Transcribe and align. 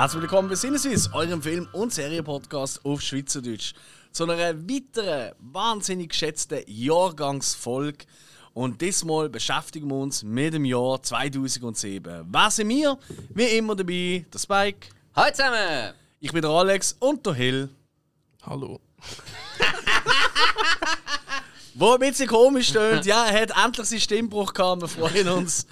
Herzlich 0.00 0.22
willkommen 0.22 0.48
bei 0.48 0.54
Sinneswiss, 0.54 1.12
eurem 1.12 1.42
Film- 1.42 1.68
und 1.74 1.92
Serienpodcast 1.92 2.86
auf 2.86 3.02
Schweizerdeutsch. 3.02 3.74
Zu 4.12 4.24
einer 4.24 4.56
weiteren, 4.56 5.34
wahnsinnig 5.40 6.08
geschätzten 6.08 6.62
Jahrgangsfolge. 6.66 8.06
Und 8.54 8.80
diesmal 8.80 9.28
beschäftigen 9.28 9.88
wir 9.88 9.96
uns 9.96 10.22
mit 10.22 10.54
dem 10.54 10.64
Jahr 10.64 11.02
2007. 11.02 12.24
Wer 12.32 12.50
sind 12.50 12.70
wir? 12.70 12.98
Wie 13.34 13.58
immer 13.58 13.76
dabei, 13.76 14.24
der 14.32 14.38
Spike. 14.38 14.88
Hallo 15.14 15.32
zusammen! 15.32 15.92
Ich 16.18 16.32
bin 16.32 16.40
der 16.40 16.50
Alex 16.50 16.96
und 16.98 17.26
der 17.26 17.34
Hill. 17.34 17.68
Hallo. 18.40 18.80
Wo 21.74 21.92
ein 21.92 22.00
bisschen 22.00 22.26
komisch 22.26 22.68
stöhnt, 22.68 23.06
ja, 23.06 23.26
er 23.26 23.42
hat 23.42 23.52
endlich 23.64 23.86
seinen 23.86 24.00
Stimmbruch 24.00 24.52
gehabt, 24.52 24.82
wir 24.82 24.88
freuen 24.88 25.28
uns. 25.28 25.66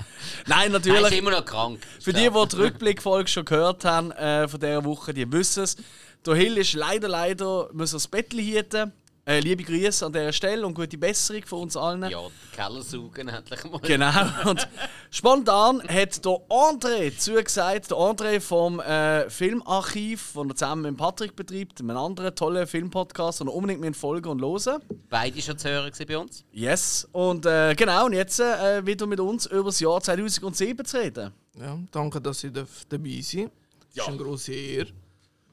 Nein, 0.46 0.72
Er 0.72 0.78
ist 0.78 0.86
natürlich. 0.86 1.18
immer 1.18 1.30
noch 1.32 1.44
krank. 1.44 1.80
Für 2.00 2.12
die, 2.12 2.30
die 2.30 2.48
die 2.48 2.56
Rückblickfolge 2.56 3.28
schon 3.28 3.44
gehört 3.44 3.84
haben 3.84 4.12
äh, 4.12 4.46
von 4.46 4.60
dieser 4.60 4.84
Woche, 4.84 5.12
die 5.12 5.30
wissen 5.32 5.64
es. 5.64 5.76
Der 6.24 6.34
Hill 6.34 6.56
ist 6.58 6.74
leider, 6.74 7.08
leider, 7.08 7.68
muss 7.72 7.92
das 7.92 8.06
Bettchen 8.06 8.38
hieten. 8.40 8.92
Äh, 9.28 9.40
liebe 9.40 9.62
Grüße 9.62 10.06
an 10.06 10.12
dieser 10.14 10.32
Stelle 10.32 10.66
und 10.66 10.72
gute 10.72 10.96
Besserung 10.96 11.44
von 11.44 11.60
uns 11.60 11.76
allen. 11.76 12.02
Ja, 12.08 12.18
die 12.18 12.56
Keller 12.56 12.80
saugen 12.80 13.28
endlich 13.28 13.62
mal. 13.64 13.78
Genau. 13.80 14.10
Und 14.48 14.66
spontan 15.10 15.82
hat 15.82 16.24
der 16.24 16.40
André 16.48 17.14
zugesagt, 17.14 17.90
der 17.90 17.98
André 17.98 18.40
vom 18.40 18.80
äh, 18.80 19.28
Filmarchiv, 19.28 20.32
den 20.32 20.48
er 20.48 20.56
zusammen 20.56 20.82
mit 20.84 20.96
Patrick 20.96 21.36
betreibt, 21.36 21.78
einem 21.78 21.98
anderen 21.98 22.34
tollen 22.34 22.66
Filmpodcast, 22.66 23.40
den 23.40 23.48
er 23.48 23.54
unbedingt 23.54 23.82
mit 23.82 23.96
folgen 23.98 24.30
und 24.30 24.40
hören. 24.40 24.80
Beide 25.10 25.42
schon 25.42 25.58
zu 25.58 25.68
hören 25.68 25.92
bei 26.08 26.16
uns. 26.16 26.42
Yes. 26.50 27.06
Und 27.12 27.44
äh, 27.44 27.74
genau, 27.74 28.06
und 28.06 28.14
jetzt 28.14 28.40
äh, 28.40 28.86
wieder 28.86 29.06
mit 29.06 29.20
uns 29.20 29.44
über 29.44 29.64
das 29.64 29.78
Jahr 29.78 30.00
2007 30.00 30.86
zu 30.86 30.96
reden. 30.96 31.34
Ja, 31.60 31.78
danke, 31.90 32.18
dass 32.22 32.44
ich 32.44 32.52
darf 32.54 32.86
dabei 32.88 33.20
sein 33.20 33.50
Das 33.94 34.04
ist 34.04 34.08
eine 34.08 34.16
grosse 34.16 34.54
Ehre. 34.54 34.88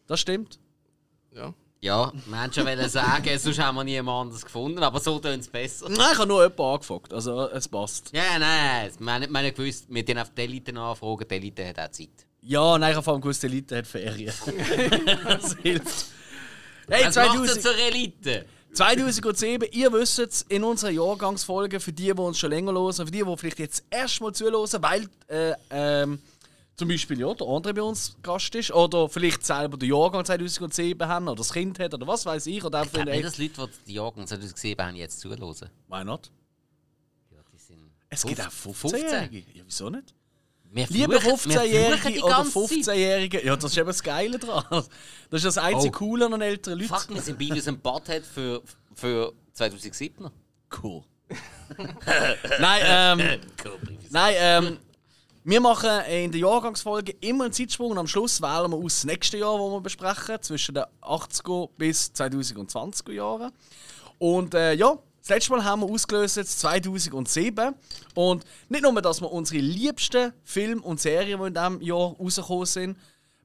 Das 0.08 0.22
stimmt. 0.22 0.60
Ja. 1.34 1.54
Ja, 1.86 2.12
wir 2.12 2.36
wollten 2.36 2.54
schon 2.54 2.66
wollen 2.66 2.90
sagen, 2.90 3.38
sonst 3.40 3.60
haben 3.60 3.76
wir 3.76 3.84
niemand 3.84 4.24
anderes 4.24 4.44
gefunden, 4.44 4.82
aber 4.82 5.00
so 5.00 5.20
tun 5.20 5.40
es 5.40 5.48
besser. 5.48 5.88
Nein, 5.88 6.14
ich 6.14 6.18
habe 6.18 6.28
nur 6.28 6.42
jemanden 6.42 6.64
angefragt, 6.64 7.14
also 7.14 7.48
es 7.50 7.68
passt. 7.68 8.10
Ja, 8.12 8.40
nein, 8.40 8.92
wir 8.98 9.14
haben 9.14 9.32
wir 9.32 9.40
haben 9.40 9.54
gewusst, 9.54 9.86
wir 9.88 10.04
den 10.04 10.18
auf 10.18 10.32
die 10.36 10.42
Elite 10.42 10.74
nachfragen, 10.74 11.28
die 11.30 11.36
Elite 11.36 11.68
hat 11.68 11.78
auch 11.78 11.92
Zeit. 11.92 12.10
Ja, 12.42 12.80
nein, 12.80 12.90
ich 12.90 12.96
habe 12.96 13.04
vor 13.04 13.14
allem 13.14 13.22
gewusst, 13.22 13.44
die 13.44 13.48
Elite 13.48 13.78
hat 13.78 13.86
Ferien. 13.86 14.34
das 15.26 15.56
hilft. 15.62 16.06
Hey, 16.90 17.06
Was 17.06 17.16
macht 17.16 17.28
er 17.28 17.34
2000, 17.34 17.62
zur 17.62 17.78
Elite? 17.78 18.46
2007, 18.74 19.70
ihr 19.72 19.94
wisst 19.94 20.18
es, 20.18 20.42
in 20.42 20.64
unserer 20.64 20.90
Jahrgangsfolge, 20.90 21.80
für 21.80 21.94
die, 21.94 22.06
die 22.06 22.12
uns 22.14 22.40
schon 22.40 22.50
länger 22.50 22.74
hören, 22.74 22.94
für 22.94 23.06
die, 23.06 23.24
die 23.24 23.38
vielleicht 23.38 23.60
jetzt 23.60 23.84
erstmal 23.92 24.34
zuhören, 24.34 24.82
weil 24.82 25.08
äh, 25.28 25.54
ähm, 25.70 26.20
zum 26.78 26.88
Beispiel 26.90 27.20
ja, 27.20 27.34
der 27.34 27.48
andere 27.48 27.74
bei 27.74 27.82
uns 27.82 28.18
Gast 28.22 28.54
ist, 28.56 28.72
oder 28.72 29.08
vielleicht 29.10 29.46
selber 29.46 29.78
den 29.78 29.90
Jahrgang 29.90 30.26
2007 30.26 31.08
haben, 31.08 31.28
oder 31.28 31.38
das 31.38 31.54
Kind 31.54 31.80
hat, 31.80 31.94
oder 31.94 32.06
was 32.08 32.26
weiß 32.26 32.48
ich, 32.48 32.64
oder 32.64 32.84
Ich 32.84 32.92
glaube 32.92 33.12
nicht, 33.12 33.26
dass 33.26 33.38
Leute, 33.38 33.54
die 33.68 33.86
die 33.88 33.94
Jahrgang 33.94 34.28
2007 34.28 34.86
haben, 34.86 34.96
jetzt 34.96 35.20
zuhören. 35.20 35.42
Why 35.88 36.04
not? 36.04 36.32
Ja, 37.32 37.38
die 37.54 37.58
sind 37.58 37.80
Es 38.10 38.24
gibt 38.24 38.42
auch 38.42 38.52
15. 38.52 38.92
15-Jährige. 38.92 39.38
Ja, 39.58 39.64
wieso 39.66 39.90
nicht? 39.90 40.14
Wir 40.72 40.88
Liebe 40.90 41.22
fluchen- 41.22 41.50
wir 41.52 41.60
fluchen 41.60 41.62
15-Jährige 41.62 42.12
die 42.12 42.22
oder 42.22 42.36
ganze 42.36 42.52
Zeit. 42.68 42.70
15-Jährige, 42.70 43.46
ja, 43.46 43.56
das 43.56 43.72
ist 43.72 43.78
eben 43.78 43.88
das 43.88 44.04
Geile 44.04 44.38
dran. 44.40 44.66
Das 44.70 44.86
ist 45.32 45.46
das 45.46 45.58
einzige 45.58 45.96
Oh. 45.96 46.00
Coole 46.00 46.26
an 46.26 46.42
älteren 46.42 46.80
Leuten. 46.80 46.94
Fuck, 46.94 47.14
wir 47.14 47.22
sind 47.22 47.40
beide 47.40 47.54
aus 47.56 47.64
dem 47.64 47.80
Bad 47.80 48.04
für, 48.26 48.62
für 48.94 49.32
2007. 49.54 50.30
Cool. 50.84 51.04
nein, 52.60 52.82
ähm, 52.86 53.40
nein, 54.10 54.36
ähm, 54.38 54.78
wir 55.48 55.62
machen 55.62 56.02
in 56.10 56.32
der 56.32 56.42
Jahrgangsfolge 56.42 57.16
immer 57.22 57.44
einen 57.44 57.54
Zeitsprung 57.54 57.92
und 57.92 58.00
am 58.00 58.08
Schluss 58.08 58.42
wählen 58.42 58.72
wir 58.72 58.78
aus 58.78 58.96
das 58.96 59.04
nächste 59.06 59.38
Jahr, 59.38 59.60
das 59.60 59.72
wir 59.72 59.82
besprechen, 59.82 60.42
zwischen 60.42 60.74
den 60.74 60.86
80er 61.04 61.70
bis 61.78 62.12
2020er 62.16 63.12
Jahren. 63.12 63.52
Und 64.18 64.56
äh, 64.56 64.74
ja, 64.74 64.98
das 65.22 65.30
letzte 65.30 65.52
Mal 65.52 65.64
haben 65.64 65.82
wir 65.82 65.90
ausgelöst 65.90 66.38
jetzt 66.38 66.60
2007. 66.62 67.76
Und 68.16 68.44
nicht 68.70 68.82
nur, 68.82 69.00
dass 69.04 69.22
wir 69.22 69.32
unsere 69.32 69.60
liebsten 69.62 70.34
Filme 70.44 70.82
und 70.82 71.00
Serien, 71.00 71.40
die 71.40 71.48
in 71.48 71.54
diesem 71.54 71.82
Jahr 71.82 72.16
rausgekommen 72.20 72.66
sind, 72.66 72.98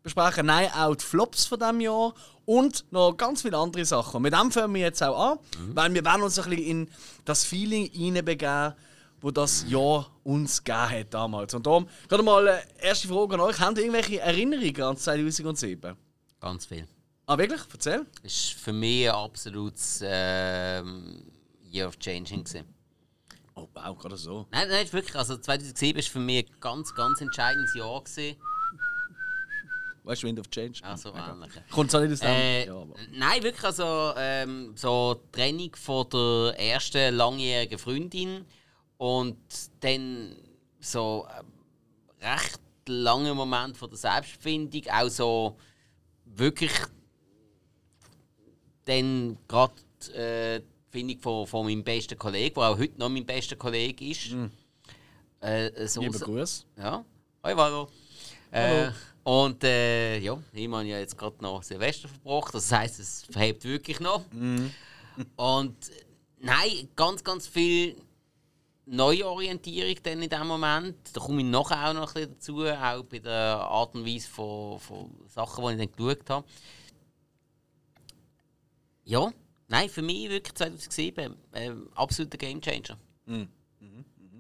besprechen, 0.03 0.47
nein, 0.47 0.71
auch 0.73 0.95
die 0.95 1.05
Flops 1.05 1.45
von 1.45 1.59
diesem 1.59 1.83
Jahr 1.83 2.15
und 2.47 2.87
noch 2.91 3.13
ganz 3.13 3.43
viele 3.43 3.59
andere 3.59 3.85
Sachen. 3.85 4.23
Mit 4.23 4.33
dem 4.33 4.51
fangen 4.51 4.73
wir 4.73 4.81
jetzt 4.81 5.03
auch 5.03 5.33
an, 5.33 5.39
weil 5.75 5.93
wir 5.93 6.03
wollen 6.03 6.23
uns 6.23 6.39
ein 6.39 6.49
bisschen 6.49 6.65
in 6.65 6.89
das 7.27 7.45
Feeling 7.45 7.91
hineinbegeben, 7.93 8.73
wo 9.21 9.31
das 9.31 9.65
Jahr 9.69 10.11
uns 10.25 10.63
gegeben 10.63 10.91
hat 10.91 11.15
damals. 11.15 11.55
Und 11.55 11.67
darum, 11.67 11.89
gerade 12.09 12.23
mal 12.23 12.47
äh, 12.47 12.61
erste 12.81 13.09
Frage 13.09 13.35
an 13.35 13.41
euch. 13.41 13.59
Habt 13.59 13.79
ihr 13.79 13.85
irgendwelche 13.85 14.21
Erinnerungen 14.21 14.83
an 14.83 14.97
2007? 14.97 15.97
Ganz 16.41 16.67
viel. 16.67 16.87
Ah, 17.27 17.39
wirklich? 17.39 17.61
Erzähl. 17.73 18.07
Ist 18.23 18.55
für 18.55 18.73
mich 18.73 19.09
ein 19.09 19.15
absolutes 19.15 20.01
ähm, 20.05 21.23
Year 21.71 21.87
of 21.87 21.99
Changing. 21.99 22.45
Gewesen. 22.45 22.65
Oh, 23.55 23.69
wow, 23.75 23.97
gerade 23.99 24.17
so. 24.17 24.47
Nein, 24.51 24.69
nein, 24.69 24.85
ist 24.85 24.93
wirklich. 24.93 25.15
Also 25.15 25.37
2007 25.37 25.97
war 25.97 26.03
für 26.03 26.19
mich 26.19 26.47
ein 26.47 26.61
ganz, 26.61 26.95
ganz 26.95 27.21
entscheidendes 27.21 27.75
Jahr. 27.75 28.03
Gewesen. 28.03 28.37
Weißt 30.03 30.23
du, 30.23 30.27
Wind 30.27 30.41
of 30.41 30.49
Change? 30.51 30.81
Also 30.83 31.11
ähnlich. 31.11 31.53
Kommt 31.71 31.91
zwar 31.91 32.01
nicht 32.01 32.13
aus 32.15 32.21
dem. 32.21 32.31
Äh, 32.31 32.67
ja, 32.67 32.87
nein, 33.13 33.43
wirklich. 33.43 33.65
Also 33.65 34.15
ähm, 34.17 34.73
so 34.75 35.15
die 35.15 35.33
Trennung 35.33 35.77
von 35.77 36.09
der 36.09 36.59
ersten 36.59 37.15
langjährigen 37.15 37.79
Freundin 37.79 38.47
und 39.01 39.39
dann 39.81 40.37
so 40.79 41.27
äh, 41.31 42.27
recht 42.27 42.61
lange 42.87 43.35
Moment 43.35 43.75
von 43.75 43.89
der 43.89 43.97
Selbstfindung. 43.97 44.83
Auch 44.93 45.09
so 45.09 45.57
wirklich 46.27 46.73
dann 48.85 49.39
gerade 49.49 49.73
äh, 50.15 50.61
Findung 50.91 51.19
von, 51.19 51.47
von 51.47 51.65
meinem 51.65 51.83
besten 51.83 52.19
Kollegen, 52.19 52.57
der 52.57 52.65
auch 52.65 52.79
heute 52.79 52.99
noch 52.99 53.09
mein 53.09 53.25
bester 53.25 53.57
Kollege 53.57 54.05
ist. 54.05 54.37
Äh, 55.41 55.87
so 55.87 56.03
Lieber 56.03 56.19
Gruß. 56.19 56.67
ja, 56.77 57.03
hoi 57.43 57.57
Varo. 57.57 57.89
Äh, 58.51 58.91
und 59.25 59.65
äh, 59.65 60.19
ja, 60.19 60.39
ich 60.53 60.69
habe 60.69 60.85
ja 60.85 60.99
jetzt 60.99 61.17
gerade 61.17 61.37
noch 61.41 61.63
Silvester 61.63 62.07
verbracht. 62.07 62.53
Das 62.53 62.71
heisst, 62.71 63.01
es 63.01 63.25
verhebt 63.31 63.65
wirklich 63.65 63.99
noch. 63.99 64.27
Und 65.37 65.89
äh, 65.89 66.05
nein, 66.39 66.89
ganz, 66.95 67.25
ganz 67.25 67.47
viel 67.47 67.97
Neuorientierung 68.91 69.95
dann 70.03 70.23
in 70.23 70.29
dem 70.29 70.47
Moment. 70.47 70.97
Da 71.13 71.21
komme 71.21 71.43
ich 71.43 71.47
nachher 71.47 71.89
auch 71.89 71.95
noch 71.95 72.15
ein 72.15 72.29
bisschen 72.29 72.35
dazu, 72.35 72.67
auch 72.67 73.05
bei 73.05 73.19
der 73.21 73.57
Art 73.57 73.95
und 73.95 74.05
Weise 74.05 74.29
von, 74.29 74.79
von 74.81 75.11
Sachen, 75.29 75.65
die 75.65 75.85
ich 75.85 75.91
dann 75.91 75.97
geschaut 75.97 76.31
habe. 76.31 76.47
Ja, 79.05 79.31
nein, 79.69 79.89
für 79.89 80.03
mich 80.03 80.29
wirklich 80.29 80.55
2007 80.55 81.37
äh, 81.53 81.71
absoluter 81.95 82.39
Gamechanger. 82.39 82.97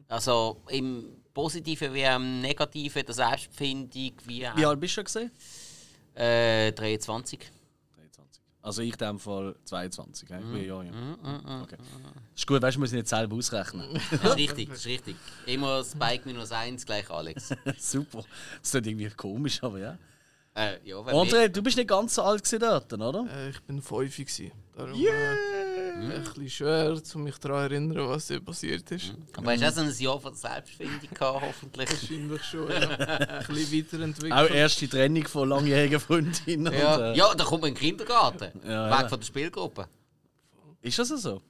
Also 0.08 0.60
im 0.68 1.22
Positiven 1.32 1.94
wie 1.94 2.02
im 2.02 2.40
Negativen, 2.40 3.06
der 3.06 3.14
Selbstfindung, 3.14 4.12
wie 4.24 4.46
auch 4.48 4.56
Wie 4.56 4.66
alt 4.66 4.80
bist 4.80 4.96
du 4.96 5.04
gesehen? 5.04 5.30
äh, 6.14 6.72
23. 6.72 7.38
23. 8.62 8.62
Also 8.62 8.82
ich 8.82 8.92
in 8.92 8.98
dem 8.98 9.18
Fall 9.18 9.56
22. 9.64 10.28
He? 10.28 10.34
Mhm. 10.34 10.56
Ja, 10.56 10.82
ja. 10.82 11.62
Okay. 11.62 11.76
Ist 12.34 12.46
gut, 12.46 12.62
weißt 12.62 12.76
du, 12.76 12.78
wir 12.78 12.82
müssen 12.82 12.96
nicht 12.96 13.08
selber 13.08 13.36
ausrechnen. 13.36 14.00
Das 14.10 14.22
ist 14.30 14.36
richtig, 14.36 14.68
das 14.68 14.78
ist 14.78 14.86
richtig. 14.86 15.16
Immer 15.46 15.84
Spike 15.84 16.22
minus 16.26 16.52
1 16.52 16.84
gleich 16.84 17.10
Alex. 17.10 17.48
Super. 17.78 18.24
Das 18.60 18.74
ist 18.74 18.86
irgendwie 18.86 19.08
komisch, 19.10 19.62
aber 19.62 19.78
ja. 19.78 19.98
Äh, 20.54 20.78
ja, 20.84 20.96
André, 20.96 21.48
du 21.48 21.62
bist 21.62 21.76
nicht 21.76 21.88
ganz 21.88 22.14
so 22.16 22.22
alt 22.22 22.42
gewesen 22.42 22.60
dort, 22.60 22.92
oder? 22.92 23.26
Äh, 23.32 23.50
ich 23.50 23.60
bin 23.62 23.80
fünf. 23.80 24.16
gewesen. 24.16 24.50
Darum 24.76 24.94
äh, 24.94 25.69
ein 26.02 26.22
bisschen 26.22 26.50
schwer, 26.50 27.00
um 27.14 27.22
mich 27.24 27.38
daran 27.38 27.70
erinnern, 27.70 28.08
was 28.08 28.28
hier 28.28 28.40
passiert 28.40 28.90
ist. 28.90 29.12
Aber 29.36 29.52
hast 29.52 29.62
du 29.62 29.68
auch 29.68 29.72
so 29.72 29.80
ein 29.80 29.92
Jahr 29.98 30.20
von 30.20 30.32
der 30.32 30.38
Selbstfindung 30.38 31.00
gehabt, 31.12 31.42
hoffentlich? 31.42 31.90
Wahrscheinlich 31.90 32.42
schon, 32.44 32.70
ja. 32.70 32.76
Ein 32.88 33.46
bisschen 33.46 33.78
weiterentwickelt. 33.84 34.32
Auch 34.32 34.50
erste 34.54 34.88
Trennung 34.88 35.26
von 35.26 35.48
langjährigen 35.48 36.00
Freundinnen. 36.00 36.72
Ja. 36.72 36.94
Und, 36.96 37.02
äh, 37.02 37.14
ja, 37.14 37.34
da 37.34 37.44
kommt 37.44 37.62
man 37.62 37.68
in 37.68 37.74
den 37.74 37.80
Kindergarten. 37.80 38.60
Ja, 38.64 38.90
Weg 38.90 39.00
ja. 39.02 39.08
von 39.08 39.20
der 39.20 39.26
Spielgruppe. 39.26 39.88
Ist 40.82 40.98
das 40.98 41.08
so? 41.08 41.42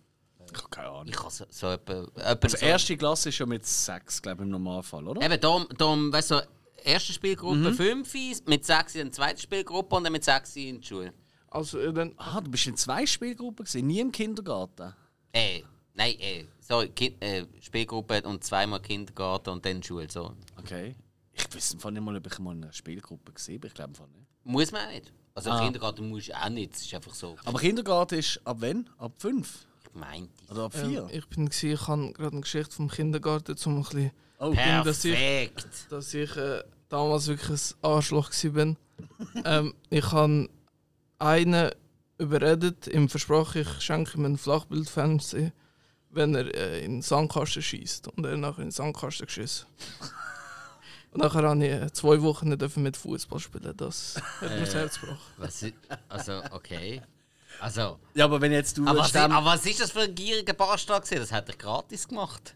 Ich 0.53 0.59
habe 0.59 0.69
keine 0.71 0.89
Ahnung. 0.89 1.09
Ich 1.09 1.19
habe 1.19 1.31
so, 1.31 1.45
so 1.49 1.69
etwa... 1.69 2.03
etwa 2.17 2.39
Also 2.43 2.57
so- 2.57 2.67
erste 2.67 2.97
Klasse 2.97 3.29
ist 3.29 3.39
ja 3.39 3.47
mit 3.47 3.65
6, 3.65 4.23
glaube 4.23 4.43
ich, 4.43 4.47
im 4.47 4.51
Normalfall, 4.51 5.07
oder? 5.07 5.23
Eben, 5.23 5.41
da, 5.41 5.67
da 5.79 5.85
weißt 6.13 6.31
du, 6.33 6.49
erste 6.85 7.13
Spielgruppe 7.13 7.73
5, 7.73 8.47
mit 8.47 8.65
6 8.65 8.95
in 8.97 9.07
der 9.07 9.13
zweiten 9.13 9.39
Spielgruppe 9.41 9.97
und 9.97 10.05
dann 10.05 10.13
mit 10.13 10.25
6 10.25 10.57
in 10.57 10.81
die 10.81 10.87
Schule. 10.87 11.13
Also, 11.51 11.79
äh, 11.79 11.93
dann, 11.93 12.15
Ah, 12.17 12.41
du 12.41 12.51
bist 12.51 12.67
in 12.67 12.77
zwei 12.77 13.05
Spielgruppen 13.07 13.65
gewesen, 13.65 13.87
nie 13.87 14.01
im 14.01 14.13
Kindergarten. 14.13 14.95
Äh, 15.33 15.63
nein, 15.95 16.15
äh, 16.21 16.45
sorry, 16.61 16.89
kind, 16.91 17.21
äh, 17.23 17.45
Spielgruppe 17.61 18.23
und 18.23 18.45
zweimal 18.45 18.81
Kindergarten 18.81 19.51
und 19.51 19.65
dann 19.65 19.83
Schule. 19.83 20.09
So. 20.11 20.33
Okay. 20.59 20.95
Ich 21.33 21.55
weiß 21.55 21.75
nicht 21.91 22.03
mal, 22.03 22.17
ob 22.17 22.27
ich 22.27 22.39
mal 22.39 22.53
in 22.57 22.65
einer 22.65 22.73
Spielgruppe 22.73 23.33
gesehen 23.33 23.57
habe. 23.59 23.67
Ich 23.69 23.75
glaube 23.75 23.93
nicht. 23.93 24.27
Muss 24.45 24.71
man 24.73 24.87
auch 24.87 24.91
nicht. 24.93 25.13
Also 25.35 25.51
Ah. 25.51 25.61
Kindergarten 25.65 26.09
muss 26.09 26.27
du 26.27 26.37
auch 26.41 26.49
nicht, 26.49 26.75
es 26.75 26.83
ist 26.83 26.95
einfach 26.95 27.15
so. 27.15 27.37
Aber 27.45 27.59
Kindergarten 27.59 28.19
ist 28.19 28.41
ab 28.45 28.57
wann? 28.61 28.89
Ab 28.99 29.13
5? 29.19 29.67
Ich 29.85 29.95
meinte. 30.01 30.31
Oder 30.51 30.65
ab 30.65 30.75
ähm, 30.77 30.91
4? 30.91 31.09
ich 31.13 31.27
bin 31.29 31.47
gewesen, 31.47 31.71
ich 31.73 31.89
habe 31.89 32.13
gerade 32.13 32.33
eine 32.33 32.41
Geschichte 32.43 32.75
vom 32.77 32.89
Kindergarten, 32.91 33.57
um 33.65 33.77
ein 33.77 33.83
bisschen, 33.83 34.11
oh, 34.39 34.53
Ja. 34.53 34.83
dass 34.85 35.05
ich- 35.05 35.15
Perfekt! 35.15 35.87
dass 35.91 36.15
ich 36.15 36.37
äh, 36.37 36.63
damals 36.89 37.27
wirklich 37.29 37.51
ein 37.51 37.77
Arschloch 37.83 38.31
war. 38.31 38.77
ähm, 39.45 39.75
ich 39.89 40.13
habe 40.13 40.49
einen 41.21 41.71
überredet, 42.19 42.87
ihm 42.87 43.09
versprochen, 43.09 43.63
ich 43.63 43.81
schenke 43.81 44.19
ihm 44.19 44.25
einen 44.25 44.39
Flachbildfernseher, 44.39 45.53
wenn 46.11 46.35
er 46.35 46.55
äh, 46.55 46.85
in 46.85 46.97
den 46.97 47.03
Sandkasten 47.03 47.63
schießt. 47.63 48.09
Und 48.09 48.25
er 48.25 48.37
nachher 48.37 48.59
in 48.59 48.67
den 48.67 48.71
Sandkasten 48.73 49.27
geschissen. 49.27 49.67
Und 51.13 51.23
nachher 51.23 51.43
habe 51.43 51.65
ich 51.65 51.73
äh, 51.73 51.93
zwei 51.93 52.21
Wochen 52.23 52.49
nicht 52.49 52.77
mit 52.77 52.97
Fußball 52.97 53.41
spielen. 53.41 53.77
Das 53.77 54.21
hat 54.41 54.51
mir 54.51 54.61
das 54.61 54.75
Herz 54.75 55.01
gebrochen. 55.01 55.19
Was 55.39 55.63
ist, 55.63 55.75
also, 56.09 56.43
okay. 56.51 57.03
Also, 57.59 57.99
Ja, 58.15 58.25
aber 58.27 58.41
wenn 58.41 58.53
jetzt 58.53 58.79
du 58.79 58.87
aber 58.87 59.01
was, 59.01 59.15
aber 59.15 59.45
was 59.45 59.67
ist 59.67 59.81
das 59.81 59.91
für 59.91 60.01
ein 60.01 60.15
gieriger 60.15 60.53
Bastard? 60.53 61.11
Das 61.11 61.33
hat 61.33 61.49
er 61.49 61.57
gratis 61.57 62.07
gemacht. 62.09 62.55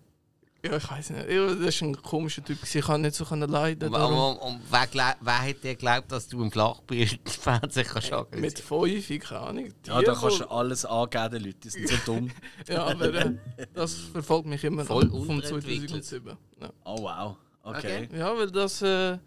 Ja, 0.64 0.76
ich 0.78 0.90
weiß 0.90 1.11
nicht. 1.11 1.28
Ja, 1.31 1.55
das 1.55 1.81
war 1.82 1.88
ein 1.88 2.02
komischer 2.02 2.43
Typ. 2.43 2.58
Ich 2.62 2.84
kann 2.84 3.02
nicht 3.02 3.14
so 3.14 3.25
können 3.26 3.50
leiden. 3.50 3.88
Und, 3.88 4.00
darum- 4.00 4.38
und, 4.38 4.55
und 4.55 4.61
wer, 4.70 4.87
glaub, 4.87 5.16
wer 5.20 5.38
hätte 5.43 5.61
dir 5.61 5.75
geglaubt, 5.75 6.11
dass 6.11 6.26
du 6.26 6.43
im 6.43 6.50
Flachbildfernsehen 6.50 7.87
kannst 7.87 8.11
Mit 8.11 8.19
organisieren? 8.19 9.02
fünf, 9.02 9.28
keine 9.28 9.40
Ahnung. 9.40 9.69
ja, 9.87 9.99
Die 9.99 10.05
da 10.06 10.14
kannst 10.14 10.40
du 10.40 10.50
alles 10.50 10.84
angeben, 10.87 11.31
die 11.38 11.44
Leute, 11.46 11.58
die 11.58 11.69
sind 11.69 11.88
so 11.88 11.96
dumm. 12.06 12.31
Ja, 12.69 12.84
aber 12.87 13.14
äh, 13.14 13.34
das 13.75 13.94
verfolgt 13.94 14.46
mich 14.46 14.64
immer 14.64 14.82
noch. 14.82 14.88
Voll 14.88 15.11
Vom 15.11 15.20
unterentwickelt. 15.28 15.90
2007. 16.05 16.37
Ja. 16.62 16.70
Oh 16.84 17.02
wow, 17.02 17.37
okay. 17.62 18.06
Okay. 18.06 18.19
Ja, 18.19 18.37
weil 18.37 18.50
das. 18.50 18.81
Äh, 18.81 19.19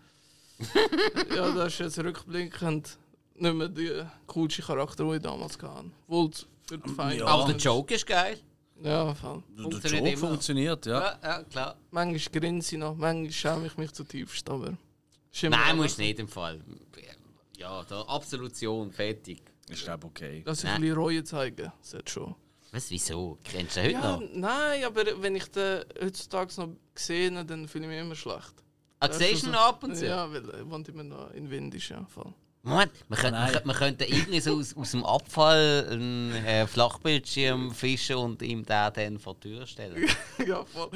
ja, 1.36 1.52
das 1.54 1.74
ist 1.74 1.80
jetzt 1.80 2.00
rückblickend 2.00 2.98
nicht 3.36 3.54
mehr 3.54 3.70
der 3.70 4.12
coolste 4.26 4.64
Charakter, 4.64 5.04
den 5.04 5.14
ich 5.14 5.22
damals 5.22 5.54
hatte. 5.62 5.92
Wohl 6.08 6.32
für 6.68 6.78
die 6.80 6.90
Feinde. 6.90 7.18
Ja. 7.18 7.26
Aber 7.28 7.46
der 7.46 7.58
Joke 7.58 7.94
ist 7.94 8.08
geil. 8.08 8.40
Ja, 8.84 9.14
voll. 9.16 9.44
Der 9.56 9.64
Funktioniert 9.64 9.94
Joke 10.06 10.10
immer. 10.20 10.28
funktioniert, 10.28 10.86
ja. 10.86 11.00
Ja, 11.02 11.20
ja 11.24 11.44
klar. 11.44 11.76
Manchmal 11.92 12.42
grinse 12.42 12.76
ich 12.76 12.80
noch, 12.80 12.96
manchmal 12.96 13.32
schäme 13.32 13.68
ich 13.68 13.78
mich 13.78 13.92
zutiefst, 13.92 14.50
aber. 14.50 14.78
ist 15.32 15.44
Nein, 15.44 15.78
musst 15.78 15.98
nicht 15.98 16.20
im 16.20 16.28
Fall. 16.28 16.62
Ja, 17.58 17.84
da 17.90 18.02
Absolution, 18.04 18.92
fertig. 18.92 19.42
Ich 19.70 19.84
glaube, 19.84 20.08
okay. 20.08 20.44
Dass 20.46 20.64
ich 20.64 20.70
ein 20.70 20.80
bisschen 20.82 20.96
Reue 20.98 21.24
zeigen, 21.24 21.72
das 21.82 21.94
hat 21.96 22.10
schon. 22.10 22.36
Was, 22.72 22.90
wieso? 22.92 23.38
Kennst 23.44 23.78
du 23.78 23.82
den 23.82 23.86
heute 23.86 23.92
Ja, 23.94 24.18
noch? 24.18 24.22
nein, 24.34 24.84
aber 24.86 25.04
wenn 25.22 25.36
ich 25.36 25.46
den 25.52 25.84
heutzutage 26.02 26.54
noch 26.58 26.70
sehe, 26.96 27.32
dann 27.46 27.68
fühle 27.68 27.86
ich 27.86 27.90
mich 27.92 28.00
immer 28.00 28.16
schlecht. 28.16 28.54
Ah, 29.00 29.08
Das 29.08 29.18
siehst 29.18 29.32
ist 29.34 29.44
du 29.44 29.48
ihn 29.48 29.54
so- 29.54 29.60
ab 29.60 29.84
und 29.84 29.96
zu? 29.96 30.06
Ja, 30.06 30.32
weil 30.32 30.50
er 30.50 30.70
wohnt 30.70 30.88
immer 30.90 31.04
noch 31.04 31.32
in 31.34 31.50
Windisch, 31.50 31.90
ja. 31.92 32.06
Voll. 32.06 32.34
Moment, 32.68 32.92
wir 33.08 33.18
könnten, 33.18 33.34
wir, 33.36 33.40
Nein. 33.40 33.52
könnten- 33.54 33.68
wir 33.68 33.76
könnten 33.76 34.04
irgendwie 34.04 34.40
so 34.40 34.58
aus, 34.58 34.76
aus 34.76 34.92
dem 34.92 35.06
Abfall 35.06 35.88
einen 35.92 36.32
äh, 36.46 36.68
Flachbildschirm 36.68 37.74
fischen 37.74 38.16
und 38.18 38.42
ihm 38.42 38.66
den 38.66 38.94
dann 38.94 39.20
vor 39.20 39.36
die 39.36 39.50
Tür 39.50 39.66
stellen. 39.68 40.06
ja, 40.46 40.64
voll. 40.66 40.90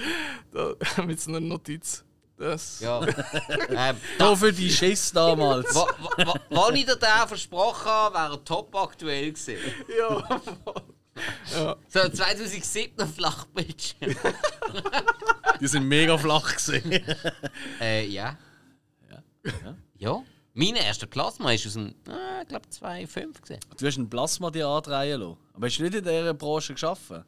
Da, 0.52 1.04
mit 1.04 1.20
so 1.20 1.32
einer 1.32 1.40
Notiz. 1.40 2.04
Das. 2.38 2.80
Ja. 2.80 3.06
ähm, 3.70 3.98
Da 4.18 4.36
für 4.36 4.52
die 4.52 4.70
Schiss 4.72 5.12
damals. 5.12 5.76
Wa- 5.76 5.88
wa- 6.18 6.26
wa- 6.28 6.40
Wann 6.50 6.76
ich 6.76 6.86
dir 6.86 6.96
den 6.96 7.28
versprochen 7.28 7.86
habe, 7.86 8.16
wäre 8.16 8.34
er 8.34 8.44
top 8.44 8.76
aktuell 8.76 9.32
gewesen. 9.32 9.58
Ja, 10.00 10.40
voll. 10.64 10.82
Ja. 11.54 11.76
So, 11.88 12.10
2007 12.10 13.08
Flachbildschirm. 13.08 14.16
Die 15.60 15.68
sind 15.68 15.84
mega 15.88 16.18
flach 16.18 16.54
gesehen. 16.56 16.92
äh, 17.80 18.08
ja. 18.08 18.38
Ja. 19.44 19.76
Ja. 20.00 20.24
Mein 20.54 20.76
erster 20.76 21.08
Plasma 21.08 21.54
ist 21.54 21.66
aus 21.66 21.74
dem, 21.74 21.96
äh, 22.08 22.42
ich 22.42 22.48
glaube, 22.50 22.68
2,5 22.68 23.42
gesehen. 23.42 23.60
Du 23.78 23.86
hast 23.86 23.98
ein 23.98 24.10
Plasma 24.10 24.52
dir 24.52 24.68
andrehen 24.68 25.22
lassen. 25.22 25.38
Aber 25.54 25.68
hast 25.68 25.78
du 25.78 25.84
nicht 25.84 25.96
in 25.96 26.04
dieser 26.04 26.34
Branche 26.34 26.74
geschaffen? 26.74 27.24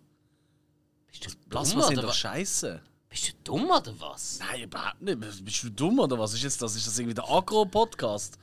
Bist 1.08 1.26
du 1.26 1.30
dumm 1.30 1.50
Plasma 1.50 1.84
sind 1.84 2.00
oder 2.00 2.08
doch 2.08 2.14
scheiße. 2.14 2.82
Bist 3.10 3.30
du 3.30 3.34
dumm 3.44 3.70
oder 3.70 3.94
was? 4.00 4.40
Nein, 4.40 4.64
überhaupt 4.64 5.02
nicht. 5.02 5.46
Bist 5.46 5.64
du 5.64 5.70
dumm 5.70 6.00
oder 6.00 6.18
was 6.20 6.34
ist 6.34 6.44
jetzt 6.44 6.62
das? 6.62 6.76
Ist 6.76 6.88
das 6.88 6.98
irgendwie 6.98 7.14
der 7.14 7.30
Agro-Podcast? 7.30 8.38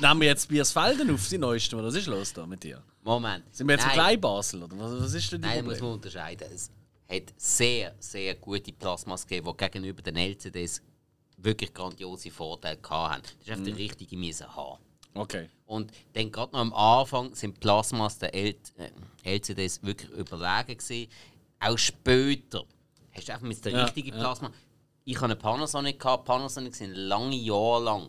Nehmen 0.00 0.20
wir 0.20 0.28
jetzt 0.28 0.48
Biersfelden 0.48 1.12
auf, 1.12 1.28
die 1.28 1.38
neuesten. 1.38 1.82
Was 1.82 1.94
ist 1.94 2.06
los 2.06 2.32
da 2.32 2.46
mit 2.46 2.62
dir? 2.62 2.82
Moment. 3.02 3.44
Sind 3.54 3.66
wir 3.66 3.74
jetzt 3.74 3.82
Nein. 3.82 3.90
im 3.90 4.00
Kleinbasel 4.00 4.62
oder 4.62 4.78
was, 4.78 5.02
was 5.02 5.14
ist 5.14 5.32
denn 5.32 5.40
Nein, 5.40 5.50
da 5.50 5.56
dein 5.56 5.64
muss 5.66 5.80
man 5.80 5.92
unterscheiden. 5.92 6.48
Es 6.52 6.70
hat 7.08 7.34
sehr, 7.36 7.94
sehr 7.98 8.34
gute 8.36 8.72
Plasmas 8.72 9.26
gegeben, 9.26 9.50
die 9.50 9.64
gegenüber 9.64 10.02
den 10.02 10.16
LCDs 10.16 10.82
wirklich 11.38 11.72
grandiose 11.72 12.30
Vorteile 12.30 12.78
hatten. 12.88 13.22
Das 13.22 13.32
ist 13.40 13.48
einfach 13.50 13.60
Mhm. 13.62 13.64
der 13.66 13.76
richtige 13.78 14.16
müssen 14.16 14.54
haben. 14.56 14.78
Okay. 15.14 15.48
Und 15.66 15.92
dann 16.12 16.30
gerade 16.30 16.52
noch 16.52 16.60
am 16.60 16.72
Anfang 16.72 17.34
sind 17.34 17.58
Plasmas 17.60 18.18
der 18.18 18.34
L 18.34 18.54
äh, 18.76 18.90
LCDs 19.36 19.82
wirklich 19.82 20.10
überlegen 20.10 20.78
gewesen. 20.78 21.08
Auch 21.60 21.78
später 21.78 22.64
hast 23.12 23.28
du 23.28 23.32
einfach 23.32 23.46
mit 23.46 23.64
der 23.64 23.72
Ja, 23.72 23.84
richtigen 23.84 24.10
ja. 24.10 24.18
Plasma. 24.18 24.50
Ich 25.04 25.16
hatte 25.16 25.24
eine 25.24 25.36
Panasonic 25.36 25.98
gehabt. 25.98 26.24
Panasonic 26.24 26.74
sind 26.74 26.94
lange 26.94 27.34
Jahre 27.36 27.82
lang 27.82 28.08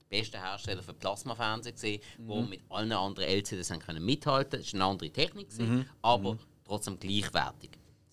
die 0.00 0.04
besten 0.20 0.40
Hersteller 0.40 0.82
für 0.82 0.94
Plasmafernsehen 0.94 1.74
gesehen, 1.74 2.00
wo 2.18 2.40
Mhm. 2.40 2.48
mit 2.50 2.60
allen 2.70 2.92
anderen 2.92 3.28
LCDs 3.28 3.70
haben 3.70 3.80
können 3.80 4.04
mithalten. 4.04 4.60
Das 4.60 4.72
war 4.72 4.80
eine 4.80 4.90
andere 4.90 5.10
Technik, 5.10 5.50
gewesen, 5.50 5.78
Mhm. 5.78 5.86
aber 6.02 6.38
trotzdem 6.64 6.98
gleichwertig. 6.98 7.70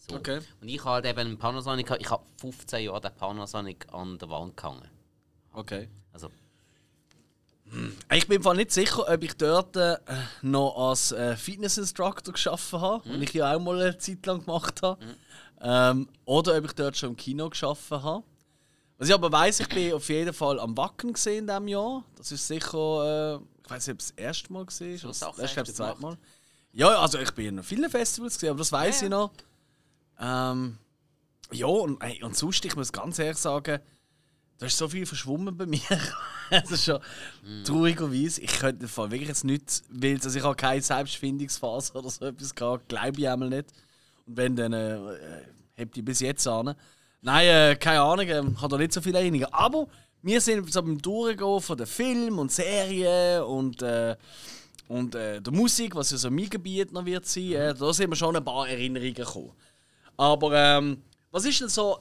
So. 0.09 0.15
Okay. 0.15 0.39
Und 0.62 0.68
ich 0.68 0.80
hatte 0.83 0.89
halt 0.89 1.06
eben 1.06 1.19
einen 1.19 1.38
Panasonic. 1.38 1.92
Ich 2.00 2.09
habe 2.09 2.24
15 2.39 2.83
Jahre 2.86 3.01
den 3.01 3.13
Panasonic 3.13 3.86
an 3.94 4.18
der 4.18 4.30
Wand 4.30 4.57
gehangen. 4.57 4.88
Okay. 5.53 5.89
Also 6.12 6.30
Ich 8.12 8.27
bin 8.27 8.42
mir 8.42 8.53
nicht 8.56 8.71
sicher, 8.71 9.07
ob 9.07 9.24
ich 9.24 9.33
dort 9.38 9.75
äh, 9.77 9.98
noch 10.42 10.75
als 10.89 11.12
äh, 11.13 11.38
Fitness-Instructor 11.38 12.33
geschaffen 12.33 12.81
habe, 12.81 13.07
Mhm. 13.07 13.13
was 13.13 13.21
ich 13.21 13.33
ja 13.33 13.56
auch 13.56 13.59
mal 13.62 13.80
eine 13.80 13.98
Zeit 13.98 14.25
lang 14.25 14.39
gemacht 14.44 14.81
habe. 14.81 15.00
Ähm, 15.62 16.09
oder 16.25 16.57
ob 16.57 16.65
ich 16.65 16.74
dort 16.74 16.98
schon 16.98 17.12
im 17.12 17.15
Kino 17.15 17.50
geschaffen 17.50 18.01
habe. 18.03 18.24
Was 18.98 19.07
ich 19.07 19.13
aber 19.13 19.31
weiß, 19.31 19.62
ich 19.62 19.69
bin 19.69 19.94
auf 19.94 20.09
jeden 20.09 20.33
Fall 20.33 20.59
am 20.59 20.75
Wacken 20.75 21.13
gesehen 21.13 21.39
in 21.44 21.48
diesem 21.48 21.68
Jahr. 21.69 22.03
Das 22.18 22.31
ist 22.31 22.45
sicher, 22.48 23.38
äh, 23.39 23.44
ich 23.63 23.69
weiß 23.69 23.88
nicht, 23.88 23.94
ob 23.94 24.00
es 24.00 24.07
das 24.07 24.18
erste 24.18 24.51
Mal 24.51 24.59
war. 24.59 24.65
Das 24.65 24.81
ist, 24.81 25.19
glaube 25.21 25.44
ich, 25.45 25.53
das 25.53 25.74
zweite 25.75 26.01
Mal. 26.01 26.18
Ja, 26.74 26.88
also 27.00 27.19
ich 27.19 27.31
bin 27.31 27.57
in 27.57 27.63
vielen 27.63 27.89
Festivals 27.89 28.33
gesehen, 28.36 28.50
aber 28.50 28.59
das 28.59 28.71
weiß 28.71 29.01
Ja, 29.01 29.06
ich 29.07 29.12
noch. 29.12 29.31
Ähm, 30.21 30.77
ja, 31.51 31.65
und, 31.65 32.01
ey, 32.01 32.23
und 32.23 32.38
sonst, 32.38 32.63
ich 32.63 32.75
muss 32.75 32.91
ganz 32.91 33.19
ehrlich 33.19 33.38
sagen, 33.38 33.79
da 34.62 34.68
ist 34.68 34.77
so 34.77 34.88
viel 34.88 35.06
verschwommen 35.06 35.57
bei 35.57 35.65
mir. 35.67 35.81
Ist 36.51 36.86
schon 36.86 37.00
traurigerweise. 37.63 38.41
Ich 38.41 38.60
könnte 38.60 38.88
Fall 38.88 39.10
wirklich 39.10 39.29
jetzt 39.29 39.43
nicht, 39.43 39.84
weil 39.89 40.15
also 40.15 40.38
ich 40.38 40.43
habe 40.43 40.55
keine 40.55 40.81
Selbstfindungsphase 40.81 41.93
oder 41.93 42.10
so 42.10 42.25
etwas 42.25 42.53
gehabt, 42.53 42.88
glaube 42.88 43.19
ich 43.19 43.27
einmal 43.27 43.50
nicht. 43.50 43.72
Und 44.27 44.38
wenn, 44.38 44.55
dann 44.55 44.74
äh, 44.74 44.96
äh, 44.96 45.46
habt 45.79 45.98
ihr 45.98 46.05
bis 46.05 46.19
jetzt 46.19 46.48
an. 46.48 46.75
Nein, 47.22 47.48
äh, 47.48 47.75
keine 47.75 48.01
Ahnung, 48.01 48.27
ähm, 48.27 48.53
ich 48.55 48.62
habe 48.62 48.69
da 48.69 48.77
nicht 48.77 48.93
so 48.93 49.01
viele 49.01 49.17
Erinnerungen. 49.17 49.53
Aber 49.53 49.88
wir 50.22 50.39
sind 50.39 50.72
so 50.72 50.81
beim 50.84 51.01
Durchgehen 51.01 51.62
von 51.62 51.77
den 51.77 51.88
Filmen 51.88 52.38
und 52.38 52.51
Serien 52.51 53.43
und, 53.43 53.81
äh, 53.81 54.15
und 54.88 55.15
äh, 55.15 55.41
der 55.41 55.53
Musik, 55.53 55.96
was 55.96 56.12
ja 56.12 56.17
so 56.17 56.29
mein 56.29 56.50
Gebiet 56.50 56.91
noch 56.91 57.05
wird 57.05 57.25
sein, 57.25 57.53
äh, 57.53 57.74
da 57.74 57.91
sind 57.93 58.12
wir 58.12 58.15
schon 58.15 58.36
ein 58.36 58.43
paar 58.43 58.67
Erinnerungen 58.69 59.13
gekommen. 59.15 59.53
Aber 60.18 60.53
ähm, 60.53 61.01
was 61.32 61.46
ist 61.46 61.62
denn 61.62 61.70
so 61.70 62.00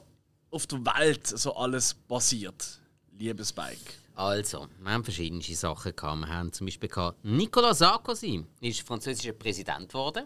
auf 0.49 0.67
der 0.67 0.79
Welt 0.85 1.25
so 1.25 1.55
alles 1.55 1.93
passiert, 1.93 2.79
liebes 3.17 3.49
Spike? 3.49 3.93
Also, 4.13 4.67
wir 4.79 4.91
haben 4.91 5.03
verschiedene 5.03 5.41
Sachen 5.41 5.95
gehabt. 5.95 6.19
Wir 6.19 6.27
haben 6.27 6.51
zum 6.51 6.67
Beispiel 6.67 6.89
gehabt, 6.89 7.23
Nicolas 7.23 7.79
Sarkozy 7.79 8.45
ist 8.59 8.81
französischer 8.81 9.33
Präsident 9.33 9.87
geworden. 9.89 10.25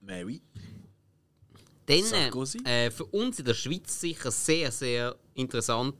Mary? 0.00 0.40
Dann 1.86 2.02
Sarkozy? 2.02 2.58
äh, 2.64 2.90
für 2.90 3.04
uns 3.04 3.38
in 3.38 3.44
der 3.44 3.54
Schweiz 3.54 4.00
sicher 4.00 4.30
sehr, 4.30 4.72
sehr 4.72 5.14
interessant. 5.34 5.94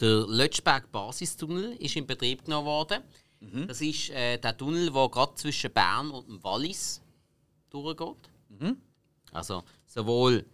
Der 0.00 0.26
Lötschberg-Basistunnel 0.26 1.76
ist 1.78 1.96
in 1.96 2.06
Betrieb 2.06 2.44
genommen 2.44 2.66
worden. 2.66 3.02
Mhm. 3.40 3.68
Das 3.68 3.80
ist 3.80 4.10
äh, 4.10 4.36
der 4.38 4.56
Tunnel, 4.56 4.90
der 4.90 5.08
gerade 5.08 5.34
zwischen 5.36 5.72
Bern 5.72 6.10
und 6.10 6.28
dem 6.28 6.42
Wallis 6.42 7.00
durchgeht. 7.70 8.30
Mhm. 8.48 8.76
Also 9.32 9.62
sowohl 9.86 10.44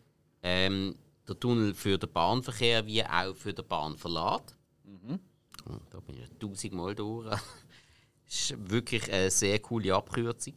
ähm, 0.43 0.95
der 1.27 1.39
Tunnel 1.39 1.75
für 1.75 1.99
den 1.99 2.13
Bahnverkehr 2.13 2.87
wie 2.87 3.05
auch 3.05 3.35
für 3.35 3.53
den 3.53 3.67
Bahnverlad. 3.67 4.57
Mhm. 4.85 5.21
Und 5.67 5.83
Da 5.91 6.01
bin 6.01 6.17
ich 6.19 6.29
tausendmal 6.39 6.95
durch. 6.95 7.29
Das 7.31 7.43
ist 8.29 8.71
wirklich 8.71 9.11
eine 9.13 9.31
sehr 9.31 9.59
coole 9.61 9.95
Abkürzung. 9.95 10.55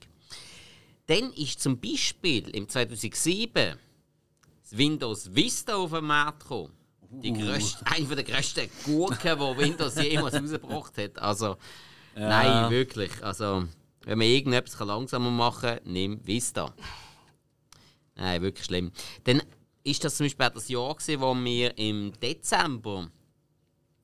Dann 1.05 1.31
ist 1.33 1.61
zum 1.61 1.79
Beispiel 1.79 2.49
im 2.49 2.67
2007 2.67 3.77
das 4.61 4.77
Windows 4.77 5.33
Vista 5.33 5.75
auf 5.75 5.91
den 5.91 6.03
Markt 6.03 6.41
gekommen. 6.41 6.73
Die 7.09 7.31
grösste, 7.31 7.85
eine 7.87 8.15
der 8.15 8.23
grössten 8.25 8.69
Gurken, 8.83 9.39
die 9.39 9.57
Windows 9.57 9.95
jemals 10.03 10.33
rausgebracht 10.35 10.97
hat. 10.97 11.17
Also, 11.19 11.55
nein, 12.15 12.69
wirklich. 12.69 13.23
Also, 13.23 13.65
wenn 14.01 14.17
man 14.17 14.27
irgendetwas 14.27 14.77
langsamer 14.85 15.31
machen 15.31 15.69
kann, 15.69 15.79
nimm 15.85 16.27
Vista. 16.27 16.73
Nein, 18.17 18.41
wirklich 18.41 18.65
schlimm. 18.65 18.91
Dann 19.23 19.41
ist 19.83 20.03
das 20.03 20.17
zum 20.17 20.25
Beispiel 20.25 20.49
das 20.53 20.67
Jahr, 20.67 20.95
gewesen, 20.95 21.21
wo 21.21 21.35
wir 21.35 21.77
im 21.77 22.13
Dezember 22.19 23.09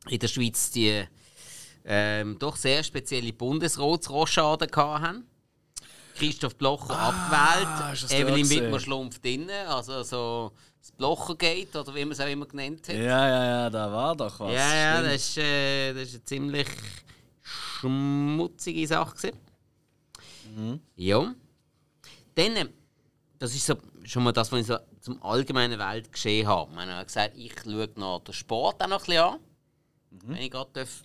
in 0.09 0.19
der 0.19 0.27
Schweiz 0.27 0.71
die 0.71 1.03
ähm, 1.85 2.37
doch 2.39 2.55
sehr 2.55 2.83
spezielle 2.83 3.33
Bundesratsrochade 3.33 4.67
hatten. 4.75 5.25
Christoph 6.15 6.55
Blocher 6.55 6.97
abgewählt, 6.97 7.93
das 8.01 8.07
da 8.07 8.15
Evelyn? 8.15 8.49
Wittmer 8.49 8.79
Schlumpf 8.79 9.19
drin, 9.19 9.49
also 9.49 10.03
so 10.03 10.51
das 10.79 10.91
Blochergate 10.91 11.75
oder 11.79 11.95
wie 11.95 12.05
man 12.05 12.11
es 12.11 12.19
auch 12.19 12.27
immer 12.27 12.45
genannt 12.45 12.87
hat. 12.87 12.95
Ja, 12.95 13.27
ja, 13.27 13.45
ja, 13.45 13.69
da 13.69 13.91
war 13.91 14.15
doch 14.15 14.39
was. 14.39 14.53
Ja, 14.53 14.75
ja, 14.75 14.93
Stimmt. 14.97 15.13
das 15.13 15.15
ist, 15.15 15.37
äh, 15.37 15.93
das 15.93 16.03
ist 16.09 16.15
eine 16.15 16.23
ziemlich 16.25 16.67
schmutzige 17.41 18.87
Sache. 18.87 19.15
Gewesen. 19.15 20.81
Ja. 20.95 21.33
Dann, 22.35 22.55
äh, 22.55 22.65
das 23.39 23.55
ist 23.55 23.65
so 23.65 23.75
schon 24.05 24.23
mal 24.23 24.31
das, 24.31 24.51
was 24.51 24.61
ich 24.61 24.67
so 24.67 24.77
zum 25.01 25.21
allgemeinen 25.23 25.79
Welt 25.79 26.11
gesehen 26.11 26.47
habe. 26.47 26.71
Ich 26.73 26.79
habe 26.79 27.05
gesagt, 27.05 27.33
ich 27.37 27.53
schaue 27.63 27.89
noch 27.95 28.19
den 28.23 28.33
Sport 28.33 28.81
auch 28.83 28.87
noch 28.87 28.99
ein 29.01 29.05
bisschen 29.05 29.23
an. 29.23 29.39
Wenn 30.11 30.37
ich 30.37 30.51
gerade 30.51 30.69
darf. 30.73 31.03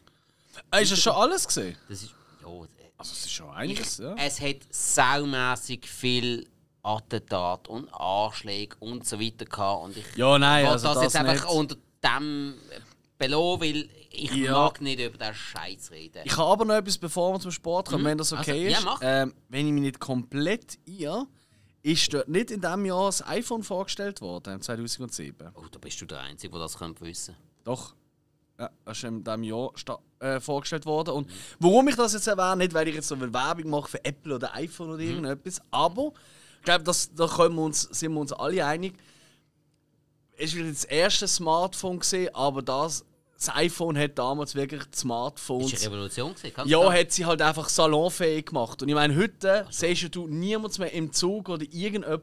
Hast 0.72 0.90
du 0.92 0.96
schon 0.96 1.12
alles 1.14 1.46
gesehen? 1.46 1.76
Das 1.88 2.02
ist, 2.02 2.14
ja, 2.42 2.48
äh, 2.48 2.66
Also, 2.96 3.12
es 3.12 3.24
ist 3.26 3.32
schon 3.32 3.50
einiges, 3.50 3.98
ja. 3.98 4.14
es 4.16 4.40
hat 4.40 4.56
saumässig 4.70 5.86
viel 5.88 6.46
Attentat 6.82 7.68
und 7.68 7.88
Anschläge 7.94 8.76
und 8.80 9.06
so 9.06 9.20
weiter 9.20 9.44
gehabt. 9.44 9.84
Und 9.84 9.96
ich 9.96 10.16
Ja, 10.16 10.38
nein, 10.38 10.66
also 10.66 10.86
das, 10.88 10.94
das 10.94 11.02
jetzt 11.04 11.16
einfach 11.16 11.44
nicht. 11.44 11.54
unter 11.54 11.76
dem 12.02 12.54
belohnen, 13.18 13.60
weil 13.60 13.88
ich 14.10 14.32
Ja. 14.34 14.52
mag 14.52 14.80
nicht 14.80 15.00
über 15.00 15.18
den 15.18 15.34
Scheiß 15.34 15.90
reden. 15.90 16.22
Ich 16.24 16.36
habe 16.36 16.50
aber 16.50 16.64
noch 16.64 16.74
etwas, 16.74 16.98
bevor 16.98 17.32
wir 17.34 17.40
zum 17.40 17.50
Sport 17.50 17.88
kommen, 17.88 18.04
wenn 18.04 18.18
das 18.18 18.32
okay 18.32 18.50
Also, 18.50 18.54
ja, 18.72 18.78
ist. 18.78 18.84
mach. 18.84 18.98
Ähm, 19.02 19.34
wenn 19.48 19.66
ich 19.66 19.72
mich 19.72 19.82
nicht 19.82 20.00
komplett 20.00 20.78
irre, 20.86 21.26
ist 21.92 22.12
dort 22.12 22.28
nicht 22.28 22.50
in 22.50 22.60
diesem 22.60 22.84
Jahr 22.84 23.06
das 23.06 23.26
iPhone 23.26 23.62
vorgestellt 23.62 24.20
worden, 24.20 24.60
2007. 24.60 25.34
oh, 25.54 25.64
da 25.70 25.78
bist 25.78 26.00
du 26.00 26.06
der 26.06 26.20
Einzige, 26.20 26.50
der 26.52 26.60
das 26.60 26.76
könnte 26.78 27.00
wissen 27.04 27.36
Doch. 27.64 27.94
Ja, 28.58 28.70
das 28.84 28.98
ist 28.98 29.04
in 29.04 29.22
diesem 29.22 29.44
Jahr 29.44 29.70
äh, 30.18 30.40
vorgestellt 30.40 30.84
worden. 30.84 31.10
Und 31.14 31.30
warum 31.60 31.86
ich 31.88 31.94
das 31.94 32.12
jetzt 32.12 32.26
erwähne, 32.26 32.56
nicht 32.56 32.74
weil 32.74 32.88
ich 32.88 32.94
jetzt 32.96 33.06
so 33.08 33.14
eine 33.14 33.32
Werbung 33.32 33.70
mache 33.70 33.88
für 33.88 34.04
Apple 34.04 34.34
oder 34.34 34.52
iPhone 34.56 34.90
oder 34.90 35.00
irgendetwas, 35.02 35.60
aber 35.70 36.12
ich 36.58 36.64
glaube, 36.64 36.82
das- 36.84 37.14
da 37.14 37.28
können 37.28 37.54
wir 37.54 37.62
uns, 37.62 37.82
sind 37.82 38.12
wir 38.12 38.20
uns 38.20 38.32
alle 38.32 38.64
einig. 38.66 38.94
Es 40.36 40.56
war 40.56 40.64
das 40.64 40.84
erste 40.84 41.26
Smartphone, 41.28 42.00
gewesen, 42.00 42.34
aber 42.34 42.62
das, 42.62 43.04
das 43.38 43.54
iPhone 43.54 43.96
hat 43.96 44.18
damals 44.18 44.56
wirklich 44.56 44.82
Smartphones 44.92 45.72
Ist 45.72 45.82
eine 45.82 45.94
Revolution 45.94 46.34
gewesen, 46.34 46.68
ja, 46.68 46.92
hat 46.92 47.12
sie 47.12 47.24
halt 47.24 47.40
einfach 47.40 47.68
salonfähig 47.68 48.46
gemacht. 48.46 48.82
Und 48.82 48.88
ich 48.88 48.94
meine, 48.96 49.14
heute 49.16 49.64
siehst 49.70 50.12
du 50.14 50.26
niemanden 50.26 50.80
mehr 50.82 50.92
im 50.92 51.12
Zug 51.12 51.48
oder 51.48 51.62
irgendjemand, 51.62 52.22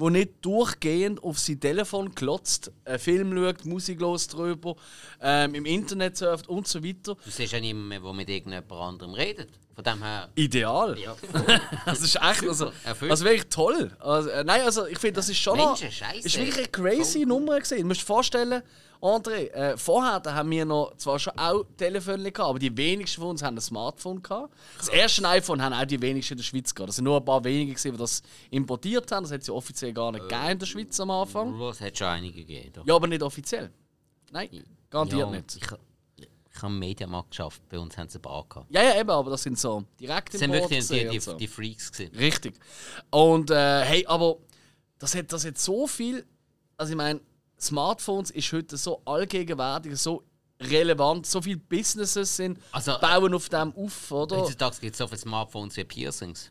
der 0.00 0.10
nicht 0.10 0.30
durchgehend 0.40 1.22
auf 1.22 1.38
sein 1.38 1.60
Telefon 1.60 2.14
klotzt, 2.14 2.72
einen 2.86 2.98
Film 2.98 3.36
schaut, 3.36 3.66
Musik 3.66 4.00
los 4.00 4.26
drüber, 4.26 4.76
ähm, 5.20 5.54
im 5.54 5.66
Internet 5.66 6.16
surft 6.16 6.48
und 6.48 6.66
so 6.66 6.82
weiter. 6.82 7.14
Du 7.22 7.30
siehst 7.30 7.52
ja 7.52 7.60
niemanden 7.60 7.88
mehr, 7.88 8.00
der 8.00 8.12
mit 8.14 8.28
irgendjemand 8.30 8.72
anderem 8.72 9.12
redet. 9.12 9.50
Von 9.74 9.84
dem 9.84 10.02
her. 10.02 10.28
Ideal. 10.36 10.98
Ja, 10.98 11.16
Das 11.84 12.00
ist 12.00 12.16
echt 12.16 12.46
also, 12.48 12.70
also 12.84 13.24
wirklich 13.24 13.48
toll. 13.48 13.90
Also, 13.98 14.28
äh, 14.30 14.44
nein, 14.44 14.62
also 14.62 14.86
ich 14.86 14.98
finde, 14.98 15.14
das 15.14 15.28
ist 15.28 15.38
schon 15.38 15.58
noch, 15.58 15.78
Menschen, 15.80 15.90
Scheisse. 15.90 16.26
ist 16.26 16.38
wirklich 16.38 16.58
eine 16.58 16.68
crazy 16.68 17.26
Nummer 17.26 17.58
gesehen. 17.58 17.80
Du 17.80 17.86
musst 17.88 18.02
dir 18.02 18.06
vorstellen, 18.06 18.62
André, 19.00 19.50
äh, 19.50 19.76
vorher 19.76 20.18
da 20.20 20.32
haben 20.32 20.50
wir 20.50 20.64
noch 20.64 20.96
zwar 20.96 21.18
schon 21.18 21.36
auch 21.38 21.64
Telefone 21.76 22.32
gehabt, 22.32 22.48
aber 22.48 22.58
die 22.58 22.74
wenigsten 22.74 23.20
von 23.20 23.30
uns 23.30 23.42
haben 23.42 23.56
ein 23.56 23.60
Smartphone 23.60 24.22
gehabt. 24.22 24.54
Das 24.78 24.88
erste 24.88 25.28
iPhone 25.28 25.60
haben 25.60 25.74
auch 25.74 25.84
die 25.84 26.00
wenigsten 26.00 26.34
in 26.34 26.38
der 26.38 26.44
Schweiz 26.44 26.74
gehabt. 26.74 26.88
Das 26.88 26.96
sind 26.96 27.04
nur 27.04 27.18
ein 27.18 27.24
paar 27.24 27.44
wenige 27.44 27.72
gewesen, 27.72 27.92
die 27.92 27.98
das 27.98 28.22
importiert 28.50 29.10
haben. 29.12 29.24
Das 29.24 29.32
hat 29.32 29.42
es 29.42 29.48
ja 29.48 29.54
offiziell 29.54 29.92
gar 29.92 30.10
nicht 30.12 30.26
gegeben 30.28 30.50
in 30.50 30.58
der 30.58 30.66
Schweiz 30.66 30.98
am 31.00 31.10
Anfang. 31.10 31.60
es 31.60 31.80
hat 31.80 31.98
schon 31.98 32.06
einige 32.06 32.38
gegeben. 32.38 32.72
doch. 32.72 32.86
Ja, 32.86 32.94
aber 32.94 33.06
nicht 33.06 33.22
offiziell. 33.22 33.70
Nein, 34.30 34.64
garantiert 34.88 35.20
Ja, 35.20 35.30
nicht. 35.30 35.58
Ich, 36.54 36.62
habe 36.62 36.72
im 36.72 36.78
Mediamarkt 36.78 37.30
geschafft, 37.30 37.62
bei 37.68 37.78
uns 37.78 37.96
haben 37.96 38.08
sie 38.08 38.18
ein 38.18 38.22
paar 38.22 38.44
gehabt. 38.48 38.66
Ja, 38.70 38.82
ja, 38.82 39.00
eben, 39.00 39.10
aber 39.10 39.30
das 39.30 39.42
sind 39.42 39.58
so 39.58 39.84
direkt 39.98 40.34
Das 40.34 40.40
sind 40.40 40.52
wirklich 40.52 40.86
die, 40.86 41.08
die, 41.08 41.20
so. 41.20 41.34
die 41.34 41.48
Freaks 41.48 41.90
gewesen. 41.90 42.14
Richtig. 42.16 42.54
Und 43.10 43.50
äh, 43.50 43.84
hey, 43.84 44.06
aber 44.06 44.36
das 44.98 45.14
hat, 45.14 45.32
das 45.32 45.44
hat 45.44 45.58
so 45.58 45.86
viel. 45.86 46.24
Also 46.76 46.92
ich 46.92 46.96
meine, 46.96 47.20
Smartphones 47.60 48.30
ist 48.30 48.52
heute 48.52 48.76
so 48.76 49.02
allgegenwärtig, 49.04 49.96
so 49.96 50.22
relevant, 50.60 51.26
so 51.26 51.42
viele 51.42 51.56
Businesses 51.56 52.36
sind 52.36 52.58
Also, 52.72 52.98
bauen 53.00 53.34
auf 53.34 53.48
dem 53.48 53.74
auf, 53.74 54.10
oder? 54.12 54.36
Heutzutage 54.38 54.76
gibt 54.80 54.92
es 54.92 54.98
so 54.98 55.06
viele 55.06 55.18
Smartphones 55.18 55.76
wie 55.76 55.84
Piercings. 55.84 56.50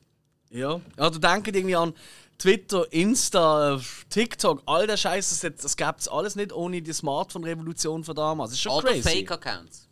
Ja. 0.49 0.79
Ja, 0.97 1.09
du 1.09 1.19
denkst 1.19 1.49
irgendwie 1.53 1.75
an 1.75 1.93
Twitter, 2.37 2.91
Insta, 2.91 3.79
TikTok, 4.09 4.61
all 4.65 4.85
der 4.85 4.97
Scheiß, 4.97 5.39
das, 5.39 5.55
das 5.61 5.77
gäbe 5.77 5.95
es 5.97 6.07
alles 6.07 6.35
nicht 6.35 6.51
ohne 6.51 6.81
die 6.81 6.93
Smartphone-Revolution 6.93 8.03
von 8.03 8.15
damals. 8.15 8.51
Das 8.51 8.57
ist 8.57 8.63
schon 8.63 8.73
Oder 8.73 8.89
crazy. 8.89 9.01
Fake-Accounts. 9.01 9.87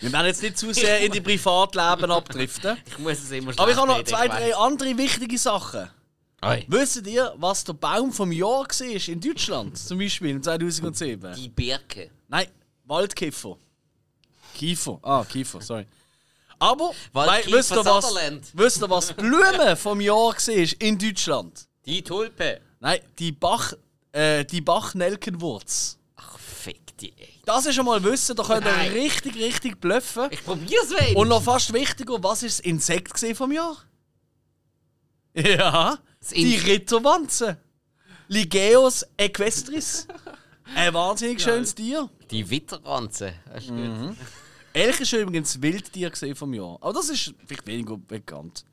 Wir 0.00 0.12
werden 0.12 0.26
jetzt 0.26 0.42
nicht 0.42 0.56
zu 0.58 0.72
sehr 0.72 1.00
in 1.00 1.12
die 1.12 1.20
Privatleben 1.20 2.10
abdriften. 2.10 2.78
Ich 2.86 2.98
muss 2.98 3.18
es 3.18 3.30
immer 3.30 3.52
Aber 3.56 3.70
ich 3.70 3.76
habe 3.76 3.86
noch 3.88 4.02
zwei, 4.04 4.28
drei 4.28 4.54
andere 4.56 4.96
wichtige 4.96 5.36
Sachen. 5.38 5.88
weiss. 6.40 6.64
Wisst 6.68 7.06
ihr, 7.06 7.34
was 7.36 7.64
der 7.64 7.74
Baum 7.74 8.10
vom 8.12 8.32
Jahr 8.32 8.66
war 8.66 9.08
in 9.08 9.20
Deutschland? 9.20 9.76
Zum 9.76 9.98
Beispiel 9.98 10.30
im 10.30 10.42
2007? 10.42 11.34
Die 11.34 11.48
Birke. 11.48 12.10
Nein, 12.28 12.46
Waldkiefer. 12.84 13.56
Kiefer. 14.54 14.98
Ah, 15.02 15.24
Kiefer, 15.24 15.60
sorry. 15.60 15.86
Aber, 16.58 16.92
Waldkiefer 17.12 17.50
wei- 17.52 17.58
wisst 17.58 17.72
ihr, 17.72 17.84
was, 17.84 18.14
wisst 18.54 18.82
ihr, 18.82 18.90
was 18.90 19.06
die 19.08 19.14
Blume 19.14 19.76
vom 19.76 20.00
Jahr 20.00 20.16
war 20.34 20.82
in 20.82 20.98
Deutschland? 20.98 21.66
Die 21.86 22.02
Tulpe. 22.02 22.60
Nein, 22.80 23.00
die 23.18 23.32
Bach, 23.32 23.72
äh, 24.12 24.44
die 24.44 24.60
Bachnelkenwurz. 24.60 25.98
Ach, 26.16 26.38
fick 26.38 26.96
die, 26.98 27.12
ey. 27.18 27.39
Das 27.52 27.66
ist 27.66 27.74
schon 27.74 27.84
mal 27.84 28.00
wissen, 28.04 28.36
da 28.36 28.44
könnt 28.44 28.64
ihr 28.64 28.70
Nein. 28.70 28.92
richtig, 28.92 29.34
richtig 29.34 29.80
bluffen. 29.80 30.28
Ich 30.30 30.44
probier's 30.44 30.90
wenig. 30.90 31.16
Und 31.16 31.26
noch 31.26 31.42
fast 31.42 31.72
wichtiger, 31.72 32.22
was 32.22 32.44
ist 32.44 32.60
das 32.60 32.64
Insekt 32.64 33.18
vom 33.36 33.50
Jahr? 33.50 33.76
Ja, 35.34 35.98
Das 36.20 36.28
die 36.28 36.54
Ritterwanze. 36.54 37.58
Ligeus 38.28 39.04
equestris. 39.16 40.06
Ein 40.76 40.94
wahnsinnig 40.94 41.42
schönes 41.42 41.74
Tier. 41.74 42.08
Die 42.30 42.42
ist 42.42 43.68
gut. 43.68 44.16
Elch 44.72 45.00
ist 45.00 45.12
übrigens 45.12 45.60
Wildtier 45.60 46.12
vom 46.36 46.54
Jahr. 46.54 46.78
Aber 46.80 46.92
das 46.92 47.08
ist 47.08 47.34
vielleicht 47.46 47.66
weniger 47.66 47.96
bekannt. 47.96 48.64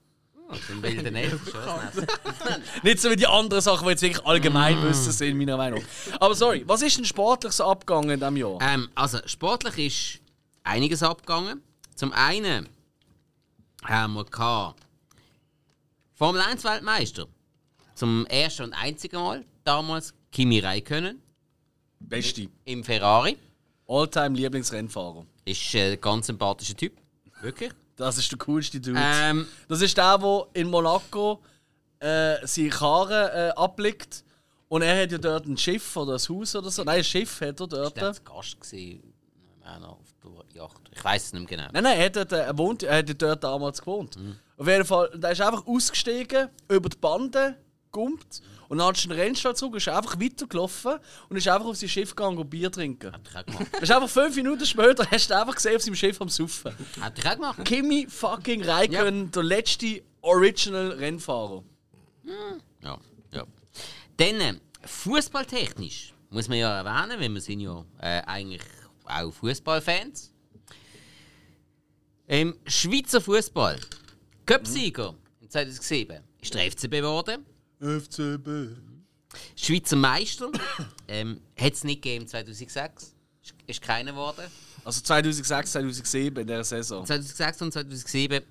Elf 0.49 1.45
ist 1.45 1.51
schon 1.51 1.61
was 1.65 1.95
Nettes. 1.95 2.15
Nicht 2.83 2.99
so 2.99 3.09
wie 3.11 3.15
die 3.15 3.27
anderen 3.27 3.61
Sachen, 3.61 3.85
die 3.85 3.91
jetzt 3.91 4.01
wirklich 4.01 4.25
allgemein 4.25 4.81
wissen 4.83 5.11
sind, 5.11 5.37
meiner 5.37 5.57
Meinung 5.57 5.81
nach. 5.81 6.21
Aber 6.21 6.35
sorry, 6.35 6.63
was 6.65 6.81
ist 6.81 6.97
denn 6.97 7.05
sportlich 7.05 7.53
so 7.53 7.65
abgegangen 7.65 8.11
in 8.11 8.19
diesem 8.19 8.37
Jahr? 8.37 8.57
ähm, 8.61 8.89
also, 8.95 9.19
sportlich 9.25 9.77
ist 9.77 10.21
einiges 10.63 11.03
abgegangen. 11.03 11.61
Zum 11.95 12.13
einen 12.13 12.69
haben 13.83 14.13
wir 14.13 14.25
gehabt 14.25 14.81
Formel 16.13 16.41
1 16.41 16.63
Weltmeister. 16.63 17.27
Zum 17.93 18.25
ersten 18.27 18.63
und 18.63 18.73
einzigen 18.73 19.17
Mal 19.17 19.45
damals 19.63 20.13
Kimi 20.31 20.59
Räikkönen 20.59 21.21
Beste. 21.99 22.47
im 22.65 22.83
Ferrari. 22.83 23.37
Alltime 23.87 24.35
Lieblingsrennfahrer. 24.35 25.25
Ist 25.45 25.75
äh, 25.75 25.93
ein 25.93 26.01
ganz 26.01 26.27
sympathischer 26.27 26.75
Typ. 26.75 26.93
Wirklich. 27.41 27.71
Das 27.97 28.17
ist 28.17 28.31
der 28.31 28.37
coolste 28.37 28.79
Dude. 28.79 28.97
Ähm, 29.01 29.47
Das 29.67 29.81
ist 29.81 29.97
der, 29.97 30.17
der 30.17 30.47
in 30.53 30.69
Monaco 30.69 31.41
äh, 31.99 32.35
seine 32.45 32.69
Karre 32.69 33.49
äh, 33.49 33.59
ablegt. 33.59 34.23
Und 34.69 34.81
er 34.81 35.01
hat 35.03 35.11
ja 35.11 35.17
dort 35.17 35.45
ein 35.45 35.57
Schiff 35.57 35.95
oder 35.97 36.13
ein 36.13 36.19
Haus 36.19 36.55
oder 36.55 36.69
so. 36.69 36.83
Nein, 36.83 36.97
ein 36.99 37.03
Schiff 37.03 37.41
hat 37.41 37.59
er 37.59 37.67
dort. 37.67 37.95
der 37.97 38.03
war 38.03 38.13
Gast 38.35 38.59
gewesen, 38.61 39.13
auf 39.81 39.97
der 40.23 40.61
Yacht. 40.61 40.81
Ich 40.91 41.03
weiß 41.03 41.25
es 41.25 41.33
nicht 41.33 41.49
mehr 41.49 41.57
genau. 41.57 41.69
Nein, 41.73 41.83
nein, 41.83 41.97
er 41.99 42.05
hat, 42.05 42.15
dort, 42.15 42.31
äh, 42.31 42.45
er, 42.45 42.57
wohnt, 42.57 42.83
er 42.83 42.97
hat 42.97 43.21
dort 43.21 43.43
damals 43.43 43.79
gewohnt. 43.81 44.17
Auf 44.57 44.67
jeden 44.67 44.85
Fall, 44.85 45.09
der 45.15 45.31
ist 45.31 45.41
einfach 45.41 45.65
ausgestiegen, 45.65 46.49
über 46.69 46.89
die 46.89 46.97
Bande, 46.97 47.55
gumpt. 47.91 48.41
Und 48.69 48.79
dann 48.79 48.87
hat 48.87 48.97
er 48.97 49.07
den 49.07 49.19
Rennstall 49.19 49.55
zurück, 49.55 49.75
ist 49.75 49.87
einfach 49.87 50.19
weitergelaufen 50.19 50.99
und 51.29 51.37
ist 51.37 51.47
einfach 51.47 51.67
auf 51.67 51.77
sein 51.77 51.89
Schiff 51.89 52.15
gegangen 52.15 52.37
und 52.37 52.49
Bier 52.49 52.71
trinken. 52.71 53.13
Hätte 53.13 53.29
ich 53.29 53.35
auch 53.37 53.45
gemacht. 53.45 53.67
Das 53.73 53.83
ist 53.83 53.91
einfach 53.91 54.09
fünf 54.09 54.35
Minuten 54.35 54.65
später, 54.65 55.05
hast 55.11 55.29
du 55.29 55.39
einfach 55.39 55.55
gesehen 55.55 55.75
auf 55.75 55.81
seinem 55.81 55.95
Schiff 55.95 56.21
am 56.21 56.29
Suffen. 56.29 56.73
Hätte 57.01 57.21
ich 57.21 57.27
auch 57.27 57.35
gemacht. 57.35 57.65
Kimi 57.65 58.07
fucking 58.09 58.63
Räikkönen, 58.63 59.31
der 59.31 59.43
letzte 59.43 60.03
Original 60.21 60.91
Rennfahrer. 60.91 61.63
Ja, 62.81 62.97
ja. 63.31 63.45
Dann, 64.17 64.41
äh, 64.41 64.53
fußballtechnisch 64.83 66.13
muss 66.29 66.47
man 66.49 66.57
ja 66.57 66.77
erwähnen, 66.77 67.19
weil 67.19 67.29
wir 67.29 67.41
sind 67.41 67.61
ja 67.61 67.85
äh, 67.99 68.21
eigentlich 68.25 68.61
auch 69.05 69.31
Fußballfans. 69.31 70.33
Im 72.27 72.57
Schweizer 72.65 73.21
Fußball, 73.21 73.79
Cup-Sieger 74.45 75.15
im 75.39 75.49
2007 75.49 76.21
ist 76.41 76.53
der 76.53 76.69
FCB 76.69 76.91
geworden. 76.91 77.45
FCB. 77.79 78.75
Schweizer 79.55 79.95
Meister 79.95 80.49
ähm, 81.07 81.41
hat 81.59 81.73
es 81.73 81.83
nicht 81.83 82.01
gegeben 82.01 82.23
im 82.23 82.27
2006. 82.27 83.13
Ist, 83.43 83.53
ist 83.65 83.81
keiner 83.81 84.11
geworden. 84.11 84.41
Also 84.83 85.01
2006, 85.01 85.71
2007 85.73 86.41
in 86.41 86.47
der 86.47 86.63
Saison. 86.63 87.05
2006 87.05 87.61
und 87.61 87.71
2007 87.73 88.41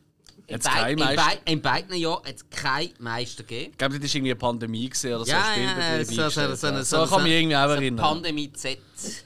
in, 0.48 0.58
beid, 0.60 1.40
in, 1.46 1.54
in 1.54 1.60
beiden 1.62 1.96
Jahren 1.96 2.24
hat 2.24 2.36
es 2.36 2.48
keinen 2.50 2.92
Meister 3.00 3.42
gegeben. 3.42 3.72
Ich 3.72 3.78
glaube, 3.78 3.98
das 3.98 4.08
war 4.10 4.14
irgendwie 4.16 4.30
eine 4.30 4.36
Pandemie 4.38 4.88
gewesen 4.88 5.14
oder 5.14 5.24
so. 5.24 5.30
Ja, 5.32 5.44
ein 5.48 5.62
ja, 5.62 5.98
ja, 5.98 6.04
so- 6.04 6.28
so- 6.28 6.54
so 6.54 6.66
eine- 6.68 6.84
so- 6.84 7.04
so 7.04 7.10
kann 7.16 7.22
mich 7.24 7.32
so- 7.32 7.36
irgendwie 7.38 7.56
auch 7.56 7.66
So 7.66 7.72
erinnern. 7.72 8.04
Pandemie 8.06 8.52
Z. 8.52 8.78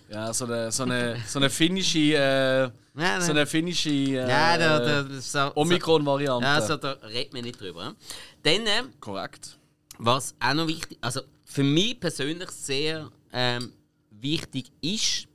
Ja, 0.09 0.33
so 0.33 0.45
eine, 0.47 0.73
so 0.73 0.83
eine, 0.85 1.17
so 1.27 1.39
eine 1.39 1.51
finnische, 1.51 1.99
äh, 1.99 2.71
Ja, 2.99 3.21
so 3.21 3.33
eine 3.33 3.45
finnische 3.47 3.91
äh, 3.91 4.13
Ja, 4.29 4.57
da, 4.57 4.79
da, 4.79 5.05
so, 5.05 5.21
so, 5.21 5.53
Omikron-Variante. 5.57 6.47
ja, 6.47 6.61
so, 6.63 6.77
da 6.77 6.93
redet 6.93 7.33
man 7.35 7.43
nicht 7.43 7.61
drüber. 7.61 7.95
Dann, 8.43 8.67
äh, 8.67 8.83
Korrekt. 8.99 9.59
Was 10.01 10.35
auch 10.41 10.55
noch 10.55 10.67
wichtig, 10.67 10.99
also 11.01 11.21
für 11.45 11.63
mich 11.63 11.99
persönlich 12.01 12.51
sehr 12.51 13.11
ähm, 13.33 13.73
wichtig 14.11 14.71
ist, 14.81 15.27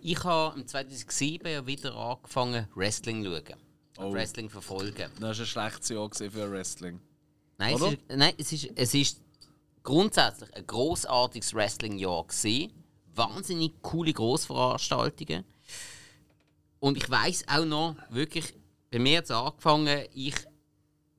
Ich 0.00 0.22
habe 0.22 0.58
im 0.58 0.66
2007 0.66 1.50
ja 1.50 1.66
wieder 1.66 1.94
angefangen, 1.94 2.68
Wrestling 2.74 3.24
zu 3.24 3.30
schauen. 3.30 3.60
Oh. 3.98 4.12
Wrestling 4.12 4.50
verfolgen. 4.50 5.10
Das 5.18 5.38
war 5.38 5.44
ein 5.44 5.46
schlechtes 5.46 5.88
Jahr 5.88 6.10
für 6.12 6.50
Wrestling. 6.50 7.00
Nein, 7.58 7.74
es 7.74 7.82
ist, 7.82 7.98
nein 8.08 8.34
es, 8.38 8.52
ist, 8.52 8.70
es 8.74 8.94
ist 8.94 9.20
grundsätzlich 9.82 10.54
ein 10.54 10.66
großartiges 10.66 11.54
Wrestling-Jahr 11.54 12.24
gewesen. 12.24 12.72
Wahnsinnig 13.14 13.80
coole 13.82 14.12
Grossveranstaltungen. 14.12 15.44
Und 16.78 16.98
ich 16.98 17.08
weiß 17.08 17.44
auch 17.48 17.64
noch, 17.64 17.96
wirklich, 18.10 18.54
bei 18.90 18.98
mir 18.98 19.18
hat 19.18 19.24
es 19.24 19.30
angefangen, 19.30 20.04
ich 20.12 20.34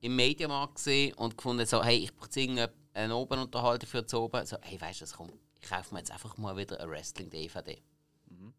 im 0.00 0.16
Mediamarkt 0.16 0.76
gesehen 0.76 1.14
und 1.14 1.36
gefunden, 1.36 1.66
so, 1.66 1.82
hey, 1.82 1.98
ich 1.98 2.14
brauche 2.14 2.30
irgendeine 2.38 2.72
eine 2.94 3.16
Obenunterhaltung 3.16 3.88
für 3.88 4.06
zu 4.06 4.20
oben. 4.22 4.44
So, 4.44 4.56
hey, 4.60 4.80
weißt 4.80 5.00
du 5.00 5.02
was, 5.04 5.12
komm, 5.12 5.30
ich 5.60 5.68
kaufe 5.68 5.94
mir 5.94 6.00
jetzt 6.00 6.10
einfach 6.10 6.36
mal 6.36 6.56
wieder 6.56 6.80
eine 6.80 6.90
Wrestling-DVD. 6.90 7.80
Mhm. 8.26 8.54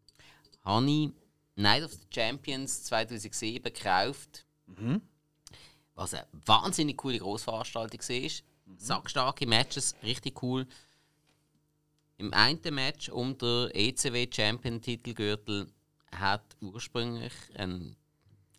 Habe 0.64 0.90
ich 0.90 1.10
Night 1.56 1.84
of 1.84 1.92
the 1.92 2.06
Champions 2.10 2.84
2007 2.84 3.72
gekauft. 3.72 4.46
Was 5.94 6.14
eine 6.14 6.26
wahnsinnig 6.46 6.96
coole 6.96 7.18
Grossveranstaltung 7.18 8.00
war. 8.00 8.30
Sackstarke 8.78 9.46
Matches, 9.46 9.94
richtig 10.02 10.42
cool. 10.42 10.66
Im 12.16 12.32
einen 12.32 12.74
Match 12.74 13.08
um 13.08 13.36
den 13.36 13.70
ECW 13.72 14.28
Champion 14.30 14.80
Titelgürtel 14.80 15.66
hat 16.12 16.56
ursprünglich 16.60 17.32
ein 17.54 17.96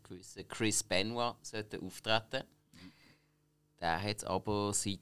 gewisser 0.03 0.43
Chris 0.43 0.83
Benoit 0.83 1.35
sollte 1.41 1.81
auftreten. 1.81 2.43
Der 3.81 4.01
hat 4.01 4.17
es 4.17 4.23
aber 4.23 4.73
seit 4.73 5.00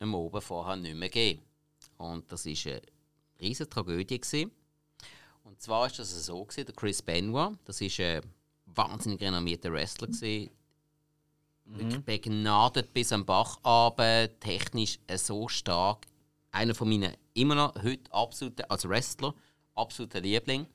dem 0.00 0.14
Oben 0.14 0.40
vorher 0.40 0.76
nicht 0.76 0.94
mehr 0.94 1.08
gegeben. 1.08 1.42
Und 1.98 2.30
das 2.30 2.46
war 2.46 2.72
eine 2.72 2.82
riesige 3.40 3.68
Tragödie. 3.68 4.20
Gewesen. 4.20 4.52
Und 5.42 5.60
zwar 5.60 5.82
war 5.82 5.88
das 5.88 6.26
so, 6.26 6.44
gewesen, 6.44 6.66
der 6.66 6.74
Chris 6.74 7.02
Benoit, 7.02 7.56
das 7.64 7.80
ist 7.80 8.00
ein 8.00 8.22
wahnsinnig 8.66 9.20
renommierter 9.20 9.72
Wrestler, 9.72 10.08
gewesen, 10.08 10.50
wirklich 11.64 12.04
begnadet 12.04 12.92
bis 12.92 13.12
am 13.12 13.24
Bach 13.24 13.58
aber 13.62 14.28
technisch 14.40 14.98
so 15.16 15.48
stark. 15.48 16.06
Einer 16.52 16.74
von 16.74 16.88
meinen 16.88 17.12
immer 17.34 17.54
noch 17.54 17.82
heute 17.82 18.12
absoluten, 18.12 18.62
als 18.68 18.88
Wrestler, 18.88 19.34
absoluter 19.74 20.20
Liebling. 20.20 20.66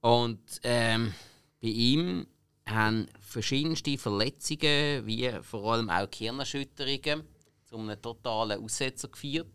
Und 0.00 0.40
ähm, 0.62 1.14
bei 1.60 1.68
ihm 1.68 2.26
haben 2.66 3.08
verschiedenste 3.20 3.98
Verletzungen, 3.98 5.06
wie 5.06 5.30
vor 5.42 5.72
allem 5.72 5.90
auch 5.90 6.10
Gehirnerschütterungen, 6.10 7.24
zu 7.64 7.76
einem 7.76 8.00
totalen 8.00 8.62
Aussetzer 8.62 9.08
geführt. 9.08 9.52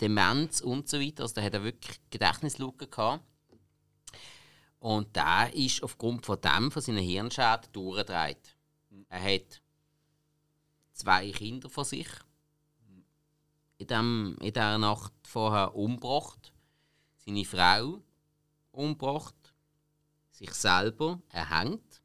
Demenz 0.00 0.60
und 0.60 0.88
so 0.88 1.00
weiter. 1.00 1.24
Also 1.24 1.34
der 1.34 1.44
hat 1.44 1.54
er 1.54 1.64
wirklich 1.64 2.00
Gedächtnislücken 2.10 2.90
gehabt. 2.90 3.24
Und 4.78 5.14
der 5.16 5.52
ist 5.54 5.82
aufgrund 5.82 6.24
von 6.24 6.40
dem, 6.40 6.70
von 6.70 6.82
seinen 6.82 7.02
Hirnschäden, 7.02 7.72
durchgedreht. 7.72 8.56
Er 9.08 9.22
hat 9.22 9.60
zwei 10.92 11.30
Kinder 11.30 11.68
von 11.68 11.84
sich 11.84 12.08
in, 13.78 13.86
dem, 13.86 14.36
in 14.40 14.52
dieser 14.52 14.78
Nacht 14.78 15.12
vorher 15.22 15.74
umgebracht. 15.74 16.52
Seine 17.16 17.44
Frau 17.44 18.02
umgebracht. 18.72 19.34
Sich 20.38 20.54
selber 20.54 21.20
erhängt. 21.30 22.00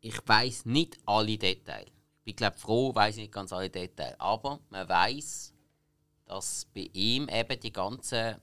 Ich 0.00 0.26
weiß 0.26 0.66
nicht 0.66 0.98
alle 1.06 1.38
Details. 1.38 1.86
Ich 1.86 2.24
bin 2.24 2.34
glaube 2.34 2.58
froh, 2.58 2.92
weiß 2.92 3.16
nicht 3.16 3.30
ganz 3.32 3.52
alle 3.52 3.70
Details. 3.70 4.18
Aber 4.18 4.58
man 4.70 4.88
weiß, 4.88 5.54
dass 6.26 6.66
bei 6.74 6.90
ihm 6.92 7.28
eben 7.28 7.60
die 7.60 7.72
ganzen 7.72 8.40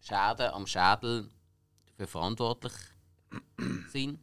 Schäden 0.00 0.50
am 0.52 0.66
Schädel 0.66 1.28
dafür 1.84 2.06
verantwortlich 2.06 2.72
sind. 3.92 4.18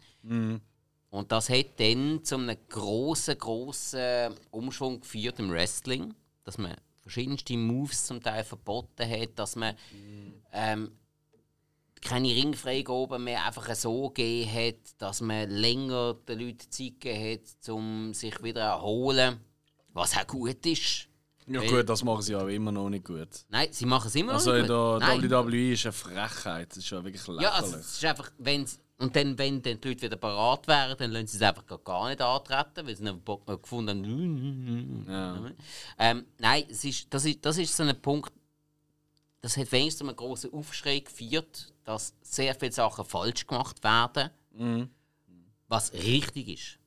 Und 1.11 1.31
das 1.31 1.47
hat 1.49 1.79
dann 1.79 2.23
zu 2.23 2.37
einem 2.37 2.57
grossen, 2.67 3.37
grossen 3.37 4.33
Umschwung 4.49 4.99
geführt 4.99 5.37
im 5.37 5.51
Wrestling, 5.51 6.15
dass 6.43 6.57
man 6.57 6.75
verschiedenste 7.01 7.55
Moves 7.55 8.07
zum 8.07 8.19
Teil 8.19 8.43
verboten 8.43 9.07
hat, 9.07 9.37
dass 9.37 9.55
man 9.55 9.75
ähm, 10.51 10.91
keine 12.01 12.29
Ringfreigaben 12.29 13.23
mehr 13.23 13.45
einfach 13.45 13.73
so 13.75 14.09
gegeben 14.09 14.53
hat, 14.53 14.75
dass 14.99 15.21
man 15.21 15.49
länger 15.49 16.15
den 16.27 16.39
Leuten 16.39 16.69
Zeit 16.71 16.99
gegeben 16.99 17.39
hat, 17.41 17.69
um 17.69 18.13
sich 18.13 18.41
wieder 18.43 18.61
zu 18.61 18.67
erholen, 18.79 19.39
was 19.93 20.15
auch 20.15 20.27
gut 20.27 20.65
ist. 20.65 21.07
Ja 21.47 21.61
Weil- 21.61 21.69
gut, 21.69 21.89
das 21.89 22.03
machen 22.03 22.21
sie 22.23 22.33
aber 22.35 22.51
immer 22.51 22.71
noch 22.71 22.89
nicht 22.89 23.05
gut. 23.05 23.29
Nein, 23.49 23.67
sie 23.71 23.85
machen 23.85 24.07
es 24.07 24.15
immer 24.15 24.33
Also 24.33 24.51
noch 24.51 24.57
nicht 24.57 24.67
gut. 24.67 24.99
Nein. 24.99 25.29
WWE 25.29 25.73
ist 25.73 25.85
eine 25.85 25.93
Frechheit. 25.93 26.71
Das 26.71 26.77
ist 26.77 26.89
ja 26.89 27.03
wirklich 27.03 27.21
lächerlich. 27.21 27.41
Ja, 27.43 27.51
also 27.51 27.77
es 27.77 27.91
ist 27.97 28.05
einfach, 28.05 28.31
wenn 28.39 28.65
und 28.97 29.13
dann, 29.15 29.37
wenn 29.37 29.61
dann 29.61 29.79
die 29.81 29.87
Leute 29.89 30.03
wieder 30.03 30.15
parat 30.15 30.67
wären, 30.67 30.97
dann 30.97 31.11
lassen 31.11 31.27
sie 31.27 31.37
es 31.37 31.43
einfach 31.43 31.65
gar- 31.83 32.07
nicht 32.09 32.21
antreten, 32.21 32.87
weil 32.87 32.95
sie 32.95 33.05
einen 33.07 33.21
Bock 33.21 33.45
gefunden 33.45 34.03
haben. 34.05 35.05
Ja. 35.07 35.51
Ähm, 35.99 36.25
nein, 36.39 36.63
es 36.69 36.83
ist, 36.85 37.13
das, 37.13 37.25
ist, 37.25 37.45
das 37.45 37.57
ist 37.57 37.75
so 37.75 37.83
ein 37.83 38.01
Punkt, 38.01 38.31
das 39.41 39.57
hat 39.57 39.71
wenigstens 39.71 39.99
zu 39.99 40.05
einem 40.07 40.15
grossen 40.15 40.53
Aufschrei 40.53 40.99
geführt, 40.99 41.73
dass 41.85 42.13
sehr 42.21 42.55
viele 42.55 42.71
Sachen 42.71 43.05
falsch 43.05 43.47
gemacht 43.47 43.83
werden, 43.83 44.31
was 45.67 45.93
richtig 45.93 46.49
ist. 46.49 46.79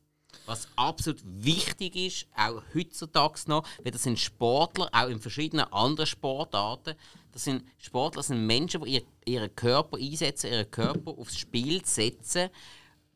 Was 0.44 0.68
absolut 0.76 1.20
wichtig 1.24 1.96
ist, 1.96 2.26
auch 2.36 2.62
heutzutage 2.74 3.40
noch, 3.46 3.66
weil 3.82 3.92
das 3.92 4.02
sind 4.02 4.18
Sportler, 4.18 4.88
auch 4.92 5.08
in 5.08 5.20
verschiedenen 5.20 5.70
anderen 5.72 6.06
Sportarten. 6.06 6.94
Das 7.32 7.44
sind 7.44 7.64
Sportler, 7.78 8.20
das 8.20 8.28
sind 8.28 8.46
Menschen, 8.46 8.82
die 8.82 8.94
ihr, 8.94 9.02
ihren 9.24 9.54
Körper 9.54 9.96
einsetzen, 9.98 10.50
ihren 10.50 10.70
Körper 10.70 11.12
aufs 11.12 11.38
Spiel 11.38 11.84
setzen, 11.84 12.50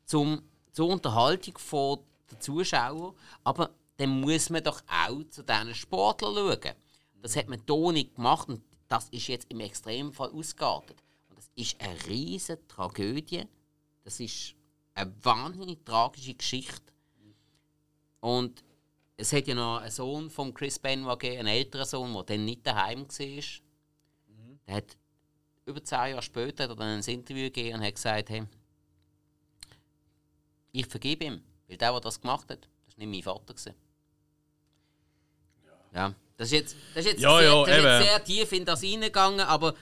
zum, 0.05 0.43
zur 0.73 0.89
Unterhaltung 0.89 1.59
von 1.59 2.01
der 2.31 2.41
Zuschauer. 2.41 3.15
Aber 3.45 3.71
dann 3.97 4.21
muss 4.21 4.51
man 4.51 4.63
doch 4.63 4.83
auch 4.87 5.23
zu 5.31 5.43
diesen 5.43 5.75
Sportlern 5.75 6.35
schauen. 6.63 6.75
Das 7.23 7.37
hat 7.37 7.49
man 7.49 7.63
hier 7.67 7.93
nicht 7.93 8.15
gemacht 8.15 8.49
und 8.49 8.63
das 8.89 9.09
ist 9.11 9.29
jetzt 9.29 9.51
im 9.51 9.61
Extremfall 9.61 10.31
ausgeartet. 10.31 10.97
Ist 11.55 11.81
eine 11.81 12.07
riesige 12.07 12.67
Tragödie. 12.67 13.47
Das 14.05 14.21
ist 14.21 14.55
eine 14.95 15.13
wahnsinnig 15.25 15.85
tragische 15.85 16.35
Geschichte. 16.35 16.93
Und 18.21 18.65
es 19.17 19.33
hat 19.33 19.47
ja 19.47 19.55
noch 19.55 19.79
einen 19.79 19.91
Sohn 19.91 20.31
von 20.31 20.55
Chris 20.55 20.79
Benoit 20.79 21.19
gegeben, 21.19 21.41
einen 21.41 21.57
älteren 21.57 21.87
Sohn, 21.87 22.13
der 22.13 22.23
dann 22.23 22.45
nicht 22.45 22.67
daheim 22.67 23.03
war. 23.03 23.43
Der 24.67 24.75
hat 24.77 24.97
über 25.65 25.83
zehn 25.83 26.11
Jahre 26.11 26.23
später 26.23 26.65
hat 26.65 26.71
er 26.71 26.77
dann 26.77 26.99
ein 26.99 27.05
Interview 27.05 27.45
gegeben 27.45 27.79
und 27.79 27.87
hat 27.87 27.95
gesagt, 27.95 28.31
hey, 28.31 28.45
ich 30.73 30.87
vergebe 30.87 31.25
ihm, 31.25 31.43
weil 31.69 31.77
der, 31.77 31.93
der 31.93 32.01
das 32.01 32.21
gemacht 32.21 32.51
hat, 32.51 32.69
das 32.87 32.97
war 32.97 33.07
nicht 33.07 33.11
mein 33.11 33.23
Vater. 33.23 33.55
Gewesen. 33.55 33.75
Ja, 35.93 36.15
das 36.43 36.51
ist 36.51 36.59
jetzt, 36.59 36.77
das 36.95 37.05
ist 37.05 37.13
jetzt, 37.13 37.23
Ja, 37.23 37.39
sehr, 37.39 37.47
ja, 37.47 37.65
das 37.65 37.69
ist 37.69 37.85
jetzt 37.85 38.09
sehr 38.09 38.25
tief 38.25 38.53
in 38.53 38.65
das 38.65 38.83
reingegangen, 38.83 39.41
aber 39.47 39.75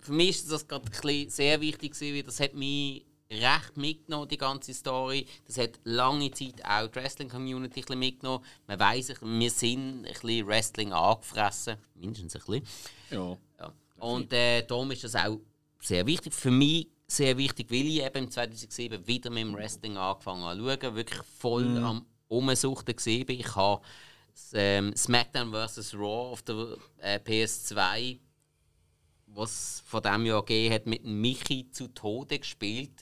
für 0.00 0.12
mich 0.12 0.28
ist 0.30 0.52
das 0.52 0.66
gerade 0.66 0.84
ein 0.84 0.90
bisschen 0.90 1.28
sehr 1.28 1.60
wichtig 1.60 1.92
gewesen, 1.92 2.14
weil 2.14 2.22
das 2.22 2.38
hat 2.38 2.54
mich 2.54 3.04
recht 3.30 3.76
mitgenommen, 3.76 4.28
die 4.28 4.38
ganze 4.38 4.72
Story. 4.72 5.26
Das 5.46 5.58
hat 5.58 5.80
lange 5.82 6.30
Zeit 6.30 6.64
auch 6.64 6.86
die 6.86 6.94
Wrestling-Community 6.94 7.84
mitgenommen. 7.96 8.44
Man 8.68 8.78
weiss, 8.78 9.12
wir 9.20 9.50
sind 9.50 10.06
ein 10.06 10.12
bisschen 10.12 10.46
Wrestling 10.46 10.92
angefressen, 10.92 11.76
mindestens 11.94 12.36
ein 12.36 12.42
bisschen. 12.46 12.66
Ja. 13.10 13.36
Ja. 13.58 13.72
Und 13.98 14.32
äh, 14.32 14.62
darum 14.62 14.92
ist 14.92 15.02
das 15.02 15.16
auch 15.16 15.40
sehr 15.80 16.06
wichtig. 16.06 16.32
Für 16.32 16.52
mich 16.52 16.88
sehr 17.08 17.36
wichtig, 17.36 17.70
weil 17.70 17.86
ich 17.86 18.04
eben 18.04 18.24
im 18.24 18.30
2007 18.30 19.06
wieder 19.06 19.30
mit 19.30 19.42
dem 19.42 19.54
Wrestling 19.54 19.96
angefangen 19.96 20.44
habe 20.44 20.58
zu 20.58 20.80
schauen, 20.80 20.94
wirklich 20.94 21.22
voll 21.38 21.78
am 21.78 22.06
Umsuchten 22.28 22.94
bin. 23.26 23.40
Ich 23.40 23.56
habe 23.56 23.82
das, 24.38 24.52
ähm, 24.54 24.94
SmackDown 24.96 25.52
vs. 25.52 25.94
Raw 25.94 26.32
auf 26.32 26.42
der 26.42 26.76
äh, 26.98 27.18
PS2, 27.18 28.18
was 29.26 29.82
von 29.86 30.02
dem 30.02 30.26
Jahr 30.26 30.44
gegeben 30.44 30.74
hat, 30.74 30.86
mit 30.86 31.04
Michi 31.04 31.70
zu 31.70 31.88
Tode 31.88 32.38
gespielt. 32.38 32.92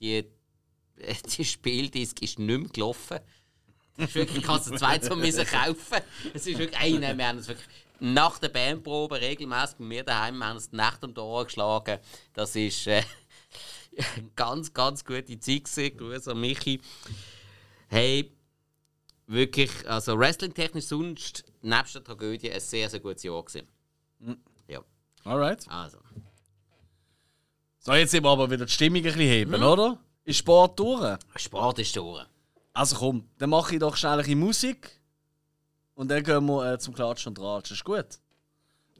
Die, 0.00 0.16
äh, 0.16 0.24
die 1.36 1.44
Spieldisk 1.44 2.20
ist 2.22 2.38
nicht 2.38 2.60
mehr 2.60 2.68
gelaufen. 2.68 3.18
Ist 3.96 4.14
wirklich, 4.14 4.42
kannst 4.42 4.70
du 4.70 4.76
zwei 4.76 4.98
zu 4.98 5.14
müssen 5.16 5.44
kaufen. 5.46 6.02
Es 6.34 6.46
ist 6.46 6.58
wirklich, 6.58 6.80
ey, 6.80 6.98
nein, 6.98 7.16
wir 7.16 7.28
haben 7.28 7.38
es 7.38 7.48
wirklich 7.48 7.68
nach 8.00 8.38
der 8.38 8.48
Bandprobe 8.48 9.20
regelmäßig 9.20 9.76
bei 9.78 9.84
mir 9.84 10.02
daheim, 10.02 10.38
wir 10.38 10.46
haben 10.46 10.56
es 10.56 10.72
Nacht 10.72 11.04
um 11.04 11.14
die 11.14 11.20
Ohren 11.20 11.44
geschlagen. 11.44 11.98
Das 12.32 12.56
ist 12.56 12.86
äh, 12.88 13.02
eine 14.16 14.30
ganz, 14.36 14.72
ganz 14.72 15.04
gute 15.04 15.38
Zeit 15.38 15.64
gewesen. 15.64 15.96
Grüße 15.96 16.30
an 16.32 16.40
Michi. 16.40 16.80
Hey, 17.88 18.32
wirklich, 19.32 19.70
also 19.88 20.18
wrestling-technisch 20.18 20.84
sonst, 20.86 21.44
nebst 21.62 21.94
der 21.94 22.04
Tragödie, 22.04 22.50
ein 22.52 22.60
sehr, 22.60 22.88
sehr 22.88 23.00
gutes 23.00 23.22
Jahr 23.22 23.42
gewesen. 23.42 23.66
Ja, 24.68 24.80
Alright. 25.24 25.66
also. 25.68 25.98
So, 27.78 27.92
jetzt 27.94 28.14
eben 28.14 28.26
aber 28.26 28.50
wieder 28.50 28.66
die 28.66 28.72
Stimmung 28.72 28.98
ein 28.98 29.02
bisschen 29.04 29.20
heben, 29.20 29.54
oder? 29.62 29.98
Ist 30.24 30.38
Sport 30.38 30.78
durch? 30.78 31.18
Sport 31.36 31.78
ist 31.80 31.96
durch. 31.96 32.24
Also 32.72 32.96
komm, 32.96 33.28
dann 33.38 33.50
mache 33.50 33.74
ich 33.74 33.80
doch 33.80 33.96
schnell 33.96 34.12
ein 34.12 34.18
bisschen 34.18 34.38
Musik. 34.38 35.00
Und 35.94 36.08
dann 36.08 36.22
gehen 36.22 36.46
wir 36.46 36.72
äh, 36.72 36.78
zum 36.78 36.94
Klatschen 36.94 37.30
und 37.30 37.40
Ratschen. 37.40 37.74
Ist 37.74 37.84
gut? 37.84 38.06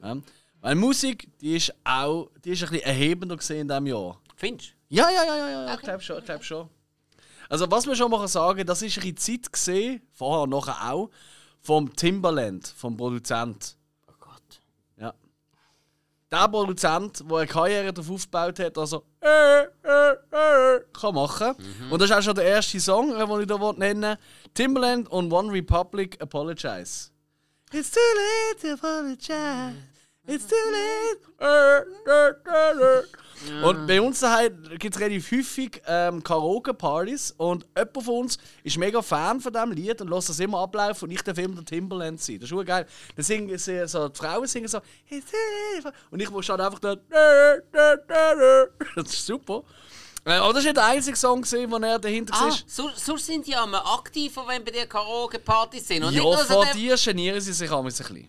Ja. 0.02 0.16
Weil 0.60 0.74
Musik, 0.74 1.28
die 1.40 1.56
ist 1.56 1.72
auch 1.84 2.28
die 2.44 2.50
ist 2.50 2.62
ein 2.64 2.68
bisschen 2.70 2.84
erhebender 2.86 3.36
gesehen 3.36 3.60
in 3.62 3.68
diesem 3.68 3.86
Jahr. 3.86 4.20
Findest 4.36 4.70
du? 4.70 4.74
Ja, 4.96 5.10
ja, 5.10 5.24
ja, 5.24 5.36
ja, 5.36 5.48
ja, 5.50 5.66
ich 5.66 5.72
Okay. 5.74 5.84
glaube 5.84 6.02
schon, 6.02 6.18
ich 6.18 6.24
glaube 6.24 6.44
schon. 6.44 6.68
Also 7.52 7.70
was 7.70 7.86
wir 7.86 7.94
schon 7.94 8.10
mal 8.10 8.26
sagen, 8.28 8.66
das 8.66 8.80
ist 8.80 8.96
eine 8.98 9.14
Zeit 9.14 9.52
gesehen, 9.52 10.00
vorher 10.14 10.46
nachher 10.46 10.90
auch, 10.90 11.10
vom 11.60 11.94
Timberland, 11.94 12.66
vom 12.66 12.96
Produzent. 12.96 13.76
Oh 14.08 14.14
Gott. 14.18 14.62
Ja. 14.96 15.12
Der 16.30 16.48
Produzent, 16.48 17.22
der 17.28 17.36
eine 17.36 17.46
Karriere 17.46 17.92
darauf 17.92 18.10
aufgebaut 18.10 18.58
hat, 18.58 18.78
also 18.78 19.04
äh, 19.20 19.64
äh, 19.64 20.12
äh, 20.30 20.80
kann 20.98 21.14
machen. 21.14 21.54
Und 21.90 22.00
das 22.00 22.08
ist 22.08 22.16
auch 22.16 22.22
schon 22.22 22.36
der 22.36 22.44
erste 22.44 22.80
Song, 22.80 23.12
äh, 23.14 23.26
den 23.26 23.42
ich 23.42 23.46
hier 23.46 23.72
nennen 23.74 24.02
will. 24.02 24.18
Timberland 24.54 25.10
und 25.10 25.30
One 25.30 25.52
Republic 25.52 26.18
Apologize. 26.22 27.10
It's 27.70 27.90
too 27.90 28.00
late 28.16 28.62
to 28.62 28.72
apologize. 28.72 29.91
It's 30.26 30.46
too 30.46 30.54
late. 30.70 31.86
Und 33.64 33.86
bei 33.88 34.00
uns 34.00 34.24
gibt 34.78 34.94
es 34.94 35.00
relativ 35.00 35.32
häufig 35.32 35.82
ähm, 35.86 36.22
Karaoke-Partys 36.22 37.34
und 37.38 37.66
jemand 37.76 38.04
von 38.04 38.14
uns 38.20 38.38
ist 38.62 38.78
mega 38.78 39.02
Fan 39.02 39.40
von 39.40 39.52
diesem 39.52 39.72
Lied 39.72 40.00
und 40.00 40.08
lässt 40.10 40.28
das 40.28 40.38
immer 40.38 40.60
ablaufen 40.60 41.06
und 41.08 41.10
ich 41.10 41.22
darf 41.22 41.36
immer 41.38 41.56
der 41.56 41.64
Timberland 41.64 42.20
sein. 42.20 42.36
Das 42.36 42.44
ist 42.44 42.50
schon 42.50 42.64
geil. 42.64 42.86
Dann 43.16 43.24
singen 43.24 43.58
sie, 43.58 43.88
so, 43.88 44.08
die 44.08 44.16
Frauen 44.18 44.46
singen 44.46 44.68
so 44.68 44.78
und 46.12 46.20
ich 46.20 46.30
muss 46.30 46.48
halt 46.48 46.60
einfach 46.60 46.78
da 46.78 46.94
Das 48.94 49.12
ist 49.12 49.26
super. 49.26 49.64
Äh, 50.24 50.34
aber 50.34 50.52
das 50.52 50.64
war 50.64 50.72
der 50.72 50.84
einzige 50.86 51.16
Song, 51.16 51.42
gewesen, 51.42 51.68
wo 51.68 51.78
er 51.78 51.98
dahinter 51.98 52.32
Ah, 52.36 52.44
war. 52.44 52.56
so, 52.64 52.90
so 52.94 53.16
sind 53.16 53.44
die 53.44 53.52
immer 53.52 53.84
aktiver, 53.98 54.46
wenn 54.46 54.62
bei 54.64 54.70
dir 54.70 54.86
Karaoke-Partys 54.86 55.88
sind. 55.88 56.04
Und 56.04 56.14
Ja, 56.14 56.22
nur 56.22 56.36
so 56.38 56.44
vor 56.44 56.66
dir 56.66 56.94
genieren 56.96 57.40
sie 57.40 57.52
sich 57.52 57.68
auch 57.68 57.78
ein 57.80 57.86
bisschen. 57.86 58.28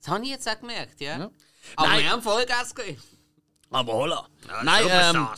Das 0.00 0.08
habe 0.08 0.24
ich 0.24 0.30
jetzt 0.30 0.48
auch 0.48 0.58
gemerkt, 0.58 1.00
ja. 1.00 1.18
Ja. 1.18 1.30
Aber 1.76 1.88
Nein. 1.88 2.02
wir 2.02 2.10
haben 2.10 2.22
Vollgas 2.22 2.74
gegeben. 2.74 3.02
Aber 3.70 3.92
holla. 3.92 4.26
Nein, 4.62 4.84
ähm, 4.88 5.28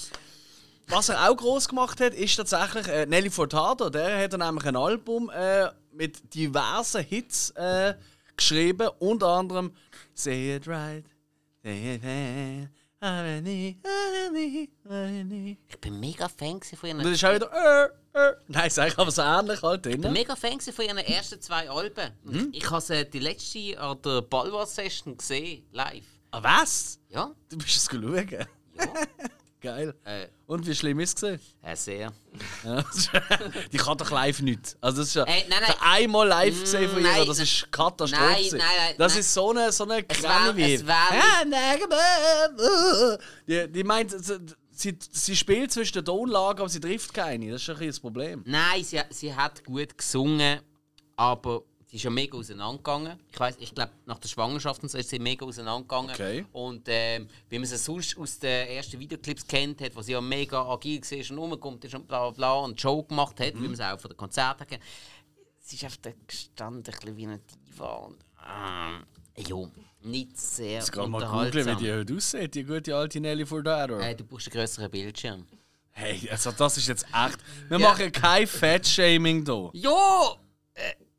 was 0.86 1.08
er 1.08 1.28
auch 1.28 1.36
groß 1.36 1.68
gemacht 1.68 2.00
hat, 2.00 2.14
ist 2.14 2.36
tatsächlich 2.36 2.86
äh, 2.88 3.06
Nelly 3.06 3.30
Furtado. 3.30 3.90
Der 3.90 4.22
hat 4.22 4.32
dann 4.32 4.40
nämlich 4.40 4.64
ein 4.66 4.76
Album 4.76 5.30
äh, 5.30 5.68
mit 5.92 6.34
diversen 6.34 7.02
Hits 7.02 7.50
äh, 7.50 7.94
geschrieben, 8.36 8.88
unter 8.98 9.28
anderem 9.28 9.74
Say 10.14 10.56
It 10.56 10.66
Right, 10.68 11.04
Say 11.62 11.94
It 11.94 12.04
Right. 12.04 12.70
Ich 15.66 15.80
bin 15.80 15.98
mega 15.98 16.28
Fan 16.28 16.60
von 16.62 16.88
ihren, 16.88 16.98
das 16.98 17.10
ist 17.10 17.24
auch 17.24 17.34
wieder 17.34 17.50
äh, 17.52 17.88
äh. 18.16 18.34
Nein, 18.46 18.68
ist 18.68 18.78
eigentlich 18.78 18.96
aber 18.96 19.10
so 19.10 19.22
ähnlich 19.22 19.60
halt 19.60 19.86
ich 19.86 19.92
bin 19.92 20.02
drin. 20.02 20.12
mega 20.12 20.36
Fan 20.36 20.60
von 20.60 20.84
ihren 20.84 20.98
ersten 20.98 21.40
zwei 21.40 21.68
Alben. 21.68 22.12
Mhm. 22.22 22.50
Ich, 22.52 22.70
habe 22.70 22.80
sie 22.80 23.04
die 23.10 23.18
letzte 23.18 23.80
an 23.80 24.00
der 24.02 24.22
Balwas-Session 24.22 25.16
gesehen, 25.16 25.66
live. 25.72 26.06
Ah, 26.30 26.44
was? 26.44 27.00
Ja? 27.08 27.34
Du 27.48 27.58
bist 27.58 27.76
es 27.76 27.86
schauen? 27.86 28.28
Ja. 28.30 28.46
Geil. 29.62 29.94
äh, 30.04 30.26
Und 30.46 30.66
wie 30.66 30.74
schlimm 30.74 30.98
ist 31.00 31.10
es 31.10 31.14
gesehen? 31.14 31.40
äh, 31.62 31.76
sehr. 31.76 32.12
Ja. 32.64 32.84
Die 33.72 33.76
kann 33.76 33.96
doch 33.96 34.10
live 34.10 34.40
nicht. 34.42 34.76
Also 34.80 34.98
das 34.98 35.08
ist 35.08 35.14
ja 35.14 35.22
Äh, 35.24 35.44
nein, 35.48 35.60
nein. 35.66 35.74
Einmal 35.80 36.26
live 36.28 36.60
gesehen 36.60 36.90
von 36.90 37.00
Mm, 37.02 37.06
ihr, 37.06 37.24
das 37.24 37.38
ist 37.38 37.70
Katastrophe. 37.70 38.24
Nein, 38.24 38.44
nein, 38.50 38.60
nein, 38.60 38.94
das 38.98 39.12
nein. 39.12 39.20
ist 39.20 39.32
so 39.34 39.50
eine, 39.50 39.70
so 39.72 39.84
eine 39.84 40.02
war- 40.22 40.56
wie. 40.56 40.78
die, 43.46 43.68
die 43.72 43.84
meint, 43.84 44.10
sie, 44.70 44.98
sie, 45.10 45.36
spielt 45.36 45.72
zwischen 45.72 45.94
den 45.94 46.04
Tonlagen, 46.04 46.60
aber 46.60 46.68
sie 46.68 46.80
trifft 46.80 47.14
keine. 47.14 47.50
Das 47.52 47.62
ist 47.62 47.70
ein 47.70 47.86
das 47.86 48.00
Problem. 48.00 48.42
Nein, 48.46 48.82
sie, 48.84 49.00
sie 49.10 49.34
hat 49.34 49.64
gut 49.64 49.96
gesungen, 49.96 50.60
aber 51.16 51.62
sie 51.92 51.96
ist 51.98 52.04
ja 52.04 52.10
mega 52.10 52.38
auseinandergegangen. 52.38 53.20
Ich 53.30 53.38
weiß, 53.38 53.56
ich 53.60 53.74
glaube, 53.74 53.92
nach 54.06 54.18
der 54.18 54.26
Schwangerschaft 54.28 54.82
und 54.82 54.88
so 54.88 54.96
ist 54.96 55.10
sie 55.10 55.18
mega 55.18 55.44
auseinandergegangen. 55.44 56.10
Okay. 56.10 56.46
Und 56.52 56.84
ähm, 56.86 57.28
wie 57.50 57.58
man 57.58 57.66
sie 57.68 57.76
sonst 57.76 58.16
aus 58.16 58.38
den 58.38 58.66
ersten 58.68 58.98
Videoclips 58.98 59.46
kennt 59.46 59.82
hat, 59.82 59.94
wo 59.94 60.00
sie 60.00 60.12
ja 60.12 60.20
mega 60.22 60.62
agil 60.66 61.02
war 61.02 61.30
und 61.30 61.38
rumgekommen 61.38 61.80
ist 61.82 61.94
und 61.94 62.08
bla 62.08 62.30
bla 62.30 62.30
bla 62.30 62.52
und 62.64 62.80
Show 62.80 63.02
gemacht 63.02 63.38
hat, 63.40 63.54
wie 63.56 63.66
man 63.66 63.76
sie 63.76 63.84
auch 63.84 64.00
von 64.00 64.10
den 64.10 64.16
Konzerten 64.16 64.66
kennt. 64.66 64.82
Sie 65.58 65.76
ist 65.76 65.84
einfach 65.84 65.98
da 66.00 66.10
gestanden, 66.26 66.82
ein 66.82 66.98
bisschen 66.98 67.16
wie 67.18 67.26
eine 67.26 67.40
Diva. 67.40 67.94
Und, 67.96 68.16
ähm, 68.42 69.04
jo, 69.46 69.70
nicht 70.00 70.38
sehr 70.40 70.78
Jetzt 70.78 70.92
kann 70.92 71.10
mal 71.10 71.26
googeln, 71.26 71.66
wie 71.78 71.84
die 71.84 71.92
heute 71.92 72.16
aussieht, 72.16 72.54
die 72.54 72.64
gute 72.64 72.96
alte 72.96 73.20
Nelly 73.20 73.44
Furtado. 73.44 73.98
äh, 73.98 74.14
du 74.16 74.24
brauchst 74.24 74.46
einen 74.48 74.54
größeren 74.54 74.90
Bildschirm. 74.90 75.46
Hey, 75.90 76.26
also 76.30 76.52
das 76.52 76.78
ist 76.78 76.88
jetzt 76.88 77.04
echt... 77.04 77.38
Wir 77.68 77.78
Ja. 77.78 77.90
machen 77.90 78.10
kein 78.10 78.46
Fat-Shaming 78.46 79.44
hier. 79.44 79.70
Ja! 79.74 80.36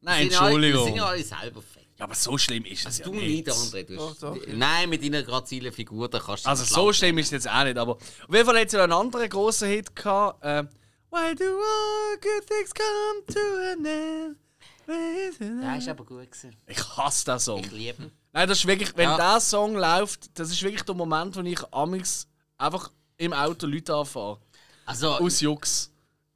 Nein, 0.03 0.23
Wir 0.23 0.23
sind 0.23 0.31
ja 0.33 0.39
alle- 0.39 0.47
Entschuldigung. 0.55 0.79
Wir 0.81 0.85
sind 0.85 0.95
ja 0.97 1.05
alle 1.05 1.23
selber 1.23 1.61
fett. 1.61 1.83
Ja, 1.97 2.05
aber 2.05 2.15
so 2.15 2.37
schlimm 2.37 2.65
ist 2.65 2.85
es 2.87 2.97
ja 2.97 3.05
Du 3.05 3.13
nicht. 3.13 3.47
nicht, 3.47 3.49
André. 3.49 3.83
Du 3.83 3.95
Doch, 3.95 4.15
doch. 4.15 4.37
Nein, 4.47 4.89
mit 4.89 5.03
deiner 5.03 5.21
grazilen 5.23 5.71
Figur, 5.71 6.09
da 6.09 6.19
kannst 6.19 6.45
du 6.45 6.49
Also 6.49 6.63
so 6.65 6.91
schlimm 6.91 7.17
ist 7.19 7.27
es 7.27 7.31
jetzt 7.31 7.49
auch 7.49 7.63
nicht, 7.63 7.77
aber 7.77 7.93
auf 7.93 7.99
jeden 8.31 8.45
Fall 8.45 8.59
hat 8.59 8.69
sie 8.69 8.79
einen 8.81 8.91
anderen 8.91 9.29
grossen 9.29 9.69
Hit 9.69 9.95
gehabt. 9.95 10.43
Äh, 10.43 10.63
Why 11.11 11.35
do 11.35 11.43
all 11.45 12.17
good 12.19 12.47
things 12.47 12.73
come 12.73 13.25
to 13.27 13.39
an 13.71 13.85
end? 13.85 14.37
Der 15.39 15.77
ist 15.77 15.87
aber 15.87 16.03
gut 16.03 16.29
gewesen. 16.29 16.55
Ich 16.67 16.97
hasse 16.97 17.23
diesen 17.25 17.39
Song. 17.39 17.59
Ich 17.63 17.71
liebe 17.71 18.03
ihn. 18.03 18.11
Nein, 18.33 18.49
das 18.49 18.57
ist 18.57 18.67
wirklich, 18.67 18.91
wenn 18.97 19.09
Ja. 19.09 19.15
dieser 19.15 19.39
Song 19.39 19.75
läuft, 19.75 20.37
das 20.37 20.49
ist 20.49 20.61
wirklich 20.63 20.81
der 20.83 20.95
Moment, 20.95 21.35
wo 21.35 21.41
ich 21.41 21.59
amix 21.71 22.27
einfach 22.57 22.91
im 23.17 23.31
Auto 23.31 23.67
Leute 23.67 23.93
anfahre. 23.95 24.39
Also, 24.85 25.11
Aus 25.13 25.39
Jux. 25.39 25.91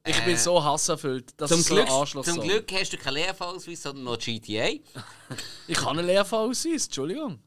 Ich 0.08 0.18
Äh, 0.18 0.24
bin 0.24 0.36
so 0.36 0.62
hasserfüllt. 0.62 1.32
Das 1.36 1.50
zum, 1.50 1.60
ist 1.60 1.66
so 1.68 1.74
Glück, 1.74 1.90
Arschloch. 1.90 2.24
zum 2.24 2.40
Glück 2.40 2.70
hast 2.72 2.92
du 2.92 2.96
keinen 2.96 3.14
Lehrfahrausweis, 3.14 3.82
sondern 3.82 4.04
noch 4.04 4.18
GTA. 4.18 4.68
Ich 5.68 5.76
kann 5.76 5.98
einen 5.98 6.06
Lehrfahrausweis, 6.06 6.86
Entschuldigung. 6.86 7.38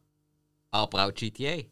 Aber 0.71 1.07
auch 1.07 1.13
GTA. 1.13 1.63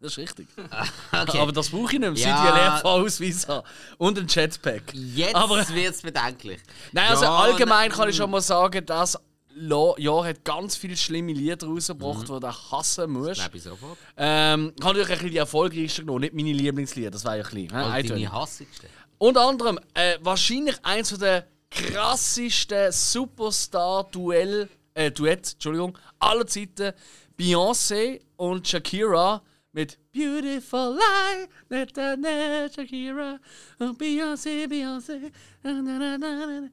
Das 0.00 0.12
ist 0.12 0.18
richtig. 0.18 0.48
Okay. 1.12 1.38
Aber 1.38 1.52
das 1.52 1.68
brauche 1.70 1.92
ich 1.94 1.98
nicht 1.98 2.00
mehr, 2.00 2.16
seit 2.16 2.26
Ja. 2.26 2.44
ich 2.44 2.50
einen 2.52 2.56
Lehrfahrausweis 2.56 3.48
habe. 3.48 3.66
Und 3.98 4.18
einen 4.18 4.28
Jetpack. 4.28 4.92
Jetzt 4.94 5.34
wird 5.74 5.94
es 5.94 6.02
bedenklich. 6.02 6.60
Nein, 6.92 7.08
also 7.10 7.24
Ja, 7.24 7.36
allgemein 7.36 7.90
kann 7.90 8.08
ich 8.08 8.16
schon 8.16 8.30
mal 8.30 8.40
sagen, 8.40 8.84
das 8.84 9.16
Lo- 9.54 9.94
Jahr 9.98 10.24
hat 10.24 10.42
ganz 10.44 10.76
viele 10.76 10.96
schlimme 10.96 11.32
Lieder 11.34 11.66
rausgebracht, 11.66 12.26
Mhm. 12.28 12.34
die 12.34 12.40
du 12.40 12.48
hassen 12.72 13.10
musst. 13.12 13.34
Glaube 13.40 13.56
ich 13.58 13.62
sofort. 13.62 13.98
Ähm, 14.16 14.72
ich 14.78 14.84
habe 14.84 14.94
natürlich 14.98 15.10
ein 15.10 15.14
bisschen 15.18 15.30
die 15.30 15.36
erfolgreichsten 15.36 16.00
genommen, 16.06 16.20
nicht 16.22 16.32
meine 16.34 16.52
Lieblingslieder, 16.54 17.10
das 17.10 17.22
war 17.26 17.36
ja 17.36 17.42
klein. 17.42 17.70
Also 17.70 17.90
Äh, 17.90 17.92
eindeutig. 17.92 18.24
deine 18.24 18.32
hassigste. 18.32 18.86
Unter 19.22 19.42
anderem 19.42 19.78
äh, 19.94 20.18
wahrscheinlich 20.20 20.84
eins 20.84 21.10
von 21.10 21.20
der 21.20 21.46
krassesten 21.70 22.90
Superstar-Duell, 22.90 24.68
äh, 24.94 25.12
Duett, 25.12 25.52
Entschuldigung, 25.52 25.96
aller 26.18 26.44
Zeiten. 26.44 26.92
Beyoncé 27.38 28.20
und 28.34 28.66
Shakira 28.66 29.40
mit 29.70 29.96
Beautiful 30.12 30.98
Lie, 30.98 31.48
na, 31.68 31.86
na, 31.94 32.16
na, 32.16 32.68
Shakira, 32.68 33.38
oh, 33.78 33.92
Beyoncé, 33.92 34.66
Beyoncé, 34.66 35.30
na, 35.62 35.70
na, 35.70 35.98
na, 35.98 36.18
na, 36.18 36.46
na, 36.46 36.68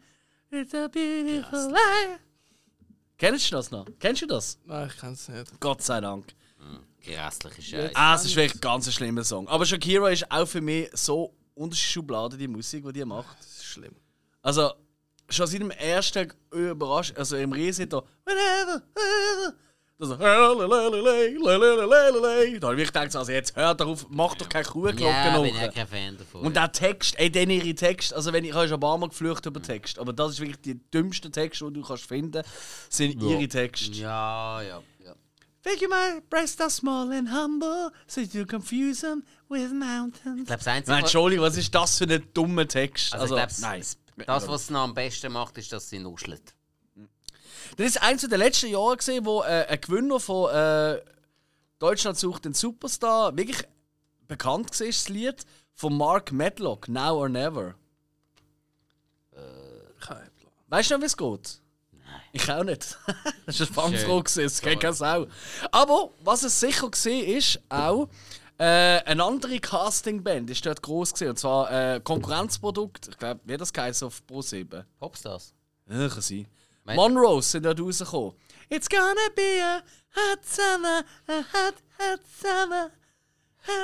it's 0.49 0.73
a 0.73 0.87
beautiful 0.87 1.69
lie. 1.69 2.17
Kennst 3.19 3.51
du 3.51 3.57
das 3.57 3.69
noch? 3.69 3.85
Kennst 3.99 4.23
du 4.23 4.25
das? 4.25 4.57
Nein, 4.65 4.87
ich 4.87 4.97
kann 4.97 5.13
es 5.13 5.29
nicht. 5.29 5.59
Gott 5.59 5.83
sei 5.83 6.01
Dank. 6.01 6.25
Grässliche 7.03 7.61
Scheiße. 7.61 7.95
Ah, 7.95 8.15
es 8.15 8.25
ist 8.25 8.35
wirklich 8.35 8.55
ein 8.55 8.61
ganz 8.61 8.91
schlimmer 8.91 9.23
Song. 9.23 9.47
Aber 9.47 9.67
Shakira 9.67 10.09
ist 10.09 10.31
auch 10.31 10.47
für 10.47 10.61
mich 10.61 10.89
so 10.93 11.35
unterschiedliche 11.59 11.93
Schubladen, 11.93 12.39
die 12.39 12.47
Musik, 12.47 12.85
die 12.85 12.93
die 12.93 13.05
macht. 13.05 13.37
Das 13.39 13.47
ist 13.47 13.65
schlimm. 13.65 13.95
Also, 14.41 14.71
schon 15.29 15.47
seit 15.47 15.61
dem 15.61 15.71
ersten 15.71 16.31
Überraschung, 16.51 17.17
also 17.17 17.35
im 17.37 17.51
Riesen 17.51 17.89
da, 17.89 17.97
whatever, 18.25 18.81
whatever. 18.95 19.53
Das 19.99 20.07
so, 20.07 20.15
da 20.15 20.25
habe 22.69 22.81
ich 22.81 22.87
gedacht, 22.87 23.15
also 23.17 23.31
jetzt 23.33 23.53
hört 23.57 23.81
auf, 23.81 24.07
mach 24.09 24.33
doch 24.35 24.47
keine 24.47 24.63
Kuhglocke 24.63 25.03
Ja, 25.03 25.41
bin 25.41 25.53
noch. 25.53 25.61
ich 25.61 25.73
kein 25.73 25.87
Fan 25.87 26.17
davon. 26.17 26.41
Und 26.41 26.55
der 26.55 26.71
Text, 26.71 27.19
ey, 27.19 27.29
dann 27.29 27.49
ihre 27.49 27.75
Text, 27.75 28.13
also 28.13 28.31
wenn 28.31 28.45
ich, 28.45 28.51
ich 28.51 28.55
habe 28.55 28.69
schon 28.69 28.77
ein 28.77 28.79
paar 28.79 28.97
Mal 28.97 29.09
geflucht 29.09 29.45
über 29.45 29.61
Text, 29.61 29.99
aber 29.99 30.13
das 30.13 30.31
ist 30.31 30.39
wirklich 30.39 30.61
die 30.61 30.79
dümmsten 30.91 31.33
Texte, 31.33 31.65
die 31.65 31.73
du 31.73 31.81
kannst 31.85 32.05
finden, 32.05 32.43
sind 32.89 33.21
ihre 33.21 33.45
Texte. 33.49 33.91
ja, 33.91 34.61
ja, 34.61 34.81
Think 35.69 35.81
you 35.83 35.89
my 35.89 36.19
breasts 36.31 36.59
are 36.61 36.69
small 36.71 37.11
and 37.11 37.29
humble, 37.29 37.91
so 38.07 38.21
you 38.21 38.43
confuse 38.47 39.01
them 39.01 39.23
with 39.49 39.71
mountains. 39.71 40.39
Ich 40.39 40.47
glaube, 40.47 40.57
das 40.57 40.67
Einzige, 40.67 40.91
Nein, 40.91 41.03
was- 41.03 41.09
Entschuldigung, 41.09 41.45
was 41.45 41.57
ist 41.57 41.75
das 41.75 41.97
für 41.99 42.05
ein 42.05 42.23
dummer 42.33 42.67
Text? 42.67 43.13
also, 43.13 43.35
ich 43.37 43.39
glaub, 43.39 43.59
nein. 43.59 43.83
das, 44.25 44.47
was 44.47 44.61
es 44.63 44.69
noch 44.71 44.79
am 44.81 44.95
besten 44.95 45.31
macht, 45.31 45.59
ist, 45.59 45.71
dass 45.71 45.87
sie 45.87 45.99
nuschelt. 45.99 46.55
Das 47.77 47.85
ist 47.85 48.01
eins 48.01 48.27
der 48.27 48.37
letzten 48.39 48.71
Jahre, 48.71 48.97
gewesen, 48.97 49.23
wo 49.25 49.43
äh, 49.43 49.67
ein 49.69 49.79
Gewinner 49.79 50.19
von 50.19 50.49
äh, 50.51 51.03
Deutschland 51.77 52.17
sucht 52.17 52.45
den 52.45 52.55
Superstar 52.55 53.37
wirklich 53.37 53.61
bekannt 54.27 54.79
war, 54.79 54.87
das 54.87 55.07
Lied 55.07 55.45
von 55.75 55.95
Mark 55.95 56.31
Medlock, 56.31 56.87
Now 56.87 57.15
or 57.15 57.29
Never. 57.29 57.75
Kein 59.99 60.31
Plan. 60.35 60.51
Weißt 60.67 60.89
du 60.89 60.95
noch, 60.95 61.01
wie 61.01 61.05
es 61.05 61.15
geht? 61.15 61.61
Ich 62.31 62.49
auch 62.51 62.63
nicht. 62.63 62.97
das 63.45 63.59
war 63.75 63.85
eine 63.85 63.97
Fangfrage, 63.97 64.41
es 64.43 64.61
geht 64.61 64.79
keine 64.79 64.93
Sau. 64.93 65.27
Aber 65.71 66.11
was 66.23 66.43
es 66.43 66.59
sicher 66.59 66.83
war, 66.83 67.11
ist 67.27 67.59
auch, 67.69 68.09
äh, 68.57 68.63
eine 69.05 69.23
andere 69.23 69.59
Castingband 69.59 70.49
ist 70.49 70.65
dort 70.65 70.81
groß 70.81 71.13
gewesen, 71.13 71.29
und 71.29 71.39
zwar 71.39 71.71
äh, 71.95 71.99
Konkurrenzprodukt, 72.01 73.07
ich 73.07 73.17
glaube, 73.17 73.39
wie 73.45 73.57
das 73.57 73.71
geheißen 73.73 74.07
auf 74.07 74.25
Pro 74.27 74.41
7. 74.41 74.83
Popstars. 74.99 75.53
Ja, 75.89 76.07
kann 76.09 76.21
sein. 76.21 76.47
Mein- 76.83 76.95
Monrose 76.95 77.49
sind 77.49 77.65
dort 77.65 77.79
rausgekommen. 77.79 78.33
It's 78.69 78.87
gonna 78.87 79.29
be 79.35 79.61
a 79.63 79.81
Hot 80.15 80.45
Summer, 80.45 81.03
a 81.27 81.33
hot, 81.53 81.75
hot 81.97 82.19
Summer. 82.41 82.91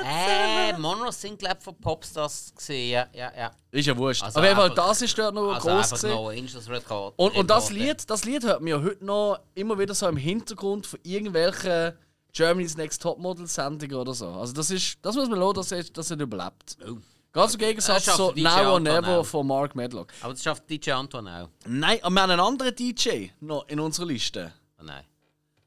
Äh, 0.04 0.78
Mono 0.78 1.10
sind, 1.10 1.38
glaube 1.38 1.60
von 1.60 1.74
Popstars 1.76 2.52
gesehen. 2.54 2.90
Ja, 2.92 3.06
ja, 3.12 3.32
ja. 3.36 3.50
Ist 3.70 3.86
ja 3.86 3.96
wurscht. 3.96 4.22
Also 4.22 4.40
Fall, 4.40 4.48
einfach- 4.50 4.74
das 4.74 5.02
ist 5.02 5.16
dort 5.18 5.34
noch 5.34 5.52
Also 5.52 5.68
groß 5.68 5.88
gewesen. 5.90 6.10
noch 6.10 6.28
Angels 6.30 6.68
Record. 6.70 7.14
Und, 7.16 7.36
und 7.36 7.50
das. 7.50 7.70
Lied, 7.70 8.08
das 8.08 8.24
Lied 8.24 8.44
hört 8.44 8.60
man 8.60 8.68
ja 8.68 8.82
heute 8.82 9.04
noch 9.04 9.38
immer 9.54 9.78
wieder 9.78 9.94
so 9.94 10.06
im 10.08 10.16
Hintergrund 10.16 10.86
von 10.86 10.98
irgendwelchen 11.02 11.92
Germany's 12.32 12.76
Next 12.76 13.00
Topmodel 13.02 13.46
Sendungen 13.46 13.96
oder 13.96 14.14
so. 14.14 14.28
Also 14.28 14.52
das 14.52 14.70
ist, 14.70 14.98
das 15.02 15.14
muss 15.16 15.28
man 15.28 15.38
lassen, 15.38 15.54
dass 15.54 15.72
er, 15.72 15.84
dass 15.84 16.10
er 16.10 16.20
überlebt. 16.20 16.76
Oh. 16.86 16.96
Ganz 17.32 17.52
im 17.54 17.60
Gegensatz 17.60 18.04
zu 18.06 18.32
DJ 18.32 18.42
Now 18.44 18.72
or 18.72 18.80
Never 18.80 19.18
auch. 19.18 19.26
von 19.26 19.46
Mark 19.46 19.74
Medlock. 19.74 20.08
Aber 20.22 20.32
das 20.32 20.42
schafft 20.42 20.68
DJ 20.70 20.92
Anton 20.92 21.28
auch. 21.28 21.48
Nein, 21.66 21.98
aber 22.02 22.14
wir 22.14 22.22
haben 22.22 22.30
einen 22.30 22.40
anderen 22.40 22.74
DJ 22.74 23.26
noch 23.40 23.68
in 23.68 23.78
unserer 23.78 24.06
Liste. 24.06 24.52
Oh 24.80 24.84
nein. 24.84 25.04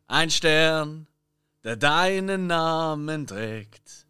Ein 0.07 0.31
Stern, 0.31 1.05
der 1.63 1.75
deinen 1.75 2.47
Namen 2.47 3.27
trägt. 3.27 4.07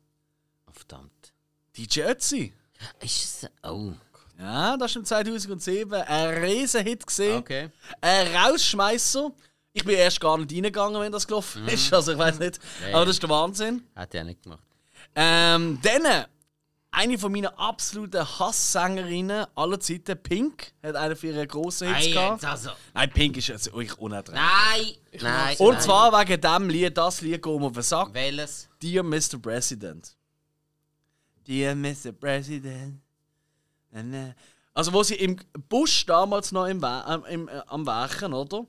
DJ 1.79 2.01
Ötzi. 2.01 2.53
Ist 3.01 3.43
es. 3.43 3.49
Oh. 3.63 3.93
Ja, 4.37 4.75
das 4.75 4.95
war 4.95 4.99
im 4.99 5.05
2007 5.05 5.93
ein 5.93 6.43
Riesenhit 6.43 7.05
gesehen. 7.07 7.37
Okay. 7.37 7.69
Ein 8.01 8.35
Rausschmeißer. 8.35 9.31
Ich 9.71 9.85
bin 9.85 9.95
erst 9.95 10.19
gar 10.19 10.37
nicht 10.37 10.51
reingegangen, 10.51 10.99
wenn 10.99 11.11
das 11.11 11.25
gelaufen 11.25 11.67
ist. 11.67 11.93
Also 11.93 12.13
ich 12.13 12.17
weiß 12.17 12.39
nicht. 12.39 12.59
Ja, 12.81 12.95
Aber 12.95 13.05
das 13.05 13.15
ist 13.15 13.23
der 13.23 13.29
Wahnsinn. 13.29 13.83
Hat 13.95 14.13
er 14.13 14.23
nicht 14.25 14.43
gemacht. 14.43 14.63
Ähm, 15.15 15.79
dann 15.81 16.25
eine 16.91 17.17
von 17.17 17.31
meinen 17.31 17.47
absoluten 17.47 18.25
Hasssängerinnen 18.39 19.45
aller 19.55 19.79
Zeiten, 19.79 20.21
Pink, 20.21 20.73
hat 20.83 20.95
einen 20.95 21.15
für 21.15 21.27
ihre 21.27 21.47
grossen 21.47 21.93
Hits 21.93 22.07
Nein, 22.07 22.13
gehabt. 22.13 22.45
also. 22.45 22.71
Nein, 22.93 23.09
Pink 23.11 23.37
ist 23.37 23.47
jetzt 23.47 23.73
euch 23.73 23.97
unerträglich. 23.97 24.43
Nein! 24.43 25.21
Nein! 25.21 25.55
Und 25.59 25.73
nein. 25.75 25.81
zwar 25.81 26.11
wegen 26.19 26.41
dem 26.41 26.69
Lied, 26.69 26.97
das 26.97 27.21
Lied 27.21 27.41
geht 27.41 27.59
mir 27.59 27.67
auf 27.67 27.73
den 27.73 27.83
Sack. 27.83 28.13
Welches? 28.13 28.67
Dear 28.81 29.03
Mr. 29.03 29.37
President. 29.41 30.15
Dear 31.49 31.73
Mr. 31.73 32.11
President. 32.11 33.01
Also, 34.75 34.93
wo 34.93 35.01
sie 35.01 35.15
im 35.15 35.35
Busch 35.67 36.05
damals 36.05 36.51
noch 36.51 36.67
im, 36.67 36.79
We 36.79 37.23
im, 37.27 37.47
äh, 37.47 37.61
am 37.65 37.87
Werken, 37.87 38.33
oder? 38.33 38.67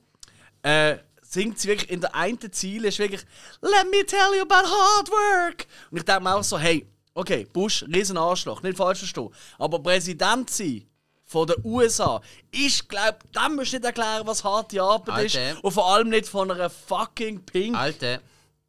Äh, 0.63 0.97
singt 1.21 1.59
sie 1.59 1.69
wirklich 1.69 1.91
in 1.91 2.01
der 2.01 2.15
einen 2.15 2.53
Ziele, 2.53 2.89
ist 2.89 2.99
wirklich 2.99 3.21
Let 3.61 3.85
me 3.91 4.05
tell 4.07 4.35
you 4.35 4.43
about 4.43 4.67
hard 4.67 5.11
work. 5.11 5.67
Und 5.91 5.99
ich 5.99 6.05
denke 6.05 6.23
mir 6.23 6.35
auch 6.35 6.43
so, 6.43 6.59
hey, 6.59 6.87
okay, 7.13 7.47
Bush, 7.53 7.85
riesen 7.85 8.17
Arschloch, 8.17 8.63
nicht 8.63 8.79
falsch 8.79 9.01
verstehen. 9.01 9.29
Aber 9.59 9.79
Präsident 9.83 10.49
sein 10.49 10.87
von 11.25 11.47
den 11.47 11.57
USA 11.63 12.23
ist, 12.51 12.89
glaub, 12.89 13.31
dem 13.31 13.57
musst 13.57 13.75
du 13.75 13.77
nicht 13.77 13.85
erklären, 13.85 14.27
was 14.27 14.43
harte 14.43 14.83
Arbeit 14.83 15.27
ist. 15.27 15.37
Alter. 15.37 15.63
Und 15.65 15.73
vor 15.73 15.95
allem 15.95 16.09
nicht 16.09 16.27
von 16.27 16.51
einer 16.51 16.71
fucking 16.71 17.45
Pink. 17.45 17.77
Alter, 17.77 18.21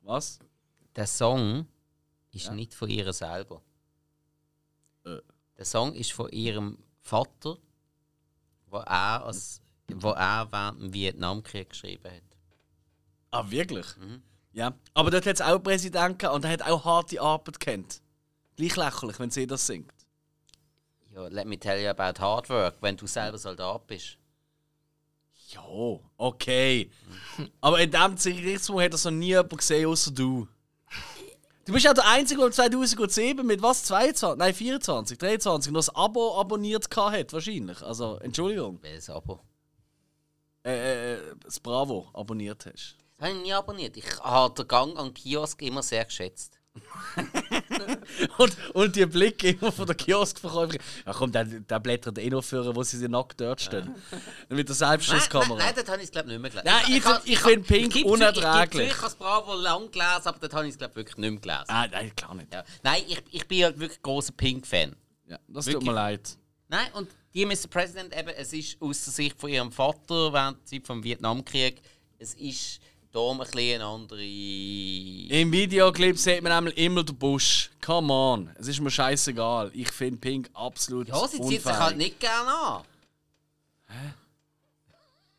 Was? 0.02 0.38
der 0.98 1.08
Song 1.08 1.66
ist 2.34 2.52
nicht 2.52 2.74
von 2.74 2.90
ihr 2.90 3.12
selber. 3.14 3.62
Der 5.62 5.68
Song 5.68 5.94
ist 5.94 6.12
von 6.12 6.28
ihrem 6.32 6.80
Vater, 7.02 7.56
wo 8.66 8.78
er, 8.78 9.24
als, 9.24 9.62
wo 9.94 10.10
er 10.10 10.52
während 10.52 10.82
dem 10.82 10.92
Vietnamkrieg 10.92 11.70
geschrieben 11.70 12.12
hat. 12.12 12.24
Ah, 13.30 13.52
wirklich? 13.52 13.86
Ja. 14.54 14.74
Aber 14.96 15.12
dort 15.12 15.28
hat 15.28 15.36
es 15.36 15.42
auch 15.42 15.60
Präsidenten 15.60 16.18
gehabt 16.18 16.36
und 16.36 16.46
er 16.46 16.52
hat 16.54 16.64
auch 16.64 16.84
harte 16.84 17.22
Arbeit 17.22 17.60
kennt. 17.60 18.02
Gleich 18.56 18.76
lächerlich, 18.76 19.20
wenn 19.20 19.30
sie 19.30 19.46
das 19.46 19.68
singt. 19.68 19.94
Ja, 21.14 21.28
let 21.28 21.46
me 21.46 21.60
tell 21.60 21.80
you 21.80 21.90
about 21.90 22.20
hard 22.20 22.50
work, 22.50 22.78
wenn 22.82 22.98
du 22.98 23.06
selber 23.06 23.38
Soldat 23.38 23.86
bist. 23.86 24.18
Ja, 25.50 25.62
okay. 26.18 26.90
Aber 27.62 27.80
in 27.80 27.92
diesem 27.92 28.36
Gerichtsmund 28.36 28.82
hat 28.86 28.94
das 28.94 29.06
noch 29.06 29.12
nie 29.12 29.28
jemand 29.28 29.56
gesehen, 29.56 29.86
außer 29.86 30.10
du. 30.10 30.48
Du 31.66 31.74
bist 31.74 31.86
ja 31.86 31.94
der 31.94 32.08
Einzige, 32.08 32.42
der 32.42 32.52
2007 32.52 33.46
mit 33.46 33.62
was? 33.62 33.84
22? 33.84 34.40
Nein, 34.40 34.54
24, 34.54 35.18
23 35.18 35.72
noch 35.72 35.80
das 35.80 35.96
Abo 35.96 36.40
abonniert 36.40 36.88
hat, 36.96 37.34
wahrscheinlich. 37.34 37.82
Also, 37.84 38.18
Entschuldigung. 38.18 38.80
Welches 38.82 39.10
Abo? 39.10 39.40
Äh, 40.64 41.14
äh, 41.14 41.36
das 41.44 41.60
Bravo 41.60 42.10
abonniert 42.14 42.66
hast. 42.66 42.98
Das 43.18 43.28
habe 43.28 43.38
ich 43.38 43.44
nie 43.44 43.54
abonniert. 43.54 43.98
Ich 43.98 44.20
habe 44.20 44.54
den 44.56 44.68
Gang 44.68 44.98
an 44.98 45.08
den 45.08 45.14
Kiosk 45.14 45.62
immer 45.62 45.84
sehr 45.84 46.06
geschätzt. 46.06 46.61
Und, 48.38 48.58
und 48.74 48.96
die 48.96 49.06
Blicke 49.06 49.50
immer 49.50 49.72
von 49.72 49.86
der 49.86 49.96
Kioskverkäuferin. 49.96 50.80
Ja 51.06 51.14
komm, 51.14 51.32
der, 51.32 51.44
der 51.46 51.80
blättert 51.80 52.18
eh 52.18 52.30
noch 52.30 52.44
für, 52.44 52.76
wo 52.76 52.84
sie 52.84 52.98
sie 52.98 53.08
nackt 53.10 53.40
dort 53.42 53.62
stehen. 53.62 53.94
Mit 54.50 54.68
der 54.70 54.76
Nein, 54.76 54.90
nein, 54.90 55.00
Selbstschusskamera. 55.00 55.56
nein, 55.58 55.74
das 55.76 55.88
habe 55.90 56.02
ich 56.02 56.12
glaube 56.12 56.30
nicht 56.30 56.40
mehr 56.42 56.50
gelesen. 56.52 56.68
Nein, 56.70 56.84
ich- 56.88 56.98
ich 56.98 57.06
habe- 57.44 57.50
finde 57.52 57.68
Pink 57.68 57.94
zu, 57.94 58.06
unerträglich. 58.06 58.84
Ich, 58.88 58.92
ich 58.92 58.98
habe 58.98 59.04
das 59.06 59.16
Bravo 59.16 59.54
lang 59.56 59.92
gelesen, 59.92 60.22
aber 60.26 60.40
das 60.40 60.54
habe 60.54 60.68
ich 60.68 60.78
glaube 60.78 60.96
wirklich 60.96 61.18
nicht 61.18 61.32
mehr 61.32 61.40
gelesen. 61.42 61.66
Ah, 61.68 61.88
nein, 61.88 62.16
klar 62.16 62.36
nicht. 62.36 62.54
Ja. 62.54 62.64
Nein, 62.84 63.04
ich, 63.08 63.22
ich 63.32 63.48
bin 63.48 63.64
halt 63.64 63.80
wirklich 63.80 64.02
großer 64.02 64.34
Pink-Fan. 64.34 64.96
Ja, 65.28 65.40
das 65.48 65.66
Wirklich? 65.66 65.76
tut 65.76 65.84
mir 65.86 65.94
leid. 65.94 66.38
Nein, 66.68 66.88
und 66.94 67.10
die 67.34 67.46
Mr. 67.46 67.68
President 67.70 68.16
eben, 68.18 68.30
es 68.30 68.54
ist 68.54 68.82
aus 68.82 69.04
der 69.06 69.14
Sicht 69.14 69.40
von 69.40 69.50
ihrem 69.50 69.72
Vater 69.72 70.32
während 70.34 70.58
der 70.60 70.66
Zeit 70.66 70.88
vom 70.88 71.04
Vietnamkrieg, 71.04 71.82
es 72.20 72.34
ist 72.36 72.80
da 73.12 73.32
ein 73.32 73.38
bisschen 73.38 73.76
eine 73.76 73.86
andere... 73.86 74.22
Im 74.22 75.52
Videoclip 75.52 76.18
sieht 76.18 76.42
man 76.42 76.52
einmal 76.52 76.74
immer 76.74 77.04
den 77.04 77.18
Busch. 77.18 77.70
Come 77.84 78.14
on, 78.14 78.50
es 78.60 78.68
ist 78.68 78.80
mir 78.80 78.92
scheißegal. 78.92 79.72
Ich 79.74 79.92
finde 79.92 80.18
Pink 80.18 80.50
absolut 80.54 81.08
Ja, 81.08 81.28
sie 81.28 81.42
zieht 81.42 81.64
sich 81.64 81.74
halt 81.74 81.98
nicht 81.98 82.20
gerne 82.20 82.50
an. 82.50 82.84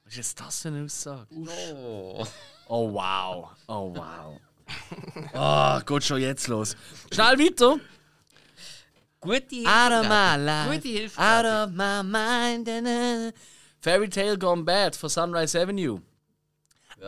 Was 0.05 0.13
ist 0.13 0.17
jetzt 0.17 0.41
das 0.41 0.61
für 0.61 0.69
eine 0.69 0.85
Aussage? 0.85 1.27
Oh. 1.35 2.27
Oh 2.69 2.93
wow, 2.93 3.51
oh 3.67 3.95
wow. 3.95 4.41
Ah, 5.35 5.81
geht 5.85 6.05
schon 6.05 6.21
jetzt 6.21 6.49
los. 6.49 6.77
Schnell 7.13 7.39
weiter. 7.39 7.79
Gute 9.21 9.55
Hilfe. 9.55 9.69
Out 9.71 9.93
of 9.93 10.09
my 10.09 10.37
life, 10.37 10.71
Gute 10.73 10.89
Hilfe. 10.89 11.21
out 11.21 11.45
of 11.45 11.71
my 11.71 12.03
mind. 12.03 13.35
Fairy 13.81 14.09
Tale 14.09 14.39
Gone 14.39 14.65
Bad 14.65 14.97
von 14.97 15.11
Sunrise 15.11 15.61
Avenue. 15.61 16.01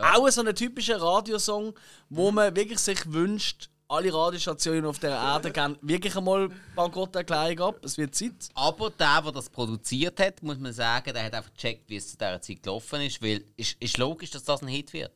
Auch 0.01 0.29
so 0.29 0.41
ein 0.41 0.55
typischer 0.55 1.01
Radiosong, 1.01 1.73
wo 2.09 2.31
man 2.31 2.55
wirklich 2.55 2.79
sich 2.79 3.11
wünscht, 3.11 3.69
alle 3.87 4.13
Radiostationen 4.13 4.85
auf 4.85 4.99
der 4.99 5.11
Erde 5.11 5.51
gehen 5.51 5.77
wirklich 5.81 6.15
einmal 6.15 6.49
Bankrotterklärung 6.75 7.59
ab. 7.59 7.79
Es 7.83 7.97
wird 7.97 8.15
Zeit. 8.15 8.33
Aber 8.55 8.89
der, 8.89 9.21
der 9.21 9.31
das 9.31 9.49
produziert 9.49 10.19
hat, 10.19 10.41
muss 10.41 10.57
man 10.57 10.73
sagen, 10.73 11.13
der 11.13 11.23
hat 11.23 11.33
einfach 11.33 11.53
gecheckt, 11.53 11.89
wie 11.89 11.97
es 11.97 12.09
zu 12.09 12.17
dieser 12.17 12.41
Zeit 12.41 12.63
gelaufen 12.63 13.01
ist, 13.01 13.21
weil 13.21 13.43
es 13.57 13.73
ist 13.79 13.97
logisch, 13.97 14.31
dass 14.31 14.43
das 14.43 14.61
ein 14.61 14.67
Hit 14.67 14.91
wird. 14.93 15.11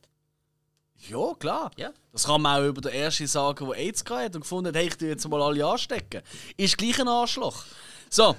Ja, 1.08 1.34
klar. 1.38 1.70
Ja. 1.76 1.90
Das 2.12 2.24
kann 2.24 2.42
man 2.42 2.60
auch 2.60 2.68
über 2.68 2.80
den 2.80 2.92
ersten 2.92 3.26
sagen, 3.26 3.66
der 3.66 3.76
AIDS 3.76 4.04
hatte 4.08 4.36
und 4.36 4.42
gefunden 4.42 4.68
hat, 4.68 4.76
hey, 4.76 4.86
ich 4.86 4.96
tue 4.96 5.08
jetzt 5.08 5.28
mal 5.28 5.42
alle 5.42 5.66
anstecken. 5.66 6.22
Ist 6.56 6.78
gleich 6.78 7.00
ein 7.00 7.08
Arschloch. 7.08 7.64
So, 8.08 8.36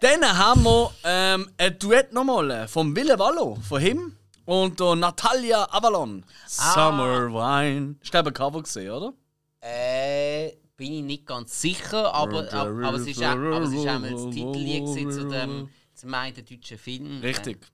dann 0.00 0.38
haben 0.38 0.64
wir 0.64 0.90
ähm, 1.04 1.50
ein 1.58 1.78
Duett 1.78 2.12
nochmal 2.12 2.66
vom 2.66 2.96
Wille 2.96 3.18
Wallo, 3.18 3.58
von 3.68 3.84
ihm 3.84 4.16
und 4.52 4.78
der 4.78 4.96
Natalia 4.96 5.64
Avalon. 5.70 6.24
Summer 6.46 7.32
Wine. 7.32 7.94
Du 8.02 8.18
eben 8.18 8.28
ein 8.28 8.34
Cover 8.34 8.62
gesehen, 8.62 8.90
oder? 8.90 9.14
Äh, 9.60 10.52
bin 10.76 10.92
ich 10.92 11.02
nicht 11.02 11.26
ganz 11.26 11.58
sicher, 11.58 12.12
aber, 12.12 12.52
aber, 12.52 12.86
aber 12.86 12.96
es 12.98 13.06
ist 13.06 13.22
auch, 13.22 13.30
aber 13.30 13.62
es 13.62 13.72
ist 13.72 13.88
auch 13.88 13.98
mal 13.98 14.10
das 14.10 14.24
Titellied 14.24 14.86
zu 15.12 15.26
dem, 15.28 15.70
zum 15.94 16.14
einen 16.14 16.44
deutschen 16.44 16.76
Film. 16.76 17.20
Richtig. 17.22 17.64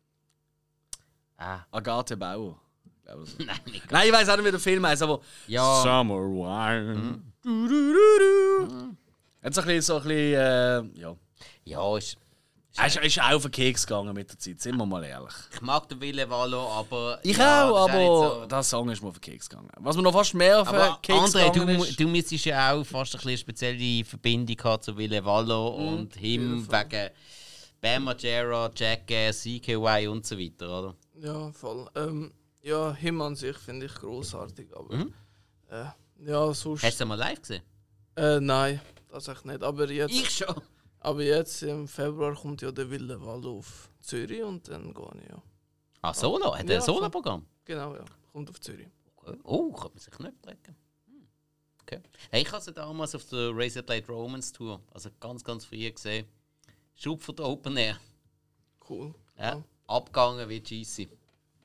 Äh, 1.37 1.43
ah, 1.43 1.67
Agathe 1.73 2.17
Bauer. 2.17 2.61
glaube 3.05 3.25
ich 3.25 3.31
so. 3.31 3.37
nein. 3.45 3.59
Nein, 3.91 4.07
ich 4.07 4.13
weiß 4.13 4.29
auch 4.29 4.37
nicht, 4.37 4.47
wie 4.47 4.51
der 4.53 4.61
Film 4.61 4.87
heißt, 4.87 5.03
aber 5.03 5.21
Ja. 5.49 5.83
Summer 5.83 6.15
Wine. 6.23 7.23
Du, 7.43 7.67
du, 7.67 7.93
du, 7.93 8.69
du. 8.69 8.97
Hat 9.43 9.53
so 9.53 9.63
ein 9.63 9.67
bisschen, 9.67 9.83
so 9.83 9.97
ein 9.97 10.03
bisschen 10.03 10.95
äh, 10.95 11.01
ja. 11.01 11.17
Ja, 11.65 11.97
ist, 11.97 12.17
Er 12.81 12.87
ist, 12.87 12.97
er 12.97 13.03
ist 13.03 13.21
auch 13.21 13.33
auf 13.33 13.43
den 13.43 13.51
Keks 13.51 13.87
gegangen 13.87 14.15
mit 14.15 14.31
der 14.31 14.39
Zeit, 14.39 14.61
sind 14.61 14.77
wir 14.77 14.87
mal 14.87 15.03
ehrlich. 15.05 15.33
ich 15.53 15.61
mag 15.61 15.89
den 15.89 16.01
Wille 16.01 16.29
Wallo, 16.31 16.69
aber. 16.71 17.19
Ich 17.25 17.37
ja, 17.37 17.69
auch, 17.69 17.89
aber 17.89 18.39
nicht 18.41 18.53
der 18.53 18.63
Song 18.63 18.89
ist 18.91 19.03
mir 19.03 19.09
auf 19.09 19.19
den 19.19 19.21
Keks 19.33 19.49
gegangen. 19.49 19.69
Was 19.81 19.97
mir 19.97 20.03
noch 20.03 20.13
fast 20.13 20.35
mehr 20.35 20.61
auf 20.61 20.71
den 20.71 20.79
Keks 21.03 21.35
André, 21.35 21.53
gegangen 21.53 21.77
du, 21.79 21.83
ist. 21.85 21.99
du 21.99 22.07
müsstest 22.09 22.45
ja 22.45 22.73
auch 22.73 22.85
fast 22.85 23.15
ein 23.15 23.19
bisschen 23.19 23.29
eine 23.31 23.39
spezielle 23.39 24.05
Verbindung 24.05 24.57
haben 24.65 24.83
zu 24.83 24.97
Wille 24.97 25.25
Wallo 25.25 25.69
und 25.69 26.17
ihm 26.23 26.67
wegen 26.71 27.11
Bam 27.81 28.05
Margera, 28.05 28.71
Jackass, 28.75 29.41
CKY 29.43 30.09
und 30.09 30.25
so 30.27 30.39
weiter, 30.39 30.79
oder? 30.79 30.95
Ja, 31.21 31.51
voll. 31.53 31.89
Ähm, 31.97 32.33
ja, 32.63 32.93
Him 32.95 33.21
an 33.23 33.35
sich 33.37 33.57
finde 33.57 33.87
ich 33.87 33.95
großartig, 33.95 34.69
aber 34.77 34.95
Mhm. 34.97 35.15
äh, 35.71 35.85
ja, 36.31 36.53
sonst. 36.55 36.83
Hast 36.85 36.99
du 37.01 37.05
ihn 37.05 37.09
mal 37.09 37.15
live 37.17 37.41
gesehen? 37.41 37.63
Äh, 38.17 38.41
nein, 38.41 38.81
tatsächlich 39.11 39.45
nicht. 39.45 39.63
Aber 39.63 39.91
jetzt, 39.91 40.13
Ich 40.13 40.31
schon. 40.31 40.55
Aber 41.09 41.23
jetzt 41.23 41.63
im 41.63 41.89
Februar 41.89 42.35
kommt 42.35 42.61
ja 42.61 42.71
der 42.71 42.91
Wilde 42.91 43.21
Wall 43.25 43.45
auf 43.47 43.91
Zürich 44.01 44.43
und 44.43 44.69
dann 44.69 44.93
gehe 44.93 45.11
ich 45.23 45.31
ja. 45.31 45.43
Ah, 46.03 46.13
Solo? 46.13 46.55
Hat 46.55 46.65
er 46.65 46.75
Ja, 46.75 46.81
ein 46.81 46.85
Solo-Programm? 46.85 47.47
Genau, 47.65 47.95
ja. 47.95 48.05
Kommt 48.31 48.51
auf 48.51 48.61
Zürich. 48.61 48.89
Okay. 49.17 49.39
Oh, 49.43 49.73
kann 49.73 49.91
man 49.91 49.99
sich 49.99 50.19
nicht 50.19 50.43
brechen. 50.43 50.77
Hm. 51.07 51.29
Okay. 51.83 52.01
Hey, 52.31 52.43
ich 52.43 52.53
habe 52.53 52.63
sie 52.63 52.73
damals 52.73 53.15
auf 53.15 53.25
der 53.25 53.51
Razorblade 53.55 54.07
Romance 54.07 54.53
Tour, 54.53 54.81
also 54.93 55.09
ganz, 55.19 55.43
ganz 55.43 55.65
früh 55.65 55.91
gesehen. 55.91 56.27
Schub 56.95 57.23
von 57.23 57.35
der 57.37 57.47
Open 57.47 57.77
Air. 57.79 57.99
Cool. 58.89 59.15
Ja. 59.39 59.63
Abgegangen 59.87 60.47
wie 60.49 60.61
GC. 60.61 61.09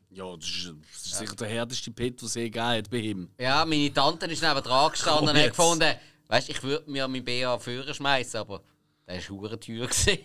Ja, 0.10 0.38
das 0.38 0.48
ist, 0.48 0.74
das 0.94 1.06
ist 1.06 1.18
sicher 1.18 1.36
der 1.36 1.48
härteste 1.50 1.92
Pit, 1.92 2.22
den 2.22 2.28
es 2.28 2.36
je 2.36 2.44
gegeben 2.44 2.66
hat 2.66 2.90
bei 2.90 2.98
ihm. 2.98 3.30
Ja, 3.38 3.66
meine 3.66 3.92
Tante 3.92 4.26
ist 4.28 4.42
neben 4.42 4.64
dran 4.64 4.92
gestanden 4.92 5.30
und 5.30 5.36
hat 5.36 5.50
gefunden, 5.50 5.96
weißt 6.28 6.50
ich 6.50 6.64
würde 6.64 6.90
mir 6.90 7.08
mein 7.08 7.26
BA 7.26 7.58
führen 7.60 7.94
schmeißen, 7.94 8.40
aber 8.40 8.62
der 9.14 9.30
war 9.30 9.60
teuer. 9.60 9.88
gewesen. 9.88 10.20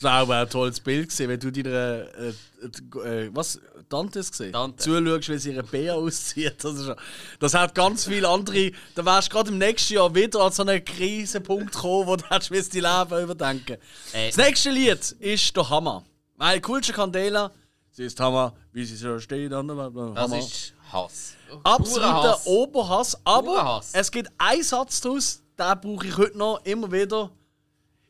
Das 0.00 0.10
war 0.10 0.22
auch 0.22 0.30
ein 0.30 0.48
tolles 0.48 0.80
Bild 0.80 1.10
gewesen, 1.10 1.28
wenn 1.28 1.40
du 1.40 1.52
deiner 1.52 2.06
äh, 2.16 2.28
äh, 2.28 3.24
äh, 3.24 3.30
was 3.34 3.60
Tante 3.90 4.20
ist 4.20 4.30
gesehen, 4.30 4.52
Tante. 4.52 4.82
zuschaust, 4.82 5.28
wie 5.28 5.36
sie 5.36 5.50
ihre 5.52 5.62
Bär 5.62 5.94
auszieht. 5.94 6.64
Das, 6.64 6.74
ist, 6.74 6.90
das 7.38 7.52
hat 7.52 7.74
ganz 7.74 8.06
viele 8.06 8.26
andere. 8.26 8.72
Da 8.94 9.04
wärst 9.04 9.28
du 9.28 9.32
gerade 9.34 9.50
im 9.50 9.58
nächsten 9.58 9.94
Jahr 9.94 10.14
wieder 10.14 10.40
an 10.40 10.52
so 10.52 10.62
einen 10.62 10.82
Krisenpunkt 10.82 11.72
gekommen, 11.72 12.06
wo 12.06 12.16
du 12.16 12.24
hättest 12.30 12.74
dein 12.74 12.82
Leben 12.82 13.24
überdenken. 13.24 13.76
Äh. 14.14 14.28
Das 14.28 14.38
nächste 14.38 14.70
Lied 14.70 15.16
ist 15.18 15.54
der 15.54 15.68
Hammer, 15.68 16.02
weil 16.36 16.62
coolste 16.62 16.94
Candela, 16.94 17.50
sie 17.90 18.04
ist 18.04 18.18
Hammer, 18.20 18.54
wie 18.72 18.86
sie 18.86 18.96
so 18.96 19.18
steht 19.18 19.52
Hammer. 19.52 19.90
Das 20.14 20.32
ist 20.32 20.72
Hass. 20.90 21.34
Absoluter 21.62 22.32
Hass. 22.32 22.46
Oberhass. 22.46 23.20
Aber 23.24 23.76
Hass. 23.76 23.90
es 23.92 24.10
gibt 24.10 24.30
einen 24.38 24.62
Satz 24.62 25.02
daraus, 25.02 25.42
den 25.60 25.80
brauche 25.80 26.06
ich 26.06 26.16
heute 26.16 26.38
noch 26.38 26.64
immer 26.64 26.90
wieder. 26.90 27.30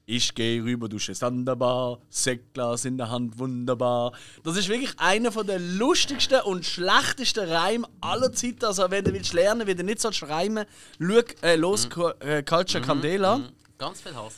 Ich 0.07 0.35
gehe 0.35 0.63
rüber, 0.65 0.89
du 0.89 0.99
stehst 0.99 1.23
an 1.23 1.45
der 1.47 1.55
Bar, 1.55 2.01
Sektglas 2.09 2.85
in 2.85 2.99
der 2.99 3.11
Hand, 3.11 3.39
wunderbar. 3.39 4.13
Das 4.43 4.57
ist 4.57 4.69
wirklich 4.69 4.93
einer 4.99 5.31
der 5.31 5.61
lustigsten 5.61 6.41
und 6.41 6.65
schlechtesten 6.65 7.49
Reime 7.49 7.87
aller 8.01 8.33
Zeiten. 8.33 8.65
Also 8.65 8.91
wenn 8.91 9.05
du 9.05 9.13
willst 9.13 9.33
lernen, 9.35 9.69
wie 9.69 9.75
du 9.75 9.85
nicht 9.85 10.01
sollst 10.01 10.25
reimen, 10.25 10.67
schau 10.99 11.21
äh, 11.43 11.55
los 11.55 11.89
Mhm. 11.95 12.13
Äh, 12.21 12.43
Culture 12.43 12.83
Candela. 12.83 13.41
Ganz 13.79 14.01
viel 14.01 14.17
Hass. 14.17 14.35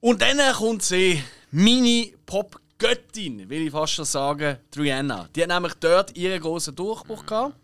Und 0.00 0.22
dann 0.22 0.38
kommt 0.54 0.82
sie, 0.82 1.22
meine 1.50 2.12
Pop-Göttin, 2.24 3.46
will 3.50 3.66
ich 3.66 3.72
fast 3.72 3.92
schon 3.92 4.06
sagen, 4.06 4.56
die 4.72 4.80
Rihanna. 4.80 5.28
Die 5.36 5.42
hat 5.42 5.50
nämlich 5.50 5.74
dort 5.74 6.16
ihren 6.16 6.40
großen 6.40 6.74
Durchbruch 6.74 7.26
gehabt. 7.26 7.56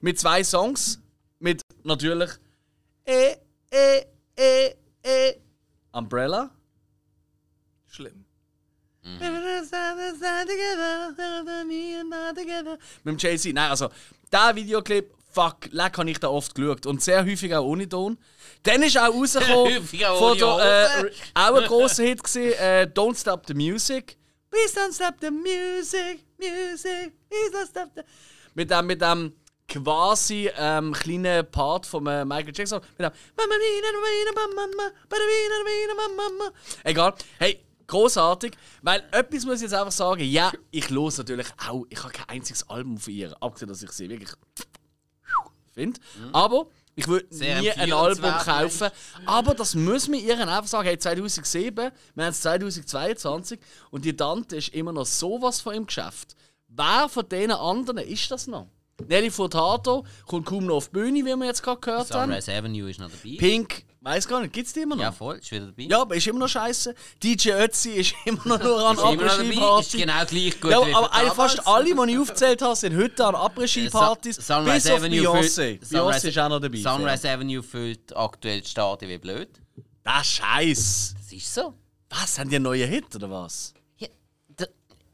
Mit 0.00 0.20
zwei 0.20 0.44
Songs. 0.44 1.00
Mit 1.40 1.60
natürlich 1.82 2.30
eh, 3.04 3.32
eh, 3.72 4.02
eh, 4.36 4.74
eh, 5.02 5.34
Umbrella. 5.92 6.50
Schlimm. 7.86 8.24
Mit 9.02 9.20
dem 13.04 13.18
Jay-Z. 13.18 13.52
Nein, 13.52 13.70
also, 13.70 13.90
der 14.32 14.56
Videoclip, 14.56 15.12
fuck, 15.30 15.68
leck 15.70 15.98
habe 15.98 16.10
ich 16.10 16.18
da 16.18 16.28
oft 16.28 16.54
geschaut. 16.54 16.86
Und 16.86 17.02
sehr 17.02 17.24
häufig 17.24 17.54
auch 17.54 17.64
ohne 17.64 17.88
Ton. 17.88 18.18
Dann 18.62 18.82
ist 18.82 18.96
auch 18.96 19.12
rausgekommen, 19.14 19.86
auch 20.06 20.18
von 20.18 20.38
der, 20.38 21.04
äh, 21.04 21.10
auch 21.34 21.54
ein 21.54 21.66
grosser 21.66 22.04
Hit 22.04 22.22
gewesen, 22.22 22.52
äh, 22.58 22.90
Don't 22.92 23.20
Stop 23.20 23.46
the 23.46 23.54
Music. 23.54 24.16
Please 24.50 24.72
don't 24.72 24.92
stop 24.92 25.16
the 25.20 25.30
music, 25.32 26.24
music, 26.38 27.12
please 27.28 27.50
don't 27.52 27.66
stop 27.66 27.90
the... 27.96 28.02
Mit 28.54 28.70
dem, 28.70 28.86
mit 28.86 29.02
dem 29.02 29.32
quasi 29.68 30.50
ähm, 30.56 30.92
kleinen 30.92 31.50
Part 31.50 31.86
von 31.86 32.06
äh, 32.06 32.24
Michael 32.24 32.52
Jackson. 32.54 32.80
Mit 32.98 33.08
dem... 33.08 33.12
Egal. 36.84 37.14
Hey, 37.38 37.64
großartig. 37.86 38.56
Weil 38.82 39.02
etwas 39.10 39.44
muss 39.44 39.56
ich 39.56 39.62
jetzt 39.62 39.74
einfach 39.74 39.92
sagen. 39.92 40.22
Ja, 40.24 40.52
ich 40.70 40.90
höre 40.90 41.12
natürlich 41.16 41.48
auch. 41.68 41.84
Ich 41.88 42.02
habe 42.02 42.12
kein 42.12 42.28
einziges 42.28 42.68
Album 42.68 42.98
von 42.98 43.12
ihr. 43.12 43.34
Abgesehen, 43.40 43.68
dass 43.68 43.82
ich 43.82 43.92
sie 43.92 44.08
wirklich 44.08 44.30
finde. 45.74 46.00
Aber 46.32 46.66
ich 46.96 47.08
würde 47.08 47.26
nie 47.36 47.70
ein 47.72 47.92
Album 47.92 48.30
kaufen. 48.30 48.90
Aber 49.26 49.54
das 49.54 49.74
muss 49.74 50.08
man 50.08 50.20
ihr 50.20 50.38
einfach 50.38 50.66
sagen. 50.66 50.86
Hey, 50.86 50.98
2007, 50.98 51.76
wir 51.76 51.84
haben 51.84 52.30
jetzt 52.30 52.42
2022 52.42 53.58
und 53.90 54.04
die 54.04 54.16
Tante 54.16 54.56
ist 54.56 54.68
immer 54.74 54.92
noch 54.92 55.06
sowas 55.06 55.60
von 55.60 55.74
im 55.74 55.86
Geschäft. 55.86 56.36
Wer 56.68 57.08
von 57.08 57.28
diesen 57.28 57.52
anderen 57.52 57.98
ist 57.98 58.30
das 58.30 58.46
noch? 58.46 58.68
Nelly 59.08 59.30
Furtado 59.30 60.04
kommt 60.26 60.46
kaum 60.46 60.66
noch 60.66 60.76
auf 60.76 60.86
die 60.88 60.92
Bühne, 60.92 61.18
wie 61.24 61.34
wir 61.36 61.46
jetzt 61.46 61.62
gerade 61.62 61.80
gehört 61.80 62.10
haben. 62.12 62.30
Sunrise 62.30 62.52
Avenue 62.52 62.88
ist 62.90 63.00
noch 63.00 63.10
dabei. 63.10 63.36
Pink, 63.38 63.84
weiß 64.00 64.28
gar 64.28 64.40
nicht, 64.40 64.52
gibt 64.52 64.68
es 64.68 64.72
die 64.72 64.80
immer 64.80 64.94
noch? 64.94 65.02
Ja, 65.02 65.10
voll, 65.12 65.36
ist 65.38 65.50
wieder 65.50 65.66
dabei. 65.66 65.82
Ja, 65.82 66.00
aber 66.02 66.14
ist 66.14 66.26
immer 66.28 66.38
noch 66.38 66.48
scheiße. 66.48 66.94
DJ 67.22 67.50
Ötzi 67.52 67.90
ist 67.90 68.14
immer 68.24 68.46
noch 68.46 68.62
nur 68.62 68.86
an 68.86 68.96
ist 68.96 69.02
dabei, 69.02 69.80
ist 69.80 69.92
genau 69.92 70.24
gleich 70.24 70.60
gut 70.60 70.70
Ja, 70.70 70.78
aber 70.80 71.08
damals. 71.08 71.34
fast 71.34 71.66
alle, 71.66 71.84
die 71.94 72.12
ich 72.12 72.18
aufgezählt 72.18 72.62
habe, 72.62 72.76
sind 72.76 72.96
heute 72.96 73.26
an 73.26 73.34
Après-Ski-Partys. 73.34 74.36
Sa- 74.36 74.58
Sunrise 74.62 74.88
Bis 74.88 74.90
auf 74.92 74.98
Avenue 75.00 75.20
Beyoncé. 75.28 75.78
füllt- 75.80 75.90
Beyoncé 75.92 76.28
ist 76.28 76.38
auch 76.38 76.48
noch 76.48 76.60
dabei. 76.60 76.78
Sunrise 76.78 77.30
Avenue 77.30 77.62
füllt 77.62 78.16
aktuell 78.16 78.60
die 78.60 78.68
Stadien 78.68 79.10
wie 79.10 79.18
blöd. 79.18 79.48
Das 80.04 80.26
Scheiß. 80.26 81.14
Das 81.18 81.32
ist 81.32 81.52
so. 81.52 81.74
Was, 82.10 82.38
haben 82.38 82.48
die 82.48 82.56
einen 82.56 82.64
neuen 82.64 82.88
Hit 82.88 83.14
oder 83.16 83.28
was? 83.28 83.74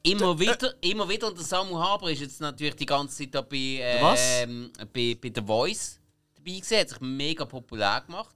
Ja, 0.06 0.16
da, 0.16 0.24
immer, 0.24 0.40
wieder, 0.40 0.74
immer 0.80 1.08
wieder. 1.08 1.28
Und 1.28 1.36
der 1.38 1.44
Samu 1.44 1.78
Haber 1.78 2.10
ist 2.10 2.20
jetzt 2.20 2.40
natürlich 2.40 2.76
die 2.76 2.86
ganze 2.86 3.18
Zeit 3.18 3.34
da 3.34 3.42
bei, 3.42 3.98
Was? 4.00 4.20
ähm, 4.42 4.70
bei, 4.92 5.16
bei 5.20 5.32
The 5.34 5.42
Voice 5.44 6.00
dabei 6.34 6.52
gewesen. 6.52 6.78
Hat 6.78 6.88
sich 6.88 7.00
mega 7.00 7.44
populär 7.44 8.02
gemacht. 8.06 8.34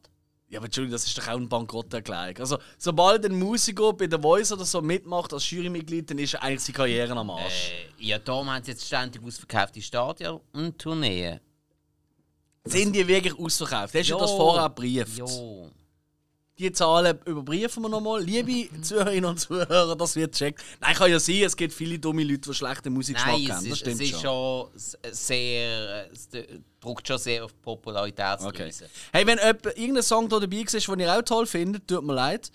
Ja, 0.49 0.59
aber 0.61 0.67
Entschuldigung, 0.67 0.93
das 0.93 1.07
ist 1.07 1.17
doch 1.19 1.27
auch 1.27 1.37
ein 1.37 1.49
Bankrotterklärung. 1.49 2.37
Also, 2.39 2.59
sobald 2.79 3.25
ein 3.25 3.37
Musiker 3.39 3.93
bei 3.95 4.07
The 4.09 4.19
Voice 4.21 4.53
oder 4.53 4.65
so 4.65 4.83
mitmacht 4.83 5.33
als 5.33 5.51
Jurymitglied, 5.51 6.11
dann 6.11 6.19
ist 6.19 6.35
eigentlich 6.37 6.61
seine 6.61 6.77
Karriere 6.77 7.13
am 7.17 7.31
Arsch. 7.31 7.71
Äh, 7.99 8.05
ja, 8.05 8.19
darum 8.19 8.49
haben 8.51 8.63
sie 8.63 8.71
jetzt 8.73 8.87
ständig 8.87 9.23
ausverkaufte 9.25 9.81
Stadien 9.83 10.39
und 10.53 10.79
Tourneen. 10.79 11.41
Sind 12.67 12.95
die 12.95 13.07
wirklich 13.07 13.37
ausverkauft? 13.39 13.95
Hast 13.95 14.09
du 14.09 14.13
Jo. 14.13 14.19
das 14.19 14.31
vorher 14.31 14.69
gebrieft? 14.69 15.17
Jo. 15.19 15.71
Die 16.57 16.71
Zahlen 16.71 17.19
überprüfen 17.25 17.83
wir 17.83 17.89
nochmal. 17.89 18.23
Liebe 18.23 18.69
Zuhörerinnen 18.83 19.25
und 19.25 19.39
Zuhörer, 19.39 19.97
das 19.97 20.15
wird 20.15 20.35
checkt. 20.37 20.63
Nein, 20.81 20.95
kann 20.95 21.11
ja 21.11 21.19
sein, 21.19 21.43
es 21.43 21.57
gibt 21.57 21.73
viele 21.73 21.99
dumme 21.99 22.23
Leute, 22.23 22.51
die 22.51 22.55
schlechten 22.55 22.93
Musikgeschmack 22.93 23.41
es 23.41 23.51
haben. 23.51 23.57
Das 23.57 23.65
ist, 23.65 23.73
es 23.73 23.79
stimmt 23.81 24.01
ist 24.01 24.21
schon. 24.21 24.69
sehr. 25.11 26.11
Es 26.13 26.29
drückt 26.81 27.09
schon 27.09 27.19
sehr 27.19 27.45
auf 27.45 27.53
die 27.53 27.59
Okay. 28.47 28.71
Hey, 29.13 29.27
wenn 29.27 29.39
jemand, 29.39 29.67
irgendein 29.77 30.03
Song 30.05 30.29
da 30.29 30.39
dabei 30.39 30.59
ist, 30.59 30.87
den 30.87 31.01
ihr 31.01 31.19
auch 31.19 31.23
toll 31.23 31.47
findet, 31.47 31.89
tut 31.89 32.05
mir 32.05 32.15
leid. 32.15 32.53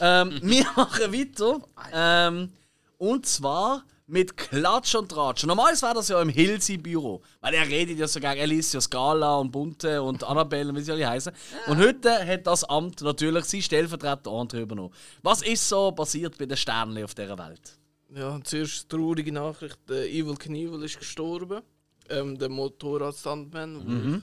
Ähm, 0.00 0.38
wir 0.42 0.66
machen 0.74 1.12
weiter. 1.12 1.60
Ähm, 1.92 2.52
und 2.98 3.26
zwar 3.26 3.84
mit 4.08 4.36
Klatsch 4.36 4.94
und 4.94 5.10
Tratsch. 5.10 5.44
Normalerweise 5.44 5.82
wäre 5.82 5.94
das 5.94 6.08
ja 6.08 6.22
im 6.22 6.28
Hilsi-Büro. 6.28 7.22
Weil 7.40 7.54
er 7.54 7.66
redet 7.66 7.98
ja 7.98 8.06
so 8.06 8.20
gegen 8.20 8.40
Alicia 8.40 8.80
Scala 8.80 9.36
und 9.36 9.50
Bunte 9.50 10.02
und 10.02 10.22
Annabelle 10.22 10.70
und 10.70 10.76
wie 10.76 10.82
sie 10.82 10.92
alle 10.92 11.08
heißen. 11.08 11.32
Und 11.66 11.78
heute 11.78 12.24
hat 12.26 12.46
das 12.46 12.62
Amt 12.64 13.00
natürlich 13.02 13.44
sein 13.46 13.62
Stellvertreter 13.62 14.30
André 14.30 14.60
übernommen. 14.60 14.94
Was 15.22 15.42
ist 15.42 15.68
so 15.68 15.90
passiert 15.92 16.38
bei 16.38 16.46
den 16.46 16.56
Sternen 16.56 17.02
auf 17.02 17.14
dieser 17.14 17.36
Welt? 17.36 17.78
Ja, 18.14 18.38
zuerst 18.44 18.88
traurige 18.88 19.32
Nachricht: 19.32 19.78
der 19.88 20.06
Evil 20.08 20.36
Knievel 20.36 20.84
ist 20.84 20.98
gestorben. 20.98 21.62
Ähm, 22.08 22.38
der 22.38 22.48
Motorrad-Stuntman. 22.48 23.84
Mhm. 23.84 24.22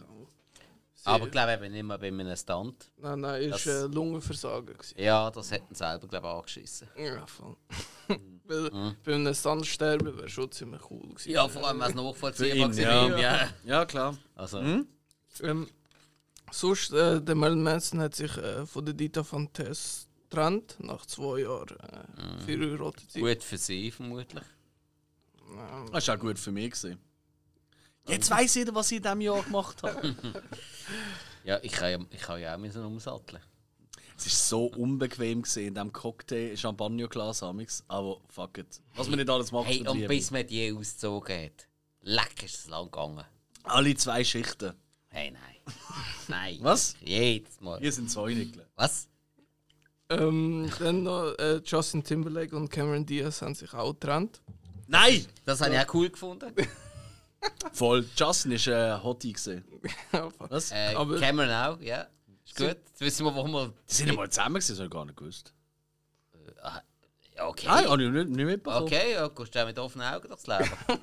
ich 0.95 1.05
auch 1.05 1.11
Aber 1.11 1.25
ich 1.25 1.31
glaube 1.31 1.51
eben 1.53 1.73
nicht 1.73 1.83
mehr 1.83 1.97
bei 1.97 2.07
einem 2.07 2.33
Stunt. 2.37 2.89
Nein, 2.97 3.19
nein, 3.19 3.41
er 3.43 3.51
war 3.51 3.59
Das- 3.59 3.93
Lungenversagen. 3.93 4.77
gewesen. 4.77 4.95
Ja, 4.97 5.29
das 5.29 5.51
hat 5.51 5.63
ihn 5.69 5.75
selber, 5.75 6.07
glaube 6.07 6.27
ich, 6.27 6.33
angeschissen. 6.33 6.87
Ja, 6.97 7.25
voll. 7.27 7.57
Weil 8.45 8.95
bei 9.03 9.13
einem 9.15 9.63
sterben 9.63 10.17
wäre 10.17 10.29
schon 10.29 10.51
ziemlich 10.51 10.81
cool 10.91 11.01
gewesen. 11.09 11.31
Ja, 11.31 11.47
vor 11.47 11.67
allem, 11.67 11.79
was 11.79 11.93
nachvollziehbar 11.93 12.69
war. 12.69 12.75
ja. 12.77 13.17
Ja. 13.17 13.49
Ja, 13.63 13.85
klar. 13.85 14.17
Also, 14.35 14.59
Ähm, 15.41 15.67
sonst, 16.51 16.91
äh, 16.91 17.21
der 17.21 17.35
Marilyn 17.35 17.63
Manson 17.63 17.99
hat 18.01 18.15
sich 18.15 18.35
äh, 18.37 18.65
von 18.65 18.85
der 18.85 18.93
Dita 18.93 19.23
Fontes 19.23 20.07
getrennt, 20.29 20.75
nach 20.79 21.05
zwei 21.05 21.39
Jahren 21.39 21.77
äh, 21.79 22.39
verheiratet. 22.43 23.11
sein. 23.11 23.21
gut 23.21 23.43
für 23.43 23.57
sie, 23.57 23.91
vermutlich. 23.91 24.43
Das 25.91 26.07
war 26.07 26.15
auch 26.15 26.19
gut 26.19 26.39
für 26.39 26.51
mich. 26.51 26.71
Gewesen. 26.71 26.99
Jetzt 28.07 28.29
weiss 28.29 28.55
jeder, 28.55 28.75
was 28.75 28.91
ich 28.91 28.97
in 28.97 29.03
diesem 29.03 29.21
Jahr 29.21 29.43
gemacht 29.43 29.81
habe. 29.83 30.15
Ja, 31.45 31.59
ich 31.61 31.73
kann 31.73 31.91
ja, 31.91 31.99
ich 32.09 32.21
kann 32.21 32.39
ja 32.39 32.55
auch 32.55 32.57
müssen 32.57 32.85
umsatteln. 32.85 33.41
Es 34.17 34.25
war 34.25 34.31
so 34.31 34.65
unbequem 34.65 35.41
gewesen 35.41 35.67
in 35.67 35.73
diesem 35.73 35.91
Cocktail 35.93 36.55
Champagnerglas 36.55 37.43
amix, 37.43 37.83
aber 37.87 38.19
fuck 38.29 38.57
it. 38.57 38.81
Was 38.95 39.07
man 39.09 39.17
nicht 39.19 39.29
alles 39.29 39.51
macht 39.51 39.67
Hey, 39.67 39.87
und 39.87 40.07
bis 40.07 40.31
man 40.31 40.45
die 40.45 40.71
ausgezogen 40.71 41.45
hat, 41.45 41.67
leck 42.01 42.43
ist 42.43 42.55
es 42.59 42.67
lang 42.67 42.85
gegangen. 42.85 43.23
Alle 43.63 43.95
zwei 43.95 44.23
Schichten. 44.23 44.73
Hey, 45.09 45.31
nein. 45.31 45.41
nein. 46.27 46.57
Was? 46.61 46.95
Jedes 47.03 47.59
Mal. 47.61 47.79
Hier 47.79 47.91
sind 47.91 48.09
zwei 48.09 48.33
Nickel. 48.33 48.65
Was? 48.75 49.07
Ähm, 50.09 50.69
dann 50.79 51.03
noch 51.03 51.33
äh, 51.39 51.61
Justin 51.65 52.03
Timberlake 52.03 52.55
und 52.55 52.69
Cameron 52.69 53.05
Diaz 53.05 53.41
haben 53.41 53.55
sich 53.55 53.73
auch 53.73 53.93
getrennt. 53.93 54.41
Nein! 54.87 55.25
Das 55.45 55.61
habe 55.61 55.73
ich 55.73 55.79
auch 55.79 55.93
cool 55.93 56.09
gefunden. 56.09 56.53
Voll. 57.71 58.05
Justin 58.15 58.51
war 58.51 58.95
ein 58.97 59.03
Hottie. 59.03 59.33
Gewesen. 59.33 59.63
Was? 60.39 60.71
Äh, 60.71 60.93
Aber- 60.95 61.19
Cameron 61.19 61.49
auch, 61.51 61.81
ja. 61.81 62.07
Ist 62.53 62.57
gut. 62.57 62.67
Jetzt 62.67 63.01
wissen 63.01 63.25
wir, 63.25 63.35
wo 63.35 63.47
wir. 63.47 63.73
Die 63.89 63.93
sind 63.93 64.07
ja 64.07 64.13
mal 64.13 64.29
zusammen, 64.29 64.55
gewesen, 64.55 64.71
das 64.71 64.77
habe 64.79 64.85
ich 64.87 64.91
gar 64.93 65.05
nicht 65.05 65.17
gewusst. 65.17 65.53
Ja, 67.35 67.47
okay. 67.47 67.65
Nein, 67.67 67.89
habe 67.89 68.03
ich 68.03 68.09
nicht, 68.11 68.29
nicht 68.29 68.45
mitbekommen. 68.45 68.85
Okay, 68.85 69.13
ja, 69.13 69.27
gehst 69.27 69.55
du 69.55 69.61
auch 69.61 69.65
mit 69.65 69.79
offenen 69.79 70.07
Augen 70.07 70.27
durchs 70.27 70.47
Leben. 70.47 70.69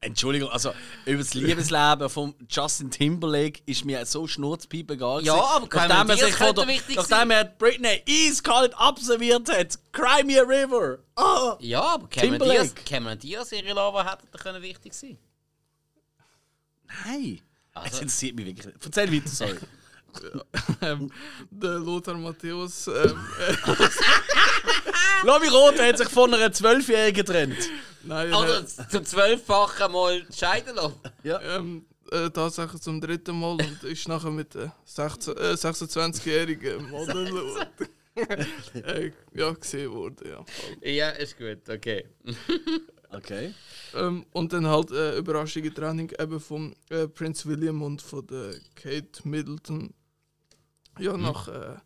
Entschuldigung, 0.00 0.50
also 0.50 0.74
über 1.06 1.18
das 1.18 1.32
Liebesleben 1.32 2.10
von 2.10 2.34
Justin 2.50 2.90
Timberlake 2.90 3.62
ist 3.64 3.86
mir 3.86 4.04
so 4.04 4.26
schnurzpiepe 4.26 4.94
egal. 4.94 5.24
Ja, 5.24 5.34
aber 5.34 5.66
nachdem 5.72 6.10
er 6.10 6.16
sich 6.18 6.34
von 6.34 6.46
könnte 6.48 6.60
der, 6.66 6.68
wichtig 6.68 6.96
nachdem 6.96 7.30
er 7.30 7.44
Britney 7.46 8.02
eiskalt 8.06 8.74
absolviert 8.74 9.48
hat, 9.50 9.78
Cry 9.92 10.22
Me 10.24 10.38
a 10.38 10.42
River. 10.44 10.98
Ah! 11.16 11.56
Ja, 11.60 11.80
aber 11.94 12.08
Cameron. 12.08 12.50
Diaz, 12.50 12.74
Cameron 12.84 13.18
Diaz, 13.18 13.50
ihre 13.52 13.72
Lover 13.72 14.04
hätte 14.04 14.26
da 14.30 14.38
können 14.38 14.60
wichtig 14.60 14.92
sein. 14.92 15.16
Nein. 17.06 17.40
Also- 17.72 17.86
Es 17.94 18.00
interessiert 18.02 18.36
mich 18.36 18.44
wirklich 18.46 18.66
nicht. 18.66 18.84
Erzähl 18.84 19.10
weiter, 19.10 19.28
sorry. 19.28 19.56
Ähm, 20.80 21.10
der 21.50 21.78
Lothar 21.78 22.14
Matthäus, 22.14 22.86
ähm, 22.88 23.16
Lass 25.24 25.40
mich 25.40 25.52
rot, 25.52 25.76
er 25.78 25.88
hat 25.88 25.98
sich 25.98 26.08
von 26.08 26.32
einer 26.34 26.52
Zwölfjährigen 26.52 27.24
getrennt. 27.24 27.70
nein, 28.02 28.30
er 28.30 28.38
Oder 28.38 28.56
hat, 28.58 28.90
zum 28.90 29.04
zwölffachen 29.04 29.92
Mal 29.92 30.26
scheiden 30.32 30.76
lassen. 30.76 31.00
ähm, 31.24 31.86
äh, 32.10 32.30
tatsächlich 32.30 32.82
zum 32.82 33.00
dritten 33.00 33.38
Mal 33.38 33.52
und 33.52 33.84
ist 33.84 34.08
nachher 34.08 34.30
mit 34.30 34.54
der 34.54 34.74
16 34.84 35.36
äh, 35.36 35.40
26-jährigen 35.52 36.90
Model 36.90 37.66
äh, 38.74 39.10
ja, 39.32 39.52
gesehen 39.52 39.92
worden. 39.92 40.28
Ja. 40.28 40.44
Ja, 40.90 41.10
ist 41.10 41.36
gut, 41.38 41.68
okay. 41.68 42.04
Okay. 43.10 43.54
Ähm, 43.94 44.26
und 44.32 44.52
dann 44.52 44.66
halt 44.66 44.90
äh, 44.90 45.16
überraschende 45.18 45.72
Training 45.72 46.12
eben 46.18 46.40
von 46.40 46.74
äh, 46.90 47.06
Prince 47.06 47.48
William 47.48 47.80
und 47.82 48.02
von 48.02 48.26
der 48.26 48.54
Kate 48.74 49.06
Middleton. 49.24 49.94
Ja, 50.98 51.16
nach 51.16 51.48
äh, 51.48 51.76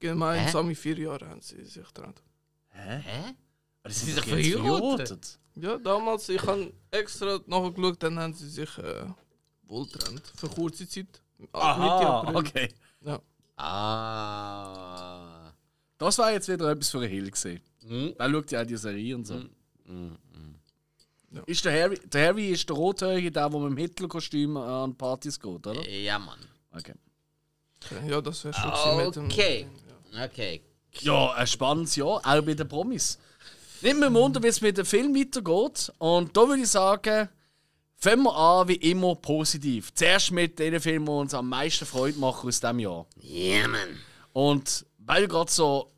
gemeinsame 0.00 0.74
vier 0.74 0.98
Jahren 0.98 1.28
haben 1.28 1.40
sie 1.40 1.64
sich 1.64 1.86
getrennt. 1.86 2.22
Hä? 2.70 3.00
Hä? 3.04 3.34
Aber 3.82 3.92
Sie 3.92 4.06
sind 4.06 4.18
doch 4.18 4.26
jetzt 4.26 4.52
verheiratet. 4.56 5.38
Ja, 5.54 5.76
damals, 5.78 6.28
ich 6.28 6.42
habe 6.42 6.72
extra 6.90 7.40
nachgeschaut, 7.46 8.02
dann 8.02 8.18
haben 8.18 8.34
sie 8.34 8.48
sich 8.48 8.78
äh, 8.78 9.06
wohl 9.64 9.86
getrennt. 9.86 10.22
Für 10.36 10.48
kurze 10.48 10.88
Zeit. 10.88 11.20
Mitte 11.36 11.54
Aha, 11.54 12.20
April. 12.20 12.36
okay. 12.36 12.68
Ja. 13.04 13.20
Ah. 13.56 15.52
Das 15.98 16.18
war 16.18 16.32
jetzt 16.32 16.48
wieder 16.48 16.70
etwas 16.70 16.90
für 16.90 16.98
einen 16.98 17.08
Hill 17.08 17.30
gesehen. 17.30 17.60
Hm. 17.86 18.14
Er 18.18 18.30
schaut 18.30 18.50
ja 18.52 18.62
auch 18.62 18.66
die 18.66 18.76
Serie 18.76 19.16
und 19.16 19.26
so. 19.26 19.34
Hm, 19.34 19.50
hm. 19.84 20.54
Ist 21.46 21.64
der 21.64 21.72
Harry, 21.82 21.98
der 22.06 22.28
Harry 22.28 22.48
ist 22.50 22.68
der 22.68 22.76
Rothäugige, 22.76 23.30
der, 23.30 23.50
der 23.50 23.60
mit 23.60 23.70
dem 23.70 23.76
Hitler-Kostüm 23.76 24.56
an 24.56 24.96
Partys 24.96 25.38
geht, 25.38 25.66
oder? 25.66 25.88
Ja, 25.88 26.18
Mann. 26.18 26.38
Okay. 26.70 26.94
Ja, 28.06 28.20
das 28.20 28.44
wäre 28.44 28.54
schon 28.54 28.70
gewesen 28.70 29.06
mit 29.06 29.16
dem. 29.16 29.24
Okay. 29.26 29.66
Okay. 30.24 30.62
Ja, 31.00 31.32
ein 31.32 31.46
spannendes 31.46 31.96
Jahr, 31.96 32.16
auch 32.24 32.42
bei 32.42 32.54
den 32.54 32.68
Promis. 32.68 33.18
Nicht 33.80 33.96
mehr 33.96 34.12
Wunder, 34.12 34.42
wie 34.42 34.48
es 34.48 34.60
mit 34.60 34.76
dem 34.76 34.86
Film 34.86 35.14
weitergeht. 35.14 35.92
Und 35.98 36.36
da 36.36 36.48
würde 36.48 36.62
ich 36.62 36.68
sagen, 36.68 37.28
fangen 37.96 38.22
wir 38.24 38.36
an, 38.36 38.68
wie 38.68 38.74
immer, 38.74 39.14
positiv. 39.14 39.94
Zuerst 39.94 40.32
mit 40.32 40.58
den 40.58 40.80
Filmen, 40.80 41.06
die 41.06 41.12
uns 41.12 41.34
am 41.34 41.48
meisten 41.48 41.86
Freude 41.86 42.18
machen 42.18 42.48
aus 42.48 42.60
diesem 42.60 42.78
Jahr. 42.80 43.06
Ja, 43.20 43.68
Mann. 43.68 44.00
Und 44.32 44.86
weil 44.98 45.22
du 45.22 45.28
gerade 45.28 45.50
so, 45.50 45.92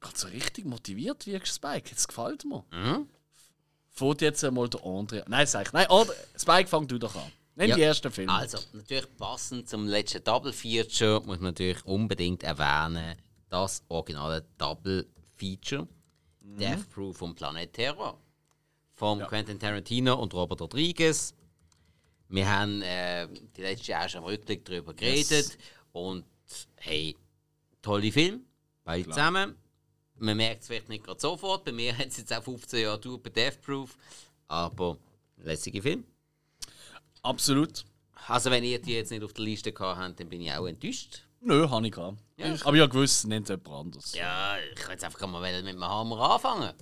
grad 0.00 0.16
so 0.16 0.28
richtig 0.28 0.64
motiviert 0.64 1.26
wirkst, 1.26 1.56
Spike, 1.56 1.90
jetzt 1.90 2.08
gefällt 2.08 2.44
mir. 2.44 2.64
Mhm. 2.70 3.08
Fährt 3.90 4.22
jetzt 4.22 4.42
einmal 4.44 4.68
der 4.68 4.80
André. 4.80 5.22
Nein, 5.26 5.46
sag 5.46 5.66
ich. 5.66 5.72
Nein, 5.72 5.86
André, 5.86 6.12
Spike, 6.38 6.68
fang 6.68 6.86
du 6.86 6.98
doch 6.98 7.14
an. 7.14 7.30
Nenn 7.54 7.68
Ja. 7.68 7.76
die 7.76 7.82
ersten 7.82 8.10
Filme. 8.10 8.32
Also, 8.32 8.58
natürlich 8.72 9.14
passend 9.16 9.68
zum 9.68 9.86
letzten 9.86 10.24
Double 10.24 10.52
Feature 10.52 11.20
muss 11.20 11.36
man 11.38 11.50
natürlich 11.52 11.84
unbedingt 11.84 12.42
erwähnen, 12.42 13.16
das 13.50 13.82
originale 13.88 14.46
Double 14.56 15.06
Feature 15.36 15.86
Death 16.40 16.88
Proof 16.90 17.16
vom 17.18 17.34
Planet 17.34 17.72
Terror 17.72 18.18
von 18.94 19.20
Quentin 19.20 19.58
Tarantino 19.58 20.14
und 20.14 20.32
Robert 20.34 20.60
Rodriguez. 20.60 21.34
Wir 22.28 22.48
haben 22.50 22.80
äh, 22.82 23.28
die 23.56 23.60
letzte 23.60 23.92
Jahr 23.92 24.08
schon 24.08 24.22
im 24.22 24.26
Rückblick 24.28 24.64
darüber 24.64 24.94
geredet 24.94 25.58
und 25.92 26.24
hey, 26.76 27.16
tolle 27.82 28.10
Film, 28.10 28.44
beide 28.84 29.08
zusammen. 29.08 29.56
Man 30.16 30.36
merkt 30.36 30.62
es 30.62 30.68
vielleicht 30.68 30.88
nicht 30.88 31.04
gerade 31.04 31.20
sofort, 31.20 31.64
bei 31.64 31.72
mir 31.72 31.96
hat 31.96 32.08
es 32.08 32.16
jetzt 32.16 32.32
auch 32.32 32.42
15 32.42 32.80
Jahre 32.80 32.98
gedauert 32.98 33.22
bei 33.24 33.30
Death 33.30 33.60
Proof, 33.60 33.96
aber 34.48 34.96
lässige 35.36 35.82
Film. 35.82 36.04
Absolut. 37.22 37.84
Also 38.28 38.50
wenn 38.50 38.64
ihr 38.64 38.80
die 38.80 38.94
jetzt 38.94 39.10
nicht 39.10 39.22
auf 39.24 39.32
der 39.32 39.44
Liste 39.44 39.72
gehabt 39.72 39.98
habt, 40.00 40.20
dann 40.20 40.28
bin 40.28 40.40
ich 40.40 40.52
auch 40.52 40.66
enttäuscht. 40.66 41.22
Nö, 41.40 41.68
habe 41.68 41.86
ich 41.86 41.92
gehabt. 41.92 42.18
Ja. 42.36 42.46
Aber 42.64 42.74
ich 42.74 42.80
habe 42.82 42.88
gewusst, 42.88 43.26
nennt 43.26 43.48
jemand 43.48 43.68
anders. 43.68 44.14
Ja, 44.14 44.56
ich 44.72 44.76
kann 44.80 44.92
jetzt 44.92 45.04
einfach 45.04 45.26
mal 45.26 45.40
mit 45.62 45.66
dem 45.74 45.84
Hammer 45.84 46.18
anfangen. 46.34 46.72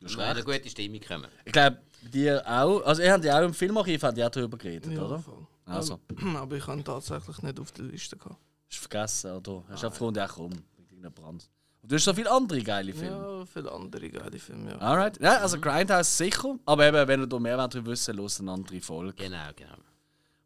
Du 0.00 0.06
in 0.06 0.20
eine 0.20 0.42
gute 0.44 0.68
Stimmung 0.70 1.00
kommen. 1.00 1.30
Ich 1.44 1.52
glaube, 1.52 1.78
dir 2.02 2.42
auch. 2.46 2.82
Also, 2.82 3.02
ihr 3.02 3.12
habt 3.12 3.24
ja 3.24 3.38
auch 3.38 3.44
im 3.44 3.54
Filmarchiv 3.54 4.02
habt 4.02 4.16
ihr 4.18 4.26
auch 4.26 4.30
darüber 4.30 4.56
geredet, 4.56 4.92
Ja, 4.92 5.02
oder? 5.02 5.18
voll. 5.18 5.46
Also, 5.64 6.00
Aber, 6.08 6.38
aber 6.40 6.56
ich 6.56 6.66
habe 6.66 6.78
ihn 6.78 6.84
tatsächlich 6.84 7.42
nicht 7.42 7.58
auf 7.60 7.72
der 7.72 7.84
Liste 7.86 8.16
gehabt. 8.16 8.36
hast 8.70 8.78
du 8.78 8.88
vergessen, 8.88 9.30
oder? 9.32 9.64
Hast 9.68 9.82
du 9.82 9.86
einfach 9.88 10.00
auch 10.30 10.36
rum. 10.38 10.50
Mit 10.50 10.90
irgendeinem 10.92 11.12
Brand. 11.14 11.48
Und 11.82 11.92
du 11.92 11.96
hast 11.96 12.04
so 12.04 12.14
viele 12.14 12.30
andere 12.30 12.62
geile 12.62 12.92
Filme. 12.92 13.16
Ja, 13.16 13.46
viele 13.46 13.72
andere 13.72 14.10
geile 14.10 14.38
Filme, 14.38 14.70
ja. 14.72 14.78
Alright. 14.78 15.20
Ja, 15.20 15.38
also 15.38 15.60
Grindhouse 15.60 16.16
sicher. 16.16 16.58
Aber 16.64 16.86
eben, 16.86 17.08
wenn 17.08 17.20
ihr 17.20 17.26
da 17.26 17.38
mehr 17.38 17.56
darüber 17.56 17.92
wissen 17.92 18.18
wollt, 18.18 18.40
eine 18.40 18.52
andere 18.52 18.80
Folge. 18.80 19.12
Genau, 19.24 19.50
genau. 19.54 19.76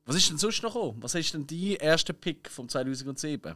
Was 0.05 0.16
ist 0.16 0.31
denn 0.31 0.39
sonst 0.39 0.62
noch 0.62 0.74
gekommen? 0.74 1.03
Was 1.03 1.14
ist 1.14 1.33
denn 1.33 1.47
dein 1.47 1.76
erster 1.76 2.12
Pick 2.12 2.51
vom 2.51 2.68
2007? 2.68 3.55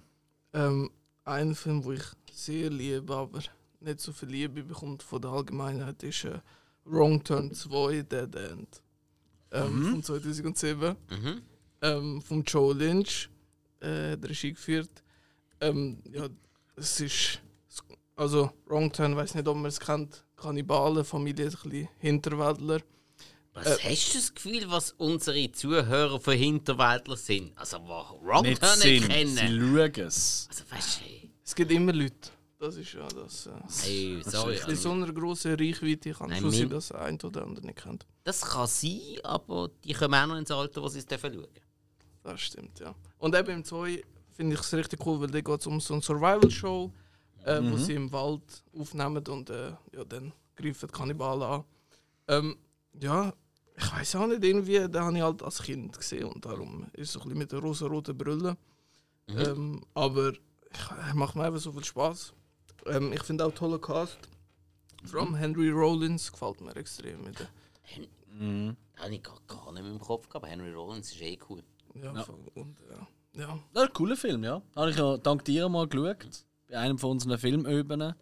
Ähm, 0.53 0.91
ein 1.25 1.55
Film, 1.55 1.83
den 1.83 1.95
ich 1.95 2.05
sehr 2.33 2.71
liebe, 2.71 3.15
aber 3.15 3.41
nicht 3.81 4.01
so 4.01 4.13
viel 4.13 4.29
Liebe 4.29 4.63
bekommt 4.63 5.03
von 5.03 5.21
der 5.21 5.31
Allgemeinheit, 5.31 6.03
ist 6.03 6.25
äh, 6.25 6.39
Wrong 6.85 7.23
Turn 7.23 7.53
2 7.53 8.03
Dead 8.03 8.35
End. 8.35 8.83
Ähm, 9.51 9.91
Von 9.91 10.03
2007. 10.03 10.97
Mhm. 11.11 11.43
Ähm, 11.83 12.23
von 12.23 12.43
Joe 12.45 12.75
Lynch, 12.75 13.29
äh, 13.81 14.17
der 14.17 14.31
Regie 14.31 14.53
geführt. 14.53 14.91
Ähm, 15.61 15.99
ja, 16.11 16.29
es 16.77 17.01
ist. 17.01 17.41
Also, 18.17 18.51
Wrong 18.67 18.93
Turn, 18.93 19.17
weiß 19.17 19.35
nicht, 19.35 19.49
ob 19.49 19.57
man 19.57 19.67
es 19.67 19.81
kennt. 19.81 20.25
Kannibalen, 20.37 21.05
Familie, 21.05 21.47
ein 21.47 21.51
bisschen 21.51 21.89
Hinterwäldler. 21.99 22.81
Was 23.53 23.67
Äh, 23.67 23.91
hast 23.91 24.15
du 24.15 24.19
das 24.19 24.35
Gefühl, 24.35 24.65
was 24.71 24.93
unsere 24.99 25.51
Zuhörer 25.53 26.21
für 26.21 26.33
Hinterwäldler 26.35 27.17
sind? 27.17 27.57
Also, 27.57 27.79
die 27.79 28.27
Wrong 28.27 28.43
Nicht 28.43 28.63
Turn 28.63 28.79
Sinn. 28.79 28.93
nicht 28.95 29.09
kennen. 29.09 29.37
Sie 29.37 29.59
schauen 29.59 30.07
es. 30.07 30.49
Also, 30.51 30.65
weißt 30.71 31.01
du, 31.01 31.05
hey, 31.05 31.31
Es 31.45 31.55
gibt 31.55 31.71
immer 31.73 31.93
Leute. 31.93 32.31
Das 32.59 32.77
ist 32.77 32.93
ja 32.95 33.07
das. 33.09 33.47
Äh, 33.47 33.51
hey 33.83 34.23
sorry. 34.25 34.59
Bei 34.65 34.75
so 34.75 34.93
einer 34.93 35.13
grossen 35.13 35.55
Reichweite 35.55 36.13
kann 36.13 36.31
Nein, 36.31 36.41
schon 36.41 36.51
sein, 36.51 36.71
dass 36.71 36.93
ein 36.93 37.21
oder 37.21 37.43
andere 37.43 37.67
nicht 37.67 37.83
kennt. 37.83 38.07
Das 38.23 38.41
kann 38.41 38.67
sein, 38.67 39.01
aber 39.23 39.71
die 39.85 39.93
kommen 39.93 40.15
auch 40.15 40.27
noch 40.27 40.37
ins 40.39 40.51
Alter, 40.51 40.81
wo 40.83 40.89
sie 40.89 41.01
es 41.01 41.07
dürfen 41.07 41.35
schauen 41.35 41.47
Das 42.23 42.41
stimmt, 42.41 42.79
ja. 42.81 42.95
Und 43.19 43.35
eben 43.35 43.51
im 43.51 43.65
2 43.65 44.03
finde 44.33 44.55
ich 44.55 44.61
es 44.61 44.73
richtig 44.73 45.05
cool, 45.05 45.21
weil 45.21 45.31
da 45.31 45.41
geht 45.41 45.61
es 45.61 45.67
um 45.67 45.79
so 45.81 45.93
eine 45.95 46.03
Survival-Show, 46.03 46.91
äh, 47.45 47.61
wo 47.63 47.77
sie 47.77 47.95
im 47.95 48.11
Wald 48.13 48.43
aufnehmen 48.79 49.27
und 49.29 49.51
äh, 49.51 49.71
ja, 49.95 50.05
dann 50.09 50.33
greifen 50.57 50.89
die 50.89 50.93
Kannibalen 50.97 51.43
an. 51.43 51.65
Ähm, 52.29 52.57
ja, 53.01 53.33
ich 53.77 53.93
weiß 53.93 54.17
auch 54.17 54.27
nicht, 54.27 54.45
irgendwie, 54.45 54.79
den 54.79 54.97
habe 55.01 55.17
ich 55.17 55.23
halt 55.23 55.43
als 55.43 55.63
Kind 55.63 55.97
gesehen 55.97 56.25
und 56.27 56.45
darum 56.45 56.87
ist 56.93 57.09
es 57.09 57.13
so 57.13 57.21
ein 57.21 57.25
bisschen 57.25 57.39
mit 57.39 57.53
der 57.53 57.59
rosa-roten 57.61 58.17
Brille. 58.17 58.57
Ähm, 59.29 59.83
aber 59.95 60.33
er 61.09 61.15
macht 61.15 61.35
mir 61.37 61.45
einfach 61.45 61.61
so 61.61 61.73
viel 61.73 61.85
Spaß. 61.85 62.33
Ähm, 62.87 63.13
ich 63.13 63.23
finde 63.23 63.45
auch 63.47 63.53
toller 63.55 63.79
Cast. 63.81 64.19
Vor 65.05 65.21
allem 65.21 65.35
Henry 65.35 65.71
Rollins 65.71 66.31
gefällt 66.33 66.61
mir 66.61 66.75
extrem. 66.77 67.25
Mit 67.25 67.39
der, 67.39 67.49
Mhm. 68.37 68.77
Habe 68.97 69.15
ich 69.15 69.23
gar, 69.23 69.39
gar 69.47 69.71
nicht 69.73 69.83
mehr 69.85 69.93
im 69.93 70.01
Kopf 70.01 70.29
gehabt. 70.29 70.45
aber 70.45 70.49
Henry 70.49 70.73
Rollins 70.73 71.13
ist 71.13 71.23
eh 71.23 71.39
cool. 71.49 71.63
ja, 71.95 72.11
Und, 72.55 72.77
ja, 72.91 73.07
ja. 73.43 73.59
Das 73.73 73.85
ist 73.85 73.89
ein 73.91 73.95
cooler 73.95 74.17
Film, 74.17 74.43
ja. 74.43 74.61
Habe 74.75 74.91
ich 74.91 74.97
ja 74.97 75.17
dank 75.19 75.45
dir 75.45 75.69
mal 75.69 75.87
geschaut. 75.87 76.45
Bei 76.69 76.79
einem 76.79 76.99
von 76.99 77.13
unseren 77.13 77.39
Filmöben. 77.39 78.01
Und 78.01 78.15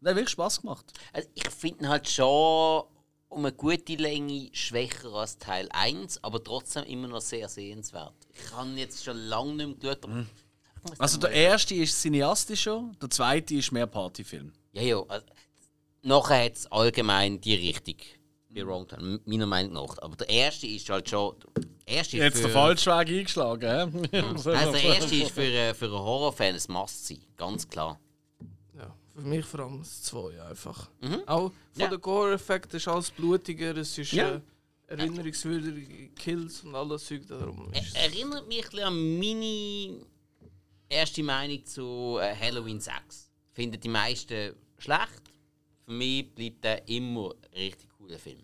der 0.00 0.10
hat 0.10 0.16
wirklich 0.16 0.28
Spaß 0.30 0.60
gemacht. 0.60 0.92
Also 1.12 1.28
ich 1.34 1.48
finde 1.50 1.84
ihn 1.84 1.88
halt 1.88 2.08
schon 2.08 2.84
um 3.28 3.44
eine 3.44 3.52
gute 3.52 3.94
Länge 3.96 4.48
schwächer 4.52 5.12
als 5.12 5.38
Teil 5.38 5.68
1, 5.70 6.22
aber 6.24 6.42
trotzdem 6.42 6.84
immer 6.84 7.08
noch 7.08 7.20
sehr 7.20 7.48
sehenswert. 7.48 8.14
Ich 8.32 8.52
habe 8.52 8.70
jetzt 8.70 9.04
schon 9.04 9.16
lange 9.16 9.54
nicht 9.54 9.82
mehr 9.82 9.94
geschaut. 9.94 10.08
muss 10.08 11.00
Also 11.00 11.18
der 11.18 11.30
erste 11.30 11.74
ist 11.74 12.00
cineastischer, 12.00 12.90
der 13.00 13.10
zweite 13.10 13.54
ist 13.54 13.72
mehr 13.72 13.86
Partyfilm. 13.86 14.52
Ja, 14.72 14.82
ja. 14.82 15.02
Also, 15.08 15.26
nachher 16.02 16.44
hat 16.44 16.56
es 16.56 16.70
allgemein 16.70 17.40
die 17.40 17.54
Richtung. 17.54 17.96
Bei 18.64 18.66
Wrong 18.66 18.86
Turn, 18.88 19.20
meiner 19.24 19.46
Meinung 19.46 19.72
nach. 19.72 19.98
Aber 19.98 20.16
der 20.16 20.28
erste 20.28 20.66
ist 20.66 20.88
halt 20.90 21.08
schon. 21.08 21.34
Der 21.86 21.96
erste 21.96 22.16
ist 22.18 22.22
Jetzt 22.22 22.36
für, 22.38 22.42
der 22.44 22.50
Falschweg 22.52 23.08
eingeschlagen, 23.08 24.04
hä? 24.10 24.18
Also 24.22 24.50
der 24.52 24.82
erste 24.82 25.14
ist 25.16 25.30
für, 25.30 25.42
äh, 25.42 25.74
für 25.74 25.86
einen 25.86 25.94
Horrorfan 25.94 26.54
ein 26.54 26.60
Must-sein, 26.68 27.20
ganz 27.36 27.68
klar. 27.68 27.98
Ja, 28.76 28.94
für 29.14 29.22
mich 29.22 29.44
vor 29.46 29.60
allem 29.60 29.78
das 29.78 30.02
2 30.02 30.42
einfach. 30.42 30.90
Mhm. 31.00 31.22
Auch 31.26 31.50
von 31.72 31.80
Ja. 31.82 31.88
den 31.88 32.00
Gore-Effekten 32.00 32.76
ist 32.76 32.88
alles 32.88 33.10
blutiger, 33.10 33.76
es 33.76 33.96
ist 33.96 34.12
Ja. 34.12 34.36
äh, 34.36 34.40
erinnerungswürdige 34.88 36.08
Kills 36.10 36.62
und 36.64 36.74
alles 36.74 37.06
Zeug 37.06 37.26
darum. 37.26 37.70
Er 37.72 37.80
Ist 37.82 37.96
erinnert 37.96 38.46
mich 38.48 38.64
ein 38.64 38.70
bisschen 38.70 38.84
an 38.86 39.18
meine 39.18 40.06
erste 40.88 41.22
Meinung 41.22 41.64
zu 41.64 42.18
äh, 42.20 42.34
Halloween 42.34 42.80
6. 42.80 43.30
Finden 43.52 43.80
die 43.80 43.88
meisten 43.88 44.54
schlecht. 44.78 45.22
Für 45.84 45.92
mich 45.92 46.34
bleibt 46.34 46.64
er 46.64 46.86
immer 46.88 47.30
ein 47.52 47.58
richtig 47.58 47.88
cooler 47.96 48.18
Film. 48.18 48.42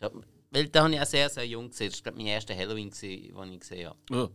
Ja. 0.00 0.08
Ja, 0.08 0.10
Weil 0.50 0.68
da 0.68 0.84
habe 0.84 0.94
ich 0.94 1.00
auch 1.00 1.06
sehr, 1.06 1.28
sehr 1.28 1.46
jung 1.46 1.68
gesehen. 1.70 1.90
Das 1.90 2.04
war 2.04 2.12
mein 2.12 2.26
erster 2.26 2.54
Halloween, 2.56 2.90
den 3.00 3.52
ich 3.52 3.60
gesehen 3.60 3.88
habe. 3.88 3.98
Oh. 4.12 4.28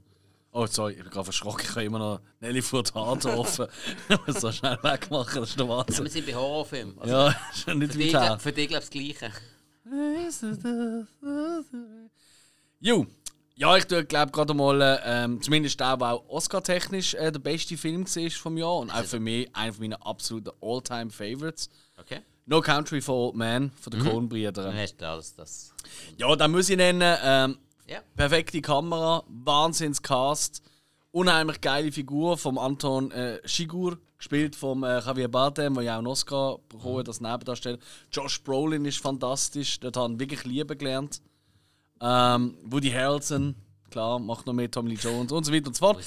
oh, 0.52 0.66
sorry, 0.68 0.94
ich 0.94 1.00
bin 1.02 1.10
gerade 1.10 1.24
verschrocken. 1.26 1.64
Ich 1.64 1.70
habe 1.72 1.84
immer 1.86 2.00
noch 2.00 2.22
Nelly 2.40 2.62
Furtado 2.62 3.30
offen. 3.40 3.68
Ich 4.10 4.28
muss 4.28 4.42
so 4.42 4.52
schnell 4.52 4.78
wegmachen, 4.84 5.42
das 5.42 5.50
ist 5.52 5.60
der 5.60 5.66
Ja, 5.66 5.72
Wahnsinn. 5.78 6.04
wir 6.06 6.12
sind 6.12 6.26
bei 6.26 6.36
Horrorfilmen. 6.36 7.00
Also 7.00 7.14
Ja, 7.14 7.36
schon 7.54 7.80
nicht 7.80 7.94
für, 7.94 7.98
dich, 8.00 8.14
weit 8.14 8.22
her. 8.24 8.40
für 8.40 8.52
dich 8.52 8.68
glaube 8.68 8.84
ich 8.84 8.90
das 8.90 9.20
Gleiche. 9.20 9.32
Jo, 12.80 13.06
ja, 13.56 13.78
ich 13.78 13.88
glaube 13.88 14.32
gerade 14.32 14.54
mal, 14.54 15.02
ähm, 15.06 15.42
zumindest 15.42 15.80
der, 15.80 15.96
der 15.98 16.14
auch 16.14 16.28
Oscar-technisch 16.30 17.14
äh, 17.14 17.32
der 17.32 17.40
beste 17.40 17.78
Film 17.78 18.06
war 18.08 18.32
vom 18.32 18.58
Jahr 18.58 18.78
und 18.78 18.90
auch 18.90 19.04
für 19.04 19.20
mich 19.20 19.54
einer 19.56 19.74
meiner 19.80 20.06
absoluten 20.06 20.52
All-Time-Favorites. 20.62 21.70
Okay. 22.00 22.22
No 22.46 22.62
Country 22.62 23.02
for 23.02 23.28
Old 23.28 23.36
Men 23.36 23.72
von 23.80 23.92
den 23.92 24.04
Coen-Brüdern. 24.04 24.66
Dann 24.66 24.78
hast 24.78 24.94
du 24.94 24.98
klar, 24.98 25.16
dass 25.18 25.36
das. 25.36 25.74
Ja, 26.18 26.36
da 26.36 26.48
muss 26.48 26.70
ich 26.70 26.78
nennen. 26.78 27.18
Ähm, 27.24 27.58
Ja. 27.88 28.00
perfekte 28.16 28.62
Kamera, 28.62 29.24
Wahnsinnscast, 29.28 30.62
unheimlich 31.12 31.62
geile 31.62 31.92
Figur 31.92 32.38
vom 32.38 32.58
Anton 32.58 33.12
äh, 33.12 33.40
Shigur, 33.48 33.98
gespielt 34.18 34.56
vom 34.56 34.84
äh, 34.84 35.00
Javier 35.00 35.28
Bardem, 35.28 35.74
der 35.76 35.84
ja 35.84 35.94
auch 35.96 35.98
einen 36.00 36.08
Oscar 36.08 36.58
bekommen 36.70 37.00
hat 37.00 37.08
als 37.08 37.22
Nebendarsteller. 37.22 37.78
Josh 38.12 38.42
Brolin 38.44 38.86
ist 38.86 39.00
fantastisch, 39.00 39.80
dort 39.80 39.98
haben 39.98 40.20
wirklich 40.20 40.44
lieben 40.46 40.78
gelernt. 40.78 41.22
Ähm, 42.02 42.58
Woody 42.64 42.90
Harrelson, 42.92 43.56
klar, 43.90 44.20
macht 44.20 44.46
noch 44.48 44.54
mehr 44.54 44.70
Tommy 44.72 44.92
Lee 44.92 45.00
Jones 45.02 45.32
und 45.32 45.44
so 45.46 45.54
weiter 45.54 45.68
und 45.68 45.76
so 45.76 45.86
fort. 45.86 46.00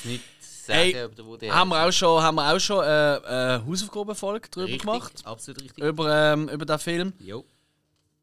Sagen, 0.66 0.78
Hey, 0.78 1.04
ob 1.04 1.14
der 1.14 1.26
Woody 1.26 1.48
Haben 1.48 1.68
wir 1.70 1.86
auch 1.86 1.92
schon, 1.92 2.22
haben 2.22 2.34
wir 2.36 2.54
auch 2.54 2.58
schon 2.58 2.84
äh, 2.84 3.16
äh, 3.56 3.60
Hausaufgabenfolge 3.66 4.48
drüber 4.48 4.66
richtig, 4.66 4.80
gemacht, 4.82 5.12
Absolut 5.24 5.62
richtig. 5.62 5.84
über, 5.84 6.32
ähm, 6.32 6.48
über 6.48 6.64
den 6.64 6.78
Film 6.78 7.12
Jo. 7.20 7.44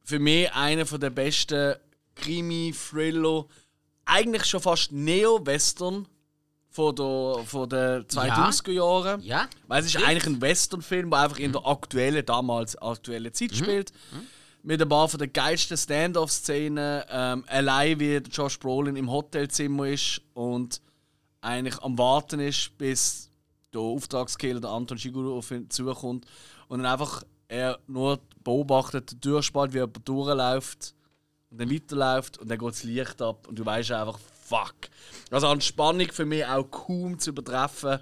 für 0.03 0.19
mich 0.19 0.51
einer 0.53 0.85
der 0.85 1.09
besten 1.09 1.75
Krimi, 2.15 2.73
Thriller, 2.73 3.45
eigentlich 4.05 4.45
schon 4.45 4.59
fast 4.61 4.91
Neo-Western 4.91 6.07
von 6.69 6.95
der, 6.95 7.43
von 7.45 7.69
der 7.69 8.07
2000er 8.07 8.71
Jahren. 8.71 9.21
Ja. 9.23 9.47
Weil 9.67 9.79
es 9.79 9.85
ist 9.87 9.91
Stimmt. 9.91 10.07
eigentlich 10.07 10.25
ein 10.25 10.41
Western-Film, 10.41 11.09
der 11.11 11.19
einfach 11.19 11.37
in 11.39 11.51
der 11.51 11.65
aktuellen, 11.65 12.25
damals 12.25 12.75
aktuellen 12.77 13.33
Zeit 13.33 13.55
spielt. 13.55 13.91
Mit 14.63 14.81
ein 14.81 14.87
paar 14.89 15.09
von 15.09 15.17
der 15.17 15.27
geilsten 15.27 15.77
Stand-off-Szenen. 15.77 17.03
Ähm, 17.09 17.43
allein 17.47 17.99
wie 17.99 18.15
Josh 18.17 18.57
Brolin 18.59 18.95
im 18.95 19.11
Hotelzimmer 19.11 19.87
ist 19.87 20.21
und 20.33 20.81
eigentlich 21.41 21.79
am 21.79 21.97
Warten 21.97 22.39
ist, 22.39 22.77
bis 22.77 23.29
der 23.73 23.81
Auftragskiller, 23.81 24.59
der 24.59 24.69
Anton 24.69 24.97
Shiguro, 24.97 25.37
auf 25.37 25.51
ihn 25.51 25.69
zukommt. 25.69 26.25
Und 26.67 26.79
dann 26.79 26.91
einfach 26.91 27.23
er 27.47 27.79
nur 27.87 28.19
beobachtet, 28.43 29.11
den 29.11 29.21
Türspalt, 29.21 29.73
wie 29.73 29.79
er 29.79 29.87
durchläuft 29.87 30.93
und 31.49 31.59
dann 31.59 31.69
weiterläuft 31.69 32.37
und 32.37 32.49
dann 32.49 32.57
geht 32.57 32.69
das 32.69 32.83
Licht 32.83 33.21
ab 33.21 33.47
und 33.47 33.59
du 33.59 33.65
weißt 33.65 33.91
einfach, 33.91 34.17
fuck. 34.45 34.75
Also 35.29 35.47
an 35.47 35.61
Spannung 35.61 36.07
für 36.11 36.25
mich 36.25 36.45
auch 36.45 36.63
kaum 36.63 37.19
zu 37.19 37.31
übertreffen. 37.31 37.99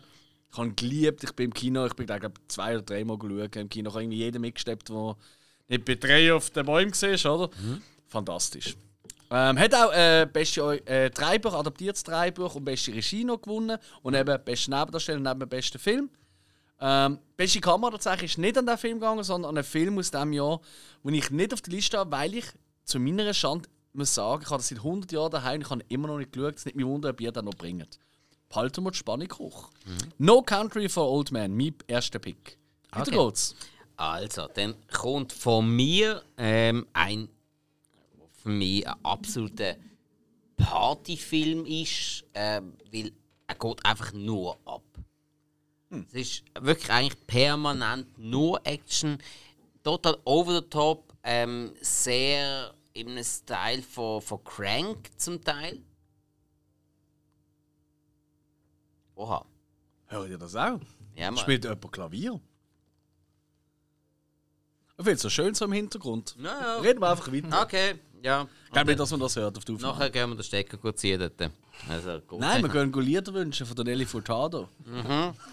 Ich 0.52 0.58
habe 0.58 0.72
geliebt, 0.72 1.24
ich 1.24 1.32
bin 1.34 1.46
im 1.46 1.54
Kino, 1.54 1.86
ich 1.86 1.94
bin 1.94 2.08
da 2.08 2.18
glaube 2.18 2.40
zwei 2.48 2.76
oder 2.76 2.84
dreimal 2.84 3.18
geschaut 3.18 3.56
im 3.56 3.70
Kino. 3.70 3.90
Ich 3.90 3.96
habe 3.96 4.04
irgendwie 4.04 4.18
jeden 4.18 4.42
mitgesteppt, 4.42 4.90
der 4.90 5.16
nicht 5.68 5.86
bei 5.86 5.96
drei 5.96 6.34
auf 6.34 6.50
den 6.52 6.66
Bäumen 6.66 6.92
war, 6.92 7.36
oder? 7.40 7.50
Fantastisch. 8.08 8.76
Ähm, 9.32 9.60
hat 9.60 9.76
auch 9.76 9.92
äh, 9.94 10.28
beste 10.32 10.86
äh, 10.88 11.10
Dreibuch, 11.12 11.54
adaptiertes 11.54 12.04
Dreibuch 12.04 12.56
und 12.56 12.66
beste 12.66 12.94
Regie 12.94 13.24
noch 13.24 13.42
gewonnen 13.42 13.78
und 14.02 14.16
eben 14.16 14.44
beste 14.44 14.72
Nebendarsteller 14.72 15.20
neben 15.20 15.40
dem 15.42 15.50
besten 15.50 15.78
Film. 15.78 16.10
Ähm, 16.82 17.20
beste 17.38 17.60
Kamera 17.60 17.92
tatsächlich 17.92 18.32
ist 18.32 18.38
nicht 18.38 18.58
an 18.58 18.66
den 18.66 18.78
Film 18.78 19.00
gegangen, 19.00 19.24
sondern 19.24 19.50
an 19.50 19.58
einen 19.58 19.66
Film 19.66 20.00
aus 20.00 20.10
diesem 20.12 20.34
Jahr, 20.34 20.62
den 21.04 21.14
ich 21.14 21.30
nicht 21.30 21.54
auf 21.54 21.62
der 21.62 21.74
Liste 21.74 21.98
habe, 22.00 22.12
weil 22.12 22.36
ich 22.36 22.46
zu 22.86 23.00
meiner 23.00 23.34
Schande 23.34 23.70
muss 23.94 24.16
sagen, 24.16 24.42
ich 24.44 24.50
habe 24.50 24.58
das 24.60 24.70
seit 24.70 24.78
100 24.80 25.12
Jahren 25.12 25.32
daheim 25.32 25.56
und 25.56 25.62
ich 25.66 25.70
habe 25.70 25.84
immer 25.90 26.08
noch 26.08 26.18
nicht 26.18 26.32
geschaut. 26.32 26.54
Es 26.56 26.62
ist 26.62 26.66
nicht 26.68 26.76
mich 26.76 26.86
wundern, 26.86 27.12
ob 27.12 27.22
ihr 27.22 27.32
das 27.32 27.44
noch 27.44 27.54
bringt. 27.56 28.00
Behalten 28.48 28.84
wir 28.84 28.92
die 28.92 28.98
Spannung 28.98 29.28
hoch. 29.38 29.70
No 30.18 30.42
Country 30.42 30.90
for 30.90 31.08
Old 31.12 31.32
Men, 31.32 31.56
mein 31.56 31.76
erster 31.88 32.18
Pick. 32.20 32.58
Weiter 32.92 33.12
Okay. 33.12 33.26
geht's. 33.26 33.56
Also, 33.98 34.48
dann 34.56 34.76
kommt 34.92 35.34
von 35.34 35.70
mir 35.70 36.24
ähm, 36.38 36.88
ein 36.94 37.28
für 38.50 38.56
mich 38.56 38.88
ein 38.88 38.96
absoluter 39.04 39.76
Partyfilm 40.58 41.66
ist, 41.66 42.26
ähm, 42.34 42.74
weil 42.92 43.12
er 43.46 43.56
geht 43.56 43.86
einfach 43.86 44.12
nur 44.14 44.58
ab. 44.66 44.84
Es 45.92 46.14
ist 46.14 46.44
wirklich 46.60 46.90
eigentlich 46.90 47.28
permanent 47.28 48.18
nur 48.18 48.60
Action, 48.66 49.20
total 49.84 50.18
over 50.26 50.62
the 50.62 50.68
top, 50.68 51.14
ähm, 51.24 51.74
sehr 51.82 52.74
im 52.94 53.24
Style 53.24 53.84
von, 53.84 54.22
von 54.22 54.44
Crank 54.44 55.10
zum 55.18 55.44
Teil. 55.44 55.80
Oha. 59.16 59.46
Hört 60.08 60.30
ihr 60.30 60.38
das 60.38 60.56
auch? 60.56 60.80
Ja, 61.16 61.30
man. 61.30 61.38
Spielt 61.38 61.66
jemand 61.66 61.92
Klavier? 61.92 62.40
Ich 64.98 65.06
finde 65.06 65.12
es 65.16 65.22
so 65.22 65.30
schön 65.30 65.54
so 65.54 65.66
im 65.66 65.72
Hintergrund. 65.72 66.36
Ja. 66.40 66.80
Reden 66.80 67.00
wir 67.00 67.10
einfach 67.10 67.32
weiter. 67.32 67.62
Okay, 67.62 68.00
ja. 68.24 68.48
Ich 68.66 68.72
glaube 68.72 68.88
nicht, 68.88 69.00
dass 69.00 69.12
man 69.12 69.20
das 69.20 69.36
hört 69.36 69.58
auf 69.58 69.66
die 69.66 69.74
Aufnahme. 69.74 69.94
Nachher 69.94 70.10
gehen 70.10 70.30
wir 70.30 70.36
den 70.36 70.44
Stecker 70.44 70.78
gut 70.78 70.98
ziehen 71.00 71.20
dort. 71.20 71.52
Also, 71.88 72.20
gut. 72.28 72.40
Nein, 72.40 72.62
wir 72.62 72.70
können 72.70 72.94
Lieder 72.94 73.34
wünschen 73.34 73.66
von 73.66 73.76
Nelly 73.86 74.06
Furtado. 74.06 74.68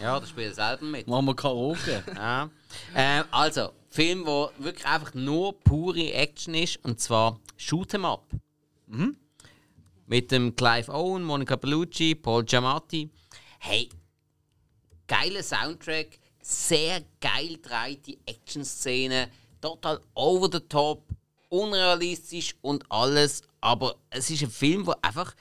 Ja, 0.01 0.21
da 0.21 0.27
spielt 0.27 0.55
selber 0.55 0.85
mit. 0.85 1.07
Machen 1.07 1.27
wir 1.27 1.37
Karaoke. 1.37 2.03
Ja. 2.14 2.51
Ähm, 2.95 3.25
also, 3.31 3.71
Film, 3.89 4.25
der 4.25 4.51
wirklich 4.59 4.87
einfach 4.87 5.14
nur 5.14 5.59
pure 5.61 6.12
Action 6.12 6.55
ist, 6.55 6.79
und 6.85 7.01
zwar 7.01 7.41
Shoot 7.57 7.95
'em 7.95 8.05
Up. 8.05 8.27
Mit 10.07 10.31
dem 10.31 10.55
Clive 10.55 10.93
Owen, 10.93 11.23
Monica 11.25 11.57
Bellucci, 11.57 12.14
Paul 12.14 12.45
Giamatti. 12.45 13.11
Hey, 13.59 13.89
geiler 15.07 15.43
Soundtrack, 15.43 16.19
sehr 16.43 17.03
geil 17.21 17.59
dreite 17.62 18.17
Action-Szenen, 18.27 19.29
total 19.61 20.01
over 20.14 20.49
the 20.53 20.61
top, 20.61 21.03
unrealistisch 21.49 22.55
und 22.63 22.85
alles, 22.91 23.43
aber 23.61 23.97
es 24.11 24.31
ist 24.31 24.43
ein 24.43 24.51
Film, 24.51 24.85
der 24.85 24.99
einfach, 25.03 25.35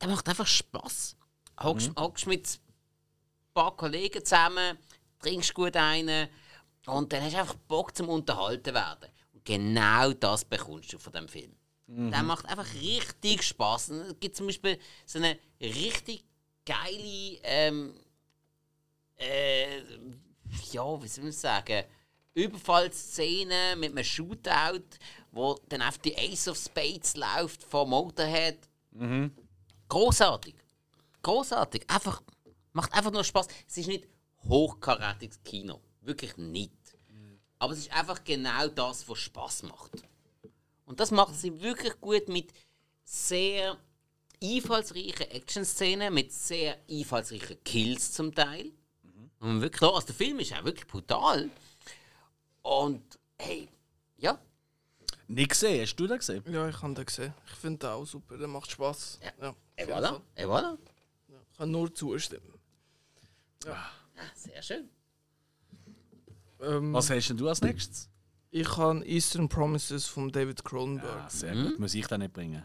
der 0.00 0.08
macht 0.08 0.28
einfach 0.28 0.46
Spaß. 0.46 1.16
Hockst, 1.62 1.90
hockst 1.98 2.26
mit 2.26 2.46
ein 2.46 3.54
paar 3.54 3.76
Kollegen 3.76 4.24
zusammen, 4.24 4.78
trinkst 5.20 5.54
gut 5.54 5.76
einen 5.76 6.28
und 6.86 7.12
dann 7.12 7.22
hast 7.22 7.34
du 7.34 7.38
einfach 7.38 7.54
Bock 7.68 7.94
zum 7.96 8.08
Unterhalten 8.08 8.74
werden. 8.74 9.08
Und 9.32 9.44
genau 9.44 10.12
das 10.12 10.44
bekommst 10.44 10.92
du 10.92 10.98
von 10.98 11.12
dem 11.12 11.28
Film. 11.28 11.54
Der 12.10 12.22
macht 12.22 12.46
einfach 12.46 12.72
richtig 12.74 13.42
Spaß. 13.42 13.90
Es 13.90 14.20
gibt 14.20 14.36
zum 14.36 14.46
Beispiel 14.46 14.78
so 15.06 15.18
eine 15.18 15.38
richtig 15.60 16.24
geile, 16.64 17.38
ähm, 17.42 17.94
äh, 19.16 19.80
ja, 20.72 21.02
wie 21.02 21.08
soll 21.08 21.24
man 21.24 21.32
sagen, 21.32 21.84
Überfallszene 22.34 23.76
mit 23.76 23.92
einem 23.92 24.04
Shootout, 24.04 24.84
wo 25.32 25.58
dann 25.68 25.82
auf 25.82 25.98
die 25.98 26.16
Ace 26.16 26.48
of 26.48 26.58
Spades 26.58 27.16
läuft 27.16 27.62
von 27.62 27.88
Motorhead. 27.88 28.58
Großartig. 29.88 30.54
Großartig. 31.22 31.88
Einfach, 31.88 32.22
macht 32.72 32.92
einfach 32.92 33.12
nur 33.12 33.24
Spaß. 33.24 33.46
Es 33.66 33.78
ist 33.78 33.86
nicht 33.86 34.06
hochkarätiges 34.48 35.42
Kino. 35.42 35.80
Wirklich 36.00 36.36
nicht. 36.36 36.72
Aber 37.58 37.72
es 37.72 37.78
ist 37.80 37.92
einfach 37.92 38.22
genau 38.24 38.68
das, 38.68 39.08
was 39.08 39.18
Spaß 39.18 39.62
macht. 39.64 39.92
Und 40.84 41.00
das 41.00 41.10
macht 41.10 41.34
sie 41.34 41.60
wirklich 41.62 41.98
gut 42.00 42.28
mit 42.28 42.52
sehr 43.04 43.78
einfallsreichen 44.42 45.30
Action-Szenen, 45.30 46.12
mit 46.12 46.32
sehr 46.32 46.78
einfallsreichen 46.90 47.62
Kills 47.64 48.12
zum 48.12 48.34
Teil. 48.34 48.72
Und 49.40 49.60
wirklich, 49.60 49.90
also 49.90 50.06
der 50.06 50.14
Film 50.14 50.40
ist 50.40 50.52
auch 50.52 50.64
wirklich 50.64 50.86
brutal. 50.86 51.50
Und 52.64 53.02
hey, 53.38 53.68
ja, 54.16 54.38
Nicht 55.28 55.50
gesehen, 55.50 55.82
hast 55.82 55.96
du 55.96 56.06
den 56.06 56.16
gesehen? 56.18 56.42
Ja, 56.50 56.66
ich 56.68 56.80
habe 56.80 56.94
den 56.94 57.04
gesehen. 57.04 57.34
Ich 57.46 57.52
finde 57.52 57.78
den 57.78 57.90
auch 57.90 58.06
super, 58.06 58.38
der 58.38 58.48
macht 58.48 58.70
Spaß. 58.70 59.20
Ja. 59.22 59.32
Ja. 59.46 59.54
et 59.76 59.88
voilà, 59.88 60.20
et 60.34 60.46
voilà. 60.46 60.78
Ich 61.28 61.58
kann 61.58 61.70
nur 61.70 61.92
zustimmen. 61.94 62.54
Ja, 63.66 63.90
sehr 64.34 64.62
schön. 64.62 64.88
Ähm, 66.60 66.92
Was 66.94 67.10
hast 67.10 67.28
denn 67.28 67.36
du 67.36 67.48
als 67.48 67.60
nächstes? 67.60 68.08
ich 68.50 68.76
habe 68.76 69.04
Eastern 69.04 69.48
Promises 69.48 70.06
von 70.06 70.30
David 70.32 70.64
Cronenberg. 70.64 71.24
Ah, 71.26 71.28
sehr 71.28 71.54
gut, 71.54 71.78
muss 71.78 71.94
ich 71.94 72.06
den 72.06 72.20
nicht 72.20 72.32
bringen. 72.32 72.64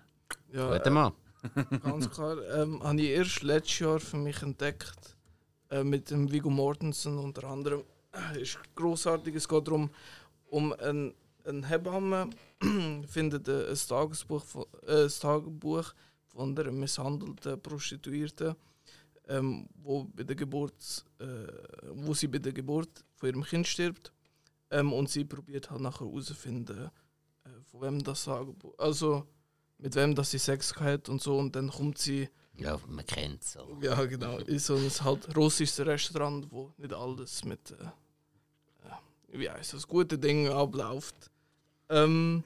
Ja, 0.54 0.70
Warte 0.70 0.90
mal. 0.92 1.12
Ganz 1.84 2.10
klar. 2.10 2.38
Ähm, 2.56 2.82
habe 2.84 3.02
ich 3.02 3.10
erst 3.10 3.44
letztes 3.44 3.80
Jahr 3.80 4.00
für 4.00 4.18
mich 4.18 4.42
entdeckt. 4.44 5.18
Äh, 5.70 5.84
mit 5.84 6.10
dem 6.10 6.32
Viggo 6.32 6.50
Mortensen 6.50 7.18
unter 7.18 7.46
anderem. 7.46 7.84
Ist 8.40 8.60
großartig. 8.76 9.36
Es 9.36 9.48
geht 9.48 9.68
darum, 9.68 9.90
um 10.48 10.74
ein, 10.80 11.14
ein 11.46 11.64
Hebamme 11.64 12.30
findet 13.08 13.48
ein, 13.50 13.78
Tagesbuch 13.88 14.44
von, 14.44 14.66
äh, 14.88 15.04
ein 15.04 15.10
Tagebuch 15.10 15.94
von 16.28 16.56
der 16.56 16.72
misshandelten 16.72 17.62
Prostituierten, 17.62 18.56
ähm, 19.28 19.68
wo, 19.84 20.06
bei 20.06 20.24
der 20.24 20.36
Geburt, 20.36 21.06
äh, 21.20 21.26
wo 21.94 22.14
sie 22.14 22.28
bei 22.28 22.40
der 22.40 22.54
Geburt 22.54 23.04
von 23.16 23.30
ihrem 23.30 23.44
Kind 23.44 23.68
stirbt. 23.68 24.12
Ähm, 24.72 24.94
und 24.94 25.10
sie 25.10 25.26
probiert 25.26 25.70
halt 25.72 25.82
nachher 25.82 26.06
herauszufinden, 26.06 26.90
äh, 27.44 27.50
von 27.72 27.82
wem 27.82 28.04
das 28.04 28.24
sagen. 28.24 28.56
Also 28.78 29.28
mit 29.78 29.96
wem 29.96 30.14
das 30.14 30.32
sie 30.32 30.38
Sex 30.40 30.76
hat 30.76 31.10
und 31.10 31.22
so 31.22 31.38
und 31.38 31.56
dann 31.56 31.70
kommt 31.70 31.98
sie. 31.98 32.30
Ja, 32.60 32.80
man 32.88 33.06
kennt 33.06 33.42
es. 33.42 33.58
Ja, 33.82 34.06
genau. 34.06 34.38
In 34.48 34.60
so 34.60 34.76
ein 34.76 34.90
halt 35.02 35.36
russisches 35.36 35.86
Restaurant, 35.86 36.48
wo 36.52 36.72
nicht 36.78 36.94
alles 36.94 37.44
mit 37.46 37.72
äh, 37.72 37.86
wie 39.32 39.50
heißt 39.50 39.74
das, 39.74 39.88
gute 39.88 40.18
Dinge 40.18 40.52
abläuft. 40.52 41.16
Ähm, 41.90 42.44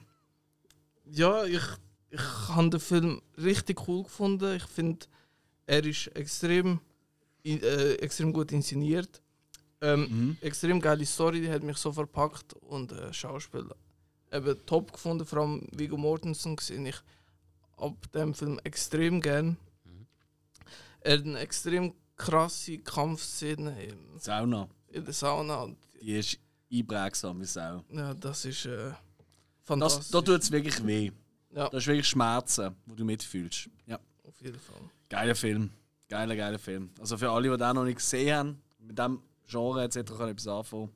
ja, 1.06 1.44
ich, 1.44 1.62
ich 2.10 2.20
habe 2.48 2.70
den 2.70 2.80
Film 2.80 3.22
richtig 3.38 3.88
cool 3.88 4.04
gefunden. 4.04 4.56
Ich 4.56 4.64
finde, 4.64 5.06
er 5.66 5.84
ist 5.84 6.08
extrem, 6.08 6.80
äh, 7.44 7.94
extrem 7.94 8.32
gut 8.32 8.52
inszeniert. 8.52 9.22
Ähm, 9.80 10.00
mhm. 10.00 10.36
Extrem 10.40 10.80
geile 10.80 11.04
Story, 11.04 11.40
die 11.40 11.50
hat 11.50 11.62
mich 11.62 11.76
so 11.76 11.92
verpackt 11.92 12.54
und 12.54 12.92
äh, 12.92 13.12
Schauspieler 13.12 13.76
eben 14.34 14.66
top 14.66 14.92
gefunden, 14.92 15.24
vor 15.24 15.40
allem 15.40 15.66
Viggo 15.70 15.96
Mortensen 15.96 16.56
gesehen 16.56 16.86
ich 16.86 16.96
ab 17.76 18.10
dem 18.12 18.34
Film 18.34 18.58
extrem 18.64 19.20
gern. 19.20 19.56
Er 21.04 21.18
hat 21.18 21.26
eine 21.26 21.38
extrem 21.38 21.94
krasse 22.16 22.78
Kampfszene 22.78 23.84
in, 23.84 24.18
Sauna. 24.18 24.68
in 24.88 25.04
der 25.04 25.12
Sauna. 25.12 25.68
Die 26.00 26.16
ist 26.16 26.38
einprägsam 26.72 27.40
wie 27.40 27.44
Sau. 27.44 27.84
Ja, 27.90 28.14
das 28.14 28.46
ist 28.46 28.64
äh, 28.64 28.92
fantastisch. 29.62 30.04
Das, 30.04 30.10
da 30.10 30.22
tut 30.22 30.42
es 30.42 30.50
wirklich 30.50 30.84
weh. 30.86 31.12
Ja. 31.54 31.68
Das 31.68 31.82
ist 31.82 31.86
wirklich 31.88 32.08
Schmerzen, 32.08 32.74
wo 32.86 32.94
du 32.94 33.04
mitfühlst. 33.04 33.68
Ja. 33.86 34.00
Auf 34.26 34.40
jeden 34.40 34.58
Fall. 34.58 34.80
Geiler 35.10 35.34
Film. 35.34 35.70
Geiler, 36.08 36.36
geiler 36.36 36.58
Film. 36.58 36.90
Also 36.98 37.18
für 37.18 37.30
alle, 37.30 37.50
die 37.50 37.56
den 37.56 37.74
noch 37.74 37.84
nicht 37.84 37.96
gesehen 37.96 38.34
haben, 38.34 38.62
mit 38.78 38.98
dem 38.98 39.20
Genre 39.46 39.84
etc. 39.84 40.10
kann 40.16 40.30
etwas 40.30 40.48
anfangen. 40.48 40.90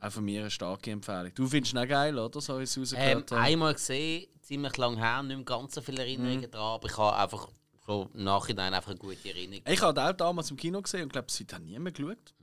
Auch 0.00 0.12
von 0.12 0.24
mir 0.24 0.40
eine 0.40 0.50
starke 0.50 0.90
Empfehlung. 0.92 1.32
Du 1.34 1.46
findest 1.46 1.74
ihn 1.74 1.78
auch 1.78 1.88
geil, 1.88 2.18
oder? 2.18 2.40
So 2.40 2.58
ich 2.58 2.74
es 2.74 2.94
ähm, 2.96 3.24
Einmal 3.32 3.74
gesehen, 3.74 4.28
ziemlich 4.40 4.76
lang 4.78 4.96
her, 4.96 5.22
nicht 5.22 5.36
mehr 5.36 5.44
ganz 5.44 5.74
so 5.74 5.82
viele 5.82 6.02
Erinnerungen 6.02 6.40
mhm. 6.40 6.50
daran, 6.50 6.74
aber 6.76 6.88
ich 6.88 6.96
habe 6.96 7.16
einfach 7.16 7.48
so 7.88 8.10
im 8.12 8.24
Nachhinein 8.24 8.74
einfach 8.74 8.90
eine 8.90 8.98
gute 8.98 9.28
Erinnerung. 9.30 9.64
Ich 9.66 9.80
habe 9.80 10.02
auch 10.02 10.12
damals 10.12 10.50
im 10.50 10.58
Kino 10.58 10.82
gesehen 10.82 11.04
und 11.04 11.12
glaube, 11.12 11.28
es 11.28 11.40
hat 11.40 11.62
niemand 11.62 11.96
geschaut. 11.96 12.34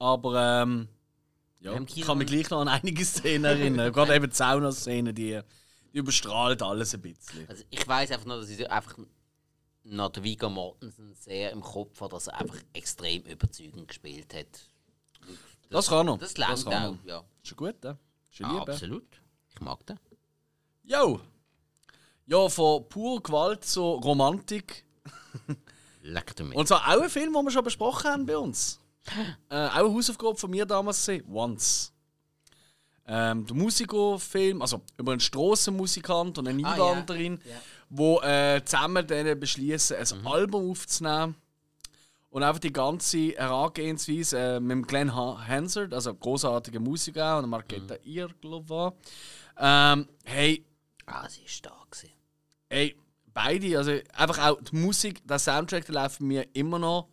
Aber 0.00 0.62
ähm, 0.62 0.88
ja, 1.60 1.80
ich 1.80 2.02
kann 2.02 2.18
mich 2.18 2.26
gleich 2.26 2.50
noch 2.50 2.60
an 2.60 2.68
einige 2.68 3.04
Szenen 3.04 3.44
erinnern. 3.44 3.92
Gerade 3.94 4.16
eben 4.16 4.28
die 4.28 4.34
Sauna-Szene, 4.34 5.14
die, 5.14 5.40
die 5.92 5.98
überstrahlt 5.98 6.62
alles 6.62 6.94
ein 6.94 7.00
bisschen. 7.00 7.48
Also 7.48 7.62
ich 7.70 7.86
weiß 7.86 8.10
einfach 8.10 8.26
nur, 8.26 8.40
dass 8.40 8.50
ich 8.50 8.68
einfach 8.68 8.98
noch 9.84 10.10
der 10.10 10.24
Viggo 10.24 10.50
Mortensen 10.50 11.14
sehr 11.14 11.52
im 11.52 11.62
Kopf 11.62 12.00
hat, 12.00 12.12
dass 12.12 12.26
er 12.26 12.40
einfach 12.40 12.58
extrem 12.72 13.22
überzeugend 13.22 13.86
gespielt 13.86 14.34
hat. 14.34 14.48
Das, 15.70 15.86
das 15.86 15.88
kann 15.88 16.08
er. 16.08 16.18
Das 16.18 16.36
lernt 16.36 16.66
auch, 16.66 16.72
ja. 16.72 16.96
ja. 17.04 17.24
Ist 17.40 17.48
schon 17.48 17.56
gut, 17.56 17.84
ne? 17.84 17.96
Ist 18.32 18.42
ah, 18.42 18.62
absolut. 18.62 19.06
Ich 19.54 19.60
mag 19.60 19.86
den. 19.86 19.98
Jo! 20.82 21.20
Ja, 22.26 22.48
von 22.48 22.88
pur 22.88 23.22
Gewalt 23.22 23.64
zu 23.64 23.82
Romantik. 23.82 24.87
Leck 26.02 26.38
mich. 26.40 26.56
Und 26.56 26.68
zwar 26.68 26.88
auch 26.88 27.02
ein 27.02 27.10
Film, 27.10 27.32
den 27.32 27.44
wir 27.44 27.50
schon 27.50 27.64
besprochen 27.64 28.10
haben 28.10 28.26
bei 28.26 28.36
uns. 28.36 28.80
äh, 29.50 29.54
auch 29.54 29.74
eine 29.74 29.88
Hausaufgabe 29.88 30.36
von 30.36 30.50
mir 30.50 30.66
damals 30.66 30.98
gesehen. 30.98 31.24
Once. 31.30 31.92
Ähm, 33.06 33.46
der 33.46 33.56
Musikerfilm, 33.56 34.60
also 34.60 34.82
über 34.98 35.12
einen 35.12 35.20
Strassenmusikant 35.20 36.38
und 36.38 36.46
eine 36.46 36.66
Einwanderin, 36.66 37.40
ah, 37.40 37.46
yeah. 37.46 37.54
yeah. 37.54 37.62
wo 37.88 38.20
äh, 38.20 38.62
zusammen 38.64 39.06
dann 39.06 39.40
beschließen, 39.40 39.96
ein 39.96 40.20
mhm. 40.20 40.26
Album 40.26 40.70
aufzunehmen. 40.70 41.34
Und 42.30 42.42
einfach 42.42 42.60
die 42.60 42.72
ganze 42.72 43.30
Herangehensweise 43.30 44.38
äh, 44.38 44.60
mit 44.60 44.86
Glenn 44.86 45.14
Hansard, 45.14 45.94
also 45.94 46.14
großartiger 46.14 46.80
Musiker, 46.80 47.38
und 47.38 47.48
Marketa 47.48 47.94
mhm. 48.04 48.28
Glaube 48.42 48.92
ich. 49.00 49.10
Ähm, 49.58 50.08
hey. 50.24 50.64
Ah, 51.06 51.26
sie 51.28 51.42
ist 51.42 51.54
stark. 51.54 51.90
Gewesen. 51.90 52.12
Hey, 52.68 52.94
beide, 53.38 53.78
also 53.78 53.92
einfach 54.14 54.38
auch 54.48 54.60
die 54.60 54.74
Musik, 54.74 55.26
der 55.26 55.38
Soundtrack, 55.38 55.86
der 55.86 55.94
läuft 55.94 56.20
mir 56.20 56.44
immer 56.54 56.78
noch 56.80 57.08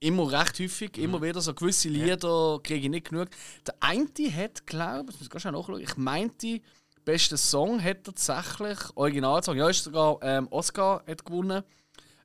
immer 0.00 0.30
recht 0.30 0.58
häufig, 0.58 0.96
mhm. 0.96 1.04
immer 1.04 1.22
wieder 1.22 1.40
so 1.40 1.54
gewisse 1.54 1.88
Lieder 1.88 2.58
kriege 2.62 2.84
ich 2.84 2.90
nicht 2.90 3.10
genug. 3.10 3.28
Der 3.64 3.74
eine 3.80 4.06
hat, 4.34 4.66
glaube 4.66 5.12
ich, 5.12 5.20
muss 5.20 5.44
ich 5.44 5.44
nachschauen, 5.44 5.80
ich 5.80 5.96
meinte, 5.96 6.60
beste 7.04 7.36
Song 7.36 7.82
hat 7.82 8.02
tatsächlich, 8.02 8.78
Originalsong, 8.96 9.56
ja, 9.56 9.68
ist 9.68 9.84
sogar 9.84 10.18
ähm, 10.22 10.48
Oscar 10.50 11.04
hat 11.06 11.24
gewonnen, 11.24 11.62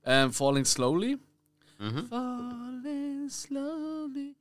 ähm, 0.03 0.33
Falling 0.33 0.65
Slowly. 0.65 1.17
Mhm. 1.77 2.07
Falling 2.07 3.29
Slowly. 3.29 4.35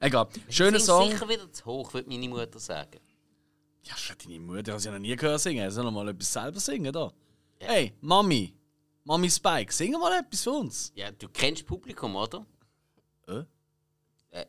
Egal, 0.00 0.28
schöner 0.48 0.78
Song. 0.78 1.10
sicher 1.10 1.28
wieder 1.28 1.52
zu 1.52 1.64
hoch, 1.64 1.92
würde 1.92 2.08
meine 2.08 2.28
Mutter 2.28 2.60
sagen. 2.60 3.00
Ja, 3.88 3.96
schon 3.96 4.16
deine 4.22 4.40
Mutter, 4.40 4.76
du 4.76 4.78
ja 4.78 4.90
noch 4.90 4.98
nie 4.98 5.16
gehört 5.16 5.40
singen. 5.40 5.70
Soll 5.70 5.84
noch 5.84 5.90
mal 5.90 6.08
etwas 6.08 6.32
selber 6.32 6.60
singen 6.60 6.92
da? 6.92 7.10
Ja. 7.60 7.68
Hey, 7.68 7.94
Mami, 8.00 8.54
Mami 9.04 9.30
Spike, 9.30 9.72
sing 9.72 9.92
mal 9.92 10.12
etwas 10.18 10.42
für 10.42 10.50
uns. 10.50 10.92
Ja, 10.94 11.10
du 11.10 11.28
kennst 11.28 11.64
Publikum, 11.64 12.14
oder? 12.14 12.44
Äh? 13.26 13.44
äh 14.30 14.44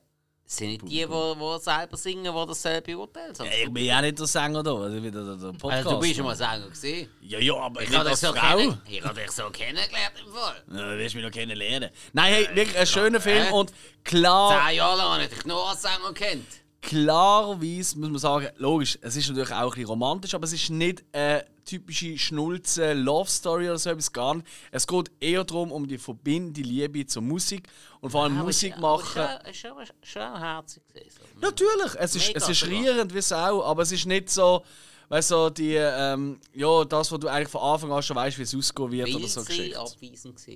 sind 0.45 0.67
nicht 0.67 0.79
Publikum. 0.81 1.39
die, 1.39 1.57
die, 1.57 1.63
selber 1.63 1.97
singen, 1.97 2.35
die 2.35 2.47
das 2.47 2.61
selber 2.61 2.85
beurteilen? 2.85 3.33
Ja, 3.37 3.45
ich 3.45 3.71
bin 3.71 3.85
ja 3.85 4.01
nicht 4.01 4.19
der 4.19 4.27
Sänger 4.27 4.61
da, 4.61 4.75
also 4.75 5.01
wieder 5.01 5.23
der, 5.23 5.35
der 5.35 5.57
Podcast. 5.57 5.73
Also, 5.85 5.91
du 5.91 5.99
bist 5.99 6.15
schon 6.17 6.25
mal 6.25 6.35
Sänger 6.35 6.69
gesehen? 6.69 7.09
Ja, 7.21 7.39
ja, 7.39 7.55
aber 7.55 7.81
ich 7.81 7.97
habe 7.97 8.09
dich 8.09 8.19
so, 8.19 8.33
kenn 8.33 8.81
ich 8.89 9.03
hab 9.03 9.15
dich 9.15 9.31
so 9.31 9.49
kennengelernt 9.49 10.15
im 10.25 10.33
Fall. 10.33 10.63
Ja, 10.69 10.91
du 10.91 10.99
wirst 10.99 11.15
mich 11.15 11.23
noch 11.23 11.31
kennenlernen. 11.31 11.91
Nein, 12.11 12.33
hey, 12.33 12.55
wirklich 12.55 12.77
ein 12.77 12.87
schöner 12.87 13.21
Film 13.21 13.47
äh? 13.47 13.51
und 13.51 13.71
klar... 14.03 14.67
Zehn 14.67 14.75
Jahre 14.75 14.97
lang 14.97 15.09
habe 15.13 15.23
ich 15.23 15.29
dich 15.29 15.45
nur 15.45 15.69
als 15.69 15.81
Sänger 15.81 16.13
kennt 16.13 16.45
klarerweise 16.81 17.99
muss 17.99 18.09
man 18.09 18.19
sagen, 18.19 18.47
logisch, 18.57 18.97
es 19.01 19.15
ist 19.15 19.29
natürlich 19.29 19.51
auch 19.51 19.63
ein 19.63 19.69
bisschen 19.69 19.85
romantisch, 19.85 20.33
aber 20.33 20.45
es 20.45 20.53
ist 20.53 20.69
nicht 20.69 21.03
eine 21.11 21.45
typische 21.65 22.17
Schnulze 22.17 22.93
Love 22.93 23.29
Story 23.29 23.69
oder 23.69 23.77
so 23.77 23.89
etwas 23.91 24.11
gar 24.11 24.35
nicht. 24.35 24.47
Es 24.71 24.87
geht 24.87 25.11
eher 25.19 25.43
darum, 25.43 25.71
um 25.71 25.87
die 25.87 25.97
verbindende 25.97 26.61
Liebe 26.61 27.05
zur 27.05 27.21
Musik 27.21 27.67
und 28.01 28.09
vor 28.09 28.23
allem 28.23 28.37
ja, 28.37 28.43
Musik 28.43 28.73
ist, 28.73 28.79
machen. 28.79 29.21
Es 29.43 29.51
ist 29.51 29.57
schon, 29.57 29.71
schon 30.01 30.39
herzig 30.39 30.83
gewesen. 30.87 31.19
Natürlich, 31.41 31.95
es 31.97 32.15
ist, 32.15 32.35
es 32.35 32.49
ist 32.49 32.67
rührend 32.67 33.13
wie 33.13 33.21
Sau, 33.21 33.63
aber 33.63 33.83
es 33.83 33.91
ist 33.91 34.05
nicht 34.05 34.29
so, 34.29 34.63
weißt 35.09 35.31
du, 35.31 35.49
die, 35.51 35.75
ähm, 35.75 36.39
ja, 36.53 36.85
das, 36.85 37.11
was 37.11 37.19
du 37.19 37.27
eigentlich 37.27 37.49
von 37.49 37.61
Anfang 37.61 37.91
an 37.91 38.01
schon 38.01 38.15
weißt, 38.15 38.37
wie 38.39 38.43
es 38.43 38.55
ausgehen 38.55 38.91
wird 38.91 39.07
Weil 39.07 39.15
oder 39.17 39.27
so. 39.27 39.41
sie 39.41 39.75
abweisend 39.75 40.47
war. 40.47 40.55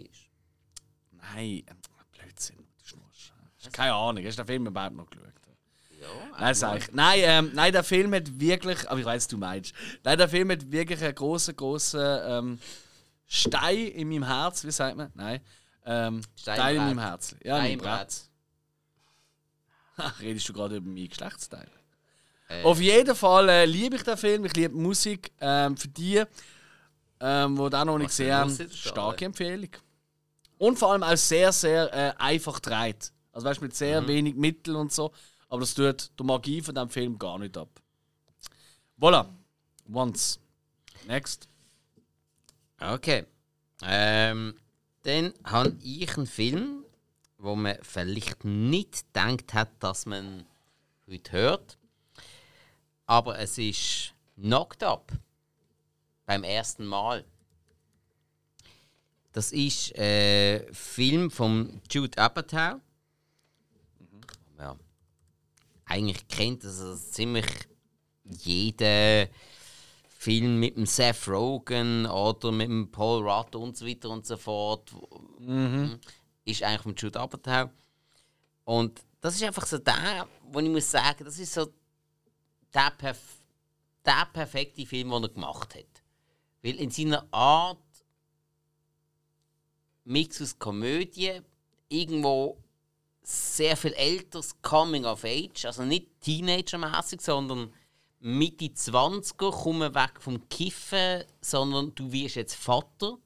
Nein, 1.11 1.63
Blödsinn, 2.11 2.57
du 2.57 2.85
schnurst. 2.85 3.31
Keine 3.71 3.93
Ahnung, 3.93 4.25
hast 4.25 4.37
du 4.37 4.43
den 4.43 4.47
Film 4.47 4.67
überhaupt 4.67 4.95
noch 4.95 5.09
geschaut? 5.09 5.32
Nein, 6.39 6.55
sag 6.55 6.77
ich. 6.77 6.91
Nein, 6.91 7.19
ähm, 7.23 7.51
nein, 7.53 7.71
der 7.71 7.83
Film 7.83 8.13
hat 8.13 8.39
wirklich, 8.39 8.89
aber 8.89 8.99
ich 8.99 9.05
weiß, 9.05 9.27
du 9.27 9.37
meinst. 9.37 9.73
Nein, 10.03 10.17
der 10.17 10.29
Film 10.29 10.51
hat 10.51 10.71
wirklich 10.71 11.01
einen 11.03 11.15
großen, 11.15 11.55
großen 11.55 12.19
ähm, 12.25 12.59
Stein 13.27 13.87
in 13.87 14.09
meinem 14.09 14.25
Herz, 14.25 14.63
wie 14.63 14.71
sagt 14.71 14.97
man? 14.97 15.11
Nein. 15.15 15.41
Ähm, 15.85 16.21
Stein, 16.35 16.55
Stein 16.55 16.75
in 16.75 16.81
meinem 16.83 16.99
Herz. 16.99 17.35
Ja, 17.43 17.57
in 17.59 17.77
meinem 17.77 17.87
Herz. 17.87 18.29
Redest 20.19 20.49
du 20.49 20.53
gerade 20.53 20.77
über 20.77 20.87
meinen 20.87 21.09
Geschlechtsteil? 21.09 21.67
Äh. 22.47 22.63
Auf 22.63 22.79
jeden 22.79 23.15
Fall 23.15 23.49
äh, 23.49 23.65
liebe 23.65 23.95
ich 23.95 24.03
den 24.03 24.17
Film, 24.17 24.45
ich 24.45 24.55
liebe 24.55 24.75
Musik. 24.75 25.31
Ähm, 25.39 25.77
für 25.77 25.87
die, 25.87 26.23
ähm, 27.19 27.55
die 27.55 27.69
den 27.69 27.87
noch 27.87 27.97
nicht 27.97 28.09
gesehen 28.09 28.33
haben, 28.33 28.69
starke 28.71 29.25
Empfehlung. 29.25 29.69
Und 30.57 30.79
vor 30.79 30.91
allem 30.91 31.03
auch 31.03 31.17
sehr, 31.17 31.51
sehr 31.51 31.93
äh, 31.93 32.13
einfach 32.17 32.59
dreht. 32.59 33.11
Also 33.31 33.47
weißt 33.47 33.59
du, 33.59 33.65
mit 33.65 33.75
sehr 33.75 34.01
mhm. 34.01 34.07
wenig 34.07 34.35
Mitteln 34.35 34.77
und 34.77 34.93
so. 34.93 35.11
Aber 35.53 35.59
das 35.59 35.75
tut 35.75 36.09
die 36.19 36.23
Magie 36.23 36.63
von 36.63 36.73
diesem 36.73 36.89
Film 36.89 37.19
gar 37.19 37.37
nicht 37.37 37.55
ab. 37.57 37.69
Voilà. 38.99 39.29
Once. 39.87 40.39
Next. 41.05 41.47
Okay. 42.79 43.27
Ähm, 43.83 44.55
dann 45.03 45.31
habe 45.43 45.77
ich 45.79 46.17
einen 46.17 46.25
Film, 46.25 46.83
wo 47.37 47.55
man 47.55 47.77
vielleicht 47.83 48.43
nicht 48.43 49.13
gedacht 49.13 49.53
hat, 49.53 49.69
dass 49.77 50.07
man 50.07 50.47
heute 51.07 51.31
hört. 51.31 51.77
Aber 53.05 53.37
es 53.37 53.59
ist 53.59 54.15
Knocked 54.35 54.81
Up. 54.81 55.11
Beim 56.25 56.43
ersten 56.43 56.87
Mal. 56.87 57.25
Das 59.33 59.51
ist 59.51 59.93
ein 59.93 60.01
äh, 60.01 60.73
Film 60.73 61.29
von 61.29 61.79
Jude 61.91 62.17
Apatow 62.17 62.81
eigentlich 65.93 66.27
kennt, 66.27 66.65
also 66.65 66.95
ziemlich 66.95 67.45
jeder 68.25 69.27
Film 70.07 70.59
mit 70.59 70.75
dem 70.75 70.85
Seth 70.85 71.27
Rogen 71.27 72.05
oder 72.07 72.51
mit 72.51 72.67
dem 72.67 72.91
Paul 72.91 73.27
Rudd 73.29 73.55
und 73.55 73.77
so 73.77 73.85
weiter 73.85 74.09
und 74.09 74.25
so 74.25 74.37
fort 74.37 74.91
mhm. 75.39 75.99
ist 76.45 76.63
eigentlich 76.63 76.85
mit 76.85 77.01
Jude 77.01 77.19
Apatow. 77.19 77.69
Und 78.63 79.01
das 79.21 79.35
ist 79.35 79.43
einfach 79.43 79.65
so 79.65 79.77
der, 79.77 80.27
wo 80.51 80.59
ich 80.59 80.69
muss 80.69 80.89
sagen, 80.89 81.25
das 81.25 81.37
ist 81.37 81.53
so 81.53 81.67
der, 82.73 82.91
perf 82.97 83.19
der 84.05 84.27
perfekte 84.33 84.85
Film, 84.85 85.11
den 85.11 85.23
er 85.23 85.29
gemacht 85.29 85.75
hat. 85.75 86.03
Weil 86.61 86.75
in 86.75 86.89
seiner 86.89 87.27
Art 87.31 87.77
Mix 90.05 90.41
aus 90.41 90.57
Komödie, 90.57 91.41
irgendwo 91.87 92.62
sehr 93.23 93.77
viel 93.77 93.93
älteres 93.93 94.61
Coming 94.61 95.05
of 95.05 95.23
Age, 95.23 95.65
also 95.65 95.83
nicht 95.83 96.21
Teenager-mäßig, 96.21 97.21
sondern 97.21 97.73
Mitte 98.19 98.65
20er, 98.65 99.51
komme 99.51 99.93
weg 99.95 100.13
vom 100.19 100.47
Kiffen, 100.49 101.23
sondern 101.41 101.93
du 101.95 102.11
wirst 102.11 102.35
jetzt 102.35 102.55
Vater. 102.55 103.17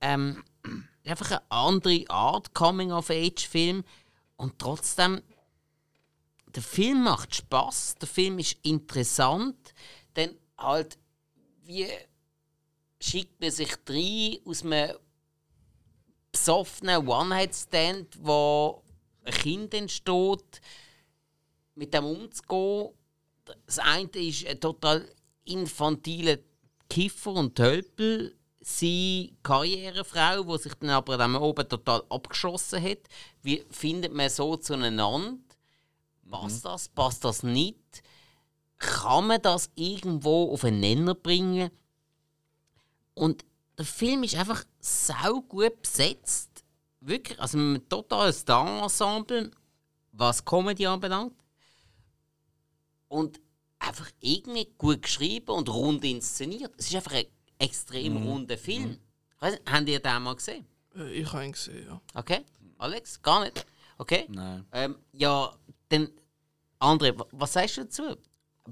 Ähm, 0.00 0.44
einfach 1.04 1.30
eine 1.30 1.42
andere 1.50 2.04
Art 2.08 2.54
Coming-of-Age-Film. 2.54 3.84
Und 4.36 4.58
trotzdem, 4.58 5.22
der 6.46 6.62
Film 6.62 7.04
macht 7.04 7.34
Spaß, 7.34 7.96
der 7.96 8.08
Film 8.08 8.38
ist 8.38 8.56
interessant, 8.62 9.74
denn 10.16 10.36
halt, 10.56 10.98
wie 11.64 11.88
schickt 13.00 13.40
man 13.40 13.50
sich 13.50 13.76
rein 13.88 14.38
aus 14.44 14.62
einem 14.62 14.96
besoffenen 16.32 17.06
One-Night-Stand, 17.06 18.18
wo 18.22 18.82
ein 19.24 19.32
Kind 19.32 19.74
entsteht, 19.74 20.60
mit 21.74 21.94
dem 21.94 22.04
umzugehen. 22.04 22.90
Das 23.66 23.78
eine 23.78 24.08
ist 24.10 24.46
ein 24.46 24.60
total 24.60 25.08
infantiler 25.44 26.38
Kiffer 26.88 27.32
und 27.32 27.54
Tölpel, 27.54 28.36
seine 28.60 29.30
Karrierefrau, 29.42 30.42
die 30.44 30.62
sich 30.62 30.74
dann 30.74 30.90
aber 30.90 31.16
dann 31.16 31.36
oben 31.36 31.68
total 31.68 32.02
abgeschossen 32.10 32.82
hat. 32.82 32.98
Wie 33.42 33.64
findet 33.70 34.12
man 34.12 34.28
so 34.28 34.56
zueinander? 34.56 35.38
Passt 36.30 36.64
das? 36.64 36.88
Passt 36.88 37.24
das 37.24 37.42
nicht? 37.42 38.02
Kann 38.78 39.26
man 39.26 39.42
das 39.42 39.70
irgendwo 39.74 40.52
auf 40.52 40.64
einen 40.64 40.80
Nenner 40.80 41.14
bringen? 41.14 41.70
Und 43.14 43.44
der 43.76 43.84
Film 43.84 44.22
ist 44.22 44.36
einfach 44.36 44.64
sau 44.80 45.40
gut 45.42 45.80
besetzt. 45.82 46.64
Wirklich, 47.00 47.38
also 47.40 47.56
mit 47.58 47.66
einem 47.82 47.88
totalen 47.88 48.32
Star-Ensemble, 48.32 49.50
was 50.12 50.44
Comedy 50.44 50.86
anbelangt. 50.86 51.34
Und 53.08 53.40
einfach 53.78 54.10
irgendwie 54.20 54.68
gut 54.78 55.02
geschrieben 55.02 55.50
und 55.50 55.68
rund 55.68 56.04
inszeniert. 56.04 56.72
Es 56.76 56.86
ist 56.88 56.94
einfach 56.96 57.12
ein 57.12 57.24
extrem 57.58 58.16
runder 58.18 58.58
Film. 58.58 58.98
Weiss 59.40 59.52
nicht, 59.54 59.70
habt 59.72 59.88
ihr 59.88 60.00
den 60.00 60.22
mal 60.22 60.34
gesehen? 60.36 60.66
Äh, 60.94 61.10
ich 61.12 61.32
habe 61.32 61.44
ihn 61.46 61.52
gesehen, 61.52 61.86
ja. 61.86 62.00
Okay? 62.14 62.44
Alex? 62.78 63.20
Gar 63.22 63.44
nicht? 63.44 63.66
Okay? 63.98 64.26
Nein. 64.28 64.66
Ähm, 64.72 64.96
ja, 65.12 65.52
dann, 65.88 66.08
André, 66.78 67.18
wa- 67.18 67.26
was 67.32 67.52
sagst 67.54 67.78
du 67.78 67.82
dazu? 67.82 68.16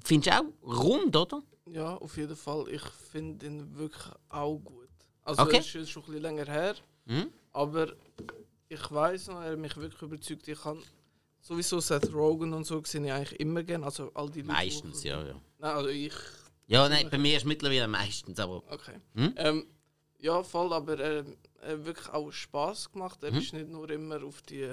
Findest 0.04 0.34
du 0.34 0.40
auch 0.40 0.78
rund, 0.84 1.16
oder? 1.16 1.42
Ja, 1.70 1.96
auf 1.96 2.16
jeden 2.16 2.36
Fall. 2.36 2.68
Ich 2.70 2.82
finde 2.82 3.46
ihn 3.46 3.74
wirklich 3.76 4.12
auch 4.28 4.58
gut. 4.58 4.87
Also 5.28 5.42
Okay. 5.42 5.58
es 5.58 5.74
ist 5.74 5.90
schon 5.90 6.02
ein 6.02 6.06
bisschen 6.06 6.22
länger 6.22 6.46
her, 6.46 6.74
Mhm. 7.06 7.26
aber 7.52 7.92
ich 8.68 8.90
weiß 8.90 9.28
noch, 9.28 9.40
er 9.42 9.52
hat 9.52 9.58
mich 9.58 9.76
wirklich 9.76 10.02
überzeugt. 10.02 10.48
Ich 10.48 10.60
kann 10.60 10.82
sowieso 11.40 11.80
Seth 11.80 12.12
Rogen 12.12 12.52
und 12.52 12.64
so 12.64 12.82
sehe 12.84 13.04
ich 13.04 13.12
eigentlich 13.12 13.38
immer 13.40 13.62
gerne. 13.62 13.84
Also 13.86 14.10
all 14.14 14.30
die 14.30 14.40
Leute, 14.42 14.52
Meistens, 14.52 15.00
die- 15.02 15.08
ja, 15.08 15.22
ja. 15.24 15.34
Nein, 15.58 15.74
also 15.76 15.88
ich. 15.88 16.12
Ja, 16.66 16.88
nein, 16.88 17.08
bei 17.10 17.18
mir 17.18 17.36
ist 17.36 17.46
mittlerweile 17.46 17.88
meistens, 17.88 18.38
aber. 18.38 18.62
Okay. 18.70 18.96
Hm? 19.14 19.34
Ähm, 19.36 19.66
ja, 20.18 20.42
voll, 20.42 20.72
aber 20.72 20.98
er, 20.98 21.24
er 21.62 21.72
hat 21.78 21.84
wirklich 21.86 22.08
auch 22.10 22.30
Spaß 22.30 22.92
gemacht. 22.92 23.22
Hm? 23.22 23.34
Er 23.34 23.40
ist 23.40 23.52
nicht 23.52 23.68
nur 23.68 23.88
immer 23.90 24.22
auf 24.24 24.42
die 24.42 24.70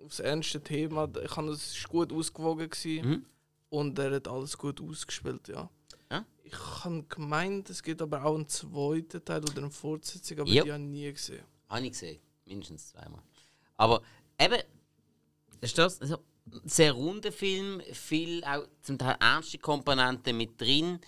auf 0.00 0.10
das 0.10 0.20
ernste 0.20 0.60
Thema. 0.62 1.08
Ich 1.24 1.30
kann 1.32 1.48
es 1.48 1.82
gut 1.88 2.12
ausgewogen 2.12 2.68
gewesen. 2.70 3.08
Mhm. 3.08 3.24
und 3.70 3.98
er 3.98 4.12
hat 4.14 4.28
alles 4.28 4.56
gut 4.56 4.80
ausgespielt, 4.80 5.48
ja. 5.48 5.68
Ja. 6.10 6.24
Ich 6.44 6.56
habe 6.84 7.02
gemeint, 7.04 7.68
es 7.70 7.82
gibt 7.82 8.00
aber 8.02 8.24
auch 8.24 8.34
einen 8.34 8.48
zweiten 8.48 9.24
Teil 9.24 9.42
oder 9.42 9.58
eine 9.58 9.70
Fortsetzung, 9.70 10.40
aber 10.40 10.50
Ja. 10.50 10.64
die 10.64 10.72
habe 10.72 10.82
ich 10.82 10.88
nie 10.88 11.12
gesehen. 11.12 11.44
Habe 11.68 11.84
ich 11.86 11.92
gesehen. 11.92 12.20
Mindestens 12.46 12.88
zweimal. 12.88 13.22
Aber 13.76 14.02
eben, 14.40 14.62
ist 15.60 15.76
das. 15.78 16.00
Also, 16.00 16.18
ein 16.50 16.68
sehr 16.68 16.92
runder 16.92 17.30
Film, 17.30 17.82
viel 17.92 18.42
auch 18.44 18.66
zum 18.80 18.96
Teil 18.96 19.16
ernste 19.20 19.58
Komponenten 19.58 20.34
mit 20.36 20.58
drin. 20.58 20.98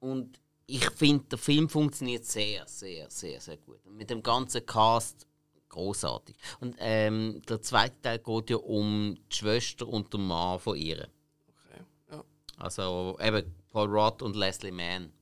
Und 0.00 0.40
ich 0.66 0.88
finde, 0.90 1.24
der 1.26 1.38
Film 1.38 1.68
funktioniert 1.68 2.24
sehr, 2.24 2.66
sehr, 2.66 3.10
sehr, 3.10 3.40
sehr 3.40 3.58
gut. 3.58 3.84
Und 3.84 3.96
mit 3.96 4.08
dem 4.08 4.22
ganzen 4.22 4.64
Cast 4.64 5.26
großartig. 5.68 6.36
Und 6.60 6.74
ähm, 6.78 7.42
der 7.48 7.60
zweite 7.60 8.00
Teil 8.00 8.18
geht 8.18 8.50
ja 8.50 8.56
um 8.56 9.14
die 9.30 9.36
Schwester 9.36 9.86
und 9.86 10.12
den 10.14 10.26
Mann 10.26 10.58
von 10.58 10.76
ihr. 10.76 11.06
Okay. 11.48 11.82
Ja. 12.10 12.24
Also 12.56 13.18
eben 13.20 13.54
Paul 13.76 13.90
Roth 13.90 14.22
und 14.22 14.36
Leslie 14.36 14.72
Mann. 14.72 15.12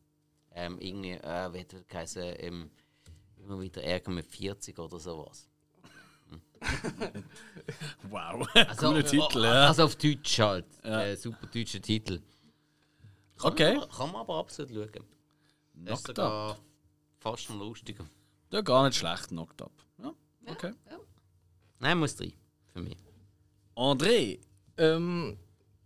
Ähm, 0.53 0.79
irgendwie, 0.79 1.11
äh, 1.11 1.53
wie 1.53 1.59
hat 1.59 1.73
er 1.73 1.83
geheißen, 1.83 2.23
ähm, 2.39 2.71
immer 3.37 3.61
wieder 3.61 3.83
Ärger 3.83 4.13
mit 4.13 4.27
40 4.27 4.79
oder 4.79 5.01
sowas. 5.01 5.49
Wow. 8.11 8.47
Also, 8.55 8.87
Cooler 8.87 9.05
Titel, 9.05 9.43
ja. 9.43 9.67
Also 9.67 9.85
auf 9.85 9.97
Deutsch 9.97 10.39
halt. 10.39 10.67
Äh, 10.85 11.17
super 11.17 11.49
deutscher 11.49 11.83
Titel. 11.83 12.23
Kann 13.39 13.53
Okay. 13.53 13.75
Man, 13.77 13.89
kann 13.89 14.13
man 14.13 14.21
aber 14.21 14.37
absolut 14.37 14.71
schauen. 14.71 15.05
Das 15.75 15.99
ist 15.99 16.05
Knocked 16.05 16.17
sogar 16.17 16.59
fast 17.19 17.51
noch 17.51 17.59
lustiger. 17.59 18.07
Ja, 18.53 18.61
gar 18.61 18.87
nicht 18.87 18.97
schlecht, 18.97 19.31
Knocked 19.31 19.63
Up. 19.63 19.73
Ja, 19.99 20.15
okay. 20.47 20.73
Nein, 21.81 21.99
muss 21.99 22.21
rein. 22.21 22.33
Für 22.73 22.81
mich. 22.81 22.99
André. 23.75 24.39
Ähm, 24.77 25.39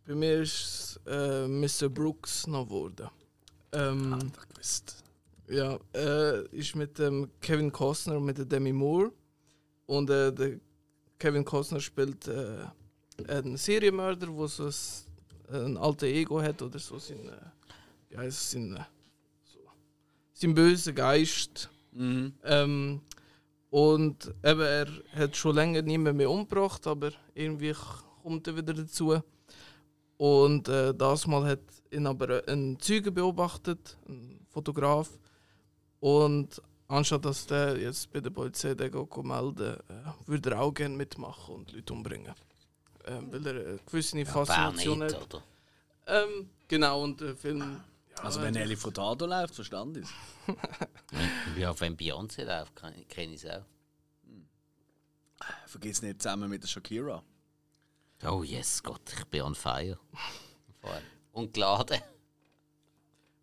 bei 0.04 0.14
mir 0.14 0.42
ist 0.42 0.87
äh, 1.08 1.48
Mr. 1.48 1.88
Brooks 1.88 2.46
noch 2.46 2.66
geworden. 2.66 3.08
Ähm, 3.72 4.14
Hat 4.14 4.22
er 4.22 4.46
gewusst. 4.52 5.04
Ja, 5.48 5.78
äh, 5.94 6.46
ist 6.48 6.76
mit 6.76 6.98
dem 6.98 7.30
Kevin 7.40 7.72
Costner 7.72 8.16
und 8.18 8.24
mit 8.24 8.52
Demi 8.52 8.72
Moore. 8.72 9.12
Und 9.86 10.10
äh, 10.10 10.32
der 10.32 10.60
Kevin 11.18 11.44
Costner 11.44 11.80
spielt 11.80 12.28
äh, 12.28 12.66
einen 13.26 13.56
Serienmörder, 13.56 14.26
der 14.26 14.48
so 14.48 14.66
ein, 14.66 15.54
ein 15.54 15.76
alter 15.78 16.06
Ego 16.06 16.40
hat 16.42 16.60
oder 16.60 16.78
so 16.78 16.98
sein, 16.98 17.28
äh, 17.28 18.10
wie 18.10 18.18
heisst 18.18 18.42
es, 18.42 18.50
sein, 18.50 18.76
äh, 18.76 18.84
so, 19.44 19.58
sein 20.34 20.54
böser 20.54 20.92
Geist. 20.92 21.70
Mhm. 21.92 22.34
Ähm, 22.44 23.00
und 23.70 24.32
eben, 24.44 24.60
er 24.60 24.88
hat 25.14 25.36
schon 25.36 25.54
länger 25.54 25.82
niemand 25.82 26.16
mehr 26.16 26.30
umgebracht, 26.30 26.86
aber 26.86 27.12
irgendwie 27.34 27.74
kommt 28.22 28.46
er 28.46 28.56
wieder 28.56 28.74
dazu. 28.74 29.20
Und 30.18 30.68
äh, 30.68 30.92
das 30.94 31.26
Mal 31.26 31.46
hat 31.46 31.60
ihn 31.90 32.06
aber 32.06 32.42
ein 32.48 32.78
Zeuge 32.80 33.10
beobachtet, 33.10 33.96
ein 34.08 34.44
Fotograf. 34.50 35.08
Und 36.00 36.60
anstatt 36.88 37.24
dass 37.24 37.46
der 37.46 37.78
jetzt 37.78 38.12
bei 38.12 38.20
der 38.20 38.30
Polizei 38.30 38.74
den 38.74 38.92
melden 39.22 39.78
äh, 39.88 40.26
würde 40.26 40.50
er 40.50 40.60
auch 40.60 40.72
gerne 40.72 40.96
mitmachen 40.96 41.54
und 41.54 41.72
Leute 41.72 41.92
umbringen. 41.92 42.34
Ähm, 43.06 43.32
weil 43.32 43.46
er 43.46 43.52
eine 43.68 43.78
gewisse 43.86 44.16
Wer 44.16 44.26
Faszination 44.26 44.98
nicht, 44.98 45.14
hat. 45.14 45.34
oder? 45.34 45.42
Ähm, 46.06 46.50
genau, 46.66 47.02
und 47.04 47.20
der 47.20 47.36
Film. 47.36 47.80
Ja, 48.16 48.24
Also 48.24 48.42
wenn 48.42 48.56
Ellie 48.56 48.76
Furtado 48.76 49.24
läuft, 49.24 49.54
verstand 49.54 49.98
ich 49.98 50.08
Ja, 51.56 51.72
wenn 51.80 51.96
Beyoncé 51.96 52.44
läuft, 52.44 52.74
kenne 52.74 53.04
kenn 53.08 53.32
ich 53.32 53.44
es 53.44 53.50
auch. 53.50 53.64
Vergiss 55.66 56.02
nicht 56.02 56.20
zusammen 56.20 56.50
mit 56.50 56.62
der 56.62 56.68
Shakira. 56.68 57.22
Oh 58.26 58.42
yes, 58.42 58.82
Gott, 58.82 59.00
ich 59.16 59.24
bin 59.26 59.42
on 59.42 59.54
fire. 59.54 59.98
Und 61.32 61.52
geladen. 61.54 62.00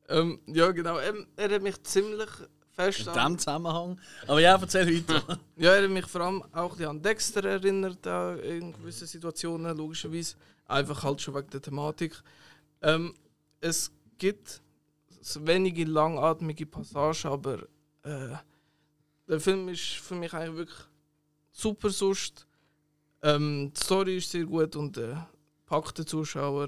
Ähm, 0.10 0.40
ja, 0.48 0.72
genau. 0.72 1.00
Ähm, 1.00 1.28
er 1.36 1.50
hat 1.56 1.62
mich 1.62 1.82
ziemlich 1.84 2.30
fest 2.72 3.00
In 3.02 3.08
an- 3.10 3.14
diesem 3.16 3.40
Zusammenhang. 3.40 4.02
Aber 4.28 4.40
ja, 4.40 4.56
erzähl 4.60 4.88
weiter. 5.08 5.40
Ja, 5.58 5.76
er 5.76 5.84
hat 5.84 5.90
mich 5.90 6.06
vor 6.08 6.22
allem 6.22 6.44
auch 6.54 6.78
an 6.82 7.02
Dexter 7.02 7.44
erinnert, 7.46 8.00
da 8.02 8.36
in 8.36 8.74
gewissen 8.74 9.08
Situationen, 9.08 9.76
logischerweise. 9.78 10.36
Einfach 10.68 11.04
halt 11.04 11.22
schon 11.22 11.36
wegen 11.36 11.50
der 11.50 11.62
Thematik. 11.62 12.22
Ähm, 12.82 13.14
es 13.62 13.92
gibt 14.18 14.62
wenige 15.40 15.86
langatmige 15.86 16.66
Passagen, 16.66 17.32
aber 17.32 17.60
äh, 18.04 18.36
der 19.28 19.40
Film 19.40 19.70
ist 19.70 19.82
für 19.96 20.16
mich 20.16 20.34
eigentlich 20.34 20.58
wirklich 20.58 20.80
super 21.52 21.90
sonst. 21.90 22.46
Ähm, 23.22 23.72
die 23.76 23.84
Story 23.84 24.18
ist 24.18 24.32
sehr 24.32 24.46
gut 24.46 24.76
und 24.76 24.98
äh, 24.98 25.16
packt 25.66 25.98
den 25.98 26.08
Zuschauer. 26.08 26.68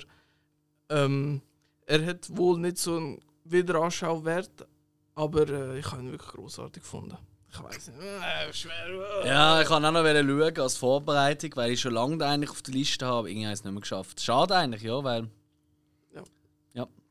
Ähm, 0.90 1.42
er 1.86 2.06
hat 2.06 2.36
wohl 2.36 2.60
nicht 2.60 2.78
so 2.78 2.98
einen 2.98 3.22
Wiederanschauwert, 3.44 4.68
aber 5.16 5.50
äh, 5.50 5.80
ich 5.80 5.92
habe 5.92 6.02
ihn 6.02 6.12
wirklich 6.12 6.32
großartig 6.32 6.84
gefunden. 6.84 7.18
Ich 7.52 7.64
weiß 7.64 7.88
nicht. 7.88 8.00
Äh, 8.00 8.54
schwer. 8.54 9.26
ja, 9.26 9.62
ich 9.62 9.68
kann 9.68 9.86
auch 9.86 9.92
noch 9.92 10.04
schauen 10.04 10.60
als 10.60 10.78
Vorbereitung, 10.78 11.52
weil 11.56 11.72
ich 11.72 11.82
schon 11.82 11.94
lange 11.94 12.24
eigentlich 12.26 12.50
auf 12.50 12.62
der 12.62 12.74
Liste 12.74 13.06
habe. 13.06 13.30
Irgendwie 13.30 13.46
habe 13.46 13.54
ich 13.54 13.60
es 13.60 13.64
nicht 13.64 13.74
mehr 13.74 13.82
geschafft. 13.82 14.22
Schade 14.22 14.56
eigentlich, 14.56 14.84
ja, 14.84 15.04
weil 15.04 15.30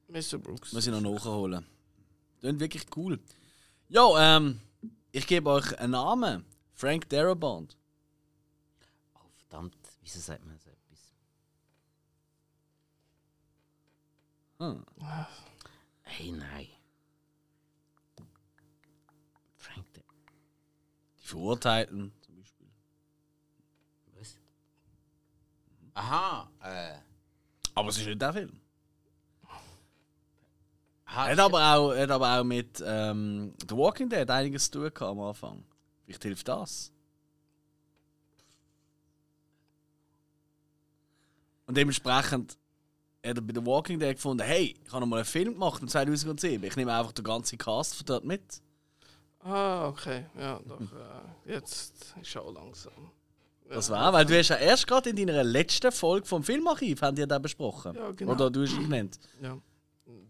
Mr. 0.09 0.39
Brooks. 0.39 0.73
muss 0.73 0.87
ich 0.87 0.93
noch 0.93 1.01
nachholen. 1.01 1.67
Klingt 2.41 2.61
wirklich 2.61 2.85
cool. 2.97 3.19
Ja, 3.89 4.37
ähm, 4.37 4.61
ich 5.13 5.27
gebe 5.27 5.51
euch 5.51 5.79
einen 5.79 5.93
Namen. 5.93 6.45
Frank 6.73 7.09
Darabont. 7.09 7.77
Verdammt, 9.57 9.75
wieso 10.03 10.21
sagt 10.21 10.45
man 10.45 10.59
so 10.59 10.69
etwas? 10.69 11.15
Hm. 14.59 14.85
Hey, 16.03 16.31
nein. 16.33 16.69
Frank, 19.57 19.87
de 19.95 20.03
Die 21.23 21.27
Verurteilten 21.27 22.13
zum 22.21 22.37
Beispiel. 22.37 22.67
was? 24.19 24.37
Aha, 25.95 26.51
äh. 26.63 26.99
Aber 27.75 27.89
es 27.89 27.97
ist 27.97 28.07
nicht 28.07 28.21
der 28.21 28.35
Film. 28.35 28.61
Ah, 31.07 31.29
Hat 31.29 31.39
aber 31.39 31.75
auch, 31.77 31.95
hat 31.97 32.11
aber 32.11 32.41
auch 32.41 32.45
mit 32.45 32.83
ähm, 32.85 33.55
The 33.67 33.75
Walking 33.75 34.11
Dead 34.11 34.29
einiges 34.29 34.71
zu 34.71 34.91
tun 34.91 35.09
am 35.09 35.21
Anfang. 35.21 35.65
Vielleicht 36.05 36.25
hilft 36.25 36.47
das. 36.47 36.93
Und 41.67 41.77
dementsprechend 41.77 42.57
hat 43.25 43.37
er 43.37 43.43
bei 43.43 43.53
The 43.55 43.65
Walking 43.65 43.99
Dead 43.99 44.15
gefunden, 44.15 44.45
hey, 44.45 44.77
ich 44.85 44.93
habe 44.93 45.01
noch 45.01 45.07
mal 45.09 45.17
einen 45.17 45.25
Film 45.25 45.55
gemacht 45.55 45.83
im 45.83 45.89
2007. 45.89 46.65
Ich 46.65 46.77
nehme 46.77 46.93
einfach 46.93 47.13
den 47.13 47.25
ganzen 47.25 47.59
Cast 47.59 47.97
von 47.97 48.07
dort 48.07 48.25
mit. 48.25 48.63
Ah, 49.41 49.89
okay. 49.89 50.27
Ja, 50.39 50.61
doch. 50.67 50.81
Äh, 50.81 51.53
jetzt 51.53 52.15
ist 52.21 52.37
auch 52.37 52.53
langsam. 52.53 53.11
Das 53.69 53.91
war, 53.91 54.13
weil 54.13 54.25
du 54.25 54.39
hast 54.39 54.49
ja 54.49 54.57
erst 54.57 54.87
gerade 54.87 55.11
in 55.11 55.17
deiner 55.17 55.43
letzten 55.43 55.91
Folge 55.91 56.27
vom 56.27 56.43
Filmarchiv 56.43 57.03
haben 57.03 57.17
die 57.17 57.27
da 57.27 57.39
besprochen. 57.39 57.95
Ja, 57.97 58.11
genau. 58.13 58.33
Oder 58.33 58.51
du 58.51 58.63
hast 58.63 58.75
ihn 58.75 58.89
genannt. 58.89 59.19
Ja. 59.43 59.59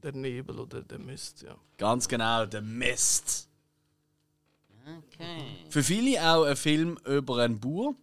Der 0.02 0.12
Nebel 0.12 0.58
oder 0.58 0.82
der 0.82 0.98
Mist, 0.98 1.42
ja. 1.42 1.54
Ganz 1.76 2.08
genau, 2.08 2.46
der 2.46 2.62
Mist. 2.62 3.48
Okay. 4.86 5.66
Für 5.68 5.82
viele 5.82 6.20
auch 6.22 6.44
ein 6.44 6.56
Film 6.56 6.96
über 7.04 7.38
einen 7.38 7.58
Bauer. 7.58 7.94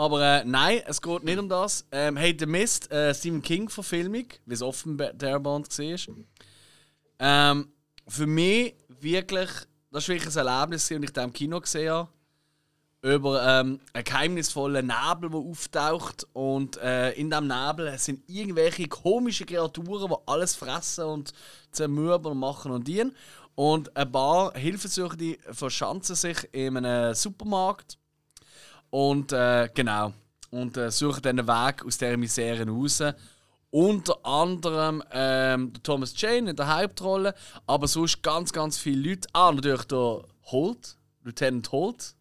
Aber 0.00 0.22
äh, 0.22 0.44
nein, 0.46 0.80
es 0.86 1.02
geht 1.02 1.24
nicht 1.24 1.38
um 1.38 1.46
das. 1.46 1.84
Ähm, 1.92 2.16
hey, 2.16 2.34
The 2.38 2.46
Mist, 2.46 2.90
äh, 2.90 3.14
Stephen 3.14 3.42
King-Verfilmung, 3.42 4.24
wie 4.46 4.54
es 4.54 4.62
offen 4.62 4.96
der 4.96 5.38
Band 5.38 5.78
war. 5.78 6.14
Ähm, 7.18 7.68
für 8.08 8.26
mich 8.26 8.76
wirklich, 8.88 9.50
das 9.90 10.08
war 10.08 10.14
wirklich 10.14 10.38
ein 10.38 10.46
Erlebnis, 10.46 10.90
und 10.90 11.02
ich 11.02 11.12
da 11.12 11.22
im 11.22 11.34
Kino 11.34 11.60
gesehen 11.60 11.92
habe. 11.92 12.08
Über 13.02 13.46
ähm, 13.46 13.78
einen 13.92 14.04
geheimnisvollen 14.04 14.86
Nebel, 14.86 15.28
der 15.28 15.38
auftaucht. 15.38 16.26
Und 16.32 16.78
äh, 16.78 17.10
in 17.10 17.28
diesem 17.28 17.48
Nebel 17.48 17.98
sind 17.98 18.26
irgendwelche 18.26 18.88
komischen 18.88 19.44
Kreaturen, 19.44 20.08
die 20.08 20.16
alles 20.24 20.54
fressen 20.54 21.04
und 21.04 21.34
zermürben 21.72 22.32
und 22.32 22.38
machen 22.38 22.72
und 22.72 22.88
dienen. 22.88 23.14
Und 23.54 23.94
ein 23.94 24.10
paar 24.10 24.54
Hilfesuchende 24.54 25.36
verschanzen 25.52 26.16
sich 26.16 26.48
in 26.52 26.78
einem 26.78 27.12
Supermarkt. 27.12 27.99
Und 28.90 29.32
äh, 29.32 29.68
genau. 29.74 30.12
Und 30.50 30.76
äh, 30.76 30.90
suchen 30.90 31.22
dann 31.22 31.38
einen 31.38 31.48
Weg 31.48 31.84
aus 31.84 31.98
dieser 31.98 32.16
Misere 32.16 32.68
raus. 32.68 33.02
Unter 33.70 34.18
anderem 34.26 35.02
ähm, 35.12 35.72
Thomas 35.84 36.12
Jane 36.20 36.50
in 36.50 36.56
der 36.56 36.76
Hauptrolle, 36.76 37.34
aber 37.66 37.86
sonst 37.86 38.20
ganz, 38.20 38.52
ganz 38.52 38.78
viele 38.78 39.10
Leute. 39.10 39.28
Ah, 39.32 39.52
natürlich 39.52 39.84
der 39.84 40.24
Holt, 40.46 40.96
Lieutenant 41.22 41.70
Holt. 41.70 42.14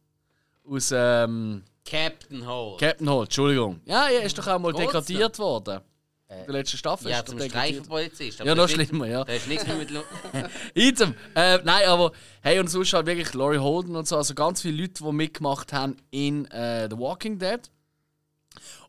Aus 0.64 0.94
ähm, 0.96 1.64
Captain 1.84 2.46
Hall. 2.46 2.78
Captain 2.78 3.10
Holt, 3.10 3.30
Entschuldigung. 3.30 3.82
Ja, 3.86 4.10
er 4.10 4.22
ist 4.22 4.38
doch 4.38 4.46
auch 4.46 4.60
mal 4.60 4.74
degradiert 4.74 5.40
worden. 5.40 5.82
In 6.30 6.46
der 6.46 6.54
letzten 6.54 6.78
Staffel 6.78 7.10
ja, 7.10 7.20
ist 7.20 7.28
zum. 7.28 7.40
Streifenpolizist. 7.40 8.40
Ja, 8.42 8.54
noch 8.54 8.70
schlimmer, 8.70 9.08
ja. 9.08 9.24
Da 9.24 9.34
ist 9.34 9.48
nichts 9.48 9.66
mehr 9.66 9.78
mit. 9.78 9.90
Item. 10.76 11.16
Äh, 11.34 11.58
nein, 11.64 11.88
aber 11.88 12.12
hey, 12.42 12.60
und 12.60 12.68
sonst 12.68 12.94
halt 12.94 13.08
wirklich 13.08 13.34
Laurie 13.34 13.58
Holden 13.58 13.96
und 13.96 14.08
so, 14.08 14.16
also 14.16 14.36
ganz 14.36 14.62
viele 14.62 14.84
Leute, 14.84 15.04
die 15.04 15.12
mitgemacht 15.12 15.74
haben 15.74 15.98
in 16.12 16.46
äh, 16.52 16.88
The 16.88 17.00
Walking 17.00 17.40
Dead. 17.40 17.60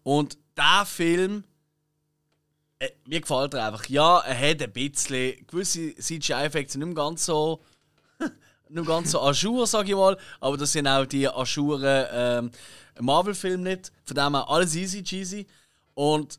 Und 0.03 0.37
der 0.55 0.85
Film, 0.85 1.45
äh, 2.79 2.91
mir 3.07 3.23
gefällt 3.23 3.55
er 3.55 3.69
einfach. 3.69 3.87
Ja, 3.89 4.19
er 4.19 4.51
hat 4.51 4.63
ein 4.63 4.73
bisschen, 4.73 5.47
gewisse 5.47 5.95
CGI-Effekte 5.95 6.73
sind 6.75 6.85
nicht 6.85 6.97
ganz 6.97 7.25
so, 7.25 7.63
nicht 8.69 8.87
ganz 8.87 9.13
so 9.13 9.21
ajour, 9.23 9.67
sag 9.67 9.89
ich 9.89 9.95
mal, 9.95 10.19
aber 10.41 10.59
das 10.59 10.73
sind 10.73 10.87
auch 10.87 11.07
die 11.07 11.27
ajuren 11.27 12.07
ähm, 12.13 12.51
Marvel-Filme 13.01 13.63
nicht. 13.71 13.93
Von 14.05 14.17
dem 14.17 14.35
her 14.35 14.47
alles 14.47 14.75
easy 14.75 15.03
cheesy. 15.03 15.47
Und 15.95 16.39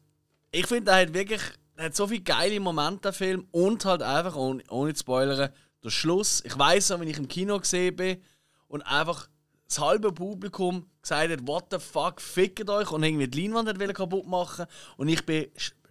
ich 0.51 0.67
finde, 0.67 0.91
er 0.91 1.01
hat 1.01 1.13
wirklich 1.13 1.41
er 1.81 1.85
hat 1.85 1.95
so 1.95 2.05
viele 2.05 2.21
geile 2.21 2.59
Momente, 2.59 3.01
der 3.01 3.13
Film. 3.13 3.47
Und 3.49 3.85
halt 3.85 4.03
einfach, 4.03 4.35
ohne, 4.35 4.63
ohne 4.69 4.93
zu 4.93 4.99
spoilern, 4.99 5.51
der 5.83 5.89
Schluss. 5.89 6.43
Ich 6.45 6.55
weiß 6.55 6.89
noch, 6.89 6.99
wenn 6.99 7.07
ich 7.07 7.17
im 7.17 7.27
Kino 7.27 7.59
gesehen 7.59 7.95
bin 7.95 8.21
und 8.67 8.83
einfach 8.83 9.27
das 9.67 9.79
halbe 9.79 10.11
Publikum 10.11 10.85
gesagt 11.01 11.31
hat, 11.31 11.47
what 11.47 11.65
the 11.71 11.79
fuck, 11.79 12.21
fickt 12.21 12.69
euch 12.69 12.91
und 12.91 13.01
irgendwie 13.01 13.27
die 13.27 13.47
Leinwand 13.47 13.67
hat 13.67 13.95
kaputt 13.95 14.27
machen 14.27 14.67
Und 14.97 15.07
ich 15.07 15.25
bin 15.25 15.47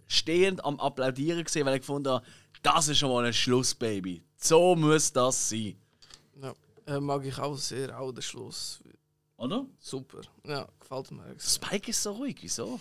stehend 0.06 0.64
am 0.64 0.78
Applaudieren 0.78 1.42
gesehen, 1.42 1.66
weil 1.66 1.74
ich 1.74 1.80
gefunden 1.80 2.10
habe, 2.10 2.26
das 2.62 2.86
ist 2.86 2.98
schon 2.98 3.10
mal 3.10 3.24
ein 3.24 3.32
Schluss, 3.32 3.74
Baby. 3.74 4.22
So 4.36 4.76
muss 4.76 5.12
das 5.12 5.48
sein. 5.48 5.76
ja. 6.40 6.54
Äh, 6.86 7.00
mag 7.00 7.24
ich 7.24 7.38
auch 7.38 7.56
sehr, 7.56 7.98
auch 7.98 8.12
den 8.12 8.22
Schluss. 8.22 8.80
Oder? 9.36 9.66
Super. 9.78 10.20
Ja, 10.46 10.68
gefällt 10.78 11.10
mir. 11.10 11.34
Spike 11.38 11.90
ist 11.90 12.02
so 12.02 12.12
ruhig, 12.12 12.36
wieso? 12.42 12.78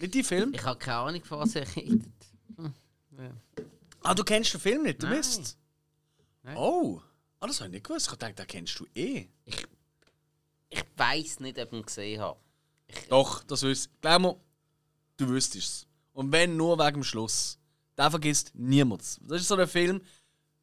Nicht 0.00 0.14
die 0.14 0.22
Film? 0.22 0.52
Ich 0.54 0.62
habe 0.64 0.78
keine 0.78 0.98
Ahnung, 0.98 1.24
von 1.24 1.40
was 1.40 1.54
er 1.56 1.66
redet. 1.76 2.06
Ah, 4.02 4.14
du 4.14 4.22
kennst 4.24 4.54
den 4.54 4.60
Film 4.60 4.82
nicht, 4.84 5.02
du 5.02 5.06
Nein. 5.06 5.16
Mist. 5.18 5.58
Nein. 6.42 6.56
Oh. 6.56 7.00
Ah, 7.40 7.46
das 7.46 7.58
habe 7.60 7.68
ich 7.68 7.74
nicht 7.74 7.86
gewusst. 7.86 8.08
Ich 8.10 8.16
dachte, 8.16 8.34
den 8.34 8.46
kennst 8.46 8.78
du 8.78 8.86
eh. 8.94 9.28
Ich 10.70 10.84
weiß 10.96 11.40
nicht, 11.40 11.58
ob 11.58 11.72
ich 11.72 11.78
ihn 11.78 11.84
gesehen 11.86 12.20
habe. 12.20 12.38
Doch, 13.08 13.42
das 13.44 13.62
wüsst 13.62 13.90
Glaub 14.00 14.22
mir, 14.22 14.36
du 15.16 15.28
wüsstest 15.28 15.68
es. 15.68 15.86
Und 16.12 16.32
wenn 16.32 16.56
nur 16.56 16.78
wegen 16.78 16.94
dem 17.00 17.04
Schluss. 17.04 17.58
Den 17.96 18.10
vergisst 18.10 18.52
niemand. 18.54 19.02
Das 19.22 19.40
ist 19.40 19.48
so 19.48 19.56
ein 19.56 19.66
Film, 19.68 20.00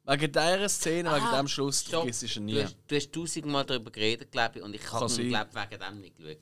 wegen 0.04 0.32
dieser 0.32 0.68
Szene, 0.68 1.10
wegen 1.14 1.26
Ah, 1.26 1.36
dem 1.38 1.48
Schluss, 1.48 1.80
Stopp. 1.82 2.02
vergisst 2.02 2.22
du 2.22 2.26
ihn 2.26 2.46
Du 2.48 2.54
nie. 2.54 2.62
hast, 2.62 2.76
du 2.86 2.96
hast 2.96 3.12
tausendmal 3.12 3.64
darüber 3.66 3.90
geredet, 3.90 4.32
glaube 4.32 4.58
ich, 4.58 4.64
und 4.64 4.74
ich 4.74 4.92
habe 4.92 5.04
ihn, 5.22 5.28
glaube 5.28 5.50
wegen 5.54 5.80
dem 5.80 6.00
nicht 6.00 6.16
geschaut. 6.16 6.38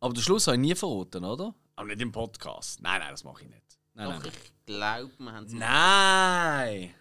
Aber 0.00 0.14
den 0.14 0.22
Schluss 0.22 0.46
habe 0.46 0.56
ich 0.56 0.60
nie 0.62 0.74
verraten, 0.74 1.24
oder? 1.24 1.54
Aber 1.76 1.88
nicht 1.88 2.00
im 2.00 2.12
Podcast. 2.12 2.80
Nein, 2.82 3.00
nein, 3.00 3.10
das 3.10 3.24
mache 3.24 3.42
ich 3.42 3.48
nicht. 3.48 3.62
Nein, 3.94 4.06
Doch, 4.06 4.22
nein, 4.22 4.32
ich 4.32 4.66
glaube, 4.66 5.12
wir 5.18 5.32
haben 5.32 5.46
es 5.46 5.52
Nein! 5.52 6.94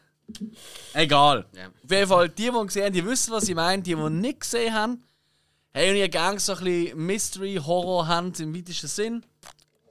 Egal. 0.94 1.46
Ja. 1.54 1.68
Auf 1.68 1.92
jeden 1.92 2.08
Fall, 2.08 2.30
die, 2.30 2.52
die 2.52 2.66
gesehen 2.66 2.86
haben, 2.86 2.94
die 2.94 3.06
wissen, 3.06 3.32
was 3.34 3.48
ich 3.48 3.56
meine. 3.56 3.82
Die, 3.82 3.96
die 3.96 4.10
nicht 4.10 4.42
gesehen 4.42 4.74
haben, 4.74 5.04
hey, 5.72 5.90
und 5.90 5.98
ihr 5.98 6.10
gerne 6.10 6.40
so 6.40 6.54
ein 6.54 6.64
bisschen 6.64 7.06
Mystery-Horror 7.06 8.08
habt 8.08 8.40
im 8.40 8.56
weitesten 8.56 8.88
Sinn, 8.88 9.26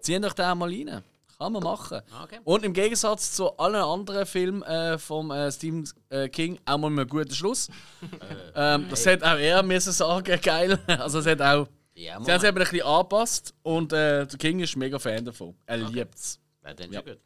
ziehen 0.01 0.25
euch 0.25 0.35
den 0.35 0.59
mal 0.59 0.69
rein. 0.69 1.03
Kann 1.39 1.53
man 1.53 1.63
machen. 1.63 2.01
Okay. 2.25 2.41
Und 2.43 2.65
im 2.65 2.73
Gegensatz 2.73 3.33
zu 3.33 3.57
allen 3.59 3.77
anderen 3.77 4.27
Filmen 4.27 4.63
äh, 4.65 4.99
vom 4.99 5.31
äh, 5.31 5.53
Stephen 5.53 5.89
äh, 6.11 6.29
King 6.29 6.59
auch 6.67 6.79
mal 6.79 6.91
mit 6.91 7.03
einem 7.03 7.09
guten 7.09 7.33
Schluss. 7.33 7.69
ähm, 8.57 8.87
das 8.91 9.07
hat 9.07 9.23
auch 9.23 9.39
er 9.39 9.63
müssen 9.63 9.93
sagen, 9.93 10.41
geil. 10.43 10.81
Also 10.89 11.21
es 11.21 11.27
hat 11.27 11.41
auch. 11.41 11.69
Ja, 11.99 12.23
Sie 12.23 12.31
haben 12.31 12.39
es 12.39 12.45
eben 12.45 12.57
ein 12.59 12.63
bisschen 12.65 12.83
angepasst 12.83 13.55
und 13.63 13.93
äh, 13.93 14.25
der 14.27 14.39
King 14.39 14.61
ist 14.61 14.77
mega 14.77 14.99
Fan 15.01 15.25
davon. 15.25 15.57
Er 15.67 15.79
liebt 15.79 16.15
es. 16.15 16.39
Ja, 16.65 16.73
dann 16.75 16.93
Ja. 16.93 17.01
schon 17.01 17.09
gut. 17.15 17.21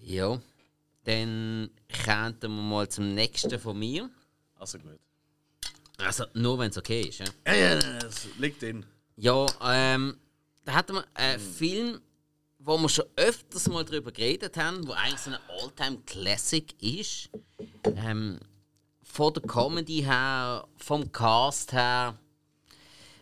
Ja, 0.00 0.40
dann 1.04 1.70
kommen 2.04 2.40
wir 2.40 2.48
mal 2.48 2.88
zum 2.88 3.14
nächsten 3.14 3.58
von 3.58 3.78
mir. 3.78 4.08
Also 4.54 4.78
gut. 4.78 4.98
Also, 5.98 6.24
nur 6.34 6.58
wenn 6.60 6.70
es 6.70 6.78
okay 6.78 7.02
ist. 7.02 7.18
Ja, 7.18 7.26
Ja, 7.46 7.54
ja, 7.54 7.74
das 8.00 8.28
liegt 8.38 8.62
drin. 8.62 8.86
ja 9.16 9.46
ähm, 9.62 10.16
da 10.64 10.74
hatten 10.74 10.94
wir 10.94 11.04
einen 11.14 11.40
Film, 11.40 12.00
wo 12.60 12.78
wir 12.78 12.88
schon 12.88 13.06
öfters 13.16 13.68
mal 13.68 13.84
drüber 13.84 14.12
geredet 14.12 14.56
haben, 14.56 14.86
wo 14.86 14.92
eigentlich 14.92 15.18
so 15.20 15.30
ein 15.32 15.38
All-Time-Classic 15.48 16.72
ist. 16.82 17.30
Ähm, 17.96 18.38
von 19.12 19.34
der 19.34 19.42
Comedy 19.42 20.02
her, 20.02 20.66
vom 20.76 21.10
Cast 21.10 21.72
her. 21.72 22.18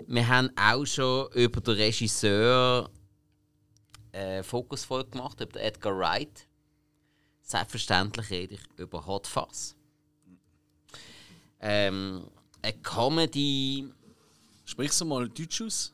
Wir 0.06 0.28
haben 0.28 0.50
auch 0.56 0.84
schon 0.84 1.30
über 1.32 1.60
den 1.60 1.74
Regisseur 1.74 2.90
äh, 4.12 4.42
Fokusfolge 4.42 5.10
gemacht, 5.10 5.40
über 5.40 5.60
Edgar 5.60 5.96
Wright. 5.98 6.46
Selbstverständlich 7.42 8.30
rede 8.30 8.54
ich 8.54 8.60
über 8.76 9.06
Hot 9.06 9.26
Fuzz. 9.26 9.74
Ähm, 11.60 12.28
eine 12.62 12.72
Comedy, 12.82 13.88
Sprichst 14.64 15.00
du 15.00 15.04
mal 15.04 15.28
Deutsch 15.28 15.62
aus? 15.62 15.92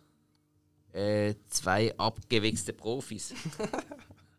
äh, 0.93 1.35
zwei 1.49 1.97
abgewichste 1.99 2.73
Profis. 2.73 3.35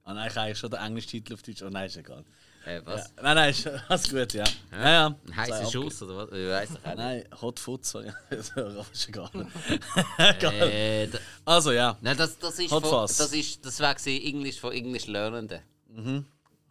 Ah 0.05 0.13
nein, 0.13 0.27
ich 0.27 0.35
habe 0.35 0.41
eigentlich 0.41 0.59
schon 0.59 0.69
den 0.69 0.79
englischen 0.81 1.09
Titel 1.11 1.33
auf 1.33 1.43
Deutsch. 1.43 1.61
Oh 1.61 1.69
nein, 1.69 1.85
ist 1.85 1.95
egal. 1.95 2.25
Äh, 2.65 2.81
was? 2.85 3.11
Ja. 3.17 3.23
Nein, 3.23 3.35
nein, 3.35 3.81
alles 3.89 4.09
gut, 4.09 4.33
ja. 4.33 4.43
Ja, 4.71 4.89
ja. 4.89 5.07
Ein 5.27 5.35
heißer 5.35 5.69
Schuss 5.71 6.01
oder 6.01 6.17
was? 6.17 6.29
Ich 6.31 6.47
weiß 6.47 6.69
nicht. 6.69 6.95
Nein, 6.95 7.25
Hot 7.41 7.59
Foot, 7.59 7.85
sorry. 7.85 8.11
Ist 8.29 8.53
egal. 9.09 9.29
Äh, 10.61 11.07
da, 11.07 11.19
Also 11.45 11.71
ja. 11.71 11.97
nein, 12.01 12.15
das, 12.15 12.37
das 12.39 12.59
ist 12.59 12.71
Hot 12.71 12.85
von, 12.85 13.01
das 13.01 13.33
ist 13.33 13.65
das 13.65 13.79
war 13.79 13.95
Englisch 14.05 14.59
von 14.59 14.71
Englisch 14.71 15.07
Lernenden. 15.07 15.61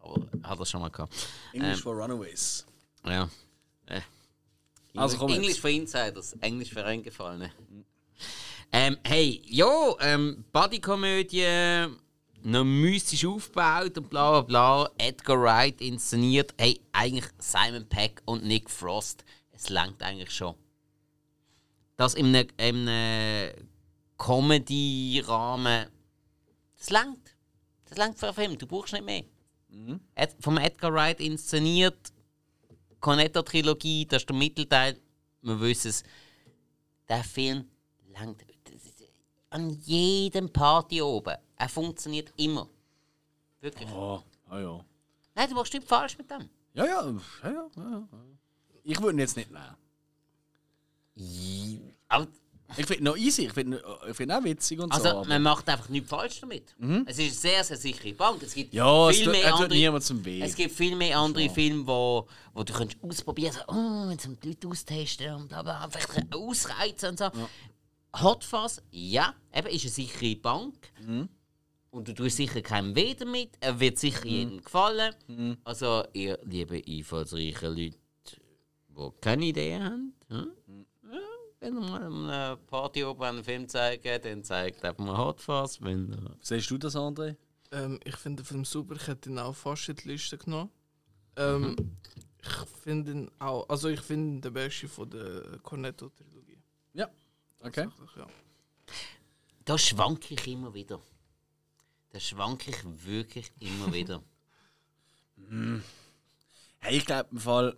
Aber 0.01 0.27
hat 0.43 0.59
er 0.59 0.67
schon 0.67 0.81
mal 0.81 0.91
gehabt. 0.91 1.15
English 1.53 1.77
Ähm, 1.77 1.83
for 1.83 1.95
Runaways. 1.95 2.67
Ja. 3.05 3.29
Äh. 3.87 4.01
Also, 4.97 5.19
komm 5.19 5.29
jetzt. 5.31 5.39
Englisch 5.39 5.61
für 5.61 5.71
Insiders, 5.71 6.33
Englisch 6.41 6.71
für 6.71 6.85
Eingefallene. 6.85 7.53
Ähm, 8.73 8.97
hey, 9.05 9.43
ja, 9.47 9.95
ähm, 10.01 10.45
Bodykomödie, 10.53 11.89
noch 12.45 12.65
mystisch 12.65 13.25
aufgebaut 13.25 13.97
und 13.99 14.11
bla 14.11 14.41
bla 14.41 14.41
bla. 14.43 14.91
Edgar 14.99 15.41
Wright 15.41 15.81
inszeniert. 15.81 16.55
Hey, 16.59 16.81
eigentlich 16.93 17.27
Simon 17.39 17.89
Peck 17.89 18.23
und 18.25 18.45
Nick 18.45 18.69
Frost. 18.71 19.25
Es 19.53 19.69
langt 19.69 20.03
eigentlich 20.03 20.31
schon. 20.31 20.55
Das 21.97 22.15
in 22.15 22.35
einem, 22.35 22.49
in 22.57 22.89
einem 22.89 23.69
Comedy-Rahmen. 24.19 25.87
Das 26.79 26.91
langt. 26.91 27.37
Das 27.89 27.99
langt 27.99 28.19
für 28.19 28.27
einen 28.27 28.35
Film. 28.35 28.59
Du 28.59 28.67
brauchst 28.67 28.93
nicht 28.93 29.05
mehr. 29.05 29.25
Ed, 30.15 30.37
vom 30.41 30.59
Edgar 30.59 30.93
Wright 30.93 31.21
inszeniert. 31.21 32.13
Cornetto-Trilogie, 33.01 34.07
das 34.07 34.23
ist 34.23 34.29
der 34.29 34.37
Mittelteil. 34.37 35.01
Wir 35.43 35.61
wissen 35.61 35.89
es. 35.89 36.03
Der 37.09 37.25
Film 37.25 37.69
langt 38.13 38.43
an 39.53 39.71
jedem 39.85 40.51
Party 40.51 41.03
oben. 41.03 41.37
Er 41.63 41.69
funktioniert 41.69 42.33
immer. 42.39 42.69
Wirklich. 43.61 43.89
Oh, 43.93 44.21
ah 44.49 44.59
ja. 44.59 44.85
Nein, 45.37 45.49
du 45.49 45.55
machst 45.55 45.73
nichts 45.73 45.89
falsch 45.89 46.19
mit 46.19 46.29
dem. 46.29 46.49
Ja, 46.75 46.85
ja, 46.85 47.07
ja, 47.07 47.13
ja. 47.45 47.51
ja, 47.77 47.91
ja. 47.91 48.09
Ich 48.83 49.01
würde 49.01 49.15
ihn 49.17 49.21
jetzt 49.21 49.37
nicht 49.37 49.49
nehmen. 49.53 49.77
Aber, 52.09 52.27
Ich 52.77 52.87
finde 52.87 52.95
ihn 52.95 53.05
noch 53.05 53.17
easy, 53.17 53.43
ich 53.47 53.53
finde 53.53 53.81
ich 54.11 54.17
find 54.17 54.33
ihn 54.33 54.37
auch 54.37 54.43
witzig 54.43 54.81
und 54.81 54.91
also, 54.91 55.05
so. 55.05 55.11
aber- 55.19 55.29
man 55.29 55.41
macht 55.41 55.69
einfach 55.69 55.89
nichts 55.89 56.11
falsch 56.11 56.41
damit. 56.41 56.75
Es 57.07 57.19
ist 57.19 57.25
eine 57.27 57.31
sehr, 57.31 57.63
sehr 57.63 57.77
sichere 57.77 58.13
Bank. 58.15 58.43
Es 58.43 58.55
gibt 58.55 58.75
ja, 58.75 59.09
es 59.11 59.17
viel 59.19 59.27
tut, 59.27 59.33
mehr 59.35 59.45
er 59.45 59.51
tut 59.53 59.61
andere 59.61 59.79
niemand 59.79 60.03
zum 60.05 60.25
Weh. 60.25 60.41
Es 60.41 60.57
gibt 60.57 60.75
viel 60.75 60.97
mehr 60.97 61.17
andere 61.17 61.49
Filme, 61.49 61.87
wo, 61.87 62.27
wo 62.55 62.65
du 62.65 62.73
kannst 62.73 62.97
ausprobieren 63.03 63.55
kannst, 63.55 63.69
oh, 63.69 64.11
jetzt 64.11 64.43
die 64.43 64.49
Leute 64.49 64.67
austesten 64.67 65.35
und 65.35 65.53
aber 65.53 65.89
vielleicht 65.93 66.35
ausreizen 66.35 67.11
und 67.11 67.19
so. 67.21 67.31
Hot 68.21 68.43
Fuzz, 68.43 68.83
ja, 68.91 69.33
eben 69.55 69.69
ist 69.69 69.83
eine 69.85 69.91
sichere 69.93 70.35
Bank. 70.35 70.75
Und 71.93 72.09
du 72.09 72.15
tust 72.15 72.39
sicher 72.39 72.63
keinem 72.63 72.97
weh 72.97 73.15
damit. 73.15 73.51
Er 73.61 73.79
wird 73.79 73.99
sicher 73.99 74.25
jedem 74.27 74.63
gefallen. 74.65 75.15
Also, 75.63 76.05
ihr 76.15 76.39
liebe 76.43 76.83
einfallsreiche 76.89 77.69
Leute, 77.69 77.99
die 78.89 79.11
keine 79.21 79.45
Idee 79.45 79.79
haben, 79.79 80.15
hm? 80.29 80.53
ja, 81.05 81.19
wenn 81.61 81.75
ihr 81.75 81.81
mal 81.81 82.03
an 82.03 82.25
einer 82.25 82.57
Party 82.57 83.05
oben 83.05 83.23
einen 83.23 83.45
Film 83.45 83.69
zeigen, 83.69 84.23
dann 84.23 84.43
zeigt 84.43 84.83
einfach 84.83 85.05
mal 85.05 85.19
Hot 85.19 85.43
Fuzz. 85.43 85.83
Wenn 85.83 86.35
Siehst 86.41 86.71
du 86.71 86.79
das, 86.79 86.97
André? 86.97 87.37
Ähm, 87.71 88.01
ich 88.05 88.17
finde 88.17 88.43
den 88.43 88.47
Film 88.47 88.65
super, 88.65 88.97
ich 88.97 89.07
hätte 89.07 89.29
ihn 89.29 89.39
auch 89.39 89.55
fast 89.55 89.91
in 89.91 89.97
die 89.97 90.09
Liste 90.09 90.39
genommen. 90.39 90.71
Ähm, 91.37 91.77
Ich 92.43 92.69
finde 92.83 93.13
ihn 93.13 93.31
auch, 93.39 93.69
also 93.69 93.89
ich 93.89 94.01
finde 94.01 94.37
ihn 94.37 94.41
der 94.41 94.51
beste 94.51 94.89
von 94.89 95.09
der 95.11 95.59
Cornetto-Trilogie. 95.63 96.59
Ja. 96.95 97.09
Okay. 97.61 97.85
Tatsächlich, 97.85 98.17
Ja. 98.17 98.27
Da 99.65 99.79
schwanke 99.79 100.35
ich 100.35 100.47
immer 100.49 100.75
wieder. 100.75 100.99
Da 102.13 102.21
schwanke 102.21 102.71
ich 102.71 102.77
wirklich 103.07 103.51
immer 103.59 103.93
wieder. 103.93 104.23
Hey, 106.85 106.97
ich 106.97 107.07
glaube 107.07 107.29
im 107.31 107.39
Fall, 107.39 107.77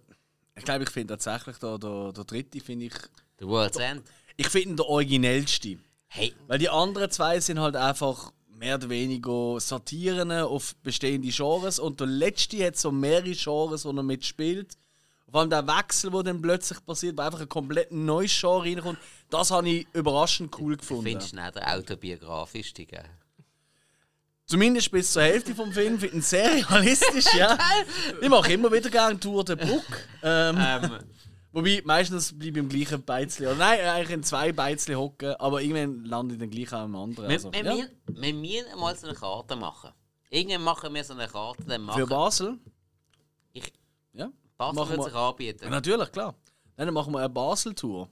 ich 0.57 0.65
glaube, 0.65 0.85
ich 0.85 0.91
finde 0.91 1.13
tatsächlich 1.19 1.59
der, 1.59 1.77
der, 1.79 2.13
der 2.13 2.25
dritte, 2.25 2.59
finde 2.61 2.87
ich, 2.87 2.95
The 3.39 3.47
World's 3.47 3.77
End. 3.77 4.03
ich 4.39 4.49
finde 4.49 4.71
ihn 4.71 4.77
der 4.77 4.87
originellste. 4.87 5.77
Hey, 6.07 6.33
Weil 6.47 6.59
die 6.59 6.71
anderen 6.71 7.11
zwei 7.11 7.39
sind 7.39 7.61
halt 7.61 7.77
einfach 7.77 8.33
mehr 8.49 8.77
oder 8.77 8.89
weniger 8.89 9.61
Satiren 9.61 10.33
auf 10.33 10.75
bestehende 10.77 11.29
Genres 11.29 11.79
und 11.79 12.01
der 12.01 12.07
letzte 12.07 12.65
hat 12.67 12.79
so 12.79 12.91
mehrere 12.91 13.33
Genres, 13.33 13.85
wo 13.85 13.91
er 13.91 14.03
mitspielt. 14.03 14.73
Vor 15.31 15.41
allem 15.41 15.51
der 15.51 15.67
Wechsel, 15.67 16.11
der 16.11 16.23
dann 16.23 16.41
plötzlich 16.41 16.83
passiert, 16.87 17.19
wo 17.19 17.23
einfach 17.23 17.41
ein 17.41 17.49
komplett 17.49 17.93
neues 17.93 18.41
Genre 18.41 18.63
reinkommt, 18.65 18.99
das 19.29 19.51
habe 19.51 19.69
ich 19.69 19.87
überraschend 19.93 20.59
cool 20.59 20.79
gefunden. 20.79 21.03
findest 21.05 21.33
du 21.33 21.37
nicht 21.37 21.57
der 21.57 21.77
autobiografischste, 21.77 22.87
gell? 22.87 23.05
Zumindest 24.47 24.91
bis 24.91 25.11
zur 25.13 25.23
Hälfte 25.23 25.55
vom 25.55 25.73
Film 25.73 25.99
finde 25.99 26.07
ich 26.09 26.15
ihn 26.15 26.23
sehr 26.23 26.69
realistisch, 26.71 27.33
ja. 27.35 27.57
Ich 28.21 28.29
mache 28.29 28.53
immer 28.53 28.71
wieder 28.71 28.91
gerne 28.91 29.19
Tour 29.19 29.43
de 29.45 29.57
Bruck. 29.57 29.85
Ähm, 30.23 30.57
Ähm, 30.59 30.91
wobei, 31.53 31.81
meistens 31.85 32.31
bleibe 32.39 32.59
ich 32.59 32.65
im 32.65 32.69
gleichen 32.69 33.03
Beizli. 33.03 33.47
Oder 33.47 33.57
nein, 33.57 33.81
eigentlich 33.81 34.11
in 34.11 34.23
zwei 34.23 34.53
Beizli 34.53 34.95
hocken, 34.95 35.35
aber 35.37 35.63
irgendwann 35.63 36.05
lande 36.05 36.35
ich 36.35 36.41
dann 36.41 36.51
gleich 36.51 36.73
auch 36.75 36.85
im 36.85 36.95
anderen. 36.95 37.29
wir, 37.29 37.35
Also, 37.37 37.53
wir, 37.53 37.65
ja. 37.65 37.75
wir, 37.75 37.89
wir 38.07 38.35
müssen 38.35 38.79
mal 38.79 38.95
so 38.97 39.07
eine 39.07 39.17
Karte 39.17 39.57
machen. 39.57 39.91
Irgendwann 40.29 40.63
machen 40.63 40.93
wir 40.95 41.05
so 41.05 41.15
eine 41.15 41.27
Karte, 41.27 41.63
dann 41.65 41.81
Für 41.81 41.87
machen 41.87 42.09
Basel? 42.09 42.59
Ich- 43.55 43.73
Ja. 44.13 44.29
Basel 44.59 44.75
machen 44.77 44.89
wird 44.91 44.99
wir- 45.01 45.05
sich 45.05 45.15
anbieten. 45.15 45.65
ja, 45.65 45.71
natürlich, 45.71 46.13
klar. 46.13 46.35
Dann 46.77 46.93
machen 46.93 47.13
wir 47.15 47.21
eine 47.21 47.31
Basel-Tour. 47.31 48.09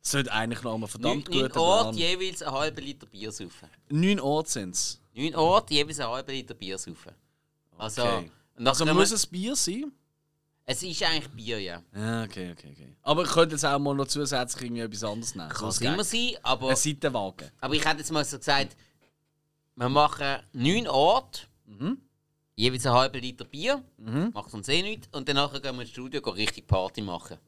Das 0.00 0.10
sollte 0.12 0.32
eigentlich 0.32 0.62
noch 0.62 0.78
Neun, 0.78 0.88
verdammt 0.88 1.28
neun 1.28 1.42
gut 1.48 1.56
Orte, 1.56 1.98
jeweils 1.98 2.42
einen 2.42 2.54
halben 2.56 2.84
Liter 2.84 3.06
Bier 3.06 3.30
saufen. 3.30 3.68
Neun 3.90 4.18
Orte 4.20 4.50
sind 4.50 4.74
es. 4.74 5.00
Neun 5.14 5.34
Orte, 5.34 5.74
jeweils 5.74 6.00
einen 6.00 6.10
halben 6.10 6.30
Liter 6.32 6.54
Bier 6.54 6.78
saufen. 6.78 7.12
Also, 7.78 8.02
Okay. 8.02 8.30
Also 8.64 8.84
muss 8.86 9.10
es 9.10 9.26
Bier 9.26 9.56
sein? 9.56 9.90
es 10.64 10.82
ist 10.82 11.02
eigentlich 11.02 11.28
Bier, 11.30 11.58
ja. 11.60 11.82
Ja, 11.94 12.22
okay, 12.24 12.52
okay, 12.52 12.70
okay. 12.72 12.96
Aber 13.02 13.22
ich 13.24 13.30
könnte 13.30 13.54
jetzt 13.56 13.64
auch 13.64 13.78
mal 13.78 13.94
noch 13.94 14.06
zusätzlich 14.06 14.64
irgendwie 14.64 14.82
etwas 14.82 15.04
anderes 15.04 15.34
nehmen. 15.34 15.48
Kann 15.48 15.68
es 15.68 15.80
ein 15.80 15.94
immer 15.94 16.04
sein, 16.04 16.36
aber... 16.42 16.68
Ein 16.70 16.76
Seitenwagen. 16.76 17.50
Aber 17.60 17.74
ich 17.74 17.84
hätte 17.84 17.98
jetzt 17.98 18.12
mal 18.12 18.24
so 18.24 18.38
gesagt, 18.38 18.76
wir 19.74 19.88
machen 19.88 20.38
neun 20.52 20.86
Orte, 20.88 21.42
Mhm. 21.66 21.98
jeweils 22.54 22.86
einen 22.86 22.94
halben 22.94 23.20
Liter 23.20 23.44
Bier, 23.44 23.82
macht 24.32 24.52
uns 24.54 24.68
eh 24.68 24.82
nichts, 24.82 25.08
und 25.12 25.28
danach 25.28 25.52
gehen 25.60 25.74
wir 25.74 25.80
ins 25.82 25.90
Studio 25.90 26.20
richtig 26.30 26.66
Party 26.66 27.00
machen. 27.02 27.38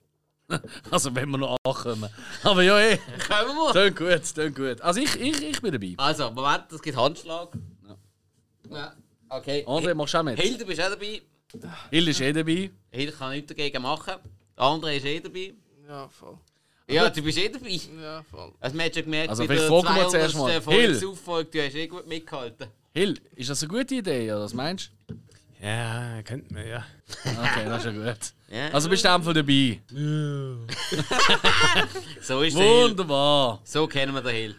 Also 0.90 1.14
wenn 1.14 1.30
wir 1.30 1.38
noch 1.38 1.56
ankommen. 1.64 2.10
Aber 2.42 2.62
ja, 2.62 2.78
eh. 2.78 2.98
Können 3.18 3.56
wir? 3.56 3.72
Tönt 3.72 3.96
gut, 3.96 4.34
tönt 4.34 4.56
gut. 4.56 4.80
Also 4.80 5.00
ich, 5.00 5.14
ich, 5.20 5.42
ich 5.42 5.60
bin 5.62 5.72
dabei. 5.72 5.94
Also, 5.96 6.30
Moment, 6.30 6.70
es 6.72 6.82
gibt 6.82 6.96
Handschlag. 6.96 7.48
Ja. 8.70 8.94
Okay. 9.28 9.64
André, 9.66 9.94
machst 9.94 10.14
du 10.14 10.18
auch 10.18 10.22
mit? 10.22 10.38
Hilde, 10.38 10.58
du 10.58 10.66
bist 10.66 10.80
auch 10.80 10.90
dabei. 10.90 11.22
Hilde 11.90 12.10
ist 12.10 12.20
eh 12.20 12.32
dabei. 12.32 12.70
Hilde 12.90 13.12
kann 13.12 13.32
nichts 13.32 13.48
dagegen 13.48 13.82
machen. 13.82 14.14
Der 14.56 14.64
andere 14.64 14.94
ist 14.96 15.04
eh 15.04 15.20
dabei. 15.20 15.54
Ja, 15.88 16.08
voll. 16.08 16.38
Ja, 16.88 17.08
du 17.08 17.22
bist 17.22 17.38
eh 17.38 17.48
dabei. 17.48 17.80
Ja, 18.00 18.22
voll. 18.22 18.52
Also, 18.60 18.76
man 18.76 18.86
hat 18.86 18.94
schon 18.94 19.04
gemerkt, 19.04 19.30
Also 19.30 19.46
bei 19.46 19.54
der 19.54 19.66
fragen 19.68 19.96
wir 19.96 20.08
zuerst 20.08 20.34
mal. 20.36 20.62
200. 20.62 20.80
Hill. 21.00 21.16
Folge, 21.16 21.50
du 21.50 21.66
hast 21.66 21.74
eh 21.74 21.86
gut 21.86 22.06
mitgehalten. 22.06 22.68
Hill, 22.92 23.20
ist 23.34 23.50
das 23.50 23.62
eine 23.62 23.72
gute 23.72 23.94
Idee, 23.96 24.30
oder 24.30 24.42
was 24.42 24.54
meinst 24.54 24.90
Ja, 25.64 26.20
kennt 26.22 26.50
man, 26.50 26.66
ja. 26.66 26.84
Okay, 27.24 27.64
das 27.64 27.86
ist 27.86 27.94
ja 27.94 28.12
gut. 28.12 28.18
Ja. 28.48 28.68
Also 28.68 28.90
bist 28.90 29.02
du 29.02 29.10
einfach 29.10 29.32
dabei. 29.32 29.80
So 32.20 32.42
ist 32.42 32.56
der 32.56 32.64
Hill. 32.64 32.90
Wunderbar. 32.90 33.60
So 33.64 33.86
kennen 33.86 34.12
wir 34.12 34.20
den 34.20 34.34
Hill. 34.34 34.56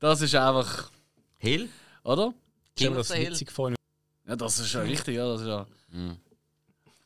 Das 0.00 0.22
ist 0.22 0.34
einfach, 0.34 0.90
Hill? 1.36 1.68
oder? 2.02 2.32
Ich 2.76 2.88
mir 2.88 2.92
of 2.92 3.08
das 3.08 3.12
Hill. 3.12 3.30
witzig 3.32 3.52
vor. 3.52 3.72
Ja, 4.26 4.36
das 4.36 4.58
ist 4.58 4.72
ja 4.72 4.80
richtig, 4.80 5.16
ja. 5.16 5.26
Das 5.30 5.42
ist 5.42 5.46
ja. 5.48 5.66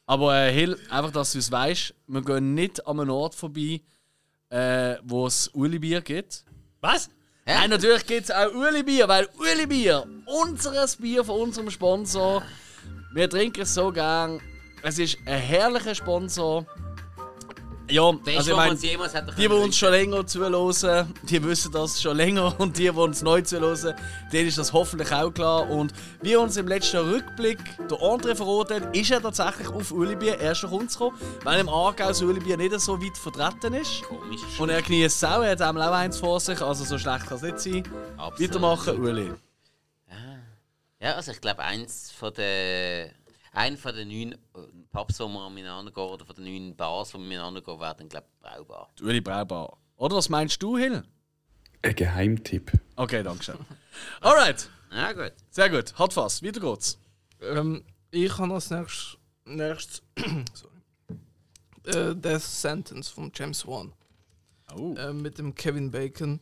Aber 0.07 0.36
äh, 0.36 0.53
Hill, 0.53 0.78
einfach, 0.88 1.11
dass 1.11 1.32
du 1.32 1.38
es 1.38 1.51
weißt, 1.51 1.95
wir 2.07 2.22
gehen 2.22 2.55
nicht 2.55 2.86
an 2.86 3.01
einem 3.01 3.11
Ort 3.11 3.34
vorbei, 3.34 3.80
äh, 4.51 4.97
wo 5.03 5.26
es 5.26 5.49
Uli-Bier 5.49 6.01
gibt. 6.03 6.45
Was? 6.80 7.09
Hä? 7.45 7.55
Nein, 7.55 7.70
natürlich 7.70 8.07
gibt 8.07 8.24
es 8.24 8.30
auch 8.30 8.53
Uli-Bier, 8.55 9.09
weil 9.09 9.28
Uli-Bier, 9.36 10.07
unseres 10.26 10.97
Bier 10.97 11.24
von 11.24 11.40
unserem 11.40 11.70
Sponsor, 11.70 12.45
wir 13.14 13.28
trinken 13.28 13.62
es 13.62 13.74
so 13.74 13.92
gern. 13.92 14.40
Es 14.82 14.98
ist 14.98 15.18
ein 15.26 15.38
herrlicher 15.38 15.94
Sponsor. 15.94 16.66
Ja, 17.90 18.10
Best, 18.10 18.38
also 18.38 18.50
ich 18.52 18.56
meine, 18.56 18.76
die, 18.76 18.96
die 19.36 19.48
uns 19.48 19.76
schon 19.76 19.90
länger 19.90 20.26
zuhören, 20.26 21.12
die 21.28 21.44
wissen 21.44 21.72
das 21.72 22.00
schon 22.00 22.16
länger. 22.16 22.54
Und 22.58 22.78
die, 22.78 22.84
die 22.84 22.90
uns 22.90 23.22
neu 23.22 23.42
zuhören, 23.42 23.94
denen 24.32 24.48
ist 24.48 24.56
das 24.56 24.72
hoffentlich 24.72 25.12
auch 25.12 25.30
klar. 25.30 25.68
Und 25.68 25.92
wie 26.22 26.36
uns 26.36 26.56
im 26.56 26.68
letzten 26.68 26.98
Rückblick 26.98 27.58
der 27.90 27.98
André 27.98 28.34
verraten 28.34 28.82
hat, 28.82 28.96
ist 28.96 29.10
er 29.10 29.20
tatsächlich 29.20 29.68
auf 29.68 29.92
Ulibier 29.92 30.40
erst 30.40 30.62
nach 30.62 30.70
uns 30.70 30.94
gekommen, 30.94 31.18
weil 31.44 31.60
im 31.60 31.68
Aargau 31.68 32.08
das 32.08 32.22
Ulibier 32.22 32.56
nicht 32.56 32.80
so 32.80 32.98
weit 32.98 33.18
vertreten 33.18 33.74
ist. 33.74 34.02
Komisch. 34.04 34.40
Und 34.58 34.70
er 34.70 34.80
genießt 34.80 35.16
es 35.16 35.24
auch, 35.24 35.42
er 35.42 35.50
hat 35.50 35.60
auch 35.62 35.92
eins 35.92 36.18
vor 36.18 36.40
sich, 36.40 36.62
also 36.62 36.84
so 36.84 36.98
schlecht 36.98 37.26
kann 37.26 37.36
es 37.36 37.42
nicht 37.42 37.60
sein. 37.60 37.82
Absolut. 38.16 38.40
Weitermachen, 38.40 39.00
Uli. 39.00 39.32
Ja, 41.03 41.14
also 41.16 41.32
ich 41.32 41.40
glaube, 41.40 41.62
eins 41.62 42.11
von 42.12 42.32
den. 42.34 43.11
Ein 43.55 43.76
von 43.76 43.94
den 43.94 44.09
neun 44.09 44.32
äh, 44.32 44.38
Pubs, 44.92 45.20
wo 45.20 45.28
wir 45.28 45.50
miteinander 45.50 45.90
gehen, 45.92 46.05
oder 46.05 46.24
von 46.24 46.36
den 46.36 46.44
neun 46.44 46.74
Bars, 46.76 47.12
wo 47.12 47.18
wir 47.18 47.26
miteinander 47.26 47.61
gehen, 47.61 47.78
werden, 47.80 48.09
glaube 48.09 48.26
ich, 48.32 48.40
brauchbar. 48.40 48.88
Die 48.98 49.03
Uli 49.03 49.20
Braubar. 49.20 49.76
Oder 49.96 50.16
was 50.16 50.28
meinst 50.30 50.62
du, 50.62 50.78
Hill? 50.78 51.03
Ein 51.82 51.94
Geheimtipp. 51.94 52.72
Okay, 52.96 53.22
danke 53.22 53.42
schön. 53.44 53.59
Alright, 54.22 54.70
Ja, 54.90 55.12
gut. 55.12 55.32
sehr 55.50 55.68
gut. 55.68 55.92
Hat 55.98 56.12
fast. 56.14 56.42
Weiter 56.42 56.61
geht's. 56.61 56.98
Ähm, 57.42 57.84
ich 58.11 58.38
habe 58.38 58.55
als 58.55 58.70
nächstes, 58.70 59.18
nächstes 59.44 60.03
sorry, 60.55 61.98
äh, 62.11 62.14
Death 62.14 62.40
Sentence 62.42 63.09
von 63.09 63.30
James 63.34 63.66
Wan 63.66 63.92
Oh. 64.74 64.94
äh, 64.94 65.12
mit 65.12 65.36
dem 65.38 65.55
Kevin 65.55 65.90
Bacon. 65.90 66.40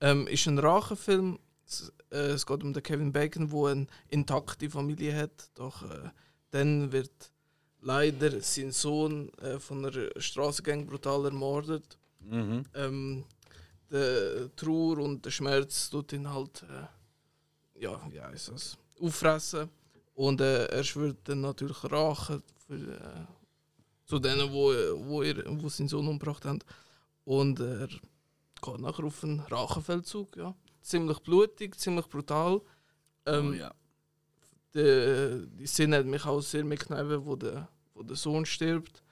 Ähm, 0.00 0.26
ist 0.26 0.46
ein 0.46 0.58
Rachenfilm. 0.58 1.38
Es, 1.68 1.92
äh, 2.10 2.30
es 2.32 2.46
geht 2.46 2.62
um 2.62 2.72
den 2.72 2.82
Kevin 2.82 3.12
Bacon, 3.12 3.50
wo 3.50 3.66
eine 3.66 3.86
intakte 4.08 4.70
Familie 4.70 5.14
hat. 5.14 5.50
Doch 5.54 5.82
äh, 5.82 6.10
dann 6.50 6.90
wird 6.92 7.32
leider 7.80 8.40
sein 8.40 8.72
Sohn 8.72 9.32
äh, 9.34 9.58
von 9.58 9.84
einer 9.84 10.08
Straßengang 10.20 10.86
brutal 10.86 11.26
ermordet. 11.26 11.98
Mhm. 12.20 12.64
Ähm, 12.74 13.24
der 13.90 14.54
Trauer 14.56 14.98
und 14.98 15.24
der 15.24 15.30
Schmerz 15.30 15.88
tut 15.90 16.12
ihn 16.12 16.28
halt 16.28 16.62
äh, 16.62 16.86
ja, 17.80 18.00
ja, 18.12 18.28
ist 18.30 18.48
das, 18.48 18.78
auffressen. 19.00 19.68
Und 20.14 20.40
äh, 20.40 20.66
er 20.66 20.84
schwört 20.84 21.18
dann 21.24 21.42
natürlich 21.42 21.78
Rache 21.84 22.42
für, 22.66 22.74
äh, 22.74 23.26
zu 24.04 24.18
denen, 24.18 24.52
wo, 24.52 24.72
wo, 25.06 25.22
er, 25.22 25.44
wo 25.62 25.68
seinen 25.68 25.88
Sohn 25.88 26.08
umgebracht 26.08 26.44
haben. 26.44 26.58
Und 27.24 27.60
er 27.60 27.86
geht 27.86 28.80
nachher 28.80 29.04
auf 29.04 29.22
einen 29.22 29.40
Rachefeldzug. 29.40 30.36
Ja. 30.36 30.54
Ziemlich 30.88 31.18
blutig, 31.18 31.78
ziemlich 31.78 32.06
brutal. 32.06 32.62
Ähm, 33.26 33.50
oh, 33.50 33.52
ja. 33.52 33.74
die, 34.74 35.46
die 35.58 35.66
Szene 35.66 35.98
hat 35.98 36.06
mich 36.06 36.24
auch 36.24 36.40
sehr 36.40 36.64
mitgenommen, 36.64 37.26
wo 37.26 37.36
der, 37.36 37.68
wo 37.92 38.02
der 38.02 38.16
Sohn 38.16 38.46
stirbt. 38.46 39.02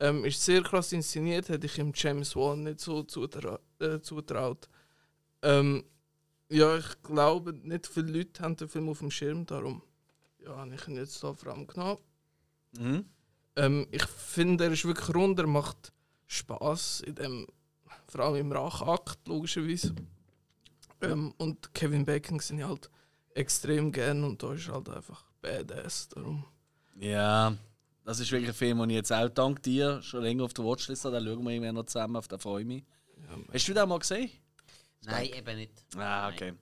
Ähm, 0.00 0.24
ist 0.24 0.42
sehr 0.42 0.62
krass 0.62 0.90
inszeniert, 0.92 1.50
hätte 1.50 1.66
ich 1.66 1.76
ihm 1.76 1.92
James 1.94 2.34
Wan 2.34 2.62
nicht 2.62 2.80
so 2.80 3.02
zutra 3.02 3.60
äh, 3.78 4.00
zutraut. 4.00 4.68
Ähm, 5.42 5.84
ja, 6.48 6.78
ich 6.78 7.02
glaube, 7.02 7.52
nicht 7.52 7.86
viele 7.86 8.10
Leute 8.10 8.42
haben 8.42 8.56
den 8.56 8.68
Film 8.68 8.88
auf 8.88 9.00
dem 9.00 9.10
Schirm, 9.10 9.44
darum 9.44 9.82
ja, 10.38 10.56
habe 10.56 10.74
ich 10.74 10.88
ihn 10.88 10.96
jetzt 10.96 11.22
da 11.22 11.34
vor 11.34 11.52
allem 11.52 11.66
genommen. 11.66 11.98
Mhm. 12.78 13.04
Ähm, 13.56 13.86
ich 13.90 14.04
finde, 14.06 14.64
er 14.64 14.72
ist 14.72 14.86
wirklich 14.86 15.14
rund, 15.14 15.38
er 15.38 15.46
macht 15.46 15.92
Spaß 16.26 17.00
in 17.00 17.16
dem, 17.16 17.46
vor 18.06 18.20
allem 18.22 18.36
im 18.36 18.52
Rachakt, 18.52 19.28
logischerweise. 19.28 19.94
Ähm, 21.02 21.32
und 21.36 21.72
Kevin 21.74 22.04
Bacon 22.04 22.40
sind 22.40 22.64
halt 22.64 22.90
extrem 23.34 23.92
gern 23.92 24.24
und 24.24 24.42
da 24.42 24.52
ist 24.52 24.68
halt 24.68 24.88
einfach 24.88 25.24
badass. 25.40 26.08
Darum. 26.08 26.44
Ja, 26.96 27.56
das 28.04 28.20
ist 28.20 28.32
wirklich 28.32 28.50
ein 28.50 28.54
Film, 28.54 28.78
den 28.78 28.90
ich 28.90 28.96
jetzt 28.96 29.12
auch 29.12 29.28
dank 29.28 29.62
dir 29.62 30.02
schon 30.02 30.22
länger 30.22 30.44
auf 30.44 30.54
der 30.54 30.64
Watchlist 30.64 31.04
habe. 31.04 31.20
Den 31.20 31.26
schauen 31.26 31.44
wir 31.44 31.50
irgendwann 31.52 31.74
noch 31.74 31.84
zusammen, 31.84 32.16
auf 32.16 32.28
den 32.28 32.38
freue 32.38 32.62
ich 32.62 32.66
mich. 32.66 32.84
Hast 33.52 33.68
du 33.68 33.74
den 33.74 33.88
mal 33.88 33.98
gesehen? 33.98 34.30
Nein, 35.04 35.30
eben 35.32 35.56
nicht. 35.56 35.72
Ah, 35.96 36.28
okay. 36.28 36.54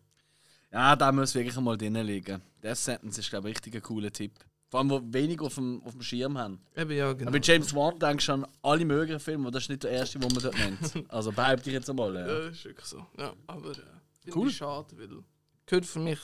Ja, 0.72 0.94
da 0.96 1.12
muss 1.12 1.34
wirklich 1.34 1.56
mal 1.56 1.76
drin 1.76 1.94
liegen. 1.94 2.42
Death 2.62 2.76
Sentence 2.76 3.18
ist, 3.18 3.30
glaube 3.30 3.48
ich, 3.48 3.56
richtig 3.56 3.76
ein 3.76 3.82
cooler 3.82 4.12
Tipp. 4.12 4.32
Vor 4.68 4.80
allem, 4.80 4.90
wo 4.90 5.00
wenig 5.04 5.40
auf 5.40 5.54
dem, 5.54 5.80
auf 5.84 5.92
dem 5.92 6.02
Schirm 6.02 6.36
haben. 6.36 6.60
Eben 6.76 6.90
ja, 6.90 7.12
genau. 7.12 7.30
Aber 7.30 7.38
bei 7.38 7.46
James 7.46 7.72
Wan 7.74 7.98
denkst 7.98 8.26
du 8.26 8.32
an 8.32 8.46
alle 8.62 8.84
möglichen 8.84 9.20
Filme, 9.20 9.44
aber 9.44 9.52
das 9.52 9.62
ist 9.62 9.68
nicht 9.70 9.84
der 9.84 9.92
erste, 9.92 10.18
den 10.18 10.32
man 10.32 10.42
dort 10.42 10.58
nennt. 10.58 11.08
Also 11.08 11.30
behaupte 11.30 11.70
ich 11.70 11.74
jetzt 11.74 11.88
einmal. 11.88 12.14
Ja. 12.14 12.26
Ja, 12.26 12.48
ist 12.48 12.64
wirklich 12.64 12.86
so. 12.86 13.06
Ja, 13.16 13.32
aber 13.46 13.74
finde 13.74 13.95
Cool. 14.34 14.48
ich 14.48 14.56
schade, 14.56 14.96
weil 14.98 15.22
gehört 15.66 15.86
für 15.86 15.98
mich 15.98 16.18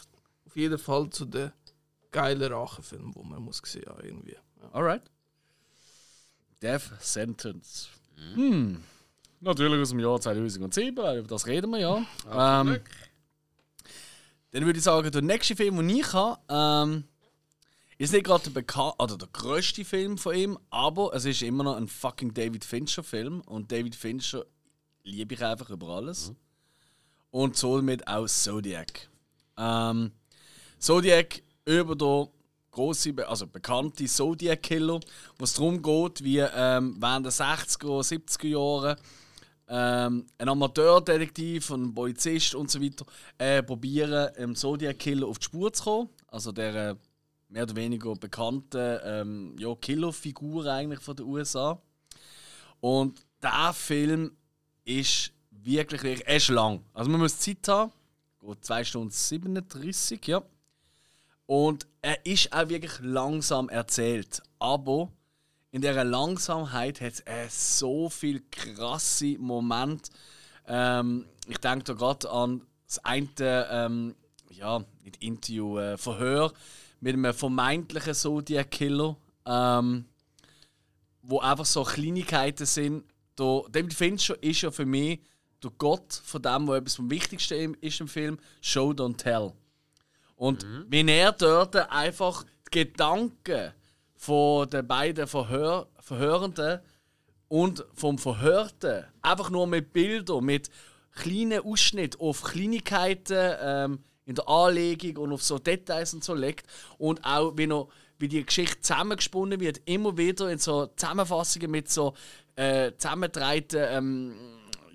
auf 0.47 0.57
jeden 0.57 0.79
Fall 0.79 1.11
zu 1.11 1.25
den 1.25 1.53
geilen 2.11 2.53
Rachenfilmen, 2.53 3.13
die 3.13 3.23
man 3.23 3.43
muss 3.43 3.63
gesehen 3.63 3.87
haben 3.87 4.05
irgendwie. 4.05 4.37
Ja. 4.61 4.69
Alright. 4.73 5.03
Death 6.61 6.93
Sentence. 7.01 7.89
Hm. 8.35 8.83
Natürlich 9.41 9.81
aus 9.81 9.89
dem 9.89 9.99
Jahr 9.99 10.21
2007, 10.21 10.97
weil 10.97 11.19
über 11.19 11.29
das 11.29 11.47
reden 11.47 11.71
wir 11.73 11.81
ja. 11.81 11.97
Ähm, 12.31 12.79
dann 14.53 14.67
würde 14.67 14.79
ich 14.79 14.85
sagen, 14.85 15.11
der 15.11 15.23
nächste 15.23 15.57
Film, 15.57 15.77
den 15.77 15.89
ich 15.89 16.13
habe, 16.13 16.41
ähm, 16.49 17.05
ist 17.99 18.13
nicht 18.13 18.25
gerade 18.25 18.45
der 18.45 18.51
bekannt 18.51 18.95
oder 18.99 19.17
der 19.17 19.29
größte 19.33 19.85
Film 19.85 20.19
von 20.19 20.35
ihm, 20.35 20.59
aber 20.71 21.13
es 21.15 21.25
ist 21.25 21.43
immer 21.43 21.65
noch 21.65 21.77
ein 21.77 21.89
fucking 21.89 22.35
David 22.35 22.65
Fincher 22.65 23.03
Film 23.03 23.41
und 23.43 23.73
David 23.73 23.97
Fincher 23.97 24.45
liebe 25.03 25.35
ich 25.35 25.45
einfach 25.45 25.71
über 25.71 25.89
alles. 25.89 26.33
Und 27.33 27.57
somit 27.57 28.07
auch 28.07 28.27
Zodiac. 28.29 29.09
Ähm, 29.59 30.13
Zodiac 30.79 31.43
über 31.65 31.97
der 31.97 32.29
große, 32.71 33.15
also 33.27 33.47
bekannte 33.47 34.05
Zodiac 34.05 34.63
Killer, 34.63 35.01
wo 35.39 35.45
es 35.45 35.55
darum 35.55 35.83
geht, 35.83 36.23
wie 36.23 36.39
ähm, 36.39 36.97
während 37.01 37.27
der 37.27 37.33
60er, 37.33 38.03
70er 38.03 38.47
Jahre 38.47 38.97
ähm, 39.69 40.27
ein 40.39 40.49
Amateurdetektiv, 40.49 41.71
ein 41.71 41.95
Polizist 41.95 42.55
und 42.55 42.71
so 42.71 42.81
weiter 42.81 43.07
äh, 43.39 43.63
probieren, 43.63 44.33
dem 44.39 44.55
Zodiac 44.55 44.99
Killer 44.99 45.27
auf 45.27 45.39
die 45.39 45.47
Spur 45.47 45.73
zu 45.73 45.85
kommen. 45.85 46.09
Also 46.29 46.53
der 46.53 46.75
äh, 46.91 46.95
mehr 47.49 47.65
oder 47.65 47.77
weniger 47.77 48.15
bekannten 48.15 48.99
ähm, 49.05 49.57
ja, 49.59 49.75
Killerfigur 49.75 50.67
eigentlich 50.67 51.01
von 51.01 51.17
den 51.17 51.27
USA. 51.27 51.81
Und 52.81 53.21
der 53.43 53.73
Film 53.73 54.33
ist 54.85 55.33
wirklich, 55.65 56.03
wirklich 56.03 56.27
er 56.27 56.37
ist 56.37 56.49
lang. 56.49 56.85
Also 56.93 57.11
man 57.11 57.21
muss 57.21 57.39
Zeit 57.39 57.67
haben. 57.69 57.93
Geht 58.41 58.65
2 58.65 58.85
Stunden 58.85 59.11
37, 59.11 60.27
ja. 60.27 60.43
Und 61.47 61.87
er 62.01 62.25
ist 62.27 62.53
auch 62.53 62.69
wirklich 62.69 62.93
langsam 63.01 63.69
erzählt. 63.69 64.43
Aber 64.59 65.11
in 65.71 65.81
dieser 65.81 66.05
Langsamkeit 66.05 67.01
hat 67.01 67.23
es 67.25 67.79
so 67.79 68.09
viele 68.09 68.41
krasse 68.51 69.39
Momente. 69.39 70.11
Ähm, 70.67 71.27
ich 71.49 71.59
denke 71.59 71.85
da 71.85 71.93
gerade 71.95 72.31
an 72.31 72.63
das 72.87 72.99
eine, 73.05 73.69
ähm, 73.71 74.15
ja, 74.51 74.85
nicht 75.03 75.23
Interview, 75.23 75.79
äh, 75.79 75.97
Verhör 75.97 76.53
mit 77.01 77.15
einem 77.15 77.35
vermeintlichen 77.35 78.15
Zodiac-Killer, 78.15 79.17
ähm, 79.47 80.05
wo 81.23 81.41
einfach 81.41 81.65
so 81.65 81.83
Kleinigkeiten 81.85 82.67
sind. 82.67 83.05
Der 83.39 83.63
David 83.71 83.95
Fincher 83.95 84.41
ist 84.43 84.61
ja 84.61 84.71
für 84.71 84.87
mich 84.87 85.21
der 85.63 85.71
Gott 85.79 86.13
von 86.25 86.43
dem, 86.43 86.69
was 86.69 86.79
etwas 86.79 86.97
vom 86.97 87.11
Wichtigsten 87.11 87.75
ist 87.81 88.01
im 88.01 88.09
Film, 88.09 88.39
Show 88.61 88.91
Don't 88.91 89.17
Tell. 89.17 89.53
Und 90.37 90.67
wenn 90.89 91.09
er 91.09 91.33
dort 91.33 91.77
einfach 91.77 92.45
die 92.67 92.81
Gedanken 92.81 93.73
von 94.17 94.69
den 94.69 94.87
beiden 94.87 95.27
Verhör 95.27 95.89
Verhörenden 96.01 96.81
und 97.49 97.85
vom 97.95 98.19
Verhörten 98.19 99.05
einfach 99.21 99.51
nur 99.51 99.67
mit 99.67 99.93
Bildern, 99.93 100.45
mit 100.45 100.69
kleinen 101.13 101.61
Ausschnitten 101.61 102.21
auf 102.21 102.43
Kleinigkeiten 102.43 103.57
ähm, 103.61 103.99
in 104.25 104.35
der 104.35 104.49
Anlegung 104.49 105.17
und 105.25 105.33
auf 105.33 105.43
so 105.43 105.59
Details 105.59 106.15
und 106.15 106.25
so 106.25 106.35
legt 106.35 106.67
und 106.99 107.25
auch 107.25 107.53
wie, 107.57 107.67
noch, 107.67 107.89
wie 108.19 108.29
die 108.29 108.45
Geschichte 108.45 108.81
zusammengesponnen 108.81 109.61
wird, 109.61 109.81
immer 109.85 110.17
wieder 110.17 110.51
in 110.51 110.59
so 110.59 110.87
Zusammenfassungen 110.87 111.71
mit 111.71 111.91
so 111.91 112.15
äh, 112.57 112.93
zusammengetragenen 112.97 113.89
ähm, 113.91 114.35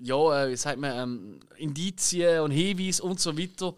ja, 0.02 0.44
äh, 0.44 0.52
wie 0.52 0.56
sagt 0.56 0.80
man, 0.80 0.98
ähm, 0.98 1.40
Indizien 1.58 2.42
und 2.42 2.52
Hinweise 2.52 3.04
und 3.04 3.20
so 3.20 3.38
weiter, 3.38 3.74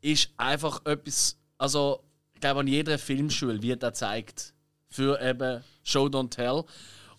ist 0.00 0.30
einfach 0.36 0.84
etwas, 0.84 1.36
also 1.58 2.02
ich 2.34 2.40
glaube 2.40 2.60
an 2.60 2.66
jeder 2.66 2.98
Filmschule 2.98 3.62
wird 3.62 3.82
er 3.82 3.94
zeigt 3.94 4.52
für 4.88 5.20
eben 5.20 5.62
Show 5.84 6.06
Don't 6.06 6.30
Tell 6.30 6.64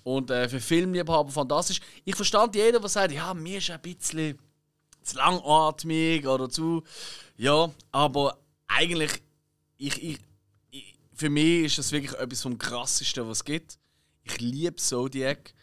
und 0.03 0.29
äh, 0.29 0.49
für 0.49 0.59
Filmliebhaber 0.59 1.31
fantastisch. 1.31 1.79
Ich 2.03 2.15
verstand 2.15 2.55
jeden, 2.55 2.79
der 2.79 2.89
sagt, 2.89 3.13
ja, 3.13 3.33
mir 3.33 3.57
ist 3.57 3.71
ein 3.71 3.81
bisschen 3.81 4.37
zu 5.01 5.17
langatmig 5.17 6.27
oder 6.27 6.49
zu, 6.49 6.83
ja, 7.37 7.71
aber 7.91 8.37
eigentlich, 8.67 9.21
ich, 9.77 10.01
ich, 10.03 10.19
ich, 10.71 10.95
für 11.13 11.29
mich 11.29 11.65
ist 11.65 11.77
das 11.77 11.91
wirklich 11.91 12.13
etwas 12.19 12.41
vom 12.41 12.57
krassesten, 12.57 13.27
was 13.27 13.39
es 13.39 13.45
gibt. 13.45 13.77
Ich 14.23 14.39
liebe 14.39 14.75
Zodiac. 14.75 15.53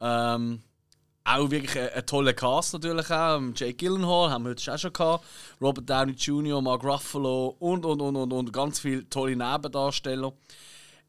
Ähm, 0.00 0.62
auch 1.24 1.50
wirklich 1.50 1.78
ein, 1.78 1.88
ein 1.90 2.06
toller 2.06 2.34
Cast 2.34 2.74
natürlich 2.74 3.10
auch. 3.10 3.40
Jake 3.54 3.74
Gyllenhaal 3.74 4.30
haben 4.30 4.44
wir 4.44 4.50
heute 4.50 4.78
schon 4.78 4.92
gehabt. 4.92 5.24
Robert 5.60 5.88
Downey 5.88 6.12
Jr., 6.12 6.60
Mark 6.60 6.84
Ruffalo 6.84 7.56
und, 7.58 7.84
und, 7.86 8.00
und, 8.00 8.16
und, 8.16 8.32
und 8.32 8.52
ganz 8.52 8.78
viele 8.80 9.08
tolle 9.08 9.34
Nebendarsteller. 9.36 10.32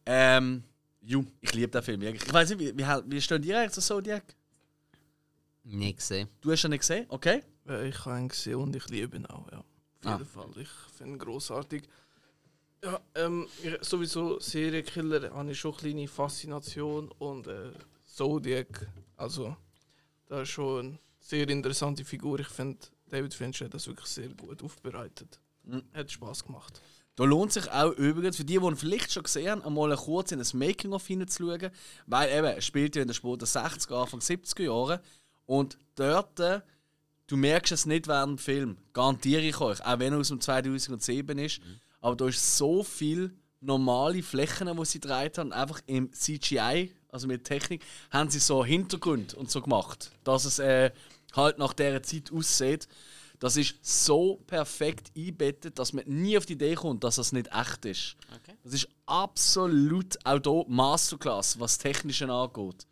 Ähm, 0.05 0.63
ju, 1.01 1.23
ich 1.41 1.53
liebe 1.53 1.67
den 1.69 1.83
Film 1.83 2.01
wirklich. 2.01 2.23
Ich 2.25 2.33
weiß 2.33 2.49
nicht, 2.51 2.59
wie, 2.59 2.77
wie, 2.77 2.85
wie 3.07 3.21
stehen 3.21 3.41
dir 3.41 3.59
eigentlich 3.59 3.71
zu 3.73 3.81
Zodiac? 3.81 4.23
Nicht 5.63 5.97
gesehen. 5.97 6.29
Du 6.41 6.51
hast 6.51 6.63
ihn 6.63 6.69
nicht 6.71 6.81
gesehen? 6.81 7.05
Okay. 7.09 7.43
Ja, 7.67 7.81
ich 7.81 8.05
habe 8.05 8.19
ihn 8.19 8.27
gesehen 8.29 8.55
und 8.55 8.75
ich 8.75 8.87
liebe 8.89 9.17
ihn 9.17 9.25
auch, 9.25 9.51
ja. 9.51 9.57
Auf 9.59 9.65
Ah. 10.05 10.11
jeden 10.17 10.25
Fall. 10.29 10.49
Ich 10.57 10.69
finde 10.95 11.13
ihn 11.13 11.19
grossartig. 11.19 11.89
Ja, 12.83 12.99
ähm, 13.15 13.47
sowieso 13.81 14.39
Serienkiller 14.39 15.31
habe 15.33 15.51
ich 15.51 15.59
schon 15.59 15.71
eine 15.71 15.79
kleine 15.81 16.07
Faszination 16.07 17.09
und 17.17 17.47
äh, 17.47 17.71
Zodiac, 18.05 18.87
also 19.17 19.57
da 20.27 20.41
ist 20.41 20.49
schon 20.49 20.79
eine 20.79 20.99
sehr 21.19 21.47
interessante 21.49 22.05
Figur. 22.05 22.39
Ich 22.39 22.47
finde, 22.47 22.79
David 23.09 23.33
Fincher 23.33 23.65
hat 23.65 23.73
das 23.73 23.87
wirklich 23.87 24.07
sehr 24.07 24.29
gut 24.29 24.63
aufbereitet. 24.63 25.39
Mhm. 25.63 25.83
Hat 25.93 26.11
Spaß 26.11 26.45
gemacht. 26.45 26.81
Da 27.15 27.23
lohnt 27.23 27.53
sich 27.53 27.71
auch 27.71 27.91
übrigens, 27.91 28.35
für 28.35 28.43
die, 28.43 28.59
die 28.59 28.65
ihn 28.65 28.75
vielleicht 28.75 29.11
schon 29.11 29.23
gesehen 29.23 29.49
haben, 29.49 29.63
einmal 29.63 29.95
kurz 29.95 30.33
in 30.33 30.39
das 30.39 30.53
Making-of 30.53 31.07
hineinzuschauen. 31.07 31.71
Weil 32.07 32.29
eben, 32.29 32.47
er 32.47 32.61
spielt 32.61 32.95
ja 32.95 33.03
in 33.03 33.07
den 33.07 33.13
späten 33.13 33.45
60er, 33.45 34.01
Anfang 34.01 34.19
70er 34.19 34.63
Jahren. 34.63 34.99
Und 35.45 35.77
dort, 35.95 36.39
äh, 36.41 36.59
du 37.27 37.37
merkst 37.37 37.71
es 37.71 37.85
nicht 37.85 38.07
während 38.07 38.31
dem 38.31 38.37
Film. 38.37 38.77
Garantiere 38.91 39.43
ich 39.43 39.59
euch. 39.61 39.83
Auch 39.85 39.99
wenn 39.99 40.11
er 40.11 40.19
aus 40.19 40.27
dem 40.27 40.41
2007 40.41 41.37
ist. 41.39 41.61
Aber 42.01 42.17
da 42.17 42.27
ist 42.27 42.57
so 42.57 42.83
viel 42.83 43.33
normale 43.61 44.21
Flächen, 44.21 44.75
die 44.75 44.85
sie 44.85 44.99
gedreht 44.99 45.37
haben. 45.37 45.53
Einfach 45.53 45.79
im 45.85 46.11
CGI, 46.11 46.93
also 47.15 47.27
mit 47.27 47.45
Technik, 47.45 47.81
haben 48.11 48.29
sie 48.29 48.39
so 48.39 48.63
Hintergrund 48.63 49.33
und 49.33 49.49
so 49.49 49.61
gemacht. 49.61 50.11
Dass 50.23 50.45
es 50.45 50.59
äh, 50.59 50.91
halt 51.33 51.57
nach 51.57 51.73
dieser 51.73 52.03
Zeit 52.03 52.31
aussieht. 52.31 52.87
Das 53.39 53.57
ist 53.57 53.75
so 53.81 54.37
perfekt 54.47 55.11
eingebettet, 55.15 55.79
dass 55.79 55.93
man 55.93 56.05
nie 56.07 56.37
auf 56.37 56.45
die 56.45 56.53
Idee 56.53 56.75
kommt, 56.75 57.03
dass 57.03 57.15
das 57.15 57.31
nicht 57.31 57.49
echt 57.53 57.85
ist. 57.85 58.15
Okay. 58.35 58.55
Das 58.63 58.73
ist 58.73 58.87
absolut 59.05 60.17
auch 60.25 60.39
hier 60.41 60.65
Masterclass, 60.67 61.59
was 61.59 61.77
Technische 61.77 62.29
angeht. 62.31 62.85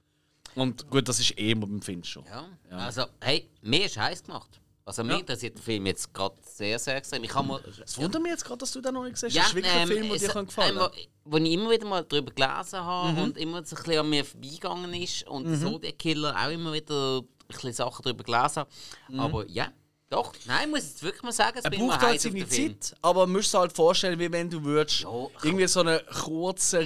Und 0.55 0.89
gut, 0.89 1.07
das 1.07 1.19
ist 1.19 1.37
eh 1.37 1.51
immer 1.51 1.67
beim 1.67 1.81
Fincher. 1.81 2.23
Ja. 2.29 2.77
Also, 2.77 3.05
hey, 3.21 3.49
mir 3.61 3.85
ist 3.85 3.97
heiß 3.97 4.23
gemacht. 4.23 4.59
Also, 4.85 5.01
mir 5.03 5.17
interessiert 5.19 5.55
der 5.55 5.63
Film 5.63 5.85
jetzt 5.85 6.13
gerade 6.13 6.35
sehr, 6.41 6.77
sehr 6.77 6.97
extrem. 6.97 7.23
Ich 7.23 7.33
mir. 7.33 7.61
Es 7.85 7.97
wundert 7.97 8.21
mich 8.21 8.31
jetzt 8.31 8.43
gerade, 8.43 8.57
dass 8.57 8.71
du 8.73 8.81
den 8.81 8.93
noch 8.93 9.03
nicht 9.03 9.13
gesehen 9.13 9.29
hast. 9.29 9.35
Ja, 9.35 9.41
das 9.43 9.49
ist 9.51 9.55
wirklich 9.55 9.73
ein 9.73 9.81
ähm, 9.83 9.87
Film, 9.87 10.07
der 10.07 10.15
es- 10.15 10.21
dir 10.23 10.27
kann 10.29 10.45
gefallen 10.45 10.77
ähm, 10.77 10.89
Wo 11.23 11.37
ich 11.37 11.51
immer 11.51 11.69
wieder 11.71 11.87
mal 11.87 12.03
darüber 12.03 12.31
gelesen 12.33 12.79
habe 12.79 13.11
Mhm. 13.13 13.17
und 13.23 13.37
immer 13.37 13.63
so 13.65 13.75
ein 13.77 13.83
bisschen 13.83 13.99
an 13.99 14.09
mir 14.09 14.25
vorbeigegangen 14.25 14.93
ist 14.95 15.25
und 15.27 15.55
so 15.55 15.77
der 15.77 15.93
Killer 15.93 16.35
auch 16.37 16.49
immer 16.51 16.73
wieder 16.73 17.19
ein 17.19 17.27
bisschen 17.47 17.71
Sachen 17.73 18.03
darüber 18.03 18.23
gelesen 18.25 18.55
habe. 18.57 18.69
Mhm. 19.07 19.19
Aber 19.21 19.47
ja, 19.47 19.71
Doch, 20.09 20.31
nein, 20.45 20.69
muss 20.69 20.79
ich 20.81 20.89
jetzt 20.89 21.03
wirklich 21.03 21.23
mal 21.23 21.31
sagen, 21.31 21.57
es 21.57 21.63
braucht 21.63 22.01
halt 22.01 22.21
seine. 22.21 22.47
Zeit, 22.47 22.93
aber 23.01 23.25
musst 23.25 23.51
du 23.53 23.57
halt 23.59 23.73
vorstellen, 23.73 24.19
wie 24.19 24.31
wenn 24.31 24.47
du 24.49 24.61
würdest 24.63 24.99
Ja, 25.01 25.27
irgendwie 25.43 25.65
so 25.65 25.79
eine 25.79 25.99
kürzere 26.01 26.83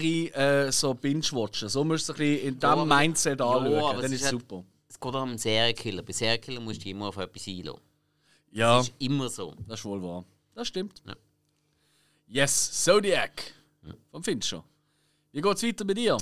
äh, 0.68 0.72
so 0.72 0.94
Binge-Watchen. 0.94 1.68
So 1.68 1.84
musst 1.84 2.08
du 2.08 2.14
ein 2.14 2.18
bisschen 2.20 2.48
in 2.54 2.60
Ja, 2.60 2.74
diesem 2.76 2.88
Mindset 2.88 3.40
Ja, 3.40 3.46
anschauen. 3.50 3.84
aber 3.84 4.02
Dann 4.02 4.06
es 4.06 4.12
ist 4.12 4.22
es 4.22 4.32
halt- 4.32 4.42
super. 4.42 4.64
Es 4.90 4.98
geht 5.00 5.14
auch 5.14 5.22
um 5.24 5.30
einen 5.30 5.38
Serienkiller. 5.38 6.04
Bei 6.04 6.14
Serienkiller 6.14 6.62
musst 6.62 6.78
du 6.80 6.84
dich 6.84 6.92
immer 6.92 7.08
auf 7.10 7.18
etwas 7.18 7.46
einlassen. 7.48 7.82
Ja, 8.58 8.78
Das 8.78 8.88
ist 8.88 8.96
immer 8.98 9.30
so. 9.30 9.54
das 9.68 9.80
ist 9.80 9.86
wohl 9.86 10.02
wahr. 10.02 10.26
Das 10.56 10.68
stimmt. 10.68 11.04
Ja. 11.06 11.16
Yes, 12.28 12.84
Zodiac. 12.84 13.54
Vom 14.10 14.24
Fincher. 14.24 14.64
Wie 15.32 15.42
geht's 15.42 15.62
weiter 15.62 15.86
bei 15.86 15.94
dir? 15.94 16.18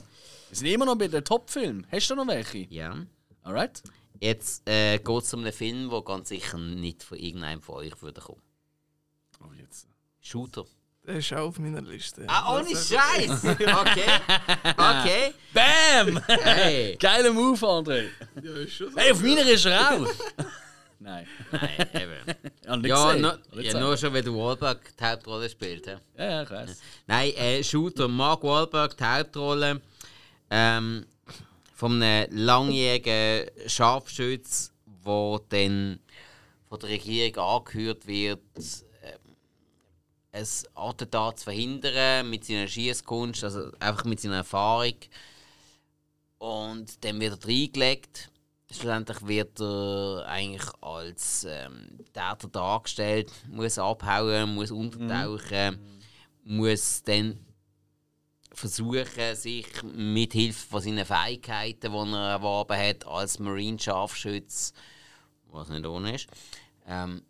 Wir 0.49 0.57
sind 0.57 0.67
immer 0.67 0.85
noch 0.85 0.97
bei 0.97 1.07
den 1.07 1.23
Top-Filmen. 1.23 1.87
Hast 1.89 2.09
du 2.09 2.15
noch 2.15 2.27
welche? 2.27 2.57
Ja. 2.69 2.93
Alright. 3.41 3.81
Jetzt 4.19 4.67
äh, 4.67 4.97
geht 4.97 5.23
es 5.23 5.33
um 5.33 5.41
einen 5.41 5.53
Film, 5.53 5.89
der 5.89 6.01
ganz 6.01 6.27
sicher 6.27 6.57
nicht 6.57 7.03
von 7.03 7.17
irgendeinem 7.17 7.61
von 7.61 7.75
euch 7.75 8.01
würde 8.01 8.19
kommen. 8.19 8.41
Oh, 9.41 9.53
jetzt. 9.57 9.87
Shooter. 10.19 10.65
Der 11.07 11.15
ist 11.15 11.31
auch 11.31 11.47
auf 11.47 11.59
meiner 11.59 11.81
Liste. 11.81 12.25
Ah, 12.27 12.53
ohne 12.57 12.67
Scheiß! 12.69 13.43
Okay. 13.45 14.09
Okay. 14.77 15.33
Bam! 15.53 16.21
Hey. 16.27 16.97
Geiler 16.97 17.31
Move, 17.31 17.65
André. 17.65 18.09
Ja, 18.43 18.55
ist 18.55 18.73
schon 18.73 18.91
so. 18.91 18.97
Hey, 18.97 19.11
auf 19.13 19.21
meiner 19.21 19.45
ist 19.47 19.65
er 19.65 19.91
auch. 20.01 20.07
Nein. 20.99 21.27
Nein, 21.51 21.89
eben. 21.93 22.35
Ja, 22.65 22.75
nicht 22.77 23.73
Ja, 23.73 23.79
nur 23.79 23.97
schon, 23.97 24.13
wenn 24.13 24.25
Wahlberg 24.25 24.95
die 24.97 25.03
Hauptrolle 25.03 25.49
spielt. 25.49 25.85
Ja, 25.85 25.99
ja, 26.17 26.43
ich 26.43 26.49
weiß. 26.49 26.81
Nein, 27.07 27.33
äh, 27.35 27.63
Shooter, 27.63 28.07
Mark 28.07 28.43
Wahlberg, 28.43 28.97
die 28.97 29.03
Hauptrolle 29.03 29.81
ähm, 30.49 31.05
von 31.75 32.01
einem 32.01 32.35
langjährigen 32.35 33.49
Scharfschütz, 33.67 34.71
der 35.05 35.41
dann 35.49 35.99
von 36.67 36.79
der 36.79 36.89
Regierung 36.89 37.43
angehört 37.43 38.07
wird, 38.07 38.41
ähm, 39.03 39.35
ein 40.31 40.47
Attentat 40.73 41.39
zu 41.39 41.43
verhindern 41.45 42.29
mit 42.29 42.45
seiner 42.45 42.67
Schießkunst, 42.67 43.43
also 43.43 43.71
einfach 43.79 44.05
mit 44.05 44.19
seiner 44.19 44.37
Erfahrung. 44.37 44.95
Und 46.37 47.03
dann 47.03 47.19
wird 47.19 47.43
er 47.43 47.47
reingelegt. 47.47 48.29
Schlussendlich 48.71 49.27
wird 49.27 49.59
er 49.61 50.25
eigentlich 50.27 50.67
als 50.81 51.45
ähm, 51.47 51.99
Täter 52.13 52.47
dargestellt, 52.51 53.31
muss 53.47 53.77
abhauen, 53.77 54.55
muss 54.55 54.71
untertauchen, 54.71 55.79
muss 56.43 57.03
dann 57.03 57.45
versuchen, 58.55 59.35
sich 59.35 59.67
mit 59.83 60.33
Hilfe 60.33 60.67
von 60.67 60.81
seinen 60.81 61.05
Fähigkeiten, 61.05 61.91
die 61.91 62.13
er 62.13 62.29
erworben 62.31 62.77
hat, 62.77 63.05
als 63.05 63.37
Marine-Scharfschütz, 63.39 64.73
was 65.51 65.69
nicht 65.69 65.85
ohne 65.85 66.15
ist, 66.15 66.27
ähm, 66.87 67.21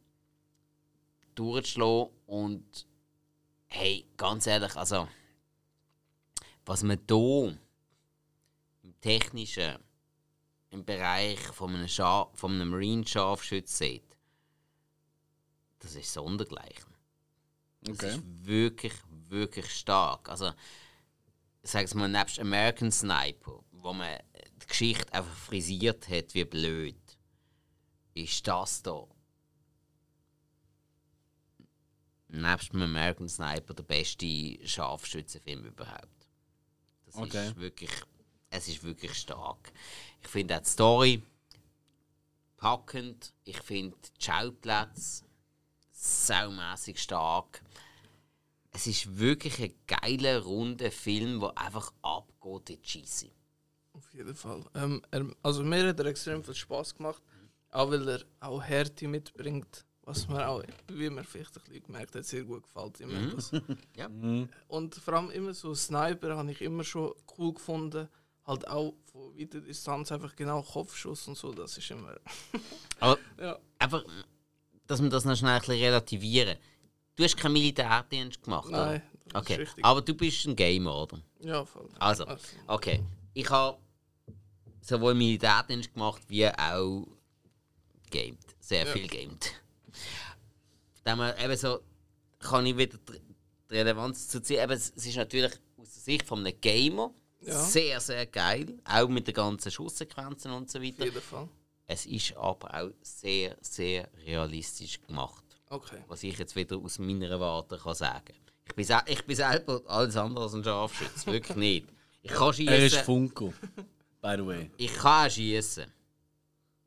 durchzuschlagen. 1.34 2.12
Und 2.28 2.88
hey, 3.68 4.06
ganz 4.18 4.48
ehrlich, 4.48 4.76
also, 4.76 5.08
was 6.66 6.84
man 6.84 7.00
hier 7.10 7.58
im 8.84 9.02
Technischen, 9.02 9.78
im 10.76 10.86
Bereich 10.86 11.40
von 11.40 11.74
einem, 11.74 11.88
Scha 11.88 12.30
von 12.34 12.52
einem 12.54 12.70
Marine-Scharfschütz 12.70 13.78
sieht, 13.78 14.18
das 15.80 15.96
ist 15.96 16.14
sondergleichen. 16.14 16.94
Das 17.82 17.98
Okay. 17.98 18.10
ist 18.10 18.46
wirklich, 18.46 18.94
wirklich 19.30 19.72
stark. 19.74 20.30
Also, 20.30 20.52
sage 21.64 21.86
es 21.86 21.94
mal, 21.94 22.10
nebst 22.10 22.40
American 22.40 22.92
Sniper, 22.92 23.64
wo 23.72 23.94
man 23.94 24.20
die 24.62 24.68
Geschichte 24.68 25.14
einfach 25.14 25.36
frisiert 25.36 26.08
hat, 26.10 26.34
wie 26.34 26.46
blöd, 26.46 26.98
ist 28.14 28.48
das 28.48 28.82
da 28.82 29.06
nebst 32.28 32.74
dem 32.74 32.82
American 32.82 33.30
Sniper 33.30 33.74
der 33.74 33.84
beste 33.84 34.58
Scharfschützenfilm 34.68 35.66
überhaupt. 35.66 36.28
Das 37.06 37.16
Okay. 37.16 37.50
ist 37.50 37.56
wirklich, 37.58 37.92
es 38.50 38.68
ist 38.68 38.84
wirklich 38.84 39.14
stark. 39.14 39.72
Ich 40.26 40.32
finde 40.32 40.56
auch 40.58 40.62
die 40.62 40.70
Story 40.70 41.22
packend. 42.58 43.34
Ich 43.44 43.62
finde 43.62 43.96
die 44.04 44.24
Schauplätze 44.24 45.24
saumässig 45.92 47.00
stark. 47.00 47.62
Es 48.72 48.88
ist 48.88 49.18
wirklich 49.18 49.62
ein 49.62 49.74
geiler, 49.88 50.42
runder 50.42 50.92
Film, 50.92 51.40
der 51.40 51.58
einfach 51.58 51.92
abgeht 52.02 52.70
in 52.72 52.82
die 52.82 52.88
Scheisse. 52.90 53.30
Auf 53.94 54.14
jeden 54.14 54.36
Fall. 54.36 54.66
Ähm, 54.76 55.02
er, 55.12 55.26
also 55.42 55.64
mir 55.64 55.88
hat 55.88 56.00
er 56.00 56.08
extrem 56.08 56.44
viel 56.44 56.56
Spaß 56.56 56.96
gemacht, 56.96 57.22
auch 57.72 57.90
weil 57.90 58.08
er 58.10 58.22
auch 58.42 58.62
Härte 58.62 59.08
mitbringt, 59.08 59.86
was 60.02 60.28
mir 60.28 60.46
auch, 60.50 60.62
wie 60.92 61.10
man 61.10 61.24
vielleicht 61.24 61.56
ein 61.58 61.64
bisschen 61.64 61.84
gemerkt 61.84 62.16
hat, 62.16 62.26
sehr 62.26 62.44
gut 62.44 62.64
gefällt. 62.64 63.00
Ihm 63.00 63.10
Mhm. 63.28 63.32
das. 63.36 63.52
Ja. 63.96 64.10
Und 64.68 64.96
vor 64.96 65.14
allem 65.14 65.32
immer 65.32 65.54
so 65.54 65.74
Sniper 65.74 66.36
habe 66.36 66.52
ich 66.52 66.62
immer 66.62 66.84
schon 66.84 67.14
cool 67.38 67.54
gefunden. 67.54 68.10
Halt 68.46 68.68
auch 68.68 68.94
von 69.12 69.38
weiter 69.38 69.60
Distanz 69.62 70.12
einfach 70.12 70.36
genau 70.36 70.62
Kopfschuss 70.62 71.28
und 71.28 71.38
so, 71.38 71.52
das 71.54 71.78
ist 71.78 71.90
immer. 71.92 72.16
Aber 73.00 73.18
Ja. 73.40 73.58
einfach, 73.80 74.04
dass 74.88 75.02
wir 75.02 75.10
das 75.10 75.26
noch 75.26 75.36
schnell 75.36 75.54
ein 75.54 75.60
bisschen 75.60 75.82
relativieren. 75.84 76.58
Du 77.16 77.24
hast 77.24 77.38
keinen 77.38 77.54
Militärdienst 77.54 78.44
gemacht, 78.44 78.70
Nein, 78.70 79.02
oder? 79.02 79.02
das 79.34 79.42
Okay, 79.42 79.54
ist 79.54 79.60
richtig. 79.70 79.86
aber 79.86 80.02
du 80.02 80.14
bist 80.14 80.46
ein 80.46 80.56
Gamer, 80.56 81.04
oder? 81.04 81.22
Ja, 81.40 81.66
voll. 81.66 81.90
Also, 81.98 82.26
okay. 82.68 83.02
Ich 83.34 83.50
habe 83.50 83.80
sowohl 84.82 85.16
Militärdienst 85.16 85.94
gemacht 85.94 86.22
wie 86.28 86.48
auch 86.48 87.08
gamed. 88.12 88.38
Sehr 88.60 88.86
Ja. 88.86 88.92
viel 88.94 89.08
gamed. 89.08 89.54
Dann 91.04 91.20
eben 91.40 91.58
so 91.58 91.80
kann 92.40 92.66
ich 92.66 92.78
wieder 92.78 92.98
die 93.70 93.74
Relevanz 93.76 94.28
zu 94.28 94.42
ziehen. 94.42 94.62
Eben, 94.64 94.74
es 94.74 94.92
es 94.96 95.06
ist 95.06 95.16
natürlich 95.16 95.54
aus 95.78 95.94
der 95.94 96.02
Sicht 96.04 96.28
von 96.28 96.40
einem 96.46 96.60
Gamer 96.62 97.14
Ja. 97.46 97.60
sehr, 97.62 98.00
sehr 98.00 98.26
geil. 98.26 98.78
Auch 98.86 99.08
mit 99.08 99.28
den 99.28 99.34
ganzen 99.34 99.72
Schusssequenzen 99.72 100.52
und 100.52 100.70
so 100.70 100.80
Auf 100.80 100.86
weiter. 100.86 101.06
jeden 101.06 101.22
Fall. 101.22 101.48
Es 101.88 102.06
ist 102.06 102.36
aber 102.36 102.74
auch 102.74 102.90
sehr, 103.02 103.56
sehr 103.62 104.10
realistisch 104.26 105.00
gemacht. 105.02 105.44
Okay. 105.70 105.98
Was 106.08 106.24
ich 106.24 106.38
jetzt 106.38 106.56
wieder 106.56 106.78
aus 106.78 106.98
meiner 107.00 107.40
Warte 107.40 107.78
kann 107.78 107.94
sagen 107.94 108.34
Ich 108.68 108.74
bin, 108.76 108.88
ich 109.06 109.26
bin 109.26 109.36
selber 109.36 109.82
alles 109.88 110.16
andere 110.18 110.44
als 110.46 110.54
ein 110.54 110.64
Scharfschütze. 110.64 111.26
Wirklich 111.32 111.56
nicht. 111.58 111.88
Ich 112.24 112.32
kann 112.32 112.54
Er 112.68 112.86
ist. 112.86 112.98
Funko. 112.98 113.54
By 114.22 114.36
the 114.38 114.46
way. 114.46 114.72
Ich 114.78 114.94
kann 114.96 115.28
auch 115.28 115.32
schießen. 115.32 115.86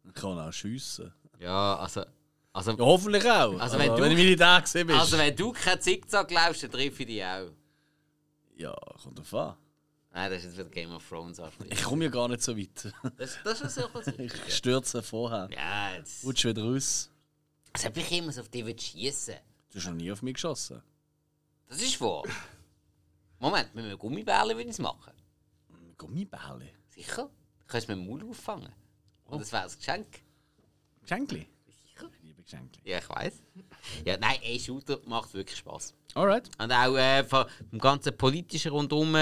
Ich 0.09 0.15
kann 0.15 0.39
auch 0.39 0.53
schiessen. 0.53 1.13
Ja, 1.39 1.77
also. 1.77 2.03
Also, 2.53 2.73
Ja, 2.73 2.79
hoffentlich 2.79 3.25
auch. 3.25 3.53
Also 3.53 3.59
Also, 3.61 3.79
wenn 3.79 3.91
wenn, 3.91 3.97
du- 3.97 4.03
wenn 4.03 4.11
du 4.11 4.17
Militär 4.17 4.61
gesehen 4.61 4.87
bist. 4.89 4.99
also 4.99 5.17
wenn 5.19 5.37
du 5.37 5.53
kein 5.53 5.81
Zickzack 5.81 6.31
läufst, 6.33 6.65
dann 6.65 6.73
treffe 6.73 7.03
ich 7.03 7.07
dich 7.07 7.23
auch. 7.25 7.51
ja, 8.57 8.75
kommt 9.01 9.19
drauf 9.19 9.35
an. 9.35 9.57
Nein, 10.11 10.31
das 10.31 10.39
ist 10.41 10.45
jetzt 10.47 10.59
wieder 10.59 10.71
Game 10.71 10.91
of 10.93 11.07
Thrones. 11.07 11.41
Ich 11.71 11.83
komme 11.83 12.05
ja 12.05 12.11
gar 12.11 12.29
nicht 12.29 12.43
so 12.43 12.57
weit. 12.57 12.93
Das, 13.17 13.39
das 13.45 13.61
ist 13.61 13.75
so 13.75 13.83
was. 13.93 14.07
Ich 14.09 14.55
stürze 14.55 15.03
vorher. 15.03 15.49
Ja, 15.53 15.95
jetzt. 15.95 16.25
Rutsch 16.25 16.45
wieder 16.45 16.63
raus. 16.63 17.11
Als 17.73 17.87
ob 17.87 17.97
ich 17.97 18.11
immer 18.13 18.33
so 18.33 18.41
auf 18.41 18.49
dich 18.49 18.81
schießen 18.81 19.37
Du 19.71 19.79
hast 19.79 19.87
noch 19.87 19.95
nie 19.95 20.11
auf 20.11 20.23
mich 20.23 20.35
geschossen. 20.35 20.83
Das 21.69 21.83
ist 21.83 22.01
wahr. 22.01 22.23
Moment, 23.39 23.75
mit 23.75 23.85
einem 23.85 23.99
Gummibärchen 23.99 24.57
würde 24.57 24.63
ich 24.63 24.69
es 24.71 24.79
machen. 24.79 25.13
Gummibärle. 25.99 26.71
Sicher? 26.89 27.25
Du 27.61 27.67
kannst 27.67 27.89
mit 27.89 27.99
dem 27.99 28.07
Maul 28.07 28.25
auffangen. 28.31 28.73
Und 29.27 29.41
das 29.41 29.53
wäre 29.53 29.65
ein 29.65 29.71
Geschenk. 29.77 30.23
Geschenkli. 31.03 31.47
Sicher? 31.85 32.09
Liebe 32.23 32.43
Geschenkli. 32.43 32.81
Ja, 32.85 32.99
ich 32.99 33.09
weiß. 33.09 33.43
Ja, 34.07 34.17
nein, 34.17 34.39
ein 34.43 34.59
Shooter 34.59 34.99
macht 35.05 35.35
wirklich 35.35 35.59
Spaß. 35.59 35.95
Alright. 36.15 36.49
Und 36.59 36.73
auch 36.73 36.97
äh, 36.97 37.23
vom 37.25 37.45
vom 37.69 37.79
ganzen 37.79 38.17
politischen 38.17 38.73
rundum, 38.73 39.15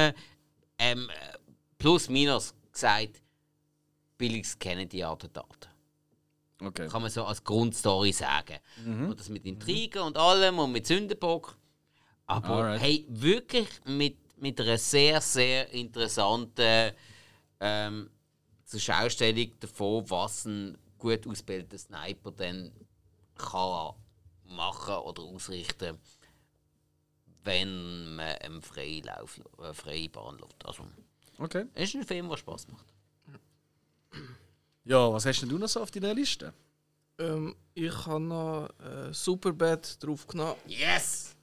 ähm, 0.78 1.09
äh, 1.11 1.39
plus 1.78 2.09
minus 2.09 2.55
gesagt, 2.73 3.23
billiges 4.19 4.59
Kennedy-Attentat. 4.59 5.70
Okay. 6.61 6.89
Kann 6.89 7.03
man 7.03 7.11
so 7.11 7.24
als 7.24 7.44
Grundstory 7.44 8.12
sagen. 8.12 8.59
Und 9.11 9.20
das 9.20 9.28
mit 9.28 9.44
Intrigen 9.44 10.03
und 10.03 10.16
allem 10.16 10.59
und 10.59 10.73
mit 10.73 10.86
Sündenbock. 10.86 11.57
Aber 12.27 12.48
Alright. 12.48 12.81
hey, 12.81 13.07
wirklich 13.09 13.69
mit, 13.85 14.16
mit 14.39 14.61
einer 14.61 14.78
sehr, 14.78 15.20
sehr 15.20 15.70
interessanten 15.70 16.93
ähm, 17.61 18.11
Zuschaustellung 18.65 19.53
davon, 19.61 20.11
was 20.11 20.47
ein 20.47 20.78
gut 20.98 21.27
ausgebildeter 21.27 21.78
Sniper 21.78 22.32
dann 22.32 22.73
kann 23.36 23.94
machen 24.48 24.94
oder 24.94 25.23
ausrichten, 25.23 25.98
wenn 27.47 28.14
man 28.16 28.36
einen 28.43 28.60
freien 28.62 29.05
Lauf, 29.05 29.40
äh, 29.62 29.73
freie 29.73 30.09
Bahn 30.10 30.39
lässt. 30.39 30.64
Also, 30.64 30.86
Okay. 31.39 31.64
es 31.74 31.90
ist 31.90 31.94
ein 31.97 32.05
Film, 32.06 32.28
der 32.28 32.36
Spaß 32.36 32.68
macht. 32.68 32.86
Ja, 34.85 35.12
was 35.12 35.27
hast 35.27 35.40
denn 35.43 35.48
du 35.48 35.59
noch 35.59 35.68
so 35.68 35.81
auf 35.82 35.90
deiner 35.90 36.14
Liste? 36.14 36.52
Ähm, 37.18 37.56
ich 37.74 38.06
habe 38.06 38.20
noch 38.20 38.68
äh, 38.81 39.12
Superbad 39.12 40.02
draufgenommen. 40.02 40.55
Yes! 40.66 41.35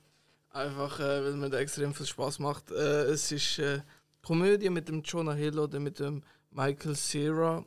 Einfach, 0.51 0.99
äh, 0.99 1.23
weil 1.23 1.34
mir 1.34 1.49
das 1.49 1.59
extrem 1.61 1.93
viel 1.93 2.05
Spaß 2.05 2.39
macht. 2.39 2.71
Äh, 2.71 3.03
es 3.05 3.31
ist 3.31 3.59
äh, 3.59 3.81
Komödie 4.21 4.69
mit 4.69 4.88
dem 4.88 5.01
Jonah 5.01 5.34
Hill 5.34 5.59
oder 5.59 5.80
mit 5.80 5.99
dem 5.99 6.23
Michael 6.51 6.95
Cera. 6.95 7.65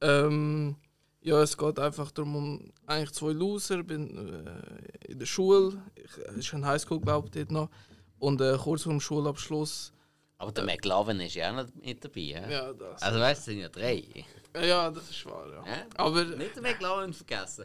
Ähm, 0.00 0.76
Ja, 1.24 1.40
es 1.40 1.56
geht 1.56 1.78
einfach 1.78 2.10
darum, 2.10 2.36
um 2.36 2.72
eigentlich 2.84 3.12
zwei 3.12 3.32
Loser. 3.32 3.82
bin 3.82 4.14
äh, 4.14 5.10
in 5.10 5.18
der 5.18 5.24
Schule, 5.24 5.82
ich, 5.94 6.18
es 6.18 6.36
ist 6.36 6.52
ein 6.52 6.66
Highschool, 6.66 7.00
glaube 7.00 7.30
ich, 7.34 7.48
noch. 7.48 7.70
Und 8.18 8.42
äh, 8.42 8.58
kurz 8.58 8.82
vor 8.82 8.92
dem 8.92 9.00
Schulabschluss. 9.00 9.90
Aber 10.36 10.52
der 10.52 10.64
McLovin 10.64 11.20
ist 11.20 11.34
ja 11.34 11.50
auch 11.50 11.64
noch 11.64 11.74
mit 11.82 12.04
dabei. 12.04 12.20
Ja? 12.20 12.50
Ja, 12.50 12.72
das. 12.74 13.02
Also 13.02 13.20
weißt 13.20 13.38
du, 13.38 13.40
es 13.40 13.44
sind 13.46 13.58
ja 13.60 13.68
drei. 13.70 14.04
Ja, 14.54 14.90
das 14.90 15.08
ist 15.08 15.24
wahr, 15.24 15.46
ja. 15.48 15.66
Ja? 15.66 15.86
Aber 15.96 16.24
Nicht 16.24 16.56
den 16.56 16.62
McLovin 16.62 17.14
vergessen. 17.14 17.64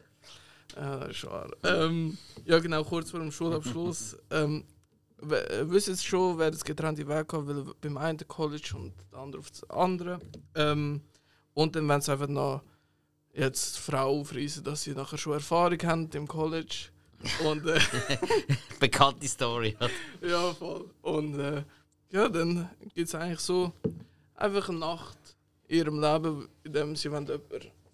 Ja, 0.77 0.99
das 0.99 1.09
ist 1.09 1.25
wahr. 1.25 1.51
Ähm, 1.65 2.17
ja, 2.45 2.59
genau, 2.59 2.81
kurz 2.85 3.11
vor 3.11 3.19
dem 3.19 3.31
Schulabschluss. 3.31 4.15
ähm, 4.31 4.63
äh, 5.21 5.69
wissen 5.69 5.95
Sie 5.95 6.05
schon, 6.05 6.39
wer 6.39 6.49
das 6.49 6.63
getrennte 6.63 7.05
Weg 7.05 7.33
hat, 7.33 7.45
weil 7.45 7.65
beim 7.81 7.97
einen 7.97 8.25
College 8.25 8.71
und 8.75 8.93
der 9.11 9.19
andere 9.19 9.39
auf 9.41 9.51
das 9.51 9.69
andere. 9.69 10.21
Ähm, 10.55 11.01
und 11.53 11.75
dann 11.75 11.89
wollen 11.89 11.99
sie 11.99 12.13
einfach 12.13 12.29
noch 12.29 12.61
jetzt 13.39 13.77
die 13.77 13.81
Frau 13.91 14.19
aufreißen, 14.19 14.63
dass 14.63 14.83
sie 14.83 14.91
nachher 14.91 15.17
schon 15.17 15.33
Erfahrung 15.33 15.79
haben 15.83 16.09
im 16.13 16.27
College. 16.27 16.89
Und 17.45 17.65
äh, 17.67 17.79
Bekannte 18.79 19.27
Story. 19.27 19.75
ja, 20.21 20.53
voll. 20.53 20.89
Und 21.01 21.39
äh, 21.39 21.63
ja, 22.11 22.29
dann 22.29 22.69
gibt 22.95 23.09
es 23.09 23.15
eigentlich 23.15 23.39
so 23.41 23.73
einfach 24.35 24.69
eine 24.69 24.79
Nacht 24.79 25.17
in 25.67 25.77
ihrem 25.77 25.99
Leben, 25.99 26.47
in 26.63 26.73
dem 26.73 26.95
sie 26.95 27.09
jemanden 27.09 27.41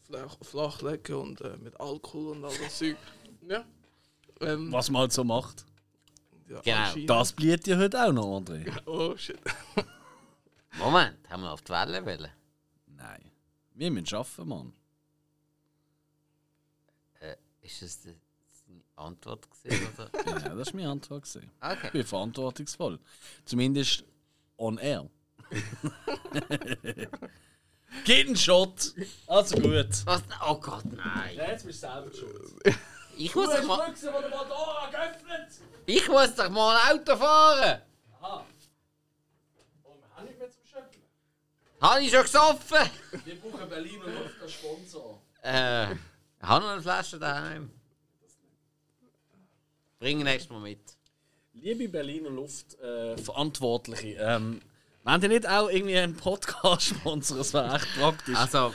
flach, 0.08 0.38
flachlegen 0.42 1.16
und 1.16 1.42
äh, 1.42 1.58
mit 1.58 1.80
Alkohol 1.80 2.38
und 2.38 2.46
all 2.46 2.54
das 2.64 2.78
Zeug. 2.78 2.98
Ja. 3.48 3.64
Ähm, 4.42 4.72
Was 4.72 4.90
man 4.90 5.02
halt 5.02 5.14
so 5.14 5.24
macht. 5.24 5.66
ja, 6.64 6.92
Genau. 6.94 7.06
Das 7.08 7.32
blieb 7.34 7.64
dir 7.64 7.78
heute 7.78 8.06
auch 8.06 8.12
noch, 8.12 8.40
André. 8.40 8.72
Oh 8.86 9.16
shit. 9.18 9.40
Moment, 10.78 11.18
haben 11.30 11.42
wir 11.42 11.52
auf 11.52 11.62
die 11.62 11.72
Welle 11.72 12.06
wollen? 12.06 12.30
Nein. 12.88 13.32
Wir 13.74 13.92
müssen 13.92 14.16
arbeiten, 14.16 14.48
Mann. 14.48 14.74
Ist 17.66 17.82
das 17.82 18.04
seine 18.04 18.16
Antwort 18.96 19.48
gewesen, 19.50 19.88
oder? 19.98 20.10
Ja, 20.42 20.56
das 20.56 20.68
war 20.68 20.76
meine 20.76 20.90
Antwort. 20.90 21.24
gewesen. 21.24 21.52
Ich 21.62 21.70
Okay. 21.78 21.90
bin 21.92 22.06
verantwortungsvoll. 22.06 23.00
Zumindest 23.46 24.04
on 24.58 24.78
air. 24.78 25.10
Geht 28.06 28.28
ein 28.28 28.36
Shot. 28.36 28.94
Also 29.28 29.56
gut. 29.58 29.88
Was? 30.06 30.24
Oh 30.48 30.56
Gott, 30.60 30.86
nein. 30.86 31.36
Jetzt 31.36 31.66
bist 31.66 31.82
du 31.84 31.88
selber 31.88 32.12
schuld. 32.14 32.78
Ich 33.18 33.34
muss, 33.34 33.48
doch 33.50 33.64
mal, 33.64 33.90
Büchse, 33.90 34.08
die 34.16 34.22
der 34.22 34.30
Motor 34.38 34.90
geöffnet 34.92 35.48
ich 35.88 36.08
muss 36.10 36.36
doch 36.36 36.50
mal 36.50 36.76
ein 36.78 37.00
Auto 37.00 37.16
fahren. 37.16 37.82
Aha. 38.20 38.46
Oh, 39.84 39.96
wir 40.02 40.16
haben 40.16 40.26
nicht 40.26 40.40
mehr 40.40 40.50
zum 40.50 40.66
Schöpfen. 40.66 41.02
Habe 41.80 42.02
ich 42.02 42.12
schon 42.12 42.24
gesoffen? 42.24 42.90
Wir 43.24 43.40
brauchen 43.40 43.70
Berlin 43.70 44.02
und 44.02 44.14
Luft 44.16 44.42
als 44.42 44.52
Sponsor. 44.54 45.22
Äh, 45.44 45.96
ich 46.46 46.50
habe 46.50 46.64
noch 46.64 46.74
eine 46.74 46.82
Flasche 46.82 47.18
daheim. 47.18 47.72
Bring 49.98 50.20
nächstes 50.20 50.52
Mal 50.52 50.60
mit. 50.60 50.80
Liebe 51.54 51.90
Berliner 51.90 52.30
Luft 52.30 52.80
äh, 52.80 53.18
Verantwortliche, 53.18 54.16
ähm, 54.20 54.62
wollen 55.04 55.22
die 55.22 55.28
nicht 55.28 55.50
auch 55.50 55.70
irgendwie 55.70 55.98
einen 55.98 56.16
Podcast 56.16 56.84
sponsern? 56.84 57.40
Das 57.40 57.52
wäre 57.52 57.76
echt 57.76 57.88
praktisch. 57.98 58.36
Also, 58.36 58.74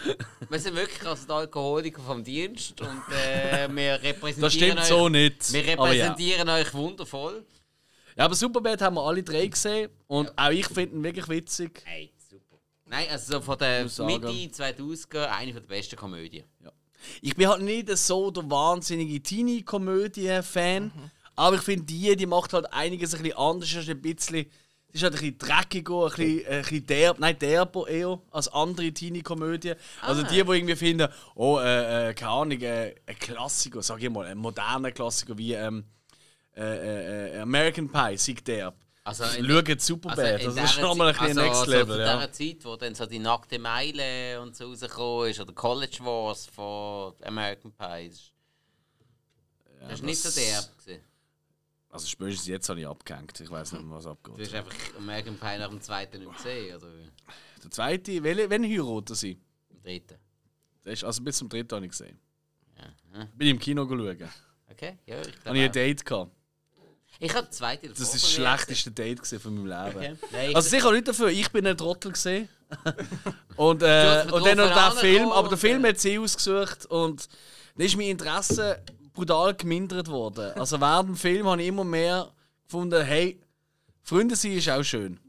wir 0.48 0.59
sind 0.59 0.74
wirklich 0.74 1.06
also 1.06 1.26
die 1.26 1.32
Alkoholiker 1.32 2.02
vom 2.02 2.24
Dienst 2.24 2.80
und 2.80 3.02
äh, 3.12 3.68
wir 3.68 4.02
repräsentieren 4.02 4.40
das 4.40 4.52
stimmt 4.55 4.80
euch, 4.80 4.86
so 4.86 5.09
nicht. 5.09 5.52
Wir 5.52 5.78
Aber 5.78 5.92
ja. 5.92 6.06
repräsentieren 6.06 6.48
euch 6.48 6.74
wundervoll. 6.74 7.44
ja, 8.16 8.24
aber 8.24 8.34
Superbad 8.34 8.80
haben 8.82 8.97
wir 8.97 9.02
alle 9.02 9.22
drei 9.22 9.47
gesehen 9.47 9.90
und 10.09 10.36
auch 10.36 10.51
ich 10.51 10.66
finde 10.66 10.97
ihn 10.97 11.05
wirklich 11.05 11.28
witzig. 11.28 11.82
Hey, 11.84 12.12
super. 12.28 12.59
Nein, 12.86 13.06
also 13.10 13.34
so 13.34 13.40
von 13.40 13.59
der. 13.59 13.84
Mitte 13.84 14.26
2000er 14.28 15.26
eine 15.26 15.52
der 15.52 15.60
besten 15.60 15.94
Komödien. 15.94 16.44
Ich 17.22 17.35
bin 17.36 17.48
halt 17.48 17.62
nicht 17.62 17.89
so 17.97 18.31
der 18.31 18.48
wahnsinnige 18.51 19.22
Teenie-Komödie-Fan, 19.22 20.93
aber 21.36 21.56
ich 21.56 21.62
finde, 21.62 21.85
die, 21.86 22.16
die 22.16 22.27
macht 22.27 22.52
halt 22.52 22.72
einiges 22.72 23.14
ein 23.14 23.22
bisschen 23.22 23.39
anders. 23.39 23.72
Ist 23.72 23.89
ein 23.89 24.01
bisschen, 24.02 24.47
ist 24.93 25.02
halt 25.02 25.14
ein 25.14 25.20
bisschen 25.20 25.39
dreckiger, 25.39 26.05
ein 26.06 26.10
bisschen, 26.10 26.47
ein 26.47 26.62
bisschen 26.62 26.86
derb, 26.86 27.18
nein, 27.18 27.39
derber 27.39 27.89
eher 27.89 28.20
als 28.31 28.48
andere 28.48 28.93
Teenie-Komödien. 28.93 29.77
Also 30.02 30.22
Ah. 30.22 30.24
die, 30.28 30.35
die 30.35 30.40
irgendwie 30.40 30.77
finden, 30.77 31.09
oh, 31.35 31.59
äh, 31.59 32.10
äh, 32.10 32.14
keine 32.14 32.31
Ahnung, 32.31 32.60
äh, 32.60 32.94
ein 33.06 33.18
Klassiker, 33.18 33.82
sag 33.82 34.02
ich 34.02 34.10
mal, 34.10 34.27
ein 34.27 34.39
moderner 34.39 34.90
Klassiker 34.93 35.36
wie 35.39 35.55
ähm, 35.55 35.85
äh, 36.56 37.36
äh, 37.36 37.40
American 37.40 37.89
Pie, 37.90 38.16
sei 38.16 38.35
derb. 38.44 38.74
Also 39.10 39.24
Also, 39.24 39.38
in- 39.38 39.46
Schauen 39.50 39.78
Superbad, 39.80 40.18
in 40.18 40.24
also, 40.46 40.50
das 40.56 40.64
ist 40.64 40.76
dieser 40.76 40.82
nochmal 40.86 41.08
ein 41.08 41.14
Zeit- 41.14 41.28
bisschen 41.28 41.42
Next 41.44 41.60
also, 41.60 41.70
Level. 41.72 41.86
So 41.86 41.94
zu 41.94 42.00
ja. 42.00 42.16
dieser 42.16 42.32
Zeit, 42.32 42.64
wo 42.64 42.76
dann 42.76 42.94
so 42.94 43.06
die 43.06 43.18
nackte 43.18 43.58
Meile 43.58 44.40
und 44.40 44.54
so 44.56 44.66
rausgekommen 44.68 45.30
ist, 45.30 45.40
oder 45.40 45.52
College 45.52 45.98
Wars 46.00 46.46
von 46.46 47.14
American 47.24 47.72
Pie. 47.72 48.08
Das 48.08 48.14
ist- 48.14 48.32
das 49.80 49.92
ist 49.94 50.02
nicht 50.04 50.18
so 50.22 50.40
derb. 50.40 50.78
gewesen. 50.78 51.02
Also 51.88 52.06
spätestens 52.06 52.46
jetzt 52.46 52.68
habe 52.68 52.78
ich 52.80 52.86
abgehängt, 52.86 53.40
ich 53.40 53.50
weiß 53.50 53.72
nicht 53.72 53.82
mehr, 53.84 53.96
was 53.96 54.06
abgeht. 54.06 54.38
Du 54.38 54.42
hast 54.42 54.54
einfach 54.54 54.76
American 54.96 55.36
Pie 55.38 55.58
nach 55.58 55.68
dem 55.70 55.80
zweiten 55.80 56.20
nicht 56.20 56.36
gesehen, 56.36 56.76
oder? 56.76 56.86
Der 57.64 57.70
zweite, 57.70 58.22
welche, 58.22 58.48
wenn 58.48 58.62
heiraten 58.62 59.14
sie? 59.16 59.40
Im 59.70 59.82
dritten. 59.82 60.18
Ist, 60.84 61.02
also 61.02 61.20
bis 61.22 61.36
zum 61.36 61.48
dritten 61.48 61.74
habe 61.74 61.84
ich 61.86 61.90
gesehen. 61.90 62.16
Ja. 62.78 63.24
Bin 63.34 63.48
ich 63.48 63.50
im 63.54 63.58
Kino 63.58 63.84
schauen. 63.88 64.30
Okay, 64.70 64.98
ja, 65.04 65.20
ich 65.20 65.26
Habe 65.26 65.28
ich 65.28 65.42
glaube 65.42 65.58
ein. 65.58 65.72
Date 65.72 66.04
gehabt. 66.06 66.32
Ich 67.22 67.34
habe 67.34 67.47
die 67.47 67.51
zweite 67.51 67.88
Das 67.88 68.01
ist 68.01 68.14
das 68.14 68.32
schlechteste 68.32 68.90
Date 68.90 69.20
von 69.40 69.55
meinem 69.55 69.66
Leben. 69.66 69.98
gesehen. 70.01 70.18
Okay. 70.22 70.28
Nein, 70.32 70.51
ich- 70.51 70.56
Also 70.56 70.68
sicher 70.70 70.90
nicht 70.92 71.06
dafür, 71.06 71.28
ich 71.28 71.51
bin 71.51 71.66
ein 71.66 71.76
Trottel 71.76 72.12
gesehen. 72.12 72.48
und, 73.56 73.82
äh, 73.82 74.24
und 74.32 74.47
dann 74.47 74.56
noch 74.56 74.72
der 74.72 74.92
Film, 74.92 75.28
aber 75.30 75.48
der 75.48 75.52
und, 75.52 75.59
Film 75.59 75.84
hat 75.84 75.98
sie 75.98 76.18
ausgesucht 76.18 76.86
und 76.86 77.28
dann 77.76 77.86
ist 77.86 77.97
mein 77.97 78.06
Interesse 78.09 78.82
brutal 79.12 79.55
gemindert 79.55 80.09
worden. 80.09 80.52
Also 80.59 80.80
während 80.80 81.09
dem 81.10 81.16
Film 81.16 81.47
habe 81.47 81.60
ich 81.60 81.68
immer 81.68 81.84
mehr 81.84 82.32
gefunden, 82.64 83.05
hey, 83.05 83.40
Freunde 84.02 84.34
sein 84.36 84.52
ist 84.52 84.68
auch 84.70 84.82
schön. 84.82 85.20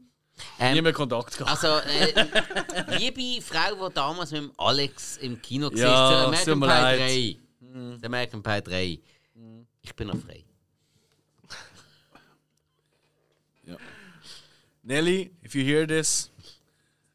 Ähm, 0.58 0.74
Nie 0.74 0.82
mehr 0.82 0.92
Kontakt 0.92 1.36
gehabt. 1.36 1.50
Also, 1.62 1.78
äh, 1.88 2.26
liebe 2.98 3.42
Frau, 3.42 3.88
die 3.88 3.94
damals 3.94 4.30
mit 4.30 4.40
dem 4.42 4.52
Alex 4.56 5.18
im 5.18 5.40
Kino 5.42 5.70
Ja, 5.74 5.88
war, 5.88 6.10
der 6.10 6.54
American 6.54 6.60
Pie 6.60 6.66
leid. 6.66 7.00
3. 7.00 7.36
Der 8.00 8.06
American 8.06 8.42
Pie 8.42 8.62
3. 8.62 9.00
Ich 9.82 9.94
bin 9.94 10.08
noch 10.08 10.16
frei. 10.16 10.44
Nelly, 14.82 15.32
if 15.44 15.54
you 15.54 15.64
hear 15.64 15.86
this. 15.86 16.30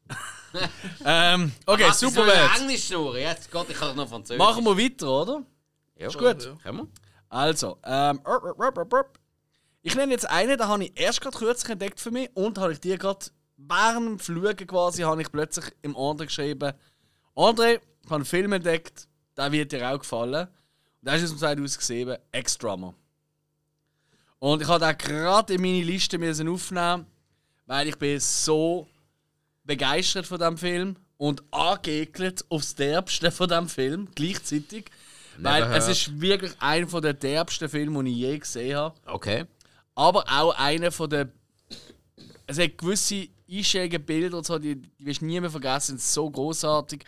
ähm, 1.04 1.52
okay, 1.66 1.84
Ach, 1.88 1.94
soll 1.94 2.10
Superbad. 2.10 2.60
Englisch 2.60 2.86
schnurren. 2.86 3.20
Jetzt 3.20 3.50
Gott, 3.50 3.68
ich 3.68 3.76
kann 3.76 3.94
noch 3.94 4.08
Französisch. 4.08 4.38
Machen 4.38 4.64
wir 4.64 4.76
weiter, 4.76 5.10
oder? 5.10 5.42
Ja, 5.96 6.06
Ist 6.06 6.18
gut. 6.18 6.44
Ja. 6.44 6.54
Können 6.62 6.78
wir? 6.78 6.88
Also, 7.28 7.78
ähm, 7.84 8.20
ich 9.82 9.94
nenne 9.94 10.12
jetzt 10.12 10.28
einen, 10.28 10.56
den 10.56 10.66
habe 10.66 10.84
ich 10.84 10.98
erst 10.98 11.20
gerade 11.20 11.36
kürzlich 11.36 11.70
entdeckt 11.70 12.00
für 12.00 12.10
mich 12.10 12.30
und 12.34 12.56
habe 12.56 12.72
ich 12.72 12.80
dir 12.80 12.96
gerade 12.96 13.26
während 13.58 14.06
dem 14.06 14.18
Fliegen 14.18 14.66
quasi, 14.66 15.02
habe 15.02 15.20
ich 15.20 15.30
plötzlich 15.30 15.66
im 15.82 15.94
André 15.94 16.24
geschrieben, 16.26 16.72
André, 17.36 17.80
ich 18.02 18.06
habe 18.06 18.16
einen 18.16 18.24
Film 18.24 18.52
entdeckt, 18.52 19.06
der 19.36 19.52
wird 19.52 19.72
dir 19.72 19.88
auch 19.90 19.98
gefallen. 19.98 20.46
Und 20.46 21.06
der 21.06 21.14
ist 21.14 21.24
aus 21.24 21.30
dem 21.30 21.38
2007, 21.38 22.16
Ex-Drummer. 22.32 22.94
Und 24.38 24.62
ich 24.62 24.68
habe 24.68 24.84
den 24.84 24.98
gerade 24.98 25.54
in 25.54 25.60
meine 25.60 25.82
Liste 25.82 26.16
aufnehmen, 26.16 27.06
weil 27.68 27.86
ich 27.86 27.96
bin 27.96 28.18
so 28.18 28.88
begeistert 29.62 30.26
von 30.26 30.38
dem 30.40 30.56
Film 30.56 30.96
und 31.18 31.42
angeekelt 31.52 32.44
aufs 32.48 32.74
Derbste 32.74 33.30
von 33.30 33.48
dem 33.48 33.68
Film 33.68 34.08
gleichzeitig. 34.14 34.86
Weil 35.36 35.62
Never 35.62 35.76
es 35.76 35.86
ist 35.88 36.20
wirklich 36.20 36.52
einer 36.58 37.00
der 37.00 37.12
derbsten 37.12 37.68
Filme, 37.68 38.02
die 38.02 38.10
ich 38.10 38.16
je 38.16 38.38
gesehen 38.38 38.76
habe. 38.76 38.94
Okay. 39.06 39.44
Aber 39.94 40.24
auch 40.28 40.56
einer 40.58 40.90
von 40.90 41.08
der. 41.10 41.28
Es 42.46 42.58
hat 42.58 42.78
gewisse 42.78 43.28
einschlägige 43.50 43.98
Bilder, 44.00 44.38
und 44.38 44.46
so, 44.46 44.58
die, 44.58 44.76
die 44.76 45.06
wirst 45.06 45.20
du 45.20 45.26
nie 45.26 45.38
mehr 45.40 45.50
vergessen, 45.50 45.98
sind 45.98 46.00
so 46.00 46.28
großartig. 46.30 47.04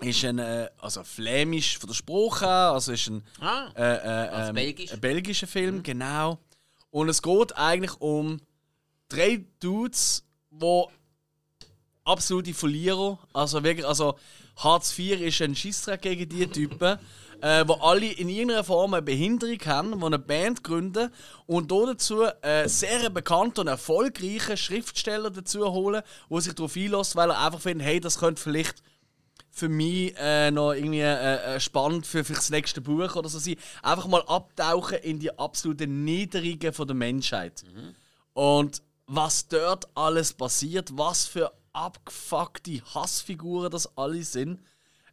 Ist 0.00 0.24
ein, 0.24 0.38
äh, 0.40 0.68
also 0.78 1.04
flämisch 1.04 1.78
von 1.78 1.88
der 1.88 1.94
Sprache 1.94 2.48
also 2.48 2.92
ist 2.92 3.08
ein, 3.08 3.22
Ah. 3.40 3.68
äh, 3.76 3.80
äh, 3.82 4.28
Also 4.28 4.48
ähm, 4.50 4.54
belgisch. 4.56 4.92
ein 4.92 5.00
belgischer 5.00 5.46
Film, 5.46 5.82
genau. 5.84 6.38
Und 6.90 7.08
es 7.08 7.22
geht 7.22 7.56
eigentlich 7.56 7.94
um 8.00 8.40
drei 9.14 9.44
Dudes, 9.60 10.24
die 10.50 10.84
absolute 12.04 12.54
Verlierer, 12.54 13.18
also 13.32 13.62
wirklich, 13.62 13.86
also 13.86 14.16
Hartz 14.56 14.96
IV 14.98 15.20
ist 15.20 15.42
ein 15.42 15.56
Schissdreck 15.56 16.02
gegen 16.02 16.28
diese 16.28 16.50
Typen, 16.50 16.98
äh, 17.40 17.64
wo 17.66 17.74
alle 17.74 18.06
in 18.12 18.28
irgendeiner 18.28 18.64
Form 18.64 18.94
eine 18.94 19.02
Behinderung 19.02 19.58
haben, 19.66 19.98
die 19.98 20.04
eine 20.04 20.18
Band 20.18 20.62
gründen 20.62 21.10
und 21.46 21.70
da 21.70 21.86
dazu 21.86 22.22
äh, 22.42 22.68
sehr 22.68 23.10
bekannten 23.10 23.60
und 23.60 23.66
erfolgreichen 23.68 24.56
Schriftsteller 24.56 25.30
dazu 25.30 25.72
holen, 25.72 26.02
der 26.30 26.40
sich 26.40 26.54
darauf 26.54 26.76
einlässt, 26.76 27.16
weil 27.16 27.30
er 27.30 27.44
einfach 27.44 27.60
findet, 27.60 27.86
hey, 27.86 28.00
das 28.00 28.18
könnte 28.18 28.40
vielleicht 28.40 28.82
für 29.50 29.68
mich 29.68 30.14
äh, 30.18 30.50
noch 30.50 30.72
irgendwie 30.72 31.00
äh, 31.00 31.56
äh, 31.56 31.60
spannend 31.60 32.06
für, 32.06 32.24
für 32.24 32.32
das 32.32 32.50
nächste 32.50 32.80
Buch 32.80 33.14
oder 33.14 33.28
so 33.28 33.38
sein. 33.38 33.56
Einfach 33.82 34.08
mal 34.08 34.22
abtauchen 34.26 34.98
in 34.98 35.20
die 35.20 35.36
absoluten 35.38 36.04
Niedrigen 36.04 36.72
von 36.72 36.88
der 36.88 36.96
Menschheit. 36.96 37.64
Und 38.32 38.82
was 39.06 39.48
dort 39.48 39.86
alles 39.94 40.32
passiert, 40.32 40.96
was 40.96 41.26
für 41.26 41.52
abgefuckte 41.72 42.82
Hassfiguren 42.94 43.70
das 43.70 43.96
alle 43.96 44.22
sind. 44.22 44.60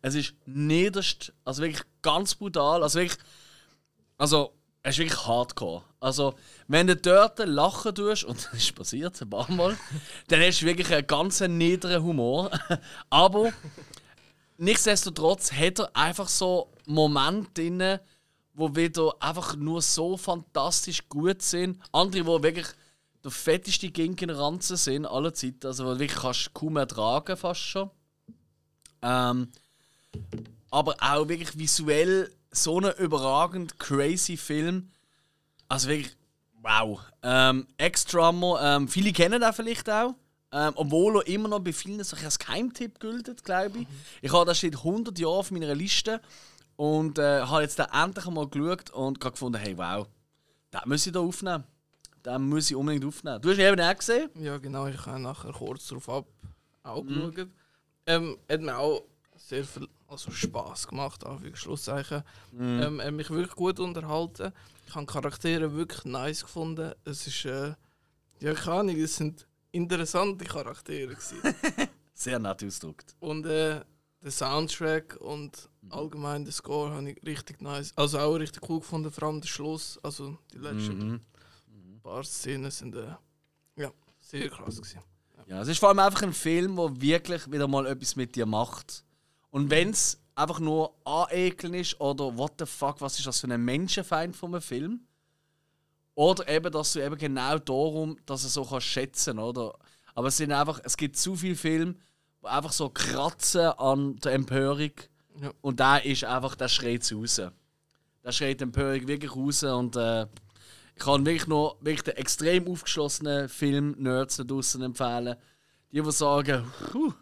Es 0.01 0.15
ist 0.15 0.33
niederst, 0.45 1.33
also 1.43 1.61
wirklich 1.61 1.83
ganz 2.01 2.35
brutal. 2.35 2.83
Also 2.83 2.99
wirklich, 2.99 3.19
also 4.17 4.53
es 4.83 4.95
ist 4.95 4.99
wirklich 4.99 5.27
hardcore. 5.27 5.83
Also, 5.99 6.33
wenn 6.67 6.87
du 6.87 6.95
dort 6.95 7.37
lachen 7.39 7.93
tust, 7.93 8.23
und 8.23 8.37
das 8.51 8.53
ist 8.53 8.75
passiert 8.75 9.21
ein 9.21 9.29
paar 9.29 9.49
Mal, 9.51 9.77
dann 10.27 10.41
hast 10.41 10.61
du 10.61 10.65
wirklich 10.65 10.91
einen 10.91 11.05
ganz 11.05 11.39
niederen 11.41 12.03
Humor. 12.03 12.49
Aber 13.09 13.51
nichtsdestotrotz 14.57 15.51
hat 15.51 15.79
er 15.79 15.95
einfach 15.95 16.27
so 16.27 16.71
Momente 16.85 17.51
drin, 17.53 17.99
wo 18.53 18.75
wieder 18.75 19.13
einfach 19.19 19.55
nur 19.55 19.81
so 19.81 20.17
fantastisch 20.17 21.07
gut 21.07 21.41
sind. 21.41 21.79
Andere, 21.91 22.25
wo 22.25 22.41
wirklich 22.41 22.67
der 23.23 23.31
fetteste 23.31 23.89
Ginkenranzen 23.89 24.77
sind 24.77 25.05
aller 25.05 25.33
Zeiten. 25.33 25.67
Also, 25.67 25.83
du 25.83 25.99
wirklich 25.99 26.19
kannst 26.19 26.53
kaum 26.53 26.77
ertragen 26.77 27.37
fast 27.37 27.61
schon. 27.61 27.89
Ähm, 29.01 29.49
aber 30.69 30.95
auch 30.99 31.27
wirklich 31.27 31.57
visuell 31.57 32.31
so 32.51 32.79
ein 32.79 32.93
überragend 32.97 33.79
crazy 33.79 34.37
Film. 34.37 34.91
Also 35.67 35.89
wirklich, 35.89 36.15
wow. 36.61 36.99
Ähm, 37.23 37.67
Ex-Drummer, 37.77 38.59
ähm, 38.61 38.87
viele 38.87 39.13
kennen 39.13 39.41
den 39.41 39.53
vielleicht 39.53 39.89
auch. 39.89 40.15
Ähm, 40.53 40.73
obwohl 40.75 41.17
er 41.17 41.27
immer 41.27 41.47
noch 41.47 41.59
bei 41.59 41.71
vielen 41.71 42.03
so 42.03 42.17
als 42.17 42.37
Geheimtipp 42.37 42.99
gilt, 42.99 43.43
glaube 43.45 43.79
ich. 43.79 43.87
Ich 44.21 44.33
habe 44.33 44.45
das 44.45 44.57
steht 44.57 44.75
100 44.75 45.17
Jahre 45.17 45.35
auf 45.35 45.49
meiner 45.51 45.73
Liste 45.73 46.19
und 46.75 47.19
äh, 47.19 47.41
habe 47.41 47.61
jetzt 47.61 47.79
da 47.79 47.87
endlich 48.03 48.25
einmal 48.27 48.49
geschaut 48.49 48.89
und 48.89 49.21
gefunden, 49.21 49.59
hey 49.59 49.77
wow, 49.77 50.07
den 50.73 50.89
muss 50.89 51.07
ich 51.07 51.13
da 51.13 51.21
aufnehmen. 51.21 51.63
Den 52.25 52.49
muss 52.49 52.69
ich 52.69 52.75
unbedingt 52.75 53.05
aufnehmen. 53.05 53.41
Du 53.41 53.49
hast 53.49 53.57
ihn 53.57 53.65
eben 53.65 53.81
auch 53.81 53.97
gesehen? 53.97 54.29
Ja, 54.35 54.57
genau, 54.57 54.87
ich 54.87 55.05
habe 55.05 55.19
nachher 55.19 55.51
kurz 55.51 55.87
darauf 55.87 56.09
ab 56.09 56.25
auch 56.83 57.05
geschaut. 57.05 57.47
Ähm, 58.05 58.37
hat 58.49 58.61
mir 58.61 58.77
auch 58.77 59.03
sehr 59.37 59.63
viel 59.63 59.87
also 60.07 60.31
Spaß 60.31 60.87
gemacht, 60.87 61.25
auf 61.25 61.41
Schlusszeichen. 61.53 62.23
Ähm, 62.59 63.01
hat 63.01 63.13
mich 63.13 63.29
wirklich 63.29 63.55
gut 63.55 63.79
unterhalten. 63.79 64.51
Ich 64.87 64.95
habe 64.95 65.05
die 65.05 65.13
Charaktere 65.13 65.73
wirklich 65.73 66.03
nice 66.05 66.41
gefunden. 66.41 66.93
Es 67.05 67.25
ist, 67.25 67.45
äh, 67.45 67.73
ja, 68.39 68.53
keine 68.53 68.79
Ahnung, 68.79 68.97
es 68.97 69.15
sind 69.15 69.47
interessante 69.71 70.43
Charaktere. 70.45 71.15
Sehr 72.13 72.39
nett 72.39 72.63
ausgedrückt. 72.63 73.15
Und 73.19 73.45
äh, 73.45 73.81
der 74.21 74.31
Soundtrack 74.31 75.15
und 75.21 75.69
allgemein 75.89 76.43
der 76.43 76.53
Score 76.53 76.91
habe 76.91 77.11
ich 77.11 77.25
richtig 77.25 77.61
nice, 77.61 77.93
also 77.95 78.19
auch 78.19 78.35
richtig 78.35 78.69
cool 78.69 78.79
gefunden, 78.79 79.11
vor 79.11 79.29
allem 79.29 79.41
der 79.41 79.47
Schluss, 79.47 79.97
also 80.03 80.37
die 80.53 80.57
letzten 80.57 81.21
paar 82.01 82.23
Szenen 82.23 82.71
sind 82.71 82.95
äh, 82.95 83.15
ja, 83.75 83.91
sehr 84.19 84.49
krass 84.49 84.77
gewesen. 84.77 85.01
Ja, 85.47 85.61
es 85.61 85.67
ist 85.67 85.79
vor 85.79 85.89
allem 85.89 85.99
einfach 85.99 86.21
ein 86.21 86.33
Film, 86.33 86.75
der 86.75 87.01
wirklich 87.01 87.51
wieder 87.51 87.67
mal 87.67 87.85
etwas 87.85 88.15
mit 88.15 88.35
dir 88.35 88.45
macht. 88.45 89.03
Und 89.49 89.69
wenn 89.69 89.89
es 89.89 90.19
einfach 90.35 90.59
nur 90.59 90.95
anekeln 91.05 91.73
ist 91.73 91.99
oder 91.99 92.37
what 92.37 92.53
the 92.59 92.65
fuck, 92.65 93.01
was 93.01 93.17
ist 93.17 93.27
das 93.27 93.41
für 93.41 93.47
ein 93.47 93.63
Menschenfeind 93.63 94.35
von 94.35 94.53
einem 94.53 94.61
Film? 94.61 95.01
Oder 96.15 96.47
eben, 96.47 96.71
dass 96.71 96.93
du 96.93 97.03
eben 97.03 97.17
genau 97.17 97.57
darum, 97.57 98.17
dass 98.25 98.43
du 98.43 98.47
so 98.47 98.65
kannst 98.65 98.87
schätzen, 98.87 99.39
oder? 99.39 99.77
Aber 100.13 100.27
es 100.27 100.37
sind 100.37 100.51
einfach, 100.51 100.79
es 100.83 100.97
gibt 100.97 101.17
zu 101.17 101.35
viele 101.35 101.55
Filme, 101.55 101.95
die 102.41 102.47
einfach 102.47 102.71
so 102.71 102.89
kratzen 102.89 103.67
an 103.77 104.17
der 104.17 104.33
Empörung. 104.33 104.91
Ja. 105.41 105.51
Und 105.61 105.79
da 105.79 105.97
ist 105.97 106.23
einfach, 106.23 106.55
der 106.55 106.67
schreit 106.67 107.09
raus. 107.13 107.41
Der 108.23 108.31
schreit 108.31 108.59
die 108.59 108.63
Empörung 108.63 109.07
wirklich 109.07 109.35
raus 109.35 109.63
und 109.63 109.95
äh, 109.95 110.27
kann 111.01 111.25
wirklich 111.25 111.47
nur 111.47 111.77
wirklich 111.81 112.03
den 112.03 112.15
extrem 112.15 112.67
aufgeschlossenen 112.67 113.49
Film-Nerds 113.49 114.37
da 114.37 114.43
draussen 114.43 114.81
empfehlen. 114.81 115.35
Die, 115.91 116.01
die 116.01 116.11
sagen, 116.11 116.65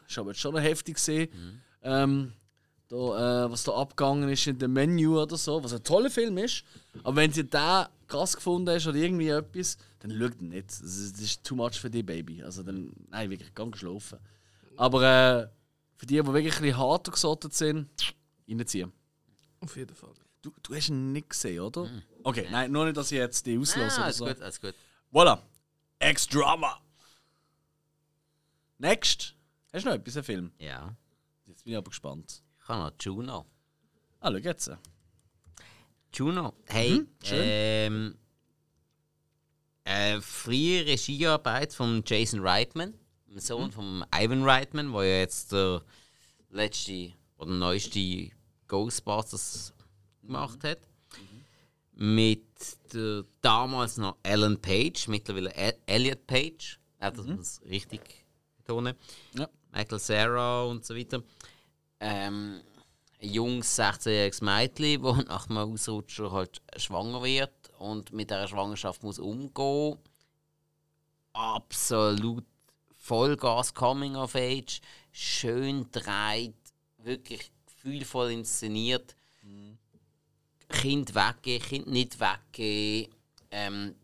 ist 0.08 0.18
aber 0.18 0.32
jetzt 0.32 0.40
schon 0.40 0.54
noch 0.54 0.62
heftig 0.62 0.96
gesehen. 0.96 1.30
Ähm, 1.82 2.34
da, 2.90 3.46
äh, 3.46 3.52
was 3.52 3.64
da 3.64 3.74
abgegangen 3.74 4.30
ist 4.30 4.48
in 4.48 4.58
dem 4.58 4.74
Menü 4.74 5.10
oder 5.10 5.38
so, 5.38 5.64
was 5.64 5.74
ein 5.74 5.84
toller 5.84 6.10
Film 6.10 6.38
ist. 6.38 6.64
Aber 7.04 7.18
wenn 7.18 7.32
sie 7.32 7.44
den 7.44 7.86
krass 8.08 8.36
gefunden 8.36 8.74
hast 8.74 8.88
oder 8.88 8.98
irgendwie 8.98 9.30
etwas, 9.30 9.78
dann 10.00 10.12
schau 10.12 10.28
den 10.30 10.50
nicht. 10.50 10.70
Das 10.70 10.82
ist, 10.82 11.14
das 11.14 11.22
ist 11.22 11.44
too 11.44 11.56
much 11.56 11.80
für 11.80 11.90
dich, 11.90 12.06
Baby. 12.06 12.44
Also 12.44 12.64
dann, 12.64 12.92
nein, 13.10 13.30
wirklich, 13.30 13.54
ganz 13.54 13.74
geschlafen. 13.74 14.20
Aber 14.76 15.04
äh, 15.04 15.48
für 15.96 16.06
die, 16.06 16.16
die 16.16 16.26
wirklich 16.26 16.56
ein 16.56 16.62
bisschen 16.62 16.78
harter 16.78 17.12
gesortet 17.12 17.54
sind, 17.54 17.90
reinziehen. 18.50 18.92
Auf 19.60 19.76
jeden 19.76 19.96
Fall. 19.96 20.14
Du, 20.42 20.52
du 20.64 20.74
hast 20.74 20.90
ihn 20.90 21.12
nicht 21.12 21.30
gesehen, 21.30 21.60
oder? 21.60 21.90
Okay, 22.24 22.48
nein, 22.52 22.72
nur 22.72 22.86
nicht, 22.86 22.98
dass 22.98 23.12
ich 23.12 23.18
jetzt 23.18 23.46
die 23.46 23.58
auslöse 23.58 23.96
Ah, 23.96 23.96
oder 23.96 24.04
alles 24.06 24.18
so. 24.18 24.26
gut, 24.26 24.42
alles 24.42 24.62
gut. 24.62 24.76
Voilà. 25.12 25.42
Ex-Drama. 26.00 26.82
Next. 28.78 29.36
Hast 29.74 29.86
du 29.86 29.90
noch 29.90 29.96
etwas, 29.96 30.16
einen 30.18 30.24
Film? 30.24 30.52
Ja. 30.60 30.96
Jetzt 31.46 31.64
bin 31.64 31.74
ich 31.74 31.78
aber 31.78 31.90
gespannt. 31.90 32.42
Ich 32.62 32.68
habe 32.68 32.84
noch 32.84 32.94
Juno. 33.00 33.46
Ah, 34.20 34.30
schau 34.32 34.38
jetzt. 34.38 34.72
Juno, 36.14 36.54
hey, 36.68 37.06
schön. 37.24 37.40
ähm, 37.44 38.18
äh, 39.84 40.20
freie 40.22 40.86
Regiearbeit 40.86 41.72
von 41.74 42.04
Jason 42.06 42.40
Reitman, 42.42 42.94
dem 43.28 43.40
Sohn 43.40 43.72
von 43.72 44.04
Ivan 44.14 44.44
Reitman, 44.44 44.92
der 44.92 45.04
ja 45.04 45.20
jetzt 45.20 45.52
der 45.52 45.84
letzte 46.50 47.14
oder 47.38 47.52
neueste 47.52 48.32
Ghostbusters 48.68 49.74
gemacht 50.22 50.64
hat. 50.64 50.80
Mit 52.02 52.94
der 52.94 53.26
damals 53.42 53.98
noch 53.98 54.16
Ellen 54.24 54.62
Page, 54.62 55.10
mittlerweile 55.10 55.54
El 55.54 55.78
Elliot 55.86 56.26
Page, 56.26 56.80
ja, 57.02 57.12
das 57.12 57.26
muss 57.26 57.60
ich 57.66 57.72
richtig 57.72 58.26
betonen. 58.58 58.96
Ja. 59.38 59.50
Michael 59.74 60.00
Sarah 60.00 60.64
und 60.64 60.86
so 60.86 60.96
weiter. 60.96 61.22
Ähm, 62.00 62.62
ein 63.22 63.30
junges 63.30 63.78
16-jähriges 63.78 64.42
Mädchen, 64.42 65.04
das 65.04 65.26
nach 65.26 65.50
einem 65.50 65.74
Ausrutscher 65.74 66.32
halt 66.32 66.62
schwanger 66.78 67.22
wird 67.22 67.52
und 67.80 68.14
mit 68.14 68.30
dieser 68.30 68.48
Schwangerschaft 68.48 69.04
muss 69.04 69.20
umgehen. 69.20 69.98
Absolut 71.34 72.46
Vollgas 72.96 73.74
Coming 73.74 74.16
of 74.16 74.36
Age, 74.36 74.80
schön 75.12 75.90
dreht, 75.92 76.56
wirklich 76.98 77.52
gefühlvoll 77.66 78.32
inszeniert. 78.32 79.16
Kind 80.70 81.14
weggehen, 81.16 81.62
Kind 81.62 81.88
nicht 81.88 82.20
weggehen. 82.20 83.14
Ähm, 83.52 83.96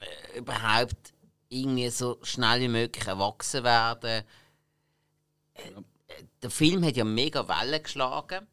äh, 0.00 0.38
überhaupt 0.38 1.12
irgendwie 1.48 1.88
so 1.90 2.18
schnell 2.22 2.60
wie 2.60 2.68
möglich 2.68 3.06
erwachsen 3.06 3.64
werden. 3.64 4.24
Äh, 5.54 5.68
äh, 5.68 6.24
Der 6.42 6.50
Film 6.50 6.84
hat 6.84 6.96
ja 6.96 7.04
mega 7.04 7.46
Wellen 7.48 7.82
geschlagen 7.82 8.46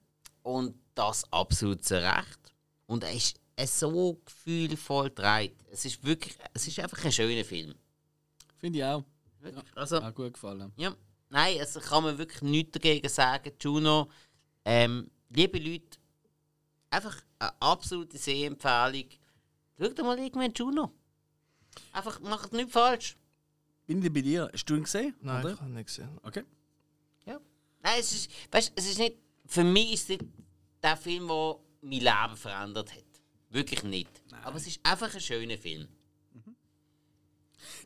und 0.43 0.75
das 0.95 1.31
absolut 1.31 1.83
zu 1.83 2.01
Recht. 2.01 2.39
Und 2.87 3.03
er 3.03 3.13
ist 3.13 3.37
so 3.79 4.19
gefühlvoll 4.25 5.09
gedreht. 5.09 5.55
Es 5.71 5.85
ist 5.85 6.03
wirklich, 6.03 6.35
es 6.53 6.67
ist 6.67 6.79
einfach 6.79 7.03
ein 7.03 7.11
schöner 7.11 7.43
Film. 7.43 7.75
Finde 8.57 8.79
ich 8.79 8.85
auch. 8.85 9.03
Wirklich. 9.39 9.63
Also, 9.75 10.01
Auch 10.01 10.13
gut 10.15 10.33
gefallen. 10.33 10.71
ja, 10.77 10.95
nein, 11.29 11.59
also 11.59 11.79
kann 11.79 12.03
man 12.03 12.17
wirklich 12.17 12.41
nichts 12.41 12.71
dagegen 12.71 13.07
sagen. 13.09 13.51
Juno, 13.61 14.09
ähm, 14.63 15.09
liebe 15.29 15.59
Leute, 15.59 15.97
einfach 16.95 17.21
eine 17.39 17.61
absolute 17.61 18.17
Sehempfehlung. 18.17 19.09
Schaut 19.77 19.97
mal 19.99 20.17
irgendwann 20.17 20.53
Juno. 20.53 20.91
Einfach 21.91 22.19
macht 22.21 22.53
nichts 22.53 22.73
falsch. 22.73 23.17
Bin 23.85 24.03
ich 24.03 24.11
bei 24.11 24.21
dir? 24.21 24.49
Hast 24.51 24.65
du 24.65 24.75
ihn 24.75 24.83
gesehen? 24.83 25.15
Nein, 25.21 25.43
oder? 25.43 25.53
ich 25.53 25.61
habe 25.61 25.71
nicht 25.71 25.87
gesehen. 25.87 26.17
Okay. 26.23 26.43
Ja. 27.25 27.39
Nein, 27.81 27.99
es 27.99 28.11
ist, 28.13 28.31
weißt, 28.51 28.73
es 28.75 28.89
ist 28.89 28.97
nicht, 28.97 29.17
für 29.45 29.63
mich 29.63 29.93
ist 29.93 30.03
es 30.03 30.09
nicht 30.09 30.25
der 30.81 30.97
Film, 30.97 31.27
der 31.27 31.55
mein 31.81 31.99
Leben 31.99 32.37
verändert 32.37 32.91
hat. 32.93 33.03
Wirklich 33.49 33.83
nicht. 33.83 34.23
Aber 34.43 34.57
es 34.57 34.67
ist 34.67 34.79
einfach 34.83 35.13
ein 35.13 35.21
schöner 35.21 35.57
Film. 35.57 35.87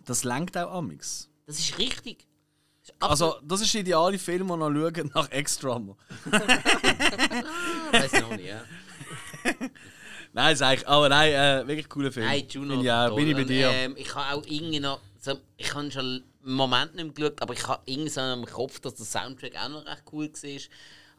Das 0.05 0.23
lenkt 0.23 0.57
auch 0.57 0.71
amix. 0.71 1.29
Das 1.45 1.59
ist 1.59 1.77
richtig. 1.77 2.27
Das 2.81 2.89
ist 2.89 2.95
Also, 3.01 3.39
das 3.43 3.61
ist 3.61 3.73
der 3.73 3.81
ideale 3.81 4.17
Film, 4.17 4.47
den 4.47 4.59
noch 4.59 4.71
schauen 4.71 5.11
nach 5.13 5.29
Ex-Drama. 5.31 5.97
weiß 7.91 8.13
ich 8.13 8.21
noch 8.21 8.29
nicht, 8.31 8.45
ja. 8.45 8.63
Nein, 10.33 10.53
ist 10.53 10.61
eigentlich, 10.61 10.87
aber 10.87 11.09
nein, 11.09 11.33
äh, 11.33 11.67
wirklich 11.67 11.89
cooler 11.89 12.11
Film. 12.11 12.27
Nein, 12.27 12.45
Juno. 12.49 12.77
Bin 12.77 12.85
toll. 12.85 13.15
bin 13.15 13.27
ich 13.29 13.33
bei 13.35 13.41
Und, 13.41 13.47
dir. 13.49 13.69
Ähm, 13.71 13.95
ich 13.97 14.13
habe 14.13 14.35
auch 14.37 14.45
irgendwie 14.45 14.79
noch. 14.79 14.99
So, 15.19 15.33
ich 15.57 15.73
habe 15.73 15.91
schon 15.91 16.05
einen 16.05 16.23
Moment 16.43 16.93
nicht 16.95 17.03
mehr 17.05 17.13
geschaut, 17.13 17.41
aber 17.41 17.53
ich 17.55 17.67
habe 17.67 17.81
irgendwie 17.85 18.09
so 18.09 18.21
im 18.21 18.45
Kopf, 18.45 18.79
dass 18.79 18.93
der 18.95 19.05
Soundtrack 19.07 19.53
auch 19.55 19.69
noch 19.69 19.85
recht 19.87 20.03
cool 20.11 20.29
war. 20.31 20.59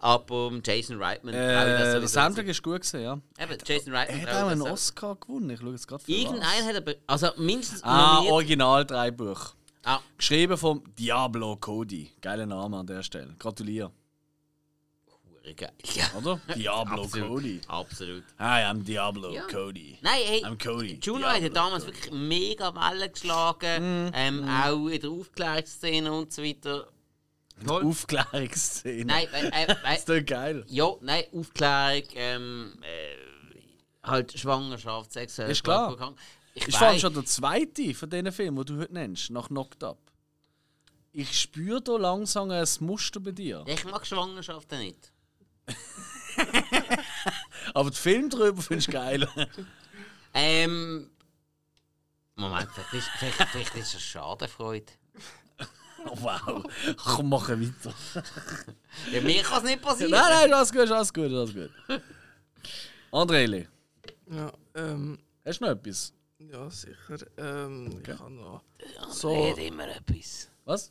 Aber 0.02 0.46
um 0.46 0.62
Jason 0.64 1.02
Reitman. 1.02 1.34
äh, 1.34 2.00
der 2.00 2.08
Soundtrack 2.08 2.46
ist 2.46 2.62
gut 2.62 2.80
gewesen, 2.82 3.02
ja. 3.02 3.18
Eben, 3.38 3.58
Jason 3.66 3.92
Reitman. 3.94 4.20
Er 4.20 4.26
hat 4.34 4.42
auch 4.44 4.48
einen 4.48 4.62
Oscar 4.62 5.16
gewonnen. 5.16 5.50
Ich 5.50 5.60
schaue 5.60 5.72
jetzt 5.72 5.88
gerade 5.88 6.04
für 6.04 6.10
Irgendein 6.12 6.42
was. 6.42 6.66
hat 6.68 6.76
aber. 6.76 6.94
Also 7.08 7.28
mindestens 7.36 7.82
Ah. 7.84 8.20
Original 8.22 8.86
drei 8.86 9.10
Buch. 9.10 9.54
Ah, 9.82 9.98
Geschrieben 10.16 10.56
vom 10.56 10.82
Diablo 10.98 11.56
Cody. 11.56 12.12
Geiler 12.20 12.46
Name 12.46 12.76
an 12.78 12.86
der 12.86 13.02
Stelle. 13.02 13.34
Gratuliere. 13.38 13.90
Hure 15.42 15.54
geil. 15.54 15.72
Ja, 15.94 16.04
Oder? 16.16 16.40
Diablo 16.54 17.02
absolut. 17.04 17.28
Cody. 17.28 17.60
Absolut. 17.68 18.24
Hi, 18.38 18.62
I'm 18.70 18.82
Diablo 18.84 19.32
Ja. 19.32 19.42
Cody. 19.46 19.98
Nein, 20.02 20.22
hey, 20.26 20.42
I'm 20.44 20.56
Cody. 20.58 20.98
Juno 21.02 21.18
Diablo 21.20 21.44
hat 21.44 21.56
damals 21.56 21.84
Cody. 21.84 21.96
wirklich 21.96 22.12
mega 22.14 22.74
Wellen 22.74 23.12
geschlagen. 23.12 24.04
Mhm. 24.06 24.10
Ähm, 24.14 24.48
Auch 24.48 24.86
in 24.88 25.00
der 25.00 25.10
Aufklärungsszene 25.10 26.12
und 26.12 26.32
so 26.32 26.42
weiter. 26.42 26.86
Voll. 27.64 27.84
Aufklärungsszene. 27.84 29.04
Nein, 29.04 29.26
äh, 29.32 29.48
äh, 29.48 29.64
äh, 29.64 29.76
Das 29.82 29.98
ist 29.98 30.08
doch 30.08 30.24
geil. 30.24 30.64
ja, 30.68 30.90
nein, 31.02 31.24
Aufklärung, 31.34 32.02
ähm, 32.14 32.72
äh, 32.82 34.08
halt 34.08 34.38
Schwangerschaft, 34.38 35.12
sexuell. 35.12 35.50
Ist 35.50 35.62
klar. 35.64 36.14
Ich 36.54 36.66
Ist 36.66 36.78
vor 36.78 36.88
allem 36.88 36.98
schon 36.98 37.14
der 37.14 37.24
zweite 37.26 37.94
von 37.94 38.08
diesen 38.10 38.32
Filmen, 38.32 38.64
den 38.64 38.76
du 38.76 38.82
heute 38.82 38.92
nennst, 38.94 39.30
nach 39.30 39.48
Knocked 39.48 39.84
Up. 39.84 39.98
Ich 41.12 41.38
spüre 41.40 41.80
da 41.82 41.96
langsam 41.96 42.50
ein 42.50 42.66
Muster 42.80 43.20
bei 43.20 43.32
dir. 43.32 43.64
Ich 43.66 43.84
mag 43.84 44.06
Schwangerschaften 44.06 44.78
nicht. 44.78 45.12
Aber 47.74 47.90
den 47.90 47.96
Film 47.96 48.30
drüber 48.30 48.62
findest 48.62 48.88
du 48.88 48.92
geil. 48.92 49.28
Ähm. 50.34 51.10
Moment, 52.36 52.68
vielleicht 52.72 52.94
ist, 52.94 53.08
vielleicht, 53.18 53.50
vielleicht 53.50 53.74
ist 53.76 53.94
es 53.94 54.02
Schadenfreude. 54.02 54.92
Oh, 56.06 56.16
wow. 56.22 56.64
Komm, 56.96 57.28
machen 57.28 57.60
weiter. 57.60 57.94
Ja, 59.12 59.20
mir 59.20 59.42
kann 59.42 59.58
es 59.58 59.64
nicht 59.64 59.82
passieren. 59.82 60.12
Nein, 60.12 60.22
nein, 60.30 60.54
alles 60.54 60.72
gut, 60.72 60.90
alles 60.90 61.12
gut, 61.12 61.30
alles 61.30 61.52
gut. 61.52 61.70
Andrele, 63.12 63.68
Ja, 64.30 64.50
ähm, 64.76 65.18
hast 65.44 65.60
du 65.60 65.64
noch 65.66 65.72
etwas? 65.72 66.14
ja 66.38 66.70
sicher. 66.70 67.18
Ähm, 67.36 68.00
Ich 68.02 68.18
habe 68.18 68.30
noch 68.32 68.62
So. 69.10 69.12
so, 69.34 69.44
Red 69.44 69.58
immer 69.58 69.88
etwas. 69.94 70.48
Was? 70.64 70.90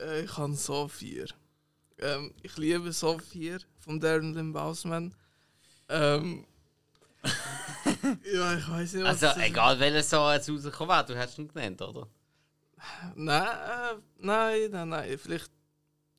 äh, 0.00 0.22
ich 0.22 0.36
habe 0.38 0.54
so 0.54 0.88
vier. 0.88 1.26
Ähm, 1.98 2.34
ich 2.42 2.56
liebe 2.56 2.92
so 2.92 3.18
vier 3.18 3.58
von 3.80 4.00
Darren 4.00 4.34
Lynn 4.34 4.52
Bousman. 4.52 5.14
Ähm, 5.88 6.46
ja, 8.32 8.56
ich 8.56 8.68
weiß 8.68 8.92
nicht, 8.94 9.04
was 9.04 9.22
Also, 9.22 9.40
egal 9.40 9.78
welcher 9.80 10.02
Song 10.02 10.32
jetzt 10.32 10.48
rausgekommen 10.50 10.94
wäre, 10.94 11.06
du 11.06 11.18
hast 11.18 11.38
ihn 11.38 11.48
genannt, 11.48 11.80
oder? 11.82 12.06
Nein, 13.14 13.42
äh, 13.42 13.94
nein, 14.18 14.70
nein, 14.70 14.88
nein, 14.88 15.18
vielleicht. 15.18 15.50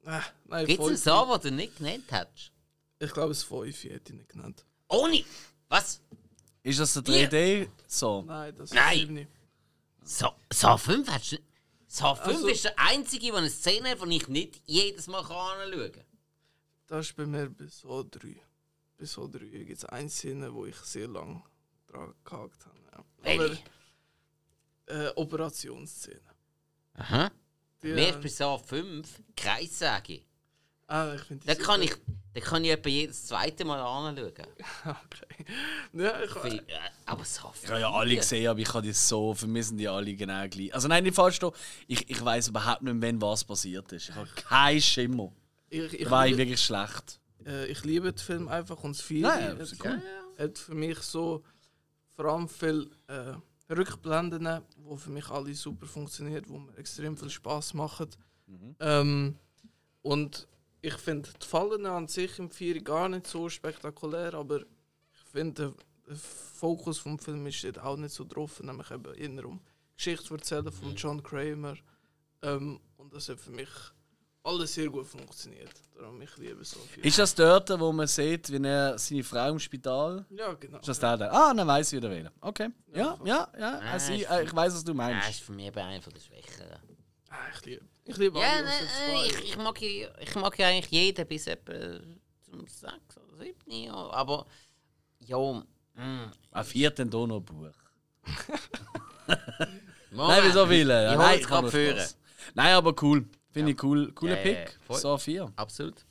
Äh, 0.06 0.20
nein, 0.46 0.66
Gibt 0.66 0.82
es 0.82 0.88
einen. 0.88 0.98
Song, 0.98 1.30
den 1.42 1.42
du 1.42 1.52
nicht 1.52 1.78
genannt 1.78 2.06
hättest? 2.10 2.52
Ich 3.00 3.14
glaube, 3.14 3.32
es 3.32 3.44
5 3.44 3.84
hätte 3.84 4.14
ich 4.14 4.20
nicht 4.20 4.30
genannt. 4.30 4.66
Ohne! 4.90 5.24
Was? 5.70 6.02
Ist 6.64 6.80
das 6.80 6.94
der 6.94 7.04
3D-Song? 7.04 8.26
Nein, 8.26 8.56
das 8.58 8.72
Nein. 8.72 8.98
stimmt 8.98 9.14
nicht. 9.14 9.30
So, 10.04 10.32
so 10.52 10.78
5 10.78 11.12
hättest 11.14 11.32
du. 11.34 11.38
So 11.38 11.42
5 12.16 12.28
Also- 12.28 12.48
ist 12.48 12.64
der 12.66 12.78
einzige, 12.80 13.28
der 13.28 13.36
eine 13.36 13.50
Szene 13.50 13.90
hat, 13.92 14.02
die 14.02 14.16
ich 14.18 14.28
nicht 14.28 14.62
jedes 14.66 15.08
Mal 15.08 15.20
anschauen 15.20 15.92
kann. 15.92 16.04
Das 16.88 17.08
ist 17.08 17.16
bei 17.16 17.26
mir 17.26 17.50
bis 17.50 17.80
so 17.82 18.04
3. 18.04 18.42
Bis 18.98 19.12
so 19.14 19.28
3 19.28 19.40
gibt 19.46 19.78
es 19.78 19.86
eine 19.86 20.10
Szene, 20.10 20.54
wo 20.54 20.66
ich 20.66 20.76
sehr 20.78 21.08
lange 21.08 21.44
dran 21.88 22.14
gehakt 22.24 22.66
habe. 22.66 22.78
Ja. 23.26 23.34
Aber 23.34 23.58
äh, 24.88 25.10
Operationsszene. 25.16 26.22
Aha. 26.94 27.32
Die, 27.84 27.88
Mehr 27.94 28.16
äh, 28.16 28.22
bei 28.22 28.28
so 28.30 28.58
5 28.58 29.22
Kreis 29.36 29.78
sage. 29.80 30.22
ah, 30.88 31.14
ich 31.14 31.22
finde 31.22 31.46
Da 31.46 31.56
kann 31.56 31.82
ich, 31.82 31.94
da 32.40 32.44
kann 32.44 32.64
ich 32.64 32.70
etwa 32.72 32.88
jedes 32.90 33.26
zweite 33.26 33.66
Mal 33.66 33.80
anschauen. 33.80 34.32
Okay. 34.86 35.46
Ja, 35.94 36.22
ich, 36.24 36.32
Viel- 36.32 36.60
äh, 36.68 36.74
Aber 37.06 37.26
so 37.26 37.52
Ich 37.64 37.70
habe 37.70 37.80
ja 37.80 37.92
alle 37.92 38.16
gesehen, 38.16 38.48
aber 38.48 38.60
ich 38.60 38.72
habe 38.72 38.86
die 38.86 38.94
so, 38.94 39.34
für 39.34 39.48
mich 39.48 39.68
sind 39.68 39.78
die 39.78 39.88
alle 39.88 40.14
genau 40.14 40.48
gleich. 40.48 40.72
Also 40.74 40.88
nein, 40.88 41.04
nicht 41.04 41.16
falsch. 41.16 41.40
Ich, 41.88 42.08
ich 42.10 42.24
weiß 42.24 42.50
überhaupt 42.50 42.84
nicht, 42.84 43.02
wenn 43.02 43.20
was 43.22 43.44
passiert 43.44 43.92
ist. 43.92 44.10
Ich 44.10 44.16
habe 44.16 44.28
keinen 44.36 44.82
Schimmer. 44.82 45.32
ich, 45.70 45.94
ich, 45.94 46.10
war 46.12 46.26
ich 46.26 46.32
liebe, 46.32 46.44
wirklich 46.44 46.62
schlecht. 46.62 47.20
äh, 47.46 47.66
ich 47.68 47.84
liebe 47.84 48.14
den 48.14 48.18
Film 48.20 48.48
einfach 48.50 48.84
und 48.84 48.96
das 48.96 49.02
Feeling 49.02 49.24
Nein, 49.24 49.58
hat, 49.60 49.74
cool. 49.84 50.02
hat 50.38 50.58
für 50.60 50.76
mich 50.76 51.00
so 51.00 51.44
vor 52.16 52.26
allem 52.26 52.48
viel 52.48 52.90
äh, 53.08 53.34
Rückblenden, 53.74 54.62
wo 54.78 54.96
für 54.96 55.10
mich 55.10 55.28
alle 55.30 55.54
super 55.56 55.88
funktioniert, 55.88 56.48
wo 56.50 56.60
mir 56.60 56.78
extrem 56.78 57.18
viel 57.18 57.30
Spaß 57.32 57.74
machen. 57.74 58.10
Ähm, 58.80 59.36
und 60.04 60.48
ich 60.88 60.94
finde 60.96 61.30
die 61.42 61.46
Fallen 61.46 61.86
an 61.86 62.08
sich 62.08 62.40
im 62.40 62.50
Vier 62.50 62.82
gar 62.82 63.10
nicht 63.10 63.28
so 63.28 63.50
spektakulär, 63.50 64.34
aber 64.34 64.62
ich 64.62 65.32
finde, 65.32 65.74
der 66.08 66.16
Fokus 66.16 66.98
vom 67.00 67.20
Film 67.20 67.46
ist 67.48 67.64
dort 67.64 67.80
auch 67.80 67.98
nicht 67.98 68.14
so 68.14 68.24
drauf, 68.26 68.62
nämlich 68.64 68.90
eben 68.92 69.14
eher 69.16 69.46
um 69.46 69.60
Geschichte 69.96 70.34
erzählen 70.34 70.72
von 70.72 70.96
John 70.96 71.22
Kramer. 71.22 71.76
Ähm, 72.42 72.80
und 72.98 73.14
das 73.14 73.28
hat 73.30 73.40
für 73.40 73.52
mich 73.52 73.70
alles 74.44 74.74
sehr 74.76 74.90
gut 74.90 75.06
funktioniert. 75.08 75.72
Darum 75.98 76.22
ich 76.22 76.38
liebe 76.38 76.64
so 76.64 76.80
viel. 76.80 77.06
Ist 77.06 77.20
das 77.20 77.36
dort, 77.36 77.70
wo 77.80 77.92
man 77.92 78.08
sieht, 78.08 78.50
wie 78.52 78.64
er 78.66 78.98
seine 78.98 79.24
Frau 79.24 79.50
im 79.50 79.60
Spital. 79.60 80.26
ja, 80.30 80.54
genau. 80.54 80.78
Ist 80.80 80.88
das 80.88 81.00
der? 81.00 81.18
da? 81.18 81.32
Ah, 81.32 81.54
dann 81.54 81.68
weiß 81.68 81.92
ich 81.92 81.98
wieder 81.98 82.10
wählen. 82.10 82.30
Okay. 82.40 82.70
Ja, 82.94 83.18
ja, 83.26 83.52
ja. 83.60 83.80
Ah, 83.80 83.92
Also, 83.94 84.14
ich, 84.14 84.30
äh, 84.30 84.44
ich 84.44 84.56
weiß, 84.56 84.74
was 84.76 84.84
du 84.86 84.92
Ja, 84.92 84.98
meinst. 84.98 85.30
ist 85.30 85.42
für 85.42 85.52
mich 85.52 85.66
eben 85.66 85.80
einer 85.80 86.00
der 86.00 86.20
Schwächeren. 86.20 86.80
Ah, 87.30 87.36
ich 87.54 87.66
liebe, 87.66 87.86
ich 88.08 88.18
liebe 88.18 88.40
Ja, 88.40 88.54
alle 88.54 88.64
nein, 88.66 88.74
außer 88.84 89.14
äh, 89.14 89.28
ich, 89.28 89.44
ich, 89.50 89.58
mag, 89.58 89.82
ja- 89.82 90.10
ich 90.20 90.36
mag 90.36 90.58
ja 90.60 90.68
eigentlich 90.68 90.92
jeden 90.92 91.28
bis 91.28 91.48
etwa 91.48 91.74
zum 92.50 92.68
6 92.68 92.82
oder 93.18 93.38
7. 93.44 93.56
Ja. 93.84 93.94
Aber 93.94 94.46
ja, 95.20 95.38
mm, 95.38 96.32
Ein 96.52 96.66
vierten 96.66 97.10
da 97.10 97.26
noch 97.28 97.42
Buch. 97.42 97.70
Moment, 100.12 100.30
Nein, 100.38 100.44
wieso 100.46 100.70
will 100.70 100.90
er? 100.90 101.12
Ich 101.12 101.18
Nein, 101.18 101.40
ich 101.40 101.48
kann 101.48 101.70
führen. 101.70 102.06
Nein, 102.54 102.74
aber 102.76 102.94
cool. 103.04 103.26
Finde 103.52 103.72
ich 103.72 103.84
cool. 103.84 104.12
Cooler 104.14 104.38
Ja, 104.44 104.50
ja, 104.52 104.66
Pick. 104.66 104.80
voll. 104.86 105.00
So 105.00 105.18
4. 105.18 105.52
Absolut. 105.56 106.06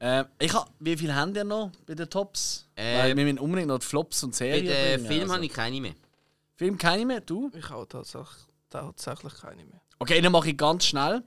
Äh, 0.00 0.24
ich 0.38 0.52
hab, 0.54 0.70
wie 0.78 0.96
viel 0.96 1.12
haben 1.14 1.34
ihr 1.34 1.44
noch 1.44 1.70
bei 1.86 1.94
den 1.94 2.08
Tops? 2.08 2.68
Äh, 2.76 2.98
Weil 2.98 3.16
wir 3.16 3.24
müssen 3.24 3.38
unbedingt 3.38 3.68
noch 3.68 3.78
die 3.78 3.86
Flops 3.86 4.22
und 4.22 4.30
Bei 4.30 4.36
Serien 4.36 4.66
den 4.66 4.74
bringen, 4.74 5.06
Filmen 5.06 5.22
also. 5.22 5.34
habe 5.34 5.46
ich 5.46 5.52
keine 5.52 5.80
mehr. 5.80 5.94
Film 6.56 6.78
keine 6.78 7.04
mehr, 7.06 7.20
du? 7.20 7.50
Ich 7.56 7.68
habe 7.70 7.86
tatsächlich, 7.88 8.28
tatsächlich 8.70 9.34
keine 9.34 9.64
mehr. 9.64 9.80
Okay, 9.98 10.20
dann 10.20 10.32
mache 10.32 10.50
ich 10.50 10.56
ganz 10.56 10.86
schnell. 10.86 11.22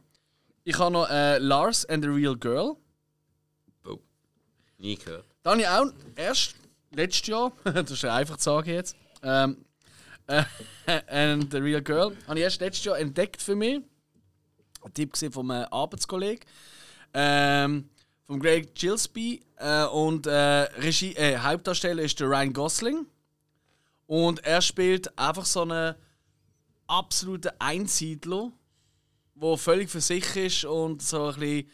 Ich 0.64 0.77
habe 0.80 0.91
noch 0.91 1.10
äh, 1.10 1.38
Lars 1.39 1.85
and 1.85 2.03
the 2.03 2.10
Real 2.10 2.38
Girl. 2.38 2.77
Nie 4.77 4.95
gehört. 4.95 5.26
Dann 5.43 5.52
habe 5.53 5.61
ich 5.61 5.68
auch 5.68 6.15
erst 6.15 6.56
letztes 6.91 7.27
Jahr, 7.27 7.52
das 7.64 7.91
ist 7.91 8.02
ja 8.02 8.15
einfach 8.15 8.38
zu 8.38 8.43
sagen 8.45 8.72
jetzt, 8.72 8.95
ähm, 9.22 9.64
äh, 10.27 10.43
and 11.07 11.52
the 11.52 11.57
Real 11.57 11.81
Girl, 11.81 12.15
habe 12.27 12.39
ich 12.39 12.43
erst 12.43 12.61
letztes 12.61 12.85
Jahr 12.85 12.98
entdeckt 12.98 13.41
für 13.41 13.56
mich. 13.56 13.81
Ein 14.84 14.93
Tipp 14.95 15.14
gesehen 15.14 15.31
von 15.31 15.49
einem 15.52 15.68
Arbeitskollegen. 15.72 16.43
Ähm, 17.14 17.89
von 18.26 18.39
Greg 18.39 18.73
Gillespie. 18.73 19.41
Äh, 19.57 19.85
und 19.85 20.26
äh, 20.26 20.31
Regie, 20.34 21.14
äh, 21.15 21.38
Hauptdarsteller 21.38 22.02
ist 22.02 22.19
der 22.19 22.27
Ryan 22.27 22.53
Gosling. 22.53 23.06
Und 24.07 24.43
er 24.43 24.61
spielt 24.61 25.18
einfach 25.19 25.45
so 25.45 25.61
einen 25.61 25.95
absoluten 26.88 27.52
Einsiedler, 27.60 28.52
der 29.41 29.57
völlig 29.57 29.89
für 29.89 30.01
sich 30.01 30.35
ist 30.35 30.65
und 30.65 31.01
so 31.01 31.26
ein 31.26 31.39
bisschen, 31.39 31.69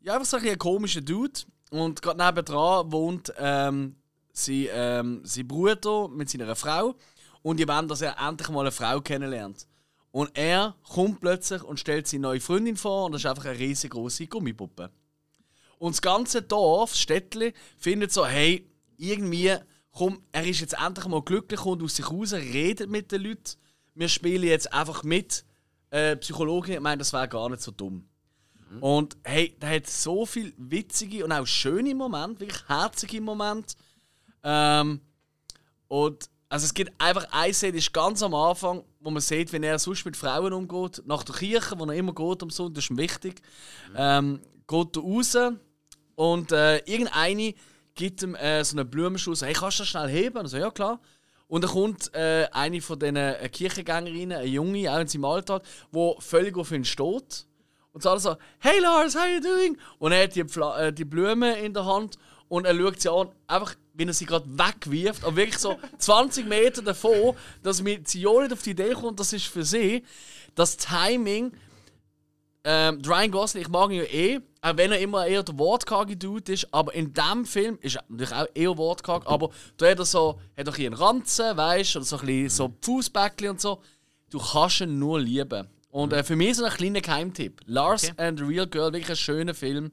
ja, 0.00 0.14
einfach 0.14 0.26
so 0.26 0.36
ein, 0.36 0.48
ein 0.48 0.58
komischer 0.58 1.00
Dude. 1.00 1.40
Und 1.70 2.02
gerade 2.02 2.24
nebendran 2.24 2.92
wohnt 2.92 3.32
ähm, 3.38 3.96
sein, 4.32 4.66
ähm, 4.70 5.20
sein 5.24 5.48
Bruder 5.48 6.08
mit 6.08 6.30
seiner 6.30 6.54
Frau. 6.56 6.94
Und 7.42 7.58
die 7.58 7.68
wollen, 7.68 7.88
dass 7.88 8.02
er 8.02 8.16
endlich 8.18 8.48
mal 8.48 8.60
eine 8.60 8.72
Frau 8.72 9.00
kennenlernt. 9.00 9.66
Und 10.10 10.30
er 10.36 10.74
kommt 10.82 11.20
plötzlich 11.20 11.62
und 11.62 11.78
stellt 11.78 12.06
seine 12.06 12.22
neue 12.22 12.40
Freundin 12.40 12.76
vor 12.76 13.04
und 13.04 13.12
das 13.12 13.20
ist 13.20 13.26
einfach 13.26 13.44
eine 13.44 13.58
riesengroße 13.58 14.26
Gummipuppe. 14.26 14.90
Und 15.78 15.94
das 15.94 16.02
ganze 16.02 16.42
Dorf, 16.42 16.92
das 16.92 17.00
Städtli, 17.00 17.52
findet 17.76 18.12
so, 18.12 18.26
hey, 18.26 18.66
irgendwie, 18.96 19.54
komm, 19.92 20.22
er 20.32 20.46
ist 20.46 20.60
jetzt 20.60 20.76
endlich 20.80 21.06
mal 21.06 21.22
glücklich 21.22 21.64
und 21.64 21.82
aus 21.82 21.96
sich 21.96 22.10
raus, 22.10 22.32
redet 22.32 22.88
mit 22.88 23.12
den 23.12 23.22
Leuten. 23.22 23.56
Wir 23.94 24.08
spielen 24.08 24.44
jetzt 24.44 24.72
einfach 24.72 25.02
mit. 25.02 25.44
Äh, 25.90 26.16
Psychologin 26.16 26.72
hat 26.72 26.78
gemeint, 26.78 27.00
das 27.00 27.12
wäre 27.12 27.28
gar 27.28 27.48
nicht 27.48 27.62
so 27.62 27.70
dumm. 27.70 28.08
Und 28.80 29.16
hey, 29.22 29.56
der 29.60 29.76
hat 29.76 29.86
so 29.86 30.26
viele 30.26 30.52
witzige 30.56 31.24
und 31.24 31.32
auch 31.32 31.46
schöne 31.46 31.94
Momente, 31.94 32.40
wirklich 32.40 32.68
herzige 32.68 33.20
Momente. 33.20 33.76
Ähm, 34.42 35.00
und 35.88 36.28
also 36.48 36.64
es 36.64 36.74
gibt 36.74 36.92
einfach 37.00 37.26
eine 37.30 37.54
Szene, 37.54 37.78
ist 37.78 37.92
ganz 37.92 38.22
am 38.22 38.34
Anfang, 38.34 38.84
wo 39.00 39.10
man 39.10 39.20
sieht, 39.20 39.52
wie 39.52 39.64
er 39.64 39.78
sonst 39.78 40.04
mit 40.04 40.16
Frauen 40.16 40.52
umgeht. 40.52 41.02
Nach 41.06 41.22
der 41.22 41.34
Kirche, 41.34 41.78
wo 41.78 41.84
er 41.84 41.94
immer 41.94 42.14
geht 42.14 42.42
am 42.42 42.50
Sonntag, 42.50 42.74
das 42.74 42.84
ist 42.84 42.90
ihm 42.90 42.98
wichtig. 42.98 43.40
Ähm, 43.96 44.40
geht 44.66 44.96
er 44.96 45.02
raus 45.02 45.38
und 46.16 46.52
äh, 46.52 46.78
irgendeine 46.78 47.54
gibt 47.94 48.22
ihm 48.22 48.34
äh, 48.34 48.62
so 48.64 48.76
eine 48.76 48.84
Blumenstrauß. 48.84 49.42
Hey, 49.42 49.54
kannst 49.54 49.78
du 49.78 49.82
das 49.82 49.88
schnell 49.88 50.08
heben? 50.08 50.38
Und 50.38 50.48
so, 50.48 50.56
ja 50.56 50.70
klar. 50.70 51.00
Und 51.48 51.62
dann 51.62 51.70
kommt 51.70 52.12
äh, 52.14 52.48
eine 52.50 52.80
von 52.80 52.98
diesen 52.98 53.16
äh, 53.16 53.48
Kirchengängerinnen, 53.48 54.38
eine 54.38 54.46
Junge, 54.46 54.92
auch 54.92 54.98
in 54.98 55.06
seinem 55.06 55.24
Alltag, 55.26 55.62
die 55.92 56.14
völlig 56.18 56.56
auf 56.56 56.72
ihn 56.72 56.84
steht. 56.84 57.46
Und 57.92 58.02
sagt 58.02 58.20
so, 58.20 58.36
hey 58.58 58.78
Lars, 58.80 59.14
how 59.14 59.26
you 59.26 59.40
doing? 59.40 59.78
Und 59.98 60.12
er 60.12 60.24
hat 60.24 60.34
die, 60.34 60.44
Pfla 60.44 60.86
äh, 60.86 60.92
die 60.92 61.04
Blume 61.04 61.58
in 61.58 61.72
der 61.72 61.86
Hand 61.86 62.18
und 62.48 62.66
er 62.66 62.76
schaut 62.76 63.00
sie 63.00 63.10
an, 63.10 63.28
einfach, 63.46 63.74
wie 63.94 64.04
er 64.04 64.12
sie 64.12 64.26
gerade 64.26 64.46
wegwirft, 64.46 65.24
aber 65.24 65.36
wirklich 65.36 65.58
so 65.58 65.78
20 65.98 66.46
Meter 66.46 66.82
davon, 66.82 67.34
dass 67.62 67.80
mir 67.80 68.00
sie 68.04 68.20
ja 68.20 68.40
nicht 68.40 68.52
auf 68.52 68.62
die 68.62 68.70
Idee 68.70 68.92
kommt, 68.92 69.18
das 69.18 69.32
ist 69.32 69.46
für 69.46 69.64
sie. 69.64 70.04
Das 70.54 70.76
Timing, 70.76 71.52
ähm, 72.64 73.00
Ryan 73.06 73.30
Gosling, 73.30 73.62
ich 73.62 73.68
mag 73.68 73.90
ihn 73.90 73.98
ja 73.98 74.04
eh, 74.04 74.40
auch 74.66 74.76
wenn 74.76 74.90
er 74.90 74.98
immer 74.98 75.26
eher 75.26 75.44
der 75.44 75.56
wortkarge 75.58 76.16
Dude 76.16 76.52
ist, 76.52 76.72
aber 76.74 76.92
in 76.92 77.14
diesem 77.14 77.44
Film 77.44 77.78
ist 77.82 77.96
er 77.96 78.04
natürlich 78.08 78.34
auch 78.34 78.46
eher 78.52 78.76
wortkarg, 78.76 79.24
aber 79.26 79.50
da 79.76 79.88
hat 79.88 79.98
er 80.00 80.04
so, 80.04 80.40
hat 80.56 80.66
er 80.66 80.72
ein 80.72 80.72
bisschen 80.74 80.94
Ranzen, 80.94 81.56
weißt 81.56 81.94
du, 81.94 81.98
oder 82.00 82.06
so 82.06 82.18
ein 82.18 82.26
bisschen 82.26 82.50
so 82.50 82.74
Fußbäckchen 82.82 83.50
und 83.50 83.60
so. 83.60 83.80
Du 84.28 84.40
kannst 84.40 84.80
ihn 84.80 84.98
nur 84.98 85.20
lieben. 85.20 85.68
Und 85.90 86.12
äh, 86.12 86.24
für 86.24 86.34
mich 86.34 86.56
so 86.56 86.64
ein 86.64 86.72
kleiner 86.72 87.00
Geheimtipp. 87.00 87.60
Lars 87.66 88.10
Okay. 88.10 88.14
and 88.26 88.40
the 88.40 88.44
Real 88.44 88.66
Girl, 88.66 88.92
wirklich 88.92 89.10
ein 89.10 89.16
schöner 89.16 89.54
Film. 89.54 89.92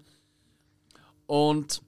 Und 1.28 1.82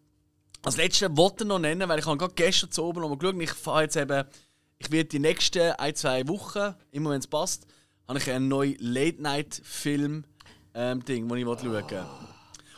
als 0.64 0.78
letztes 0.78 1.10
wollte 1.18 1.44
ich 1.44 1.48
noch 1.48 1.60
nennen, 1.60 1.90
weil 1.90 1.99
ich 1.99 2.06
habe 2.06 2.18
gerade 2.18 2.36
gestern 2.36 2.70
zu 2.72 2.84
oben 2.84 3.02
nochmal 3.02 3.18
geschaut 3.18 3.41
ich 3.41 3.52
fahre 3.52 3.82
jetzt 3.82 3.98
eben, 3.98 4.26
ich 4.78 4.91
werde 4.91 5.10
die 5.10 5.20
nächsten 5.20 5.72
ein, 5.72 5.95
zwei 5.95 6.28
Wochen, 6.28 6.76
immer 6.91 7.10
wenn 7.10 7.20
es 7.20 7.28
passt, 7.28 7.66
habe 8.07 8.20
ich 8.20 8.30
einen 8.30 8.48
neuen 8.48 8.76
Late-Night-Film 8.80 10.24
ähm, 10.76 11.03
den 11.06 11.26
ich 11.26 11.44
schauen 11.44 11.72
will. 11.72 12.06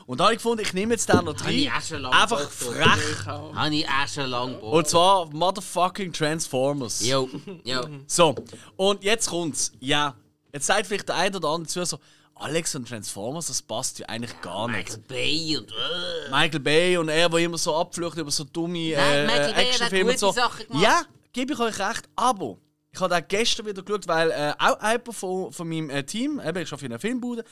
Und 0.08 0.22
da 0.22 0.24
habe 0.24 0.34
ich 0.36 0.40
gefunden, 0.40 0.64
ich 0.64 0.74
nehme 0.74 0.94
jetzt 0.94 1.10
den 1.10 1.26
noch 1.26 1.36
rein. 1.44 1.70
Einfach 2.12 2.50
frech. 2.50 3.26
Habe 3.26 3.76
ich 3.76 3.86
auch 3.88 4.08
schon 4.08 4.30
lange. 4.30 4.58
Und 4.58 4.88
zwar 4.88 5.26
Motherfucking 5.34 6.14
Transformers. 6.14 7.06
Jo, 7.06 7.30
jo. 7.66 7.82
So, 8.08 8.34
und 8.78 9.04
jetzt 9.04 9.30
kommt's. 9.30 9.74
Ja, 9.82 10.16
jetzt 10.54 10.66
sagt 10.66 10.88
vielleicht 10.88 11.10
der 11.10 11.18
eine 11.18 11.36
oder 11.36 11.50
andere 11.50 11.68
zu 11.68 11.84
so, 11.84 12.00
Alex 12.36 12.74
und 12.76 12.88
Transformers, 12.88 13.48
das 13.48 13.62
passt 13.62 14.00
ja 14.00 14.06
eigentlich 14.08 14.40
gar 14.40 14.70
nicht. 14.70 14.78
Michael 14.78 15.04
Bay 15.10 15.58
und. 15.58 15.72
Äh. 15.72 16.32
Michael 16.32 16.60
Bay 16.62 16.98
und 16.98 17.10
er, 17.10 17.28
der 17.28 17.40
immer 17.40 17.58
so 17.58 17.76
abflucht 17.76 18.18
über 18.18 18.32
so 18.32 18.46
dumme 18.46 18.94
äh, 18.94 19.26
Actionfilme 19.26 20.12
und 20.12 20.20
so. 20.20 20.34
Ja, 20.82 21.02
gebe 21.34 21.52
ich 21.52 21.60
euch 21.60 21.80
recht, 21.80 22.08
aber 22.16 22.58
ich 22.94 23.02
habe 23.02 23.14
auch 23.14 23.28
gestern 23.28 23.66
wieder 23.66 23.84
geschaut, 23.84 24.08
weil 24.08 24.32
äh, 24.32 24.54
auch 24.58 24.82
jemand 24.82 25.14
von, 25.14 25.52
von 25.52 25.68
meinem 25.68 25.90
äh, 25.90 26.04
Team, 26.04 26.40
eben, 26.40 26.60
ich 26.60 26.72
arbeite 26.72 26.86
in 26.86 26.92
einer 26.94 27.00
Filmbude, 27.00 27.44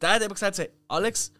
der 0.00 0.10
hat 0.10 0.22
eben 0.22 0.34
gesagt, 0.34 0.56
so, 0.56 0.64
Alex, 0.88 1.32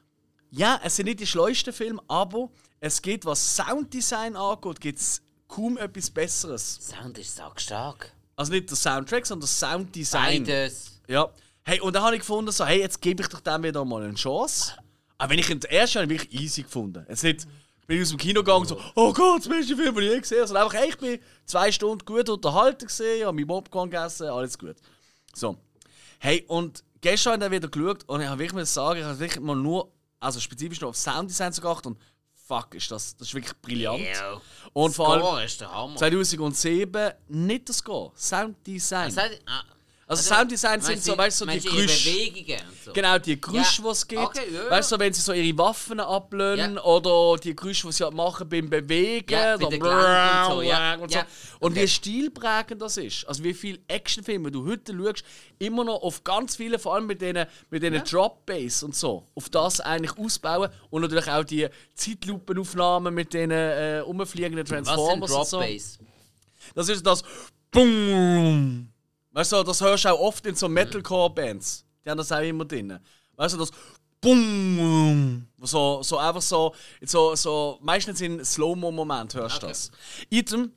ja, 0.51 0.81
es 0.83 0.97
sind 0.97 1.07
nicht 1.07 1.21
die 1.21 1.27
schleusten 1.27 1.73
Filme, 1.73 2.03
aber 2.09 2.51
es 2.81 3.01
geht, 3.03 3.25
was 3.25 3.57
Sounddesign 3.57 4.37
angeht, 4.37 4.81
gibt 4.81 4.99
es 4.99 5.23
kaum 5.49 5.77
etwas 5.79 6.11
Besseres. 6.11 6.79
Sound 6.81 7.19
ist 7.19 7.37
sackstark. 7.37 8.13
Also 8.37 8.53
nicht 8.53 8.71
der 8.71 8.77
Soundtrack, 8.77 9.27
sondern 9.27 9.43
das 9.43 9.59
Sounddesign. 9.59 10.45
Beides. 10.45 11.01
Ja. 11.09 11.31
Hey, 11.63 11.81
und 11.81 11.95
dann 11.95 12.03
habe 12.03 12.15
ich 12.17 12.21
gefunden, 12.21 12.51
so, 12.53 12.65
hey, 12.65 12.81
jetzt 12.81 13.01
gebe 13.03 13.23
ich 13.23 13.29
doch 13.29 13.41
dem 13.41 13.63
wieder 13.63 13.85
mal 13.85 14.03
eine 14.03 14.15
Chance. 14.15 14.73
Aber 15.19 15.31
wenn 15.31 15.39
ich 15.39 15.51
ihn 15.51 15.61
ersten 15.61 16.01
habe, 16.01 16.15
ich 16.15 16.21
wirklich 16.23 16.41
easy 16.41 16.63
gefunden. 16.63 17.05
Jetzt 17.09 17.23
nicht, 17.23 17.47
bin 17.87 17.99
ich 17.99 18.03
aus 18.03 18.09
dem 18.09 18.19
Kino 18.19 18.41
gegangen 18.41 18.63
und 18.63 18.69
so, 18.69 18.81
oh 18.95 19.13
Gott, 19.13 19.41
das 19.41 19.49
beste 19.49 19.77
Film, 19.77 19.95
den 19.95 20.05
ich 20.05 20.11
je 20.11 20.21
gesehen 20.21 20.39
habe. 20.39 20.49
Sondern 20.49 20.65
einfach, 20.65 20.79
hey, 20.79 20.89
ich 20.89 20.99
bin 20.99 21.21
zwei 21.45 21.71
Stunden 21.71 22.05
gut 22.07 22.29
unterhalten 22.31 22.87
gesehen, 22.87 23.27
habe 23.27 23.37
meinen 23.37 23.47
Popcorn 23.47 23.91
gegessen, 23.91 24.29
alles 24.29 24.59
gut. 24.59 24.77
So. 25.35 25.59
Hey, 26.19 26.45
und 26.49 26.83
gestern 27.03 27.35
habe 27.35 27.45
ich 27.57 27.61
dann 27.61 27.63
wieder 27.63 27.69
geschaut 27.69 28.09
und 28.09 28.23
ich 28.23 28.27
habe 28.27 28.39
wirklich 28.39 28.55
mal 28.55 28.65
sagen, 28.65 29.01
ich 29.01 29.05
habe 29.05 29.19
wirklich 29.19 29.41
mal 29.41 29.57
nur, 29.57 29.93
also 30.21 30.39
spezifisch 30.41 30.81
noch 30.81 30.91
auf 30.91 30.97
Sounddesign 30.97 31.53
so 31.53 31.63
geachtet 31.63 31.87
und 31.87 31.99
fuck, 32.35 32.75
ist 32.75 32.91
das, 32.91 33.17
das 33.17 33.29
ist 33.29 33.35
wirklich 33.35 33.55
brillant. 33.61 34.01
Ja. 34.05 34.41
Und 34.73 34.95
vor 34.95 35.13
allem 35.13 35.23
Score 35.23 35.61
der 35.61 35.73
Hammer. 35.73 35.97
2007 35.97 37.13
nicht 37.29 37.69
das 37.69 37.79
Score, 37.79 38.13
Sounddesign. 38.17 39.11
Sagt- 39.11 39.41
ah, 39.47 39.63
Also 40.11 40.35
Sounddesign 40.35 40.81
sind 40.81 41.05
so, 41.05 41.17
weißt 41.17 41.41
du, 41.41 41.45
so 41.45 41.51
die 41.53 41.61
Geräusche. 41.61 42.59
So. 42.85 42.93
Genau, 42.93 43.17
die 43.19 43.41
Geräusche, 43.41 43.81
Ja. 43.81 43.83
die 43.85 43.91
es 43.93 44.09
gibt. 44.09 44.21
Okay, 44.23 44.41
ja. 44.53 44.69
Weißt 44.69 44.91
du, 44.91 44.99
wenn 44.99 45.13
sie 45.13 45.21
so 45.21 45.33
ihre 45.33 45.57
Waffen 45.57 46.01
ablösen 46.01 46.75
Ja. 46.75 46.83
oder 46.83 47.39
die 47.41 47.55
Geräusche, 47.55 47.87
die 47.87 47.93
sie 47.93 48.03
halt 48.03 48.15
machen 48.15 48.49
beim 48.49 48.69
Bewegen. 48.69 49.33
Ja, 49.33 49.55
Gelenken 49.57 49.87
und 49.87 50.53
so, 50.55 50.63
ja. 50.63 50.95
und, 50.97 51.13
so. 51.13 51.19
Und 51.61 51.73
Okay. 51.73 51.83
wie 51.83 51.89
stilprägend 51.89 52.83
das 52.83 52.97
ist. 52.97 53.25
Also 53.29 53.45
wie 53.45 53.55
viele 53.55 53.79
Actionfilme 53.87 54.51
du 54.51 54.67
heute 54.67 54.97
schaust, 54.97 55.23
immer 55.61 55.85
noch 55.85 56.03
auf 56.03 56.25
ganz 56.25 56.57
viele, 56.57 56.81
vor 56.81 56.97
allem 56.97 57.07
mit 57.07 57.23
diesen 57.23 57.47
mit 57.71 57.81
denen 57.85 58.03
Drop 58.03 58.45
Bass 58.47 58.83
und 58.83 58.97
so, 58.97 59.25
auf 59.37 59.49
das 59.49 59.79
eigentlich 59.81 60.19
ausbauen. 60.19 60.71
Und 60.91 61.03
natürlich 61.03 61.29
auch 61.29 61.45
die 61.45 61.69
Zeitlupenaufnahmen 61.95 63.15
mit 63.15 63.33
den 63.33 63.53
äh, 63.53 64.03
umfliegenden 64.05 64.65
Was 64.69 64.71
sind 64.71 64.85
Transformers 64.87 65.31
und 65.31 65.53
Drop 65.53 65.79
so. 65.79 66.05
Das 66.75 66.89
ist 66.89 67.07
das 67.07 67.23
Bum. 67.71 68.89
Weißt 69.33 69.53
du, 69.53 69.63
das 69.63 69.81
hörst 69.81 70.05
du 70.05 70.09
auch 70.11 70.19
oft 70.21 70.45
in 70.47 70.55
so 70.55 70.69
Metalcore-Bands. 70.69 71.85
Die 72.05 72.11
haben 72.11 72.19
das 72.19 72.33
auch 72.33 72.41
immer 72.41 72.65
drin. 72.65 72.99
Weißt 73.37 73.55
du, 73.55 73.59
das 73.59 73.71
Bum. 74.21 75.47
So, 75.63 76.03
so 76.03 76.19
einfach 76.19 76.43
so, 76.43 76.75
so, 77.03 77.35
so 77.35 77.79
meistens 77.83 78.21
in 78.21 78.45
Slow-Mo-Moment 78.45 79.35
hörst 79.35 79.63
du 79.63 79.67
Okay. 79.67 79.73
das. 79.73 79.91
Item, 80.31 80.73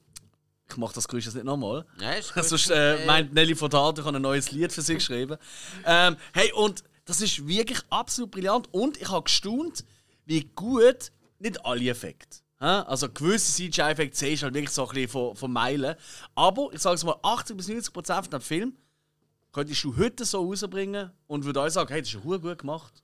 ich 0.70 0.78
mach 0.78 0.94
das 0.94 1.08
Geräusch 1.08 1.26
jetzt 1.26 1.34
nicht 1.36 1.44
nochmal. 1.44 1.86
Ja, 2.00 2.12
ist 2.12 2.34
gut. 2.34 2.44
Sonst 2.46 2.70
äh, 2.70 3.06
meint 3.06 3.34
Nelly 3.34 3.56
von 3.56 3.70
Tat, 3.70 4.00
ich 4.00 4.06
habe 4.06 4.16
ein 4.18 4.22
neues 4.22 4.52
Lied 4.52 4.72
für 4.72 4.82
sie 4.82 4.94
geschrieben. 4.96 5.38
Ähm, 5.86 6.16
hey, 6.34 6.52
und 6.54 6.84
das 7.06 7.20
ist 7.22 7.46
wirklich 7.46 7.80
absolut 7.90 8.32
brillant. 8.32 8.70
Und 8.72 8.98
ich 9.02 9.10
habe 9.10 9.24
gestaunt, 9.24 9.84
wie 10.26 10.46
gut 10.56 11.12
nicht 11.40 11.66
alle 11.66 11.90
Effekte. 11.90 12.38
Also 12.64 13.10
gewisse 13.10 13.52
CGI-Effekte 13.52 14.18
siehst 14.18 14.42
du 14.42 14.46
halt 14.46 14.56
wirklich 14.56 14.70
so 14.72 14.84
ein 14.88 14.94
bisschen 14.94 15.10
von, 15.10 15.36
von 15.36 15.52
Meilen. 15.52 15.96
Aber 16.36 16.70
ich 16.72 16.80
sage 16.80 16.96
es 16.96 17.04
mal, 17.04 17.18
80 17.22 17.58
bis 17.58 17.68
90 17.68 17.94
Prozent 17.94 18.22
von 18.26 18.32
dem 18.32 18.42
Film 18.42 18.78
könntest 19.52 19.84
du 19.84 19.96
heute 19.98 20.26
so 20.26 20.46
rausbringen 20.46 21.12
und 21.28 21.46
würde 21.46 21.62
euch 21.62 21.74
sagen, 21.74 21.90
hey, 21.92 22.02
das 22.02 22.10
ist 22.10 22.16
ja 22.16 22.38
gut 22.38 22.58
gemacht. 22.58 23.04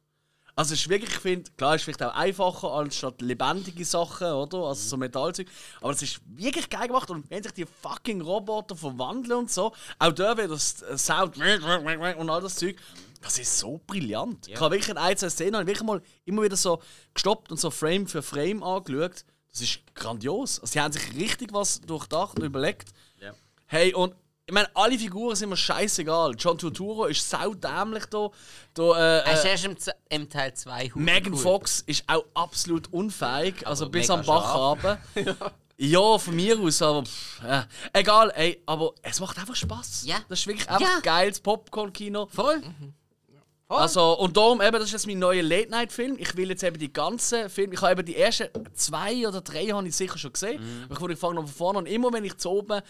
Also 0.56 0.74
es 0.74 0.82
ist 0.82 0.90
wirklich, 0.90 1.12
ich 1.12 1.20
finde, 1.20 1.50
klar, 1.58 1.76
es 1.76 1.82
ist 1.82 1.86
vielleicht 1.86 2.04
auch 2.04 2.14
einfacher 2.14 2.72
als 2.72 2.98
statt 2.98 3.22
lebendige 3.22 3.86
Sachen, 3.86 4.28
oder? 4.28 4.58
Also 4.60 4.90
so 4.90 4.98
Metallzeug. 4.98 5.48
Aber 5.80 5.92
es 5.92 6.02
ist 6.02 6.20
wirklich 6.26 6.70
geil 6.70 6.88
gemacht 6.88 7.10
und 7.10 7.30
wenn 7.30 7.44
sich 7.44 7.54
die 7.54 7.66
fucking 7.66 8.20
Roboter 8.22 8.76
verwandeln 8.76 9.40
und 9.40 9.52
so, 9.52 9.74
auch 10.00 10.12
da 10.12 10.38
wieder 10.38 10.50
das 10.50 10.84
Sound 10.98 11.38
und 12.18 12.30
all 12.30 12.42
das 12.42 12.56
Zeug, 12.56 12.76
das 13.22 13.38
ist 13.38 13.58
so 13.60 13.80
brillant. 13.86 14.48
Ich 14.48 14.60
habe 14.60 14.76
wirklich 14.76 14.90
in 14.90 14.98
ein, 14.98 15.16
zwei 15.18 15.30
Szenen 15.30 15.56
habe 15.56 15.64
ich 15.64 15.68
wirklich 15.68 15.88
mal 15.88 16.02
immer 16.26 16.44
wieder 16.44 16.58
so 16.58 16.82
gestoppt 17.14 17.52
und 17.52 17.60
so 17.60 17.70
Frame 17.70 18.08
für 18.08 18.22
Frame 18.22 18.64
angeschaut. 18.64 19.26
Das 19.52 19.62
ist 19.62 19.80
grandios. 19.96 20.60
Also 20.60 20.72
sie 20.74 20.80
haben 20.80 20.92
sich 20.92 21.16
richtig 21.16 21.52
was 21.54 21.82
durchdacht 21.82 22.38
und 22.40 22.46
überlegt. 22.46 22.90
Ja. 23.20 23.32
Hey, 23.66 23.94
und 23.94 24.14
ich 24.46 24.54
meine, 24.54 24.68
alle 24.76 24.98
Figuren 24.98 25.36
sind 25.36 25.50
mir 25.50 25.58
scheißegal. 25.58 26.34
John 26.38 26.58
Turturro 26.58 27.06
ist 27.06 27.30
saudämlich 27.30 28.06
da. 28.08 28.30
da 28.74 29.20
äh, 29.20 29.24
du 29.24 29.40
äh, 29.48 29.50
erst 29.52 29.66
im, 29.66 29.78
Z- 29.78 29.96
im 30.10 30.28
Teil 30.30 30.54
2 30.56 30.92
Megan 30.96 31.36
Fox 31.36 31.82
ist 31.86 32.04
auch 32.08 32.26
absolut 32.34 32.92
unfähig, 32.92 33.68
also 33.68 33.88
bis 33.90 34.08
mega 34.08 34.20
am 34.20 34.26
Bach 34.26 34.56
runter. 34.56 34.98
ja, 35.78 36.18
von 36.18 36.36
mir 36.36 36.60
aus, 36.60 36.82
aber 36.82 37.04
pff, 37.06 37.44
äh, 37.44 37.62
egal, 37.94 38.32
ey, 38.36 38.62
aber 38.66 38.94
es 39.04 39.20
macht 39.20 39.38
einfach 39.38 39.56
Spaß. 39.56 40.06
Ja. 40.08 40.18
Das 40.28 40.40
ist 40.40 40.48
wirklich 40.48 40.68
einfach 40.68 40.82
Ja. 40.82 41.00
geiles 41.02 41.40
Popcorn-Kino. 41.42 42.28
Voll. 42.34 42.64
Also, 43.78 44.18
und 44.18 44.36
darum, 44.36 44.62
eben, 44.62 44.74
das 44.74 44.86
ist 44.86 44.94
jetzt 44.94 45.08
mein 45.08 45.20
neuer 45.20 45.44
Late-Night-Film. 45.44 46.18
Ich 46.18 46.36
will 46.36 46.50
jetzt 46.50 46.64
eben 46.64 46.80
die 46.80 46.92
ganzen 46.92 47.50
Filme. 47.50 47.76
Ich 47.76 47.82
habe 47.82 47.92
eben 47.92 48.06
die 48.06 48.16
ersten 48.16 48.48
zwei 48.74 49.28
oder 49.28 49.42
drei 49.42 49.68
habe 49.68 49.88
ich 49.88 49.96
sicher 49.96 50.18
schon 50.18 50.34
gesehen. 50.34 50.60
Aber 50.86 50.96
ich 50.96 51.02
würde 51.02 51.16
fangen 51.16 51.36
noch 51.36 51.44
von 51.44 51.54
vorne 51.54 51.80
an. 51.80 51.86
Und 51.86 51.92
immer 51.92 52.12
wenn 52.12 52.26
ich 52.26 52.36
zu 52.38 52.50
oben 52.50 52.82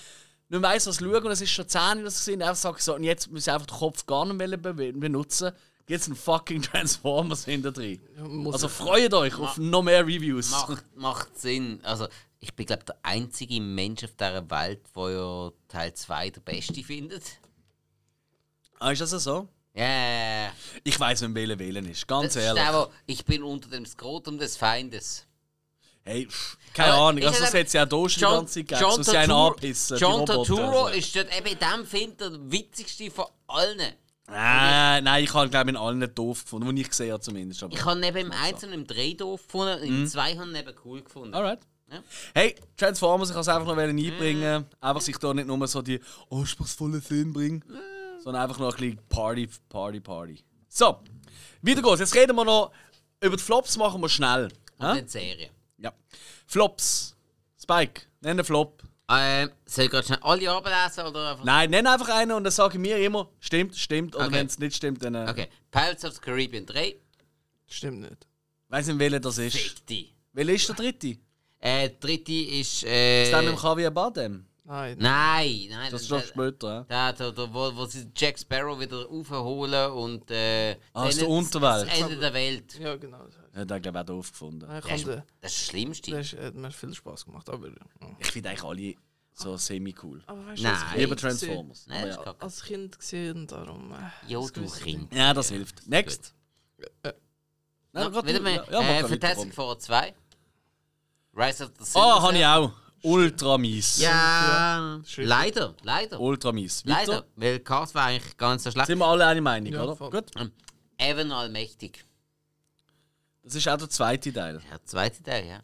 nicht 0.50 0.64
weiss, 0.64 0.88
was 0.88 0.98
schauen 0.98 1.24
und 1.24 1.32
es 1.32 1.42
ist 1.42 1.52
schon 1.52 1.68
10 1.68 2.04
das 2.04 2.18
gesehen, 2.18 2.42
einfach 2.42 2.56
sage 2.56 2.78
ich 2.80 2.84
so, 2.84 2.96
und 2.96 3.04
jetzt 3.04 3.30
muss 3.32 3.46
ich 3.46 3.54
einfach 3.54 3.68
den 3.68 3.78
Kopf 3.78 4.06
gar 4.06 4.26
nicht 4.26 4.38
mehr 4.38 4.58
be 4.58 4.94
benutzen. 4.94 5.52
Jetzt 5.88 6.08
ein 6.08 6.16
fucking 6.16 6.62
Transformers 6.62 7.46
hinter 7.46 7.72
drin. 7.72 8.00
Also 8.52 8.68
freut 8.68 9.14
euch 9.14 9.38
auf 9.38 9.58
noch 9.58 9.84
mehr 9.84 10.06
Reviews. 10.06 10.52
Macht, 10.52 10.86
macht 10.96 11.40
Sinn. 11.40 11.80
Also, 11.84 12.08
ich 12.40 12.54
bin, 12.54 12.66
glaube 12.66 12.86
der 12.86 12.96
einzige 13.04 13.60
Mensch 13.60 14.04
auf 14.04 14.12
dieser 14.12 14.50
Welt, 14.50 14.82
der 14.96 15.10
ja 15.10 15.52
Teil 15.68 15.94
2 15.94 16.30
der 16.30 16.42
beste 16.42 16.84
findet. 16.84 17.24
Ah, 18.80 18.92
ist 18.92 19.02
das 19.02 19.12
so? 19.12 19.50
Ja, 19.76 19.84
ja, 19.88 20.42
ja. 20.46 20.52
Ich 20.84 21.00
weiß, 21.00 21.22
wenn 21.22 21.36
Wählen 21.36 21.58
wählen 21.60 21.86
ist. 21.90 22.08
Ganz 22.08 22.34
Das 22.34 22.36
ist 22.38 22.48
ehrlich. 22.48 22.64
der, 22.64 22.74
wo 22.74 22.88
ich 23.06 23.24
bin 23.26 23.44
unter 23.44 23.70
dem 23.70 23.86
Skrotum 23.86 24.38
des 24.38 24.58
Feindes. 24.58 25.26
Hey, 26.04 26.26
pff, 26.28 26.58
keine 26.74 26.94
Aber 26.94 27.02
Ahnung. 27.10 27.20
ich 27.22 27.28
Also, 27.28 27.40
das 27.42 27.52
sag, 27.52 27.60
hat 27.62 27.74
ja 27.74 27.86
hier 27.88 28.10
schon 28.10 28.10
die 28.10 28.20
ganze 28.22 28.54
Zeit 28.54 28.68
gegeben. 28.68 28.92
So 28.92 29.04
sie 29.04 29.18
einen 29.18 29.32
Turturro- 29.32 29.48
anpissen. 29.54 29.98
die 29.98 30.02
John 30.02 30.12
Roboter. 30.14 30.34
Turturro 30.34 30.88
ist 30.88 31.16
dort 31.16 31.38
eben 31.38 31.48
in 31.48 31.60
diesem 31.60 31.86
Film 31.86 32.18
der 32.18 32.52
witzigste 32.52 33.12
von 33.12 33.26
allen. 33.48 33.94
Nein, 34.28 35.04
nein, 35.04 35.24
ich 35.24 35.34
habe 35.34 35.50
glaube 35.50 35.70
in 35.72 35.76
allen 35.76 36.00
nicht 36.00 36.18
doof 36.18 36.44
gefunden, 36.44 36.76
die 36.76 36.82
ich 36.84 36.90
gesehen 36.90 37.12
habe 37.14 37.22
zumindest. 37.22 37.64
Aber. 37.64 37.74
Ich 37.74 37.84
habe 37.84 38.00
neben 38.00 38.18
im 38.18 38.32
1 38.32 38.64
und 38.64 38.74
im 38.74 38.86
3 38.88 39.14
doof 39.14 39.44
gefunden, 39.48 39.84
im 39.84 40.08
2 40.08 40.38
habe 40.38 40.52
ich 40.52 40.60
eben 40.60 40.74
cool 40.86 41.02
gefunden. 41.02 41.34
Alright. 41.34 41.60
Ja. 41.92 42.04
Hey, 42.36 42.56
Transformers, 42.78 43.30
ich 43.30 43.34
kann 43.34 43.42
es 43.42 43.48
einfach 43.48 43.68
noch 43.68 43.76
einbringen. 43.78 44.66
Einfach 44.80 45.02
sich 45.02 45.18
da 45.18 45.34
nicht 45.34 45.48
nur 45.48 45.68
so 45.68 45.82
die 45.82 46.00
anspruchsvollen 46.30 47.02
Filme 47.02 47.34
bringen, 47.34 47.64
sondern 48.24 48.44
einfach 48.44 48.60
noch 48.60 48.74
ein 48.74 48.78
bisschen 48.80 49.00
Party, 49.10 49.50
Party, 49.70 50.00
Party. 50.00 50.44
So, 50.68 51.00
wieder 51.62 51.82
geht's. 51.82 52.00
Jetzt 52.00 52.16
reden 52.16 52.36
wir 52.36 52.46
noch 52.46 52.72
über 53.22 53.36
die 53.38 53.44
Flops, 53.44 53.78
machen 53.78 54.02
wir 54.02 54.10
schnell. 54.10 54.50
Und 54.78 55.04
die 55.04 55.08
Serie. 55.10 55.50
Ja. 55.78 55.94
Flops. 56.48 57.16
Spike, 57.62 58.04
nenn 58.22 58.32
einen 58.32 58.46
Flop. 58.46 58.82
Ähm, 59.12 59.50
soll 59.66 59.86
ich 59.86 59.92
gerade 59.92 60.06
schnell 60.06 60.20
alle 60.22 60.52
ablesen 60.52 61.08
oder 61.08 61.32
einfach. 61.32 61.44
Nein, 61.44 61.70
nenn 61.72 61.88
einfach 61.88 62.10
einen 62.10 62.32
und 62.34 62.44
dann 62.44 62.52
sage 62.52 62.76
ich 62.76 62.80
mir 62.80 62.98
immer, 63.00 63.30
stimmt, 63.40 63.76
stimmt. 63.76 64.16
Oder 64.16 64.26
Okay. 64.28 64.36
wenn 64.36 64.46
es 64.46 64.60
nicht 64.60 64.76
stimmt, 64.76 65.04
dann 65.04 65.16
äh, 65.16 65.28
Okay, 65.30 65.48
Pirates 65.72 66.06
of 66.06 66.14
the 66.14 66.20
Caribbean 66.22 66.66
3. 66.66 66.96
Stimmt 67.68 68.02
nicht. 68.02 68.28
weiß 68.70 68.88
nicht, 68.88 69.00
welcher 69.00 69.20
das 69.20 69.38
ist. 69.40 69.90
Die. 69.90 70.14
Welcher 70.34 70.54
ist 70.54 70.68
der 70.70 70.76
dritte? 70.76 71.08
Äh, 71.60 71.90
der 71.90 71.90
dritte 71.90 72.32
ist. 72.34 72.84
Ist 72.84 72.84
der 72.84 73.42
mit 73.42 73.50
Äh, 73.50 73.56
dem 73.56 73.64
Javier 73.64 73.92
Bardem? 73.92 74.46
Nein. 74.70 74.98
nein, 75.00 75.68
nein. 75.72 75.92
Das 75.92 76.04
ist 76.04 76.12
doch 76.12 76.20
der- 76.22 76.28
später. 76.28 76.86
Da, 76.88 77.12
da, 77.12 77.32
da, 77.32 77.54
wo, 77.54 77.76
wo 77.76 77.86
sie 77.86 78.08
Jack 78.16 78.38
Sparrow 78.38 78.80
wieder 78.80 79.10
aufholen 79.10 79.92
und. 79.92 80.30
Äh, 80.30 80.74
Ah, 80.94 81.06
aus 81.06 81.18
der 81.18 81.28
Unterwelt. 81.28 81.88
Das 81.90 82.00
Ende 82.00 82.18
der 82.18 82.34
Welt. 82.34 82.78
Ja, 82.80 82.96
genau. 82.96 83.26
Ja, 83.56 83.66
den 83.66 83.82
glaube 83.82 83.98
ich 83.98 84.02
auch 84.04 84.06
doof 84.06 84.32
gefunden. 84.32 84.66
Nein, 84.68 84.78
ich 84.80 84.86
Das 84.86 85.00
ist, 85.02 85.08
das 85.08 85.16
ist 85.18 85.24
das 85.42 85.56
Schlimmste. 85.56 86.12
Das 86.12 86.34
ist- 86.34 86.40
hat 86.40 86.54
mir 86.56 86.72
viel 86.72 86.94
Spaß 86.94 87.26
gemacht, 87.26 87.50
aber 87.50 87.68
ja. 87.68 87.74
Ich 88.20 88.28
finde 88.32 88.50
eigentlich 88.50 88.64
alle 88.64 88.96
so 89.34 89.58
semi-cool. 89.58 90.22
Aber 90.28 90.46
weißt 90.48 90.62
Nein. 90.62 90.74
als 90.74 90.84
Kind 90.86 90.98
Lieber 91.00 91.16
Transformers. 91.16 91.88
Nein, 91.88 91.98
Aber 91.98 92.06
das 92.08 92.16
ist 92.16 92.18
ja. 92.20 92.24
kacke. 92.34 92.44
Als 92.44 92.64
Kind 92.64 93.00
gesehen, 93.00 93.48
darum. 93.48 93.92
Äh, 93.94 94.32
Jo, 94.32 94.42
das 94.42 94.52
du 94.54 94.84
Kind. 94.84 95.14
ja, 95.14 95.34
das 95.34 95.50
hilft. 95.50 95.88
Next. 95.88 96.34
Äh. 96.78 97.14
Nein, 97.92 98.04
Ja, 98.04 98.10
grad 98.10 98.28
wieder 98.28 98.38
du- 98.38 98.44
mehr. 98.44 98.66
ja, 98.72 98.82
ja, 98.82 99.00
äh, 99.00 99.08
Fantastic. 99.08 99.54
Four 99.56 99.80
2. 99.80 100.14
Rise 101.36 101.64
of 101.64 101.72
the 101.78 101.82
Ah, 101.82 101.86
Silver 101.86 102.22
habe 102.22 102.38
ich 102.38 102.46
auch. 102.46 102.72
Ultra 103.02 103.58
mies. 103.58 104.00
Ja, 104.00 105.00
Schön. 105.06 105.28
leider, 105.28 105.76
leider. 105.84 106.20
Ultra 106.20 106.52
mies. 106.52 106.84
Leider, 106.86 107.26
weil 107.36 107.60
Cast 107.60 107.96
war 107.96 108.06
eigentlich 108.06 108.36
nicht 108.38 108.62
so 108.62 108.72
schlecht. 108.72 108.88
Sind 108.88 109.00
wir 109.00 109.06
alle 109.08 109.26
eine 109.26 109.42
Meinung, 109.42 109.72
Ja, 109.74 109.84
oder? 109.84 109.96
voll. 109.96 110.10
Gut. 110.12 110.32
Evan 110.98 111.32
Allmächtig. 111.32 112.04
Das 113.44 113.56
ist 113.56 113.68
auch 113.68 113.78
der 113.78 113.90
zweite 113.90 114.34
Teil. 114.34 114.62
Der 114.70 114.84
zweite 114.86 115.24
Teil, 115.24 115.48
ja. 115.48 115.60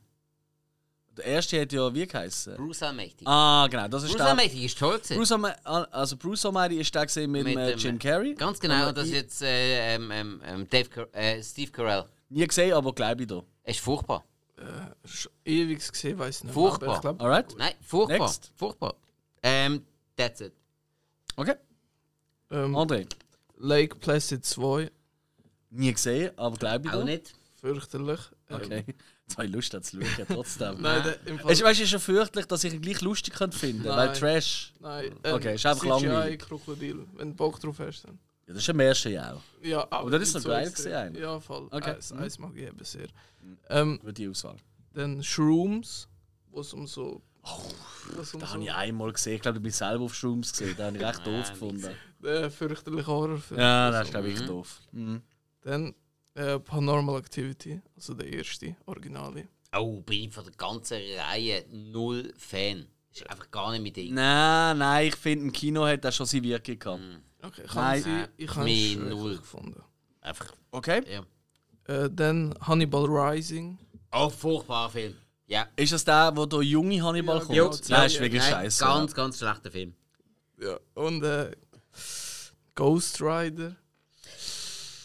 Der 1.18 1.26
erste 1.26 1.62
hat 1.62 1.72
ja 1.72 1.94
wie 1.94 2.06
geheißen? 2.06 2.56
Bruce 2.58 2.84
Allmächtig. 2.84 3.26
Ah, 3.28 3.68
genau. 3.70 3.88
Das 3.88 4.04
ist 4.04 4.10
Bruce 4.10 4.18
der. 4.18 4.28
Allmächtig 4.28 4.64
ist 4.66 4.78
toll. 4.78 5.00
Bruce 5.10 5.32
Almighty, 5.32 5.60
also 5.64 6.18
Bruce 6.18 6.46
Almighty 6.46 6.78
ist 6.80 6.94
der 6.94 7.28
mit, 7.28 7.46
Mit 7.46 7.58
äh, 7.58 7.70
dem- 7.72 7.80
Jim 7.80 8.00
Carrey. 8.00 8.34
Ganz 8.34 8.60
genau, 8.60 8.90
und 8.90 8.98
das 8.98 9.08
ist 9.08 9.14
jetzt 9.14 9.42
äh, 9.42 9.96
ähm, 9.96 10.12
ähm, 10.12 10.42
ähm, 10.46 10.70
Dave 10.70 10.90
Car 10.90 11.08
äh, 11.14 11.42
Steve 11.42 11.72
Carell. 11.72 12.06
Nie 12.30 12.46
gesehen, 12.48 12.74
aber 12.74 12.94
glaube 12.94 13.22
ich 13.22 13.28
da. 13.28 13.42
Er 13.64 13.72
ist 13.72 13.80
furchtbar. 13.80 14.26
Sch- 15.06 15.30
Ewig 15.44 15.92
gesehen, 15.92 16.18
weiß 16.18 16.44
nicht. 16.46 16.54
Furchtbar. 16.54 16.88
Aber 16.88 16.96
ich 16.96 17.02
glaub, 17.02 17.22
Alright? 17.22 17.56
Nein, 17.58 17.74
furchtbar. 17.82 18.20
Next. 18.28 18.52
Furchtbar. 18.56 18.96
Ähm, 19.44 19.86
that's 20.16 20.42
it. 20.42 20.54
Okay. 21.36 21.56
ähm, 22.52 22.76
André. 22.76 23.08
Lake 23.58 23.96
Placid 23.98 24.46
2, 24.46 24.92
Nie 25.72 25.92
gesehen, 25.94 26.32
aber 26.38 26.56
glaube 26.58 26.88
ich 26.88 26.94
Auch 26.94 27.00
da. 27.00 27.04
nicht. 27.06 27.34
fürchterlich. 27.60 28.20
Ähm, 28.50 28.56
Okay. 28.58 28.86
Jetzt 29.28 29.38
habe 29.38 29.48
ich 29.48 29.54
Lust, 29.54 29.74
das 29.74 29.88
zu 29.88 30.00
schauen, 30.06 30.26
trotzdem. 30.28 30.82
Nein, 30.82 31.02
der, 31.04 31.28
im 31.28 31.40
Fall, 31.40 31.52
Es 31.52 31.58
ist, 31.58 31.64
weißt, 31.66 31.80
du, 31.80 31.84
es 31.84 31.88
ist 31.88 31.90
schon 31.90 32.00
fürchterlich, 32.00 32.46
dass 32.46 32.64
ich 32.64 32.74
ihn 32.76 32.82
gleich 32.82 33.02
lustig 33.02 33.34
könnte 33.34 33.58
finden 33.58 33.84
Nein. 33.84 33.98
weil 33.98 34.14
Trash. 34.14 34.72
nein, 34.80 35.16
Okay, 35.24 35.56
ist 35.56 35.66
einfach 35.66 35.84
langweilig. 35.86 36.42
CGI-Krokodil, 36.44 37.08
wenn 37.16 37.30
du 37.30 37.36
Bock 37.36 37.60
drauf 37.60 37.80
hast. 37.80 38.04
Dann. 38.06 38.20
Ja, 38.48 38.54
das 38.54 38.64
ist 38.64 38.70
im 38.70 38.80
ersten 38.80 39.12
Jahr 39.12 39.36
auch. 39.38 39.42
Ja, 39.64 39.88
aber 39.90 40.12
das 40.12 40.22
ist 40.30 40.36
noch 40.36 40.44
geil 40.44 40.70
gewesen, 40.70 40.94
eigentlich. 40.94 41.24
Ja, 41.24 41.40
voll. 41.40 41.66
Okay. 41.72 41.92
Eins, 41.96 42.14
Mhm. 42.14 42.20
eins 42.20 42.40
mag 42.40 42.52
ich 42.56 42.64
eben 42.64 42.84
sehr. 42.86 43.08
Ähm, 43.70 44.00
Über 44.02 44.14
die 44.14 44.28
Auswahl. 44.28 44.58
dann 44.94 45.24
Shrooms, 45.24 46.08
wo 46.52 46.62
es 46.62 46.74
um 46.74 46.86
so. 46.88 47.22
was 48.16 48.34
um 48.34 48.40
Da 48.40 48.46
so 48.48 48.54
habe 48.54 48.64
ich 48.64 48.72
einmal 48.74 49.12
gesehen. 49.12 49.36
Ich 49.36 49.42
glaube, 49.42 49.58
du 49.60 49.64
bist 49.64 49.78
selber 49.78 50.06
auf 50.06 50.16
Shrooms 50.16 50.52
gesehen. 50.52 50.76
Da 50.78 50.86
habe 50.86 50.98
ich 50.98 51.04
recht 51.04 51.22
doof 51.28 51.50
gefunden. 51.52 51.90
äh, 52.24 52.50
fürchterliche 52.50 53.08
Horrorfilm. 53.08 53.60
Ja, 53.60 53.86
Also, 53.88 53.98
das 54.00 54.08
ist, 54.08 54.12
glaube 54.12 54.28
ich, 54.28 54.34
wirklich 54.36 54.48
doof. 54.48 54.82
Mhm. 54.92 55.22
Dann 55.62 55.96
äh, 56.36 56.60
Paranormal 56.60 57.18
Activity, 57.20 57.82
also 57.96 58.14
der 58.14 58.32
erste, 58.32 58.76
Originale. 58.86 59.48
Oh, 59.76 60.02
bin 60.02 60.24
ich 60.30 60.34
von 60.34 60.44
der 60.44 60.54
ganzen 60.54 60.98
Reihe 61.30 61.66
null 61.72 62.32
Fan. 62.38 62.86
Ist 63.12 63.30
einfach 63.30 63.50
gar 63.52 63.72
nicht 63.72 63.82
mit 63.82 63.96
Ding. 63.96 64.14
Nein, 64.14 64.78
nein, 64.78 65.08
ich 65.08 65.16
finde, 65.16 65.46
im 65.46 65.52
Kino 65.54 65.86
hat 65.86 66.04
das 66.04 66.16
schon 66.16 66.26
seine 66.26 66.44
Wirkung 66.44 66.78
gehabt. 66.80 67.02
Okay, 67.48 67.62
ich 67.66 67.74
Nein. 67.74 67.86
habe 67.86 68.02
sie, 68.38 68.44
ich 68.44 68.50
habe 68.56 68.64
Mir 68.66 68.92
es 69.04 69.10
null. 69.10 69.38
gefunden. 69.38 69.84
Einfach, 70.22 70.54
Okay. 70.72 71.04
ja. 71.12 71.24
Äh, 71.94 72.10
dann 72.12 72.56
Hannibal 72.62 73.06
Rising. 73.06 73.78
Oh, 74.12 74.30
furchtbarer 74.30 74.90
Film. 74.90 75.16
Ja. 75.48 75.68
Ist 75.76 75.92
das 75.94 76.04
der, 76.04 76.32
wo 76.36 76.46
der 76.48 76.62
junge 76.62 77.02
Hannibal 77.04 77.38
Ja, 77.38 77.44
kommt? 77.66 77.84
genau. 77.84 77.98
Nein, 77.98 78.08
ist 78.08 78.20
wirklich 78.20 78.42
Nein, 78.42 78.52
scheiße. 78.52 78.84
Ganz, 78.84 79.14
ganz 79.14 79.38
schlechter 79.38 79.70
Film. 79.72 79.94
Ja. 80.60 80.80
Und 80.96 81.24
äh, 81.24 81.52
Ghost 82.74 83.22
Rider. 83.22 83.76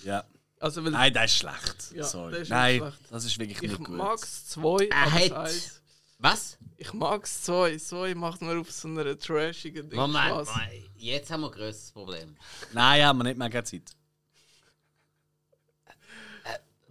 Ja. 0.05 0.25
Also, 0.59 0.85
weil 0.85 0.91
Nein, 0.93 1.13
das 1.13 1.25
ist 1.27 1.37
schlecht. 1.39 1.93
Ja, 1.95 2.05
Sorry. 2.05 2.33
der 2.33 2.41
ist 2.43 2.49
Nein, 2.49 2.79
schlecht. 2.79 2.99
das 3.11 3.25
ist 3.25 3.39
wirklich 3.39 3.63
ich 3.63 3.71
nicht 3.71 3.85
gut. 3.85 3.97
mag 3.97 4.19
es 4.23 4.47
zwei, 4.49 4.87
Er 4.87 4.97
aber 5.07 5.29
das 5.29 5.33
eins- 5.55 5.81
Was? 6.19 6.59
Ich 6.83 6.95
mag 6.95 7.25
es 7.25 7.43
zwei. 7.43 7.77
Zwei 7.77 8.15
macht 8.15 8.41
man 8.41 8.59
auf 8.59 8.71
so 8.73 8.89
einer 8.89 9.19
trashigen 9.19 9.91
Ding 9.91 9.99
Moment, 10.01 10.25
Spaß. 10.29 10.49
Moment, 10.49 10.91
jetzt 10.97 11.31
haben 11.31 11.43
wir 11.43 11.49
ein 11.49 11.53
grösseres 11.53 11.93
Problem. 11.93 12.35
Nein, 12.73 13.05
haben 13.05 13.19
wir 13.19 13.25
nicht 13.25 13.37
mehr 13.37 13.51
keine 13.51 13.65
Zeit. 13.65 13.83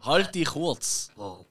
Halt 0.02 0.36
dich 0.36 0.48
kurz. 0.48 1.10
Wow. 1.16 1.44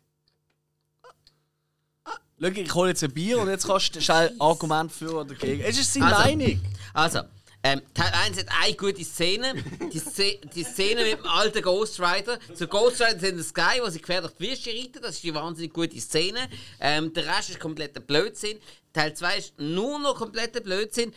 Schau, 2.40 2.46
ich 2.46 2.74
hole 2.74 2.90
jetzt 2.90 3.02
ein 3.02 3.12
Bier 3.12 3.40
und 3.40 3.48
jetzt 3.48 3.66
kannst 3.66 3.96
du 3.96 4.00
schnell 4.00 4.32
Argument 4.38 4.92
für 4.92 5.12
oder 5.12 5.24
dagegen. 5.34 5.60
Es 5.62 5.76
ist 5.76 5.92
seine 5.92 6.06
Also. 6.16 6.22
Meinung. 6.36 6.62
Also, 6.94 7.22
ähm, 7.62 7.82
Teil 7.92 8.12
1 8.12 8.38
hat 8.38 8.46
eine 8.62 8.76
gute 8.76 9.04
Szene. 9.04 9.54
Die, 9.92 9.98
Szene, 9.98 10.38
die 10.54 10.62
Szene 10.62 11.02
mit 11.02 11.18
dem 11.18 11.26
alten 11.26 11.60
Ghost 11.60 12.00
Rider. 12.00 12.38
Zu 12.54 12.68
Ghost 12.68 13.00
Rider 13.00 13.18
sind 13.18 13.30
in 13.30 13.38
the 13.38 13.48
Sky, 13.48 13.80
wo 13.82 13.90
sie 13.90 13.98
quer 13.98 14.20
durch 14.20 14.34
die 14.34 14.48
Wüste 14.50 14.70
reiten. 14.70 15.02
Das 15.02 15.16
ist 15.16 15.24
die 15.24 15.34
wahnsinnig 15.34 15.72
gute 15.72 16.00
Szene. 16.00 16.48
Ähm, 16.78 17.12
der 17.12 17.26
Rest 17.26 17.50
ist 17.50 17.58
kompletter 17.58 18.00
Blödsinn. 18.00 18.58
Teil 18.92 19.14
2 19.14 19.36
ist 19.36 19.58
nur 19.58 19.98
noch 19.98 20.14
kompletter 20.14 20.60
Blödsinn. 20.60 21.12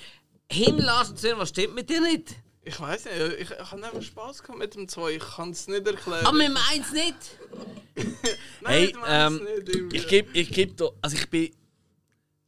Himmel, 0.52 0.90
Arsch 0.90 1.10
und 1.10 1.20
Söhne, 1.20 1.38
was 1.38 1.50
stimmt 1.50 1.76
mit 1.76 1.90
dir 1.90 2.02
nicht? 2.02 2.36
Ich 2.64 2.80
weiß 2.80 3.06
nicht, 3.06 3.16
ich, 3.40 3.52
ich 3.52 3.72
habe 3.72 3.84
einfach 3.84 4.02
Spaß 4.02 4.44
gehabt 4.44 4.60
mit 4.60 4.76
dem 4.76 4.88
zwei. 4.88 5.12
Ich 5.12 5.24
kann 5.36 5.52
es 5.52 5.68
nicht 5.68 5.86
erklären. 5.88 6.26
Aber 6.26 6.38
mit 6.38 6.48
dem 6.48 6.58
1 6.58 6.92
nicht. 6.92 7.16
Nein, 7.96 8.16
Hey, 8.66 8.86
mit 8.88 8.96
dem 8.96 9.02
ähm, 9.08 9.36
nicht, 9.36 9.76
irgendwie. 9.76 9.98
Ich 9.98 10.08
gebe 10.08 10.38
ich 10.38 10.52
geb 10.52 10.78
da. 10.78 10.90
Also 11.02 11.18
ich 11.18 11.30
bin. 11.30 11.56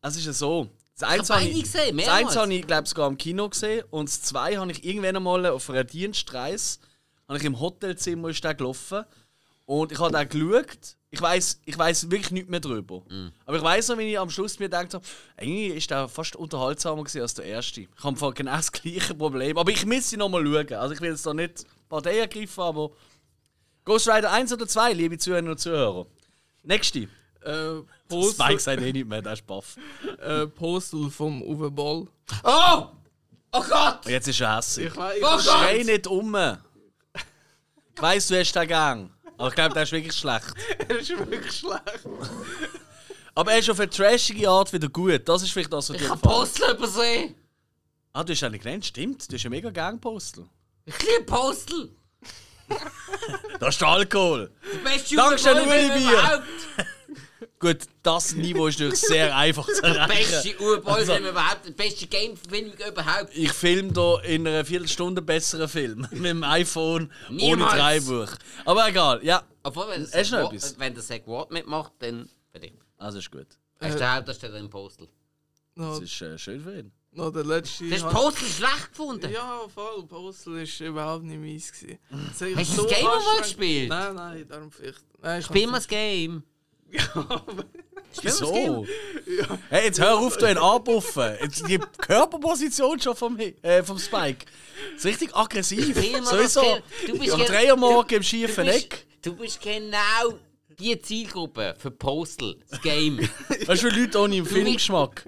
Es 0.01 0.15
ist 0.15 0.25
ja 0.25 0.33
so. 0.33 0.69
Das 0.99 1.09
eins 1.09 1.29
habe 1.29 1.43
ich, 1.43 1.63
gesehen, 1.63 1.97
das 1.97 2.07
eins 2.07 2.35
habe 2.35 2.53
ich, 2.53 2.67
glaube 2.67 2.87
sogar 2.87 3.07
im 3.07 3.17
Kino 3.17 3.49
gesehen. 3.49 3.83
Und 3.89 4.09
das 4.09 4.21
zwei 4.21 4.57
habe 4.57 4.71
ich 4.71 4.83
irgendwann 4.85 5.15
einmal 5.15 5.45
auf 5.47 5.69
einer 5.69 5.83
Dienstreise. 5.83 6.79
Habe 7.27 7.39
ich 7.39 7.45
im 7.45 7.59
Hotelzimmer 7.59 8.29
ist 8.29 8.43
der 8.43 8.53
gelaufen. 8.53 9.03
Und 9.65 9.91
ich 9.91 9.99
habe 9.99 10.11
da 10.11 10.23
geschaut. 10.23 10.95
Ich 11.09 11.21
weiß 11.21 11.61
ich 11.65 11.77
weiss 11.77 12.09
wirklich 12.09 12.31
nichts 12.31 12.49
mehr 12.49 12.59
drüber. 12.59 13.03
Aber 13.45 13.57
ich 13.57 13.63
weiß 13.63 13.89
noch, 13.89 13.97
wenn 13.97 14.07
ich 14.07 14.19
am 14.19 14.29
Schluss 14.29 14.59
mir 14.59 14.65
gedacht 14.65 14.93
habe, 14.93 15.05
eigentlich 15.37 15.77
ist 15.77 15.89
der 15.91 16.07
fast 16.07 16.35
unterhaltsamer 16.35 17.03
als 17.03 17.33
der 17.35 17.45
erste. 17.45 17.81
Ich 17.81 18.03
habe 18.03 18.33
genau 18.33 18.55
das 18.55 18.71
gleiche 18.71 19.13
Problem. 19.13 19.57
Aber 19.57 19.71
ich 19.71 19.85
müsste 19.85 20.17
noch 20.17 20.29
mal 20.29 20.43
schauen. 20.43 20.73
Also 20.73 20.93
ich 20.93 21.01
will 21.01 21.11
jetzt 21.11 21.25
da 21.25 21.33
nicht 21.33 21.65
Partei 21.87 22.17
ergreifen, 22.19 22.61
aber 22.61 22.91
Ghost 23.85 24.07
Rider 24.07 24.31
1 24.31 24.53
oder 24.53 24.67
2, 24.67 24.93
liebe 24.93 25.17
Zuhörerinnen 25.17 25.51
und 25.51 25.59
Zuhörer. 25.59 26.07
Nächste. 26.63 27.07
äh, 27.45 27.81
Das 28.21 28.25
Postal, 28.27 28.47
Spike 28.47 28.59
sagt 28.61 28.81
eh 28.81 28.93
nicht 28.93 29.07
mehr, 29.07 29.21
der 29.21 29.33
ist 29.33 29.45
baff. 29.47 29.75
äh, 30.19 30.47
Postal 30.47 31.09
vom 31.09 31.41
Uwe 31.41 31.69
Boll. 31.71 32.07
Oh! 32.43 32.85
Oh 33.51 33.63
Gott! 33.69 34.05
Und 34.05 34.11
jetzt 34.11 34.27
ist 34.27 34.41
er 34.41 34.57
hässlich. 34.57 34.87
Ich 34.87 34.95
weiß, 34.97 35.17
ich 35.17 35.23
Oh 35.23 35.27
Gott! 35.29 35.41
Schrei 35.43 35.83
nicht 35.83 36.07
um. 36.07 36.35
Ich 37.95 38.01
weiss, 38.01 38.27
du 38.27 38.39
hast 38.39 38.53
den 38.53 38.67
Gang. 38.67 39.11
Aber 39.37 39.49
ich 39.49 39.55
glaube, 39.55 39.73
der 39.73 39.83
ist 39.83 39.91
wirklich 39.91 40.13
schlecht. 40.15 40.53
er 40.87 40.99
ist 40.99 41.09
wirklich 41.09 41.51
schlecht. 41.51 42.07
Aber 43.35 43.51
er 43.51 43.59
ist 43.59 43.69
auf 43.69 43.79
eine 43.79 43.89
trashige 43.89 44.49
Art 44.49 44.71
wieder 44.73 44.89
gut. 44.89 45.27
Das 45.27 45.41
ist 45.43 45.51
vielleicht 45.51 45.73
das, 45.73 45.89
was 45.89 45.95
Ich 45.95 46.01
dir 46.01 46.09
gefällt. 46.09 46.21
Postel 46.21 46.75
übersehen. 46.75 47.35
Ah, 48.13 48.23
du 48.23 48.33
hast 48.33 48.43
einen 48.43 48.59
genannt, 48.59 48.85
stimmt. 48.85 49.31
Du 49.31 49.35
hast 49.35 49.45
einen 49.45 49.51
mega 49.51 49.69
Gangpostel. 49.71 50.45
Ich 50.85 50.99
liebe 51.01 51.23
Postel. 51.25 51.89
Das 53.59 53.75
ist 53.75 53.81
der 53.81 53.87
Alkohol. 53.87 54.51
Der 54.73 54.89
beste 54.89 55.15
Dankeschön, 55.15 55.57
Uwe-Boy-Film 55.57 55.91
Uli 55.91 55.99
Bier. 55.99 56.11
überhaupt. 56.11 56.43
Gut, 57.63 57.77
das 58.03 58.35
Niveau 58.35 58.67
ist 58.67 58.77
natürlich 58.79 58.99
sehr 58.99 59.33
einfach 59.37 59.65
zu 59.67 59.81
Der 59.81 59.95
erreichen. 59.95 60.31
beste 60.31 60.59
Uwe-Boy-Film 60.61 61.25
überhaupt. 61.27 61.65
Der 61.65 61.71
beste 61.71 62.07
Game-Film 62.07 62.73
überhaupt. 62.89 63.29
Ich 63.33 63.53
filme 63.53 63.91
da 63.93 64.19
in 64.19 64.45
einer 64.45 64.65
Viertelstunde 64.65 65.21
besseren 65.21 65.69
Film. 65.69 66.01
Mit 66.11 66.25
dem 66.25 66.43
iPhone 66.43 67.09
Niemals. 67.29 67.71
ohne 67.71 67.79
Dreibuch. 67.79 68.35
Aber 68.65 68.89
egal, 68.89 69.23
ja. 69.23 69.43
Obwohl, 69.63 69.87
wenn 69.91 70.05
der 70.11 70.23
du 70.23 70.29
noch 70.29 70.29
Zack 70.29 70.43
Wa- 70.43 70.47
etwas? 70.55 70.79
wenn 70.79 70.93
der 70.93 71.03
Zack 71.03 71.25
Ward 71.27 71.51
mitmacht, 71.51 71.93
dann 71.99 72.29
fertig. 72.51 72.73
Also 72.97 73.19
ist 73.19 73.31
gut. 73.31 73.47
Er 73.79 73.89
ist 73.89 73.99
der 73.99 74.15
Hauptdarsteller 74.15 74.57
im 74.59 74.69
Postel. 74.69 75.07
Das 75.75 75.99
ist 76.01 76.21
äh, 76.21 76.37
schön 76.37 76.61
für 76.61 76.77
ihn. 76.79 76.91
noch 77.13 77.31
der 77.31 77.45
letzte. 77.45 77.85
Du 77.87 77.95
hast 77.95 78.03
hat- 78.03 78.11
Postel 78.13 78.47
schlecht 78.49 78.89
gefunden. 78.89 79.31
Ja, 79.31 79.61
voll. 79.73 80.03
Postal 80.05 80.57
ist 80.59 80.79
überhaupt 80.81 81.23
nicht 81.23 81.39
meins. 81.39 81.71
Das 81.71 82.41
Hast 82.57 82.77
du 82.77 82.83
das 82.83 82.93
Game 82.93 83.07
anstrengend- 83.07 83.37
gespielt? 83.41 83.89
Nein, 83.89 84.15
nein, 84.15 84.45
darum 84.49 84.69
vielleicht. 84.69 85.01
Nein, 85.21 85.39
ich 85.39 85.45
Spiel 85.45 85.67
mal 85.67 85.77
das 85.77 85.87
Game. 85.87 86.43
Wieso? 88.21 88.85
Hey, 89.69 89.85
jetzt 89.85 89.99
hör 89.99 90.17
auf, 90.17 90.37
du 90.37 90.45
ihn 90.45 90.57
anbuffen. 90.57 91.35
Jetzt 91.41 91.67
Die 91.67 91.79
Körperposition 91.97 92.99
schon 92.99 93.15
vom, 93.15 93.39
äh, 93.39 93.83
vom 93.83 93.97
Spike. 93.97 94.45
Das 94.93 94.99
ist 94.99 95.05
richtig 95.05 95.35
aggressiv. 95.35 95.95
Sowieso. 96.23 96.79
Du 97.07 97.17
bist 97.17 97.33
Am 97.33 97.39
gen- 97.39 97.47
3 97.47 97.71
Uhr 97.71 97.77
morgen 97.77 98.15
im 98.15 98.23
schiefen 98.23 98.67
Eck. 98.67 99.05
du 99.21 99.35
bist 99.35 99.61
genau 99.61 100.39
die 100.79 100.99
Zielgruppe 100.99 101.75
für 101.77 101.91
Postal, 101.91 102.55
das 102.69 102.81
Game. 102.81 103.19
Weißt 103.65 103.83
du, 103.83 103.89
für 103.89 103.89
Leute 103.89 104.19
ohne 104.19 104.43
Filmgeschmack. 104.45 105.25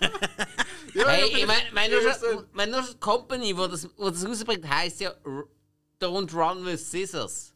hey, 0.94 1.28
ich 1.28 1.46
meine, 1.46 1.62
mein, 1.72 1.90
mein, 2.52 3.00
Company, 3.00 3.54
die 3.54 3.68
das, 3.68 3.88
wo 3.96 4.10
das 4.10 4.26
rausbringt, 4.26 4.68
heisst 4.68 5.00
ja 5.00 5.14
Don't 6.00 6.32
Run 6.32 6.64
with 6.64 6.80
Scissors. 6.90 7.52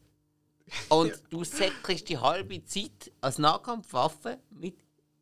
Und 0.89 1.13
du 1.29 1.43
säckelst 1.43 2.09
die 2.09 2.17
halbe 2.17 2.63
Zeit 2.65 3.11
als 3.21 3.37
Nahkampfwaffe 3.37 4.39
mit 4.49 4.75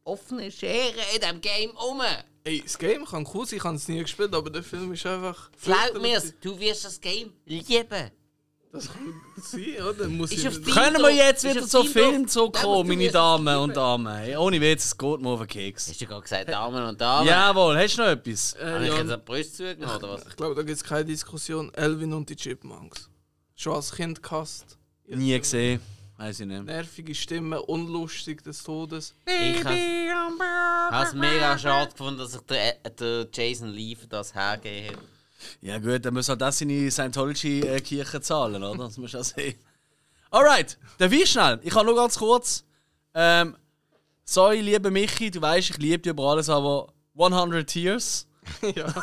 offenen 0.03 0.51
Scheren 0.51 0.95
in 1.13 1.21
diesem 1.21 1.41
Game 1.41 1.71
um. 1.71 2.01
Ey, 2.43 2.61
das 2.61 2.77
Game 2.77 3.05
kann 3.05 3.27
cool 3.33 3.45
sein, 3.45 3.57
ich 3.57 3.63
habe 3.63 3.75
es 3.75 3.87
nie 3.87 4.01
gespielt, 4.01 4.33
aber 4.33 4.49
der 4.49 4.63
Film 4.63 4.91
ist 4.93 5.05
einfach. 5.05 5.51
Glaub 5.63 6.01
mir's, 6.01 6.33
du 6.41 6.59
wirst 6.59 6.85
das 6.85 6.99
Game 6.99 7.33
lieben. 7.45 8.11
Das 8.71 8.87
kann 8.87 9.21
sein, 9.35 9.83
oder? 9.83 10.07
Muss 10.07 10.31
ich 10.31 10.43
Können 10.43 11.01
wir 11.01 11.09
jetzt 11.09 11.43
wieder 11.43 11.67
Team 11.67 11.87
Film 11.87 12.27
zurückkommen, 12.27 12.77
Ja, 12.77 12.83
du 12.83 12.87
meine 12.87 13.11
Damen 13.11 13.57
und 13.57 13.75
Damen? 13.75 14.15
Hey, 14.15 14.37
Ohne 14.37 14.61
Witz, 14.61 14.85
es 14.85 14.97
geht 14.97 15.19
mir 15.19 15.29
auf 15.29 15.39
den 15.39 15.47
Keks. 15.47 15.89
Hast 15.89 15.99
du 15.99 16.05
gerade 16.05 16.21
gesagt, 16.21 16.49
Damen 16.49 16.85
und 16.85 17.01
Damen? 17.01 17.27
Jawohl, 17.27 17.77
hast 17.77 17.97
du 17.97 18.01
noch 18.01 18.09
etwas? 18.09 18.53
Äh, 18.53 18.65
Habe 18.65 18.83
ich 18.83 18.89
ja, 18.89 18.97
jetzt 18.97 19.11
eine 19.11 19.17
Brust 19.17 19.57
zugenommen, 19.57 19.95
oder 19.97 20.13
was? 20.13 20.25
ich 20.25 20.35
glaube, 20.37 20.55
da 20.55 20.61
gibt 20.63 20.77
es 20.77 20.83
keine 20.83 21.03
Diskussion. 21.03 21.73
Elvin 21.73 22.13
und 22.13 22.29
die 22.29 22.35
Chipmunks. 22.37 23.09
Schon 23.55 23.75
als 23.75 23.91
Kind 23.91 24.23
gehasst. 24.23 24.77
Nie 25.17 25.39
gesehen. 25.39 25.81
Weiß 26.17 26.39
ich 26.39 26.45
nicht. 26.45 26.63
Nervige 26.63 27.15
Stimme, 27.15 27.61
unlustig 27.61 28.43
des 28.43 28.63
Todes. 28.63 29.15
Ich 29.25 29.65
habe 29.65 31.07
es 31.07 31.13
mega 31.13 31.57
schade 31.57 31.91
gefunden, 31.91 32.19
dass 32.19 32.33
sich 32.33 32.41
der, 32.41 32.73
der 32.89 33.27
Jason 33.33 33.69
Lee 33.69 33.95
für 33.95 34.07
das 34.07 34.33
hergegeben 34.33 34.97
hat. 34.97 35.03
Ja 35.61 35.79
gut, 35.79 36.05
dann 36.05 36.13
muss 36.13 36.29
halt 36.29 36.41
das 36.41 36.59
seine 36.59 36.91
Scientology-Kirche 36.91 38.21
zahlen, 38.21 38.63
oder? 38.63 38.85
Das 38.85 38.97
muss 38.97 39.11
ja 39.11 39.23
sehen. 39.23 39.55
Alright, 40.29 40.77
dann 40.97 41.11
wie 41.11 41.25
schnell? 41.25 41.59
Ich 41.63 41.73
kann 41.73 41.85
nur 41.85 41.95
ganz 41.95 42.17
kurz. 42.17 42.63
Ähm, 43.13 43.57
sorry, 44.23 44.61
liebe 44.61 44.91
Michi, 44.91 45.31
du 45.31 45.41
weißt, 45.41 45.71
ich 45.71 45.77
liebe 45.77 45.99
dich 45.99 46.11
über 46.11 46.23
alles, 46.23 46.49
aber 46.49 46.93
100 47.17 47.67
Tears. 47.67 48.27
ja. 48.75 48.93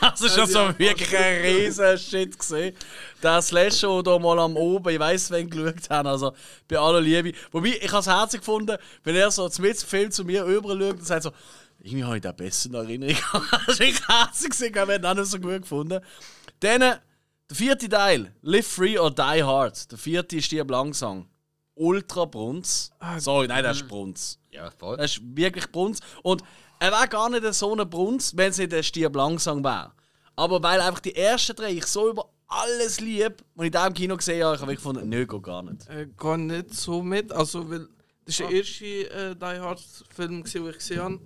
Das 0.00 0.20
ist 0.20 0.34
schon 0.34 0.46
so 0.46 0.78
wirklich 0.78 1.16
ein 1.16 1.40
riesen 1.42 1.98
Shit 1.98 2.38
gesehen. 2.38 2.74
Der 3.22 3.42
Slasher, 3.42 4.02
der 4.02 4.18
mal 4.18 4.38
am 4.38 4.56
Oben, 4.56 4.88
ich 4.94 4.98
weiss, 4.98 5.30
wen 5.30 5.48
geschaut 5.48 5.90
haben, 5.90 6.08
also 6.08 6.32
bei 6.68 6.78
aller 6.78 7.00
Liebe. 7.00 7.32
Wobei, 7.50 7.78
ich 7.80 7.90
habe 7.90 8.00
es 8.00 8.06
herzlich 8.06 8.40
gefunden, 8.40 8.76
wenn 9.04 9.16
er 9.16 9.30
so 9.30 9.48
zum 9.48 9.64
Film 9.64 10.10
zu 10.10 10.24
mir 10.24 10.44
rüber 10.44 10.70
schaut 10.70 10.98
und 10.98 11.06
sagt 11.06 11.22
so, 11.24 11.32
irgendwie 11.80 12.04
habe 12.04 12.16
ich 12.16 12.22
den 12.22 12.36
besser 12.36 12.68
in 12.68 12.74
Erinnerung. 12.74 13.16
das 13.66 13.74
ist 13.74 13.80
wirklich 13.80 14.08
herzig 14.08 14.50
gesehen, 14.50 14.74
wir 14.74 14.82
haben 14.82 14.90
ihn 14.90 15.06
auch 15.06 15.14
nicht 15.14 15.26
so 15.26 15.38
gut 15.38 15.62
gefunden. 15.62 16.00
Dann, 16.60 16.80
der 16.80 17.00
vierte 17.52 17.88
Teil, 17.88 18.32
Live 18.42 18.66
Free 18.66 18.98
or 18.98 19.10
Die 19.10 19.42
Hard. 19.42 19.90
Der 19.90 19.98
vierte 19.98 20.36
ist 20.36 20.50
die 20.50 20.58
Langsang. 20.58 21.28
Ultra 21.74 22.24
Brunz. 22.24 22.90
Sorry, 23.18 23.46
nein, 23.46 23.62
das 23.62 23.78
ist 23.78 23.88
Brunz. 23.88 24.38
Ja, 24.50 24.70
voll. 24.70 24.96
Das 24.96 25.12
ist 25.12 25.20
wirklich 25.36 25.70
Brunz. 25.70 26.00
Und 26.22 26.42
er 26.78 26.92
wäre 26.92 27.08
gar 27.08 27.28
nicht 27.30 27.54
so 27.54 27.74
ein 27.74 27.90
Brunz, 27.90 28.36
wenn 28.36 28.50
es 28.50 28.58
nicht 28.58 28.72
ein 28.72 28.82
Stirb 28.82 29.16
langsam 29.16 29.62
wäre. 29.64 29.92
Aber 30.36 30.62
weil 30.62 30.80
einfach 30.80 31.00
die 31.00 31.16
ersten 31.16 31.56
drei 31.56 31.72
ich 31.72 31.86
so 31.86 32.10
über 32.10 32.30
alles 32.46 33.00
lieb, 33.00 33.44
und 33.56 33.66
ich 33.66 33.70
da 33.70 33.86
im 33.86 33.94
Kino 33.94 34.16
gesehen 34.16 34.44
habe, 34.44 34.56
ich 34.56 34.62
habe 34.62 34.74
gefunden, 34.74 35.08
nö, 35.08 35.26
geht 35.26 35.42
gar 35.42 35.62
nicht. 35.62 35.88
Äh, 35.88 36.08
gar 36.16 36.38
nicht 36.38 36.74
so 36.74 37.02
mit. 37.02 37.30
Also, 37.32 37.68
weil 37.68 37.88
das 38.24 38.40
war 38.40 38.48
der 38.48 38.56
erste 38.56 38.84
äh, 38.84 39.34
Die 39.34 39.60
Hard 39.60 39.80
Film, 40.14 40.42
gewesen, 40.42 40.64
den 40.64 40.70
ich 40.70 40.78
gesehen 40.78 41.00
habe. 41.02 41.20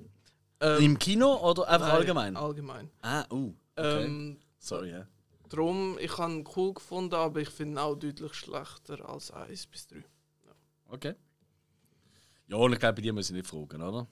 Ähm, 0.60 0.84
Im 0.84 0.98
Kino 0.98 1.34
oder 1.36 1.68
einfach 1.68 1.88
nein, 1.88 1.96
allgemein? 1.96 2.36
Allgemein. 2.36 2.90
Ah, 3.02 3.24
uh. 3.32 3.52
Okay. 3.76 4.04
Ähm, 4.04 4.38
Sorry, 4.58 4.90
ja. 4.90 5.06
Drum, 5.48 5.98
ich 6.00 6.16
habe 6.18 6.32
ihn 6.32 6.48
cool 6.56 6.74
gefunden, 6.74 7.14
aber 7.14 7.40
ich 7.40 7.50
finde 7.50 7.74
ihn 7.74 7.78
auch 7.78 7.96
deutlich 7.96 8.32
schlechter 8.34 9.08
als 9.08 9.30
1 9.30 9.66
bis 9.66 9.86
3. 9.88 10.04
Okay. 10.88 11.14
Ja, 12.46 12.56
und 12.56 12.72
ich 12.72 12.78
glaube, 12.78 12.94
bei 12.94 13.02
dir 13.02 13.12
muss 13.12 13.30
ich 13.30 13.36
nicht 13.36 13.46
fragen, 13.46 13.82
oder? 13.82 14.06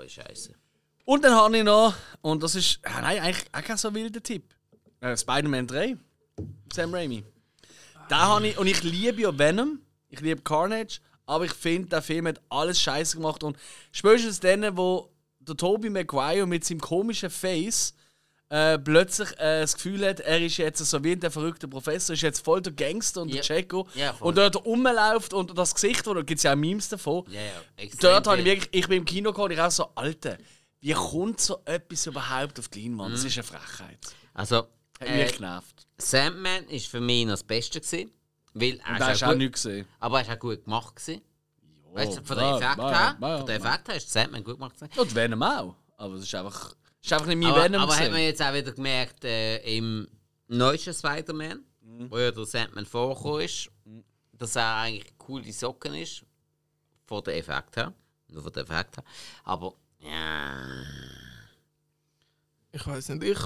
Oh, 0.00 0.08
Scheiße. 0.08 0.54
Und 1.04 1.24
dann 1.24 1.34
habe 1.34 1.58
ich 1.58 1.64
noch, 1.64 1.94
und 2.20 2.42
das 2.42 2.54
ist, 2.54 2.80
ja, 2.84 3.00
nein, 3.00 3.20
eigentlich 3.20 3.46
auch 3.52 3.62
kein 3.62 3.76
so 3.76 3.92
wilder 3.94 4.22
Tipp. 4.22 4.44
Äh, 5.00 5.16
Spider-Man 5.16 5.66
3, 5.66 5.96
Sam 6.72 6.94
Raimi. 6.94 7.24
Da 8.08 8.28
habe 8.28 8.48
ich, 8.48 8.58
und 8.58 8.66
ich 8.66 8.82
liebe 8.82 9.22
ja 9.22 9.36
Venom, 9.36 9.80
ich 10.08 10.20
liebe 10.20 10.40
Carnage, 10.42 11.00
aber 11.26 11.44
ich 11.44 11.52
finde, 11.52 11.88
der 11.88 12.02
Film 12.02 12.26
hat 12.28 12.40
alles 12.48 12.80
scheiße 12.80 13.16
gemacht. 13.16 13.42
Und 13.42 13.56
spätestens 13.92 14.40
dann, 14.40 14.76
wo 14.76 15.10
der 15.40 15.56
Tobey 15.56 15.90
Maguire 15.90 16.46
mit 16.46 16.64
seinem 16.64 16.80
komischen 16.80 17.30
Face 17.30 17.94
äh, 18.50 18.78
plötzlich 18.78 19.30
äh, 19.38 19.60
das 19.62 19.74
Gefühl 19.74 20.06
hat, 20.06 20.20
er 20.20 20.40
ist 20.40 20.56
jetzt 20.56 20.78
so 20.84 21.04
wie 21.04 21.16
der 21.16 21.30
verrückte 21.30 21.68
Professor, 21.68 22.14
ist 22.14 22.22
jetzt 22.22 22.44
voll 22.44 22.60
der 22.60 22.72
Gangster 22.72 23.22
und 23.22 23.28
Ja. 23.28 23.40
der 23.42 23.56
Jacko. 23.58 23.88
Ja, 23.94 24.14
und 24.20 24.36
dort 24.36 24.64
rumläuft 24.64 25.32
und 25.32 25.56
das 25.56 25.74
Gesicht, 25.74 26.06
da 26.06 26.14
gibt 26.14 26.38
es 26.38 26.42
ja 26.42 26.52
auch 26.52 26.56
Memes 26.56 26.88
davon. 26.88 27.24
Ja, 27.30 27.40
ja. 27.40 27.88
Dort 28.00 28.26
habe 28.26 28.38
ich 28.40 28.44
wirklich, 28.44 28.68
ich 28.72 28.88
bin 28.88 28.98
im 28.98 29.04
Kino 29.04 29.30
gekommen 29.30 29.52
ich 29.52 29.60
auch 29.60 29.70
so, 29.70 29.88
Alter, 29.94 30.36
wie 30.80 30.92
kommt 30.92 31.40
so 31.40 31.60
etwas 31.64 32.06
überhaupt 32.06 32.58
auf 32.58 32.68
die 32.68 32.82
Leinwand? 32.88 33.10
Mhm. 33.10 33.14
Das 33.14 33.24
ist 33.24 33.34
eine 33.36 33.44
Frechheit. 33.44 33.98
Also, 34.34 34.56
Hat 34.56 35.08
mich 35.08 35.10
äh, 35.10 35.32
genervt. 35.32 35.86
Sandman 35.98 36.64
ist 36.64 36.88
für 36.88 37.00
mich 37.00 37.24
noch 37.26 37.34
das 37.34 37.44
Beste 37.44 37.80
gewesen. 37.80 38.10
Weil 38.52 38.80
er 38.80 38.94
Und 38.94 39.00
hast 39.00 39.20
du 39.22 39.26
auch 39.26 39.28
auch 39.28 39.32
gut, 39.34 39.38
nichts 39.38 39.62
gesehen. 39.62 39.86
aber 40.00 40.18
er 40.18 40.22
ist 40.26 40.30
auch 40.32 40.38
gut 40.40 40.64
gemacht 40.64 40.96
gewesen. 40.96 41.22
Weißt 41.92 42.16
du, 42.18 42.22
von 42.24 42.36
der 42.36 42.46
ja, 42.46 42.56
Effekt 42.56 42.80
her, 42.82 43.16
von 43.20 43.46
der 43.46 43.58
ja. 43.58 43.64
Effekt 43.64 43.88
her 43.88 43.96
ist 43.96 44.10
Sandman 44.10 44.42
gut 44.42 44.54
gemacht 44.54 44.74
gewesen. 44.74 44.98
Und 44.98 45.14
Venom 45.14 45.42
auch. 45.42 45.76
Aber 45.96 46.14
es 46.14 46.22
ist 46.24 46.34
einfach, 46.34 46.74
ist 47.02 47.12
einfach 47.12 47.26
nicht 47.26 47.38
mein 47.38 47.52
Aber, 47.52 47.64
Venom. 47.64 47.82
aber 47.82 47.92
hat 47.92 47.98
gewesen. 48.00 48.12
man 48.12 48.22
jetzt 48.22 48.42
auch 48.42 48.52
wieder 48.54 48.72
gemerkt, 48.72 49.24
äh, 49.24 49.76
im 49.76 50.06
neuesten 50.48 50.94
Spider-Man, 50.94 51.64
Mhm. 51.82 52.10
wo 52.10 52.18
ja 52.18 52.30
der 52.30 52.44
Sandman 52.44 52.86
vorgekommen 52.86 53.40
ist, 53.42 53.70
dass 54.32 54.56
er 54.56 54.76
eigentlich 54.76 55.12
coole 55.18 55.52
Socken 55.52 55.94
ist. 55.94 56.22
Von 57.06 57.22
der 57.24 57.36
Effekt 57.38 57.76
her. 57.76 57.92
Nur 58.28 58.42
von 58.42 58.52
der 58.52 58.62
Effekt 58.62 58.96
her. 58.98 59.04
Aber, 59.44 59.74
ja. 60.00 60.82
Ich 62.72 62.86
weiß 62.86 63.08
nicht, 63.10 63.24
ich 63.24 63.38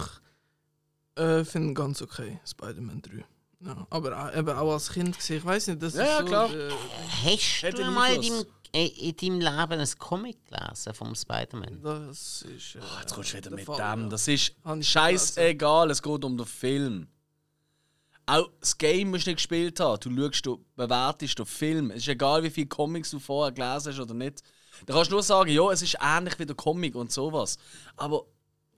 äh, 1.22 1.44
finde 1.44 1.68
ihn 1.68 1.74
ganz 1.74 2.02
okay, 2.02 2.40
Spider-Man 2.46 3.00
3. 3.02 3.24
Ja, 3.60 3.86
aber 3.88 4.18
auch, 4.26 4.36
eben 4.36 4.48
auch 4.50 4.72
als 4.74 4.90
Kind 4.92 5.16
gesehen, 5.16 5.38
ich 5.38 5.44
weiß 5.44 5.68
nicht, 5.68 5.82
das 5.82 5.94
Ja, 5.94 6.02
ist 6.02 6.08
ja, 6.10 6.18
so, 6.20 6.24
klar. 6.26 6.48
Hast 6.50 7.62
Äh, 7.62 7.66
Hätte 7.68 7.82
du 7.84 7.90
mal 7.90 8.14
deinem, 8.14 8.44
in 8.74 9.16
deinem 9.16 9.40
Leben 9.40 9.80
ein 9.80 9.88
Comic 9.98 10.44
gelesen 10.46 10.94
vom 10.94 11.14
Spider-Man? 11.14 11.80
das 11.82 12.42
ist. 12.42 12.74
Äh, 12.76 12.80
Oh, 12.80 13.00
jetzt 13.00 13.14
kommst 13.14 13.32
du 13.32 13.36
wieder 13.36 13.50
der 13.50 13.56
mit 13.56 13.66
Fall, 13.66 13.96
dem. 13.96 14.10
Das 14.10 14.26
ist 14.28 14.54
scheißegal, 14.80 15.90
es 15.90 16.02
geht 16.02 16.24
um 16.24 16.36
den 16.36 16.46
Film. 16.46 17.08
Auch 18.26 18.48
das 18.58 18.76
Game 18.78 19.10
musst 19.10 19.26
du 19.26 19.30
nicht 19.30 19.36
gespielt 19.36 19.78
haben. 19.80 20.00
Du 20.00 20.10
schaust, 20.16 20.46
du 20.46 20.64
bewertest 20.76 21.38
den 21.38 21.46
Film. 21.46 21.90
Es 21.90 21.98
ist 21.98 22.08
egal, 22.08 22.42
wie 22.42 22.50
viele 22.50 22.68
Comics 22.68 23.10
du 23.10 23.18
vorher 23.18 23.52
gelesen 23.52 23.92
hast 23.92 24.00
oder 24.00 24.14
nicht. 24.14 24.42
Da 24.86 24.94
kannst 24.94 25.10
du 25.10 25.16
nur 25.16 25.22
sagen, 25.22 25.50
ja, 25.50 25.70
es 25.70 25.82
ist 25.82 25.98
ähnlich 26.00 26.38
wie 26.38 26.46
der 26.46 26.56
Comic 26.56 26.94
und 26.94 27.12
sowas. 27.12 27.58
Aber 27.96 28.24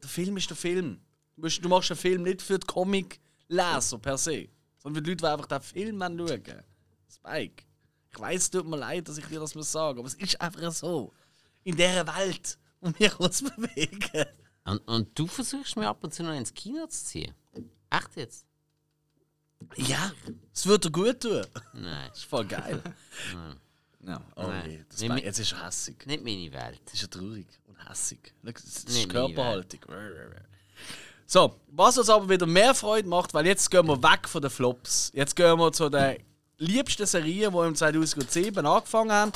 der 0.02 0.08
Film 0.08 0.36
ist 0.36 0.50
der 0.50 0.56
Film. 0.56 1.00
Du, 1.36 1.68
machst 1.68 1.90
einen 1.90 1.98
Film 1.98 2.22
nicht 2.22 2.42
für 2.42 2.58
den 2.58 2.66
Comic-Leser 2.66 3.98
per 3.98 4.18
se, 4.18 4.48
sondern 4.78 4.96
für 4.96 5.02
die 5.02 5.10
Leute, 5.10 5.22
die 5.24 5.26
einfach 5.26 5.46
den 5.46 5.60
Film 5.62 6.00
schauen. 6.00 6.64
Spike. 7.08 7.65
Ich 8.16 8.20
weiß, 8.22 8.42
es 8.42 8.50
tut 8.50 8.66
mir 8.66 8.78
leid, 8.78 9.06
dass 9.08 9.18
ich 9.18 9.26
dir 9.26 9.40
das 9.40 9.54
muss 9.54 9.70
sagen, 9.70 9.98
aber 9.98 10.08
es 10.08 10.14
ist 10.14 10.40
einfach 10.40 10.72
so. 10.72 11.12
In 11.64 11.76
dieser 11.76 12.06
Welt, 12.16 12.58
um 12.80 12.94
wir 12.98 13.18
uns 13.20 13.42
bewegen. 13.42 14.26
Und, 14.64 14.78
und 14.88 15.18
du 15.18 15.26
versuchst 15.26 15.76
mir 15.76 15.88
ab 15.88 16.02
und 16.02 16.12
zu 16.14 16.22
noch 16.22 16.32
ins 16.34 16.52
Kino 16.54 16.86
zu 16.86 17.04
ziehen? 17.04 17.34
Echt 17.90 18.16
jetzt? 18.16 18.46
Ja, 19.76 20.12
es 20.52 20.66
würde 20.66 20.88
dir 20.90 20.92
gut 20.92 21.20
tun. 21.20 21.44
Nein, 21.72 22.08
Das 22.10 22.18
ist 22.18 22.24
voll 22.24 22.44
geil. 22.46 22.82
oh 24.36 24.42
Nein. 24.46 24.70
je, 24.70 24.84
das 24.88 25.00
Nimm 25.00 25.08
Be- 25.08 25.14
mi- 25.16 25.24
jetzt 25.24 25.38
ist 25.40 25.52
er 25.52 25.66
hässig. 25.66 26.06
nicht 26.06 26.24
meine 26.24 26.52
Welt. 26.52 26.80
Das 26.84 26.94
ist 26.94 27.02
ja 27.02 27.08
traurig 27.08 27.46
und 27.66 27.88
hässig. 27.88 28.32
Das 28.42 28.62
ist 28.64 28.88
Nicht 28.88 29.08
Körperhaltung. 29.08 29.80
So, 31.26 31.60
was 31.68 31.98
uns 31.98 32.08
aber 32.08 32.28
wieder 32.28 32.46
mehr 32.46 32.74
Freude 32.74 33.08
macht, 33.08 33.34
weil 33.34 33.46
jetzt 33.46 33.70
gehen 33.70 33.86
wir 33.86 34.00
weg 34.02 34.28
von 34.28 34.40
den 34.42 34.50
Flops. 34.50 35.10
Jetzt 35.14 35.34
gehen 35.34 35.58
wir 35.58 35.72
zu 35.72 35.88
den 35.88 36.22
liebsten 36.58 37.06
Serien, 37.06 37.52
die 37.52 37.58
im 37.58 37.74
2007 37.74 38.64
angefangen 38.64 39.12
haben. 39.12 39.32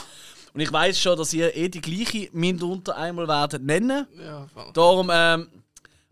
Und 0.52 0.60
ich 0.60 0.72
weiß 0.72 0.98
schon, 0.98 1.16
dass 1.16 1.32
ihr 1.32 1.54
eh 1.54 1.68
die 1.68 1.80
gleiche 1.80 2.28
mitunter 2.32 2.96
einmal 2.96 3.28
werdet 3.28 3.62
nennen. 3.62 4.06
Ja, 4.18 4.46
voll. 4.52 4.70
Darum 4.72 5.10
ähm, 5.12 5.48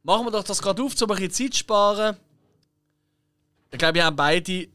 machen 0.03 0.27
wir 0.27 0.31
doch 0.31 0.45
das 0.45 0.63
gerade 0.63 0.83
auf, 0.83 1.01
um 1.01 1.11
ein 1.11 1.17
bisschen 1.17 1.31
Zeit 1.31 1.55
zu 1.55 1.59
sparen. 1.61 2.17
Ich 3.71 3.79
glaube, 3.79 3.95
wir 3.95 4.05
haben 4.05 4.17
beide, 4.17 4.69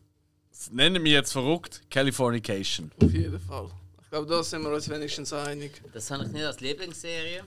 das 0.52 0.72
nennen 0.72 1.04
wir 1.04 1.14
jetzt 1.14 1.32
verrückt, 1.32 1.82
Californication. 1.90 2.92
auf 3.02 3.12
jeden 3.12 3.40
Fall. 3.40 3.70
Ich 4.02 4.10
glaube, 4.10 4.28
da 4.28 4.44
sind 4.44 4.62
wir 4.62 4.72
uns 4.72 4.88
wenigstens 4.90 5.34
einig. 5.34 5.82
Das 5.94 6.12
habe 6.12 6.26
ich 6.26 6.32
nicht 6.32 6.46
als 6.46 6.60
Lieblingsserie, 6.60 7.44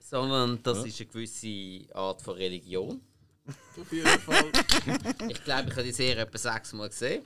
sondern 0.00 0.60
das 0.62 0.84
ist 0.84 1.00
eine 1.00 1.08
gewisse 1.08 1.94
Art 1.94 2.20
von 2.20 2.34
Religion. 2.34 3.00
Auf 3.80 3.92
jeden 3.92 4.08
Fall. 4.08 4.44
Ich 5.28 5.44
glaube, 5.44 5.68
ich 5.68 5.76
habe 5.76 5.84
die 5.84 5.92
Serie 5.92 6.22
etwa 6.22 6.38
sechsmal 6.38 6.88
gesehen. 6.88 7.24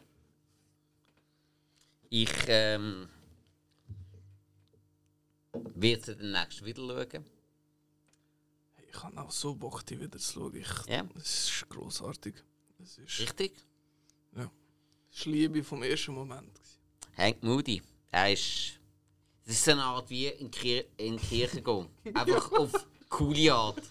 Ich 2.08 2.30
ähm, 2.48 3.08
werde 5.74 6.04
sie 6.04 6.16
demnächst 6.16 6.64
wieder 6.64 6.82
schauen. 6.82 7.24
Ich 8.90 9.02
habe 9.02 9.20
auch 9.20 9.30
so 9.30 9.54
Bock, 9.54 9.84
die 9.86 10.00
wieder 10.00 10.18
zu 10.18 10.32
schauen. 10.32 10.54
Ich, 10.56 10.86
Ja. 10.88 11.06
Es 11.16 11.48
ist 11.50 11.68
großartig. 11.68 12.34
Es 12.82 12.98
ist, 12.98 13.18
Richtig? 13.20 13.52
es 14.34 15.18
ist 15.18 15.26
Liebe 15.26 15.62
vom 15.64 15.82
ersten 15.82 16.12
Moment. 16.14 16.54
gewesen. 16.54 16.78
Hank 17.16 17.42
Moody. 17.42 17.82
Er 18.10 18.32
ist. 18.32 18.78
Das 19.44 19.54
ist 19.54 19.64
so 19.64 19.72
eine 19.72 19.82
Art 19.84 20.10
wie 20.10 20.26
in, 20.26 20.50
Kir 20.50 20.84
in 20.96 21.16
die 21.16 21.24
Kirche 21.26 21.62
gehen. 21.62 21.88
Einfach 22.14 22.50
auf 22.52 22.72
coole 23.08 23.52
Art. 23.52 23.82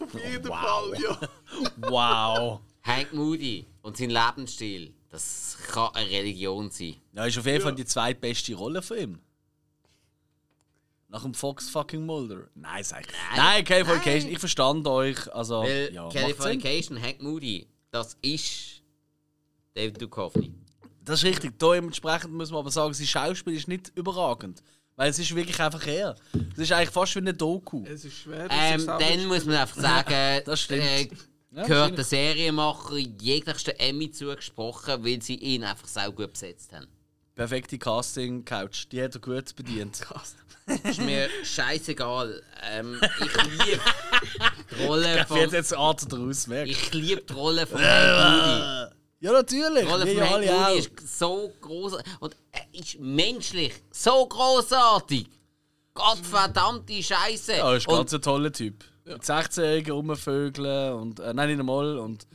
Auf 0.00 0.14
jeden 0.14 0.46
Fall, 0.46 1.00
ja. 1.02 1.20
Wow! 1.76 2.60
Hank 2.82 3.12
Moody 3.12 3.66
und 3.82 3.96
sein 3.96 4.10
Lebensstil, 4.10 4.94
das 5.10 5.56
kann 5.68 5.94
eine 5.94 6.10
Religion 6.10 6.70
sein. 6.70 6.96
Ja, 7.12 7.24
ist 7.26 7.38
auf 7.38 7.46
jeden 7.46 7.62
Fall 7.62 7.74
die 7.74 7.84
zweitbeste 7.84 8.54
Rolle 8.54 8.82
von 8.82 8.98
ihm. 8.98 9.18
Nach 11.08 11.22
dem 11.22 11.34
Fox 11.34 11.68
fucking 11.70 12.04
Mulder. 12.04 12.48
Nein, 12.54 12.82
sag 12.82 13.06
ich. 13.06 13.12
Nein. 13.12 13.36
Nein, 13.36 13.64
Californication, 13.64 14.30
ich 14.30 14.38
verstand 14.38 14.86
euch. 14.88 15.32
Also, 15.32 15.62
Weil 15.62 15.90
ja. 15.94 16.08
Californication, 16.08 17.00
Hank 17.00 17.22
Moody, 17.22 17.66
das 17.90 18.16
ist 18.22 18.82
David 19.74 20.02
Duchovny. 20.02 20.52
Das 21.02 21.20
ist 21.20 21.24
richtig. 21.24 21.58
Dementsprechend 21.58 22.32
muss 22.32 22.50
man 22.50 22.58
aber 22.60 22.70
sagen, 22.72 22.92
sein 22.92 23.06
Schauspiel 23.06 23.54
ist 23.54 23.68
nicht 23.68 23.92
überragend. 23.94 24.62
Weil 24.96 25.10
es 25.10 25.18
ist 25.18 25.34
wirklich 25.34 25.60
einfach 25.60 25.86
er. 25.86 26.16
Es 26.54 26.58
ist 26.58 26.72
eigentlich 26.72 26.90
fast 26.90 27.14
wie 27.14 27.20
eine 27.20 27.34
Doku. 27.34 27.84
Es 27.86 28.04
ist 28.04 28.14
schwer. 28.16 28.48
Ähm, 28.50 28.84
dann 28.86 29.26
muss 29.26 29.44
man 29.44 29.56
einfach 29.56 29.80
sagen, 29.80 30.42
Das 30.44 30.60
stimmt. 30.62 30.82
äh, 30.82 31.08
Ja, 31.56 31.64
gehört 31.64 31.96
der. 31.96 32.04
Serienmacher 32.04 32.98
jeglichsten 32.98 33.74
Emmy 33.78 34.10
zugesprochen, 34.10 35.02
weil 35.02 35.22
sie 35.22 35.36
ihn 35.36 35.64
einfach 35.64 35.88
sau 35.88 36.12
gut 36.12 36.32
besetzt 36.34 36.70
haben. 36.74 36.86
Perfekte 37.34 37.78
Casting-Couch. 37.78 38.88
Die 38.92 39.02
hat 39.02 39.14
er 39.14 39.20
gut 39.22 39.56
bedient. 39.56 40.02
Ist 40.84 41.00
mir 41.00 41.30
scheißegal. 41.44 42.42
Ähm, 42.70 43.00
ich 43.02 43.42
liebe 43.44 43.80
die 44.70 44.84
Rolle 44.84 45.24
von. 45.26 45.50
jetzt 45.50 45.74
Arthur 45.74 46.08
daraus, 46.10 46.46
merkt. 46.46 46.70
Ich 46.70 46.92
liebe 46.92 47.22
die 47.22 47.32
Rolle 47.32 47.66
von 47.66 47.80
Hank. 47.80 48.92
Ja, 49.20 49.32
natürlich. 49.32 49.84
Die 49.84 49.90
Rolle 49.90 50.06
von 50.08 50.28
Hank 50.28 50.76
ist 50.78 51.18
so 51.18 51.54
groß 51.62 51.94
und 52.20 52.36
er 52.52 52.66
ist 52.78 53.00
menschlich 53.00 53.72
so 53.90 54.26
großartig. 54.26 55.26
Gottverdammte 55.94 57.02
Scheiße. 57.02 57.56
Ja, 57.56 57.74
ist 57.74 57.86
ganz 57.86 58.12
ein 58.12 58.20
toller 58.20 58.52
Typ. 58.52 58.84
Mit 59.08 59.22
16-Jährigen 59.22 59.92
rumvögeln 59.92 60.92
und. 60.94 61.20
Äh, 61.20 61.32
nein, 61.32 61.48
nicht 61.50 61.60
einmal. 61.60 61.96
Und, 61.98 62.26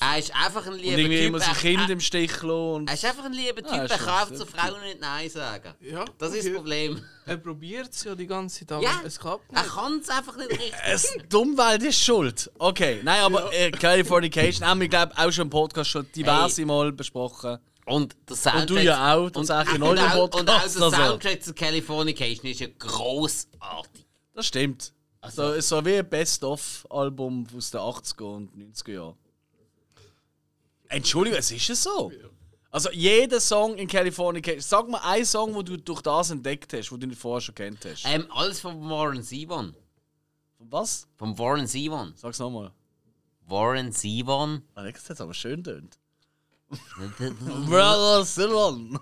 er 0.00 0.18
ist 0.18 0.30
einfach 0.34 0.66
ein 0.66 0.74
und 0.74 0.78
lieber 0.78 0.98
irgendwie 0.98 1.16
Typ. 1.20 1.26
immer 1.28 1.40
sein 1.40 1.48
Er- 1.54 1.60
Kind 1.60 1.80
er- 1.80 1.90
im 1.90 2.00
Stich 2.00 2.32
lassen. 2.42 2.50
Und, 2.50 2.88
Er 2.88 2.94
ist 2.94 3.04
einfach 3.06 3.24
ein 3.24 3.32
lieber 3.32 3.62
Typ, 3.62 3.72
Ah, 3.72 3.86
er 3.86 3.88
kann 3.88 4.36
zu 4.36 4.44
Frauen 4.44 4.80
nicht 4.82 5.00
Nein 5.00 5.30
sagen. 5.30 5.72
Ja, 5.80 6.04
Das 6.18 6.30
ist 6.34 6.38
das 6.40 6.44
okay. 6.46 6.54
Problem. 6.54 7.02
Er 7.24 7.36
probiert 7.38 7.88
es 7.94 8.04
ja 8.04 8.14
die 8.14 8.26
ganze 8.26 8.60
Zeit, 8.60 8.72
aber 8.72 8.82
Ja, 8.82 9.00
es 9.06 9.18
klappt 9.18 9.50
er 9.52 9.62
nicht. 9.62 9.74
kann 9.74 9.98
es 10.00 10.08
einfach 10.10 10.36
nicht 10.36 10.50
richtig. 10.50 10.72
es, 10.86 11.16
die 11.32 11.36
Umwelt 11.36 11.82
ist 11.82 11.98
schuld. 12.04 12.50
Okay, 12.58 13.00
nein, 13.02 13.22
aber 13.22 13.50
äh, 13.54 13.70
Californication 13.70 14.66
haben 14.68 14.80
wir, 14.80 14.88
glaube 14.88 15.12
auch 15.16 15.30
schon 15.32 15.44
im 15.44 15.50
Podcast 15.50 15.88
schon 15.90 16.06
diverse 16.14 16.64
Mal 16.66 16.92
besprochen. 16.92 17.58
Und 17.86 18.14
der 18.28 18.36
Soundtrack. 18.36 18.60
Und 18.60 18.70
du 18.70 18.82
ja 18.82 19.14
auch, 19.14 19.30
das 19.30 19.36
und, 19.38 19.42
ist 19.44 19.50
eigentlich 19.50 19.74
in 19.76 19.82
und, 19.82 19.88
eurem 19.98 20.10
auch, 20.10 20.14
und 20.14 20.20
auch 20.20 20.30
Podcast, 20.58 20.76
der 20.76 20.82
also. 20.84 20.96
Soundtrack 20.96 21.42
zu 21.42 21.54
Californication 21.54 22.50
ist 22.50 22.60
ja 22.60 22.66
großartig. 22.78 24.06
Das 24.34 24.46
stimmt. 24.46 24.92
Also, 25.20 25.52
ist 25.52 25.68
so 25.68 25.84
wie 25.84 25.96
ein 25.96 26.08
Best-of-Album 26.08 27.46
aus 27.56 27.70
den 27.70 27.80
80er 27.80 28.34
und 28.36 28.54
90er 28.54 28.92
Jahren. 28.92 29.16
Entschuldigung, 30.88 31.38
es 31.38 31.50
ist 31.50 31.68
ja 31.68 31.74
so. 31.74 32.12
Also, 32.70 32.90
jeder 32.90 33.40
Song 33.40 33.76
in 33.76 33.88
Californication. 33.88 34.60
Sag 34.60 34.88
mal 34.88 35.00
einen 35.00 35.24
Song, 35.24 35.52
den 35.54 35.64
du 35.64 35.76
durch 35.78 36.02
das 36.02 36.30
entdeckt 36.30 36.72
hast, 36.72 36.90
den 36.90 37.00
du 37.00 37.06
nicht 37.08 37.20
vorher 37.20 37.40
schon 37.40 37.54
kennt 37.54 37.84
hast. 37.84 38.04
Ähm, 38.06 38.26
alles 38.30 38.60
von 38.60 38.80
Warren 38.88 39.22
Zevon. 39.22 39.74
Was? 40.58 41.06
Von 41.16 41.38
Warren 41.38 41.66
Zevon. 41.66 42.12
Sag's 42.16 42.38
nochmal. 42.38 42.72
Warren 43.46 43.92
Zevon. 43.92 44.62
Alex, 44.74 45.02
das 45.04 45.18
hat 45.18 45.22
aber 45.22 45.34
schön 45.34 45.64
tönt. 45.64 45.98
Brother 47.66 48.24
Silvan. 48.24 48.98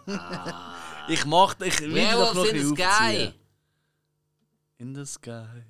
Ich 1.08 1.24
mach 1.24 1.58
ich 1.60 1.80
will 1.80 1.94
dich 1.94 2.10
doch 2.10 2.34
noch 2.34 2.44
in 2.44 2.58
the 2.58 2.74
Sky. 2.74 3.32
In 4.78 4.94
the 4.94 5.04
Sky. 5.04 5.64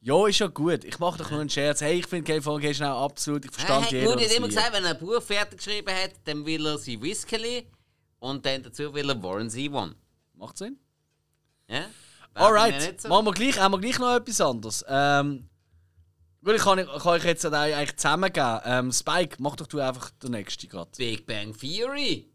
Ja, 0.00 0.26
ist 0.28 0.38
ja 0.38 0.46
gut. 0.46 0.84
Ich 0.84 0.98
mache 0.98 1.18
doch 1.18 1.30
nur 1.30 1.40
einen 1.40 1.50
Scherz. 1.50 1.80
Hey, 1.80 1.98
ich 1.98 2.06
finde 2.06 2.24
Californication 2.24 2.86
auch 2.88 3.06
absolut. 3.06 3.44
Ich 3.44 3.50
verstand 3.50 3.90
Hey. 3.90 4.04
Moody 4.04 4.22
hat 4.22 4.30
was 4.30 4.36
immer 4.36 4.46
gesagt, 4.48 4.72
wenn 4.72 4.84
er 4.84 4.90
ein 4.90 4.98
Buch 4.98 5.20
fertig 5.20 5.58
geschrieben 5.58 5.92
hat, 5.92 6.12
dann 6.24 6.46
will 6.46 6.66
er 6.66 6.78
sein 6.78 7.02
Whiskey 7.02 7.66
und 8.20 8.46
dann 8.46 8.62
dazu 8.62 8.94
will 8.94 9.10
er 9.10 9.22
Warren 9.22 9.50
Zevon. 9.50 9.94
Macht 10.34 10.58
Sinn? 10.58 10.78
Ja? 11.68 11.86
Alright, 12.34 13.00
so? 13.00 13.08
machen 13.08 13.26
wir 13.26 13.32
gleich, 13.32 13.58
haben 13.58 13.72
wir 13.72 13.80
gleich 13.80 13.98
noch 13.98 14.14
etwas 14.14 14.40
anderes. 14.40 14.84
Ähm, 14.88 15.48
gut, 16.44 16.54
ich 16.54 16.62
kann, 16.62 16.78
ich 16.78 16.86
kann 16.86 17.12
euch 17.12 17.24
jetzt 17.24 17.44
eigentlich 17.44 17.96
zusammengeben. 17.96 18.60
Ähm, 18.64 18.92
Spike, 18.92 19.36
mach 19.40 19.56
doch 19.56 19.66
du 19.66 19.80
einfach 19.80 20.10
den 20.22 20.30
nächsten 20.30 20.68
gerade. 20.68 20.90
Big 20.96 21.26
Bang 21.26 21.56
Theory. 21.56 22.30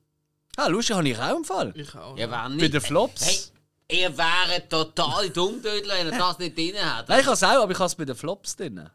Ah, 0.58 0.68
lustig, 0.68 0.96
habe 0.96 1.08
ich 1.08 1.18
auch 1.18 1.38
im 1.38 1.46
Fall. 1.46 1.72
Ich 1.76 1.96
auch. 1.96 2.18
Ja, 2.18 2.30
wer 2.30 2.50
nicht? 2.50 2.60
Bei 2.60 2.68
den 2.68 2.82
Flops. 2.82 3.26
Hey, 3.26 3.53
ihr 3.94 4.18
wäret 4.18 4.70
total 4.70 5.30
dumm, 5.30 5.62
Dödler, 5.62 5.96
wenn 5.96 6.08
ihr 6.08 6.18
das 6.18 6.40
nicht 6.40 6.58
drin 6.58 6.74
habt. 6.84 7.10
Nein, 7.10 7.20
ich 7.20 7.26
habe 7.26 7.36
es 7.36 7.44
auch, 7.44 7.64
aber 7.64 7.72
ich 7.72 7.78
habe 7.80 7.86
es 7.88 7.96
bei 7.96 8.06
den 8.06 8.16
Flops 8.16 8.56
drin. 8.56 8.90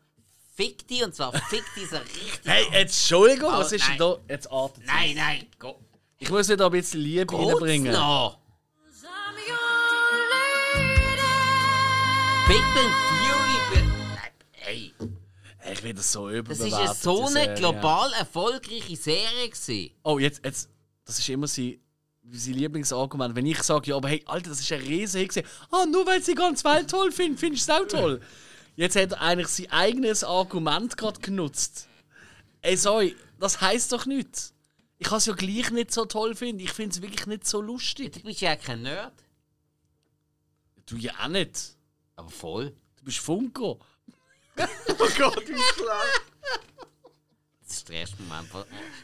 Fick 0.57 0.87
die 0.89 1.03
und 1.05 1.15
zwar 1.15 1.33
fick 1.49 1.65
die 1.77 1.85
so 1.87 1.97
richtig. 1.99 2.41
Hey, 2.45 2.65
jetzt, 2.73 2.95
Entschuldigung, 2.99 3.53
was 3.53 3.71
ist 3.73 3.87
denn 3.89 3.97
da? 3.99 4.17
Jetzt 4.29 4.51
atmet 4.51 4.87
Nein, 4.87 5.15
nein, 5.17 5.47
go, 5.59 5.79
Ich 6.19 6.29
muss 6.31 6.49
wieder 6.49 6.67
ein 6.67 6.73
bisschen 6.73 7.01
Liebe 7.01 7.27
geht's 7.27 7.53
reinbringen. 7.53 7.93
noch? 7.93 8.39
Big 12.49 12.63
Bang 12.75 12.93
Theory. 13.21 13.59
be- 13.75 13.87
Nein, 14.15 14.31
Hey, 14.53 14.95
Hey, 15.59 15.75
Ich 15.75 15.83
will 15.83 15.93
das 15.95 16.11
so 16.13 16.29
das 16.29 16.39
überbewertet. 16.39 16.73
ist 16.73 16.79
ja 16.87 16.95
so 16.95 17.21
eine 17.27 17.29
Serie. 17.31 17.55
global 17.57 18.13
erfolgreiche 18.15 18.97
Serie 18.97 19.51
gewesen. 19.51 19.91
Oh, 20.03 20.19
jetzt, 20.19 20.43
jetzt, 20.45 20.71
das 21.05 21.19
ist 21.19 21.29
immer 21.29 21.47
sein, 21.47 21.79
sein 22.33 22.55
Lieblingsargument. 22.55 23.35
Wenn 23.35 23.47
ich 23.47 23.63
sage, 23.63 23.91
ja, 23.91 23.97
aber 23.97 24.09
hey, 24.09 24.23
Alter, 24.27 24.51
das 24.51 24.61
ist 24.61 24.73
ein 24.73 24.81
riesen 24.81 25.21
Hit. 25.21 25.31
gewesen. 25.31 25.49
Ah, 25.71 25.87
nur 25.87 26.07
weil 26.07 26.23
sie 26.23 26.35
ganz 26.35 26.65
Welt 26.65 26.91
toll 26.91 27.13
finden, 27.13 27.39
findest 27.39 27.69
du 27.69 27.73
es 27.73 27.81
auch 27.81 27.87
toll. 27.87 28.21
Jetzt 28.77 28.97
hat 28.97 29.13
er 29.13 29.21
eigentlich 29.21 29.49
sein 29.49 29.71
eigenes 29.73 30.23
Argument 30.25 30.97
gerade 30.97 31.21
genutzt. 31.21 31.89
Ey, 32.61 32.77
sorry, 32.77 33.17
das 33.39 33.61
heisst 33.61 33.93
doch 33.93 34.07
nichts. 34.07 34.55
Ich 34.99 35.09
kann 35.09 35.19
es 35.19 35.27
ja 35.27 35.35
gleich 35.35 35.71
nicht 35.71 35.93
so 35.93 36.05
toll 36.05 36.35
finden. 36.35 36.61
Ich 36.61 36.73
finde 36.73 36.95
es 36.95 37.03
wirklich 37.03 37.27
nicht 37.27 37.47
so 37.47 37.61
lustig. 37.61 38.13
Du 38.13 38.21
bist 38.21 38.41
ja 38.41 38.57
kein 38.57 38.83
Nerd. 38.83 39.13
Du 40.87 40.97
ja 40.97 41.13
auch 41.21 41.29
nicht. 41.29 41.77
Aber 42.17 42.31
voll. 42.31 42.75
Du 42.97 43.05
bist 43.05 43.19
Funko. 43.19 43.81
Das 47.69 47.77
ist 47.77 47.89
der 47.91 47.97
erste 47.97 48.23
Moment. 48.23 48.49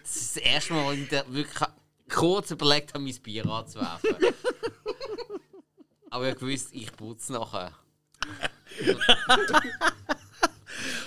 Das 0.03 0.17
ist 0.17 0.37
das 0.37 0.43
erste 0.43 0.73
Mal, 0.73 0.87
wo 0.87 0.93
ich 0.93 1.11
wirklich 1.11 1.69
kurz 2.09 2.51
überlegt 2.51 2.95
habe, 2.95 3.05
mein 3.05 3.15
Bier 3.23 3.47
anzuwerfen. 3.47 4.17
Aber 6.11 6.29
ich 6.29 6.41
wusste, 6.41 6.75
ich 6.77 6.93
putze 6.93 7.33
nachher. 7.33 7.73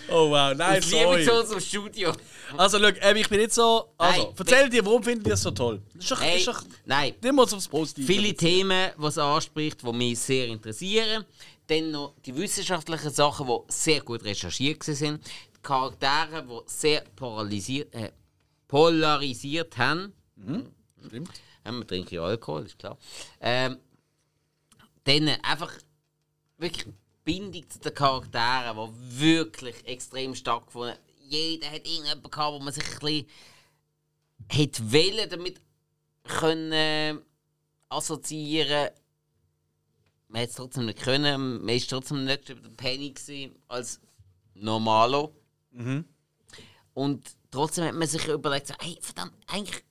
Oh 0.09 0.29
wow, 0.29 0.53
nein, 0.55 0.79
Aus 0.79 0.91
Liebe 0.91 1.23
zu 1.23 1.33
unserem 1.33 1.59
Studio. 1.59 2.13
Also, 2.55 2.79
schau, 2.79 2.89
ähm, 3.01 3.17
ich 3.17 3.27
bin 3.27 3.39
nicht 3.39 3.53
so. 3.53 3.93
Also, 3.97 4.23
Nein, 4.23 4.33
erzähl 4.37 4.69
dir, 4.69 4.85
warum 4.85 5.03
findet 5.03 5.27
ihr 5.27 5.33
es 5.33 5.41
so 5.41 5.51
toll? 5.51 5.81
Das 5.93 6.03
ist 6.03 6.11
doch. 6.11 6.21
Hey, 6.21 6.37
ist 6.37 6.47
doch 6.47 6.63
nein, 6.85 7.13
mal 7.33 7.43
aufs 7.43 7.67
Positive. 7.67 8.07
viele 8.07 8.33
Themen, 8.33 8.91
die 8.97 9.05
es 9.05 9.17
anspricht, 9.17 9.81
die 9.81 9.91
mich 9.91 10.19
sehr 10.19 10.47
interessieren. 10.47 11.25
Dann 11.67 11.91
noch 11.91 12.13
die 12.25 12.35
wissenschaftlichen 12.35 13.11
Sachen, 13.11 13.47
die 13.47 13.73
sehr 13.73 13.99
gut 14.01 14.23
recherchiert 14.23 14.83
sind. 14.83 15.25
Die 15.25 15.61
Charaktere, 15.61 16.43
die 16.43 16.59
sehr 16.67 17.01
polarisiert, 17.15 17.93
äh, 17.93 18.11
polarisiert 18.67 19.77
haben. 19.77 20.13
Stimmt. 21.07 21.41
Ja, 21.65 21.71
wir 21.71 21.87
trinken 21.87 22.15
ja 22.15 22.23
Alkohol, 22.23 22.65
ist 22.65 22.79
klar. 22.79 22.97
Ähm, 23.41 23.77
dann 25.03 25.29
einfach 25.41 25.73
wirklich 26.57 26.87
Bindung 27.23 27.69
zu 27.69 27.79
den 27.79 27.93
Charakteren, 27.93 28.77
die 28.77 29.19
wirklich 29.19 29.85
extrem 29.85 30.35
stark 30.35 30.67
gefunden 30.67 30.95
Jeder 31.21 31.67
hat 31.67 31.85
irgendjemanden 31.85 32.31
gehabt, 32.31 32.53
wo 32.53 32.59
man 32.59 32.73
sich 32.73 32.85
ein 32.85 32.99
bisschen 32.99 33.27
hätte 34.49 34.91
wollen, 34.93 35.29
damit 35.29 35.61
können 36.23 36.71
äh, 36.71 37.15
assoziieren. 37.89 38.89
Man 40.29 40.41
hat 40.41 40.49
es 40.49 40.55
trotzdem 40.55 40.85
nicht 40.85 40.99
können. 40.99 41.59
Man 41.59 41.75
ist 41.75 41.89
trotzdem 41.89 42.25
nicht 42.25 42.49
über 42.49 42.61
den 42.61 42.75
Penny 42.75 43.13
als 43.67 44.01
Normalo. 44.53 45.35
Und 46.93 47.29
trotzdem 47.51 47.85
hat 47.85 47.95
man 47.95 48.07
sich 48.07 48.27
überlegt, 48.27 48.67
so, 48.67 48.73
hey, 48.79 48.97
verdammt, 49.01 49.33
eigentlich 49.47 49.83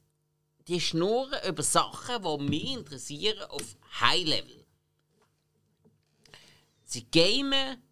die 0.69 0.81
schnurren 0.81 1.39
über 1.49 1.63
Sachen, 1.63 2.23
die 2.23 2.45
mich 2.51 2.73
interessieren, 2.73 3.43
auf 3.51 3.77
High 4.01 4.25
Level. 4.25 4.67
Sie 6.85 7.05
gamen, 7.11 7.83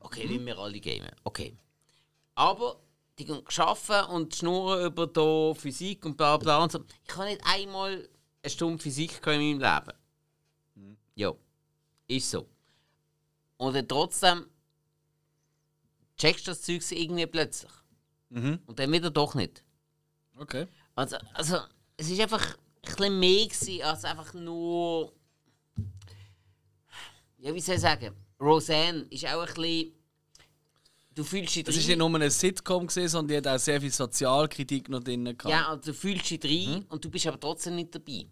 okay, 0.00 0.28
wie 0.28 0.44
wir 0.44 0.58
alle 0.58 0.80
gamen, 0.80 1.10
okay. 1.24 1.56
Aber 2.34 2.80
die 3.18 3.24
gehen 3.24 3.44
arbeiten 3.56 4.12
und 4.12 4.34
schnurren 4.34 4.86
über 4.86 5.06
da 5.06 5.54
Physik 5.54 6.04
und 6.04 6.16
bla 6.16 6.36
bla 6.36 6.62
und 6.62 6.72
so. 6.72 6.84
Ich 7.06 7.16
habe 7.16 7.26
nicht 7.26 7.42
einmal 7.44 8.08
eine 8.42 8.50
Stunde 8.50 8.82
Physik 8.82 9.20
in 9.26 9.60
meinem 9.60 9.60
Leben. 9.60 9.98
Ja, 11.14 11.34
ist 12.06 12.30
so. 12.30 12.48
Und 13.58 13.74
dann 13.74 13.86
trotzdem 13.86 14.46
checkst 16.16 16.46
du 16.46 16.52
das 16.52 16.62
Zeug 16.62 16.82
irgendwie 16.92 17.26
plötzlich. 17.26 17.72
Und 18.66 18.78
dann 18.78 18.92
wieder 18.92 19.10
doch 19.10 19.34
nicht. 19.34 19.64
Okay. 20.38 20.66
Also, 20.94 21.16
also 21.34 21.58
es 22.00 22.10
ist 22.10 22.20
einfach 22.20 22.56
ein 22.56 22.94
bisschen 22.94 23.20
mehr 23.20 23.46
gewesen, 23.46 23.82
als 23.82 24.04
einfach 24.04 24.32
nur. 24.32 25.12
Ja, 27.38 27.54
wie 27.54 27.60
soll 27.60 27.74
ich 27.74 27.80
sagen? 27.80 28.14
Roseanne 28.40 29.06
ist 29.10 29.26
auch 29.26 29.46
ein 29.46 29.54
bisschen. 29.54 29.92
Du 31.14 31.24
fühlst 31.24 31.54
dich 31.54 31.68
ist 31.68 31.76
drin. 31.76 31.86
nicht 31.86 31.98
nur 31.98 32.14
eine 32.14 32.30
Sitcom, 32.30 32.86
gewesen, 32.86 33.08
sondern 33.08 33.28
die 33.28 33.48
hat 33.48 33.54
auch 33.54 33.62
sehr 33.62 33.80
viel 33.80 33.92
Sozialkritik 33.92 34.88
noch 34.88 35.02
drin 35.02 35.24
gehabt. 35.24 35.44
Ja, 35.44 35.68
also 35.68 35.92
du 35.92 35.94
fühlst 35.94 36.30
dich 36.30 36.40
drin 36.40 36.86
und 36.88 37.04
du 37.04 37.10
bist 37.10 37.26
aber 37.26 37.38
trotzdem 37.38 37.74
nicht 37.74 37.94
dabei. 37.94 38.26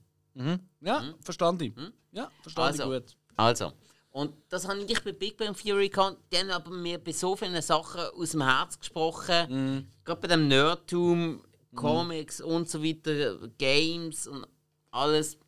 ja 0.81 1.15
verstand 1.21 1.61
ich. 1.61 1.73
Ja, 2.13 2.31
verstand 2.41 2.77
Hm? 2.77 2.81
Also. 2.81 2.95
ich 2.95 3.01
gut. 3.05 3.17
Also. 3.37 3.73
Und 4.11 4.35
das 4.49 4.67
habe 4.67 4.81
ich 4.81 5.05
bei 5.05 5.13
Big 5.13 5.37
Bang 5.37 5.55
Theory 5.55 5.91
gehabt. 5.91 6.17
Die 6.33 6.39
haben 6.39 6.51
aber 6.51 6.71
mir 6.71 6.99
bei 6.99 7.13
so 7.13 7.37
vielen 7.37 7.61
Sachen 7.61 8.01
aus 8.01 8.31
dem 8.31 8.43
Herz 8.43 8.79
gesprochen. 8.79 9.87
Gerade 10.05 10.21
bei 10.21 10.29
dem 10.29 10.49
Nerdtum 10.49 11.43
Comics 11.75 12.41
und 12.41 12.69
so 12.69 12.83
weiter, 12.83 13.49
Games 13.59 14.27
und 14.27 14.47
alles 14.91 15.39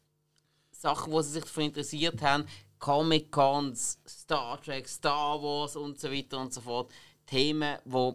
Sachen, 0.71 1.13
wo 1.13 1.21
sie 1.23 1.33
sich 1.33 1.45
dafür 1.45 1.65
interessiert 1.65 2.23
haben. 2.23 2.45
Comic-Cons, 2.79 3.99
Star 4.07 4.61
Trek, 4.63 4.89
Star 4.89 5.43
Wars 5.43 5.77
und 5.77 5.99
so 6.01 6.11
weiter 6.11 6.39
und 6.39 6.53
so 6.53 6.61
fort. 6.61 6.91
Themen, 7.27 7.79
die 7.85 8.13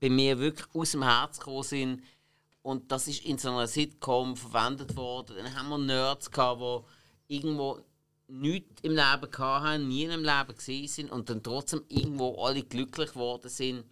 bei 0.00 0.08
mir 0.08 0.38
wirklich 0.38 0.68
aus 0.74 0.92
dem 0.92 1.02
Herz 1.02 1.38
gekommen 1.38 1.62
sind. 1.62 2.02
Und 2.62 2.90
das 2.90 3.08
ist 3.08 3.24
in 3.24 3.36
so 3.36 3.50
einer 3.50 3.66
Sitcom 3.66 4.36
verwendet 4.36 4.96
worden. 4.96 5.36
Dann 5.36 5.54
haben 5.54 5.68
wir 5.68 5.78
Nerds 5.78 6.30
gehabt, 6.30 6.86
die 7.28 7.36
irgendwo 7.36 7.80
nichts 8.28 8.82
im 8.82 8.92
Leben 8.92 9.38
hatten, 9.38 9.88
nie 9.88 10.04
im 10.04 10.24
Leben 10.24 10.56
gesehen 10.56 10.88
sind 10.88 11.10
und 11.10 11.28
dann 11.28 11.42
trotzdem 11.42 11.82
irgendwo 11.88 12.42
alle 12.42 12.62
glücklich 12.62 13.12
geworden 13.12 13.48
sind. 13.48 13.84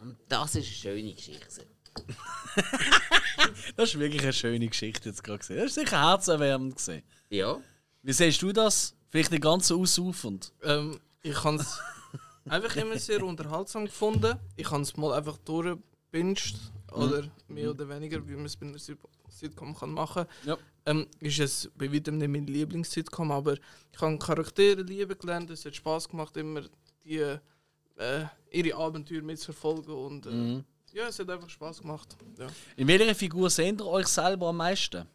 Und 0.00 0.16
das 0.28 0.54
ist 0.54 0.56
eine 0.56 0.64
schöne 0.64 1.14
Geschichte. 1.14 1.66
Das 3.76 3.90
ist 3.90 3.98
wirklich 3.98 4.22
eine 4.22 4.32
schöne 4.32 4.68
Geschichte 4.68 5.08
jetzt 5.08 5.22
gerade 5.22 5.38
gesehen. 5.38 5.56
Das 5.58 5.66
ist 5.66 5.74
sicher 5.74 6.00
herzerwärmend 6.10 6.76
gesehen. 6.76 7.02
Ja. 7.30 7.58
Wie 8.02 8.12
siehst 8.12 8.40
du 8.42 8.52
das? 8.52 8.94
Vielleicht 9.10 9.30
nicht 9.30 9.42
ganz 9.42 9.68
so 9.68 9.80
ausufernd. 9.80 10.52
Ähm, 10.62 10.98
ich 11.22 11.42
habe 11.44 11.56
es 11.56 11.78
einfach 12.48 12.74
immer 12.76 12.98
sehr 12.98 13.22
unterhaltsam 13.22 13.84
gefunden. 13.86 14.38
Ich 14.56 14.70
habe 14.70 14.82
es 14.82 14.96
mal 14.96 15.12
einfach 15.14 15.36
durchgebinged. 15.38 16.56
Oder 16.92 17.28
mehr 17.48 17.70
oder 17.70 17.88
weniger, 17.88 18.26
wie 18.26 18.34
man 18.36 18.46
es 18.46 18.56
bei 18.56 18.66
einer 18.66 18.78
Sit- 18.78 18.98
Sitcom 19.28 19.76
kann 19.76 19.90
machen 19.90 20.24
kann. 20.24 20.48
Ja. 20.48 20.56
Ähm, 20.86 21.06
ist 21.20 21.38
es 21.40 21.70
bei 21.76 21.92
weitem 21.92 22.16
nicht 22.18 22.28
meine 22.28 22.46
Lieblings-Sitcom, 22.46 23.30
aber 23.32 23.54
ich 23.92 24.00
habe 24.00 24.18
Charaktere 24.18 24.82
lieben 24.82 25.18
gelernt. 25.18 25.50
Es 25.50 25.64
hat 25.64 25.74
Spaß 25.76 26.08
gemacht, 26.08 26.36
immer 26.36 26.62
die, 27.04 27.36
äh, 27.96 28.24
ihre 28.50 28.76
Abenteuer 28.76 29.22
mitzuverfolgen. 29.22 29.94
Und 29.94 30.26
äh, 30.26 30.62
ja, 30.96 31.08
es 31.08 31.18
hat 31.18 31.30
einfach 31.30 31.50
Spaß 31.50 31.80
gemacht. 31.82 32.16
Ja. 32.38 32.46
In 32.76 32.88
welcher 32.88 33.14
Figur 33.14 33.50
seht 33.50 33.80
ihr 33.80 33.86
euch 33.86 34.06
selber 34.06 34.48
am 34.48 34.56
meisten? 34.56 35.06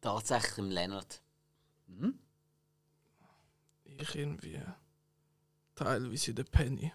Tatsächlich 0.00 0.58
im 0.58 0.70
Leonard. 0.70 1.20
Ich 3.84 4.14
irgendwie 4.14 4.60
teilweise 5.74 6.34
der 6.34 6.44
Penny. 6.44 6.92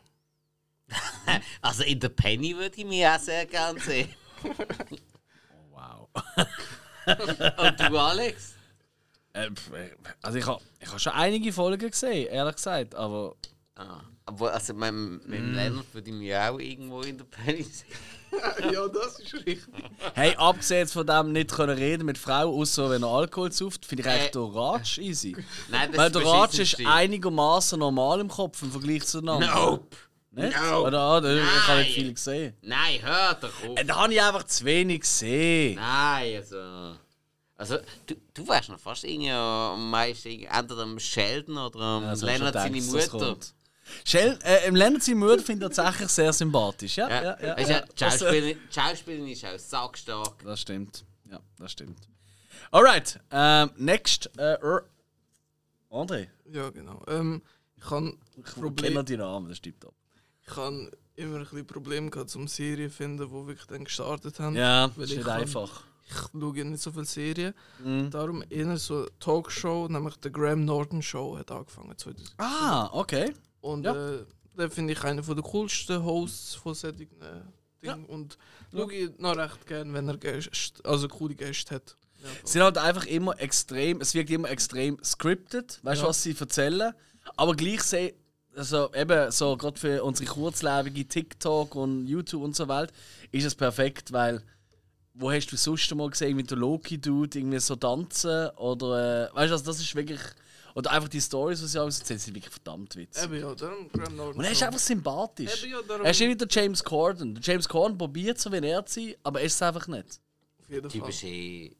Also 1.61 1.83
in 1.83 1.99
der 1.99 2.09
Penny 2.09 2.55
würde 2.55 2.75
ich 2.75 2.85
mich 2.85 3.05
auch 3.05 3.19
sehr 3.19 3.45
gerne 3.45 3.79
sehen. 3.79 4.09
Wow. 5.71 6.07
Und 7.57 7.79
du, 7.79 7.97
Alex? 7.97 8.52
Äh, 9.33 9.45
äh, 9.47 9.49
also 10.21 10.37
ich 10.37 10.45
habe 10.45 10.61
ich 10.79 10.91
ha 10.91 10.99
schon 10.99 11.13
einige 11.13 11.51
Folgen 11.51 11.89
gesehen, 11.89 12.27
ehrlich 12.27 12.55
gesagt, 12.55 12.95
aber 12.95 13.35
Ah, 13.75 14.01
aber 14.27 14.53
also 14.53 14.71
mit, 14.75 14.93
mit 15.27 15.39
dem 15.39 15.55
Leonard 15.55 15.91
würde 15.93 16.07
ich 16.11 16.15
mich 16.15 16.35
auch 16.35 16.59
irgendwo 16.59 17.01
in 17.01 17.17
der 17.17 17.25
Penny 17.25 17.63
sehen. 17.63 17.87
ja, 18.71 18.87
das 18.87 19.19
ist 19.19 19.33
richtig. 19.33 19.59
hey, 20.13 20.35
abgesehen 20.37 20.87
von 20.87 21.07
dem 21.07 21.31
nicht 21.31 21.51
können 21.51 21.75
reden 21.75 22.05
mit 22.05 22.19
Frau, 22.19 22.55
außer 22.55 22.91
wenn 22.91 23.01
er 23.01 23.09
Alkohol 23.09 23.51
sauft, 23.51 23.85
finde 23.87 24.03
ich 24.03 24.09
eigentlich 24.09 24.27
Äh. 24.27 24.31
der 24.31 24.41
Ratsch 24.43 24.97
easy. 24.99 25.35
Nein, 25.69 25.89
das 25.91 25.97
Weil 25.97 26.07
ist 26.07 26.15
der 26.15 26.25
Ratsch 26.25 26.59
ist 26.59 26.77
einigermaßen 26.85 27.79
normal 27.79 28.19
im 28.19 28.27
Kopf 28.27 28.61
im 28.61 28.71
Vergleich 28.71 29.05
zueinander. 29.07 29.47
Nope! 29.55 29.97
Nicht? 30.35 30.55
No. 30.69 30.85
Oder, 30.85 30.99
ah, 30.99 31.21
da- 31.21 31.33
ich 31.35 31.41
habe 31.41 31.67
Nein. 31.67 31.77
nicht 31.79 31.93
viel 31.95 32.13
gesehen. 32.13 32.53
Nein, 32.61 32.99
hör 33.01 33.33
doch 33.35 33.49
auf! 33.69 33.77
Äh, 33.79 33.85
Da 33.85 33.95
habe 34.03 34.13
ich 34.13 34.21
einfach 34.21 34.43
zu 34.43 34.65
wenig 34.65 35.01
gesehen. 35.01 35.75
Nein, 35.75 36.35
also. 36.37 36.95
Also, 37.71 37.85
du, 38.05 38.15
du 38.33 38.47
wärst 38.47 38.69
noch 38.69 38.79
fast 38.79 39.03
irgendwie 39.03 39.31
am 39.31 39.89
meisten 39.89 40.29
entweder 40.43 40.83
am 40.83 40.99
Sheldon 40.99 41.57
oder 41.57 41.79
am 41.79 42.03
Also, 42.05 42.25
Leonard 42.25 42.53
schon 42.53 42.61
seine 42.63 42.77
das 42.77 43.11
Mutter. 43.13 43.37
Shell, 44.05 44.39
äh, 44.43 44.67
Im 44.67 44.75
Leonard 44.75 45.03
seine 45.03 45.17
Mutter 45.17 45.39
finde 45.43 45.67
ich 45.67 45.75
tatsächlich 45.75 46.09
sehr 46.09 46.31
sympathisch. 46.33 46.95
Ja, 46.97 47.09
Ja, 47.09 47.21
ja, 47.23 47.37
ja. 47.47 47.57
Weißt 47.57 47.69
ja. 47.69 47.81
die 47.81 47.99
Schauspielerin, 47.99 48.57
Schauspielerin 48.69 49.27
ist 49.27 49.45
auch 49.45 49.57
sackstark. 49.59 50.43
Das 50.43 50.61
stimmt. 50.61 51.03
Ja, 51.29 51.39
das 51.57 51.71
stimmt. 51.71 52.07
Alright, 52.71 53.19
ähm, 53.31 53.71
next. 53.77 54.29
Äh, 54.37 54.57
André, 55.89 56.27
Ja, 56.51 56.69
genau. 56.69 57.03
Ähm, 57.07 57.41
ich 57.77 57.89
habe 57.89 58.13
ich 58.37 58.43
Problem- 58.55 58.93
kenne 58.93 59.03
die 59.03 59.17
Namen, 59.17 59.49
das 59.49 59.57
stimmt 59.57 59.85
ab. 59.85 59.93
ich 60.41 60.55
habe 60.55 60.89
immer 61.15 61.35
ein 61.37 61.41
bisschen 61.43 61.67
Probleme 61.67 62.09
gehabt, 62.09 62.29
zum 62.31 62.47
Serien 62.47 62.89
zu 62.89 62.95
finden, 62.97 63.17
die 63.27 63.31
wirklich 63.47 63.67
dann 63.67 63.83
gestartet 63.83 64.39
haben. 64.39 64.55
Ja, 64.55 64.89
Weil 64.95 65.03
ist 65.03 65.11
ich 65.11 65.17
nicht 65.17 65.27
kann- 65.27 65.41
einfach. 65.41 65.83
Ich 66.05 66.13
schaue 66.13 66.57
ja 66.57 66.63
nicht 66.63 66.81
so 66.83 66.91
viele 66.91 67.05
Serien. 67.05 67.53
Mhm. 67.83 68.09
Darum 68.09 68.43
eher 68.49 68.77
so 68.77 68.97
eine 68.99 69.19
Talkshow, 69.19 69.87
nämlich 69.89 70.15
The 70.21 70.31
Graham 70.31 70.65
Norton 70.65 71.01
Show, 71.01 71.37
hat 71.37 71.51
angefangen 71.51 71.97
2000. 71.97 72.33
Ah, 72.37 72.89
okay. 72.91 73.33
Und 73.61 73.85
ja. 73.85 73.93
äh, 74.15 74.25
den 74.57 74.69
finde 74.69 74.93
ich 74.93 75.03
einer 75.03 75.21
der 75.21 75.43
coolsten 75.43 76.03
Hosts 76.03 76.55
von 76.55 76.73
solchen 76.73 77.01
äh, 77.21 77.41
Dingen. 77.81 78.05
Und 78.05 78.37
schaue 78.71 78.93
ich 78.93 79.17
noch 79.17 79.35
recht 79.37 79.65
gerne, 79.67 79.93
wenn 79.93 80.07
er 80.09 80.17
Gäste, 80.17 80.83
also 80.85 81.07
coole 81.07 81.35
Gäste 81.35 81.75
hat. 81.75 81.95
Ja, 82.21 82.29
Sie 82.43 82.51
sind 82.53 82.61
halt 82.63 82.77
einfach 82.77 83.05
immer 83.05 83.39
extrem, 83.39 83.99
es 84.01 84.13
wirkt 84.13 84.29
immer 84.29 84.49
extrem 84.49 84.97
scripted, 85.03 85.79
weißt 85.83 86.01
du, 86.01 86.05
Ja. 86.05 86.09
was 86.09 86.23
sie 86.23 86.35
erzählen. 86.37 86.93
Aber 87.35 87.55
gleich 87.55 87.83
se 87.83 88.13
also 88.55 88.93
eben 88.93 89.31
so, 89.31 89.57
gerade 89.57 89.79
für 89.79 90.03
unsere 90.03 90.29
kurzlebige 90.29 91.07
TikTok 91.07 91.73
und 91.75 92.05
YouTube 92.05 92.43
und 92.43 92.55
so 92.55 92.67
Welt, 92.67 92.93
ist 93.31 93.45
es 93.45 93.55
perfekt, 93.55 94.11
weil 94.11 94.43
wo 95.13 95.31
hast 95.31 95.47
du 95.51 95.57
sonst 95.57 95.93
mal 95.95 96.09
gesehen, 96.09 96.37
wie 96.37 96.43
der 96.43 96.57
Loki-Dude 96.57 97.37
irgendwie 97.39 97.59
so 97.59 97.75
tanzen 97.75 98.49
oder 98.57 99.29
äh, 99.31 99.35
weißt 99.35 99.49
du, 99.49 99.53
also 99.53 99.65
das 99.65 99.79
ist 99.79 99.93
wirklich. 99.95 100.19
Oder 100.75 100.89
einfach 100.89 101.07
die 101.09 101.21
Stories, 101.21 101.59
die 101.59 101.67
sie 101.67 101.79
alles 101.79 101.99
erzählen, 101.99 102.19
sind 102.19 102.33
wirklich 102.33 102.51
verdammt 102.51 102.95
witzig. 102.95 103.23
Eben 103.25 103.39
ja, 103.41 103.53
darum 103.53 103.87
Graham 103.91 104.15
Norton. 104.15 104.37
Und 104.39 104.43
er 104.43 104.51
ist 104.51 104.63
einfach 104.63 104.79
sympathisch. 104.79 105.63
Eben 105.65 105.71
ja, 105.73 105.81
darum- 105.83 106.03
Er 106.03 106.09
ist 106.11 106.19
nicht 106.19 106.29
wie 106.29 106.35
der 106.35 106.47
James 106.49 106.83
Corden. 106.83 107.35
Der 107.35 107.43
James 107.43 107.69
Corden 107.69 107.95
probiert 107.95 108.39
so 108.39 108.51
wie 108.51 108.57
er 108.57 108.83
zu 108.83 108.99
sein, 109.01 109.13
aber 109.21 109.39
er 109.41 109.45
ist 109.45 109.53
es 109.53 109.61
einfach 109.61 109.87
nicht. 109.87 110.19
Auf 110.59 110.69
jeden 110.69 110.89
Fall. 110.89 110.99
Typisch 110.99 111.23
eh 111.25 111.75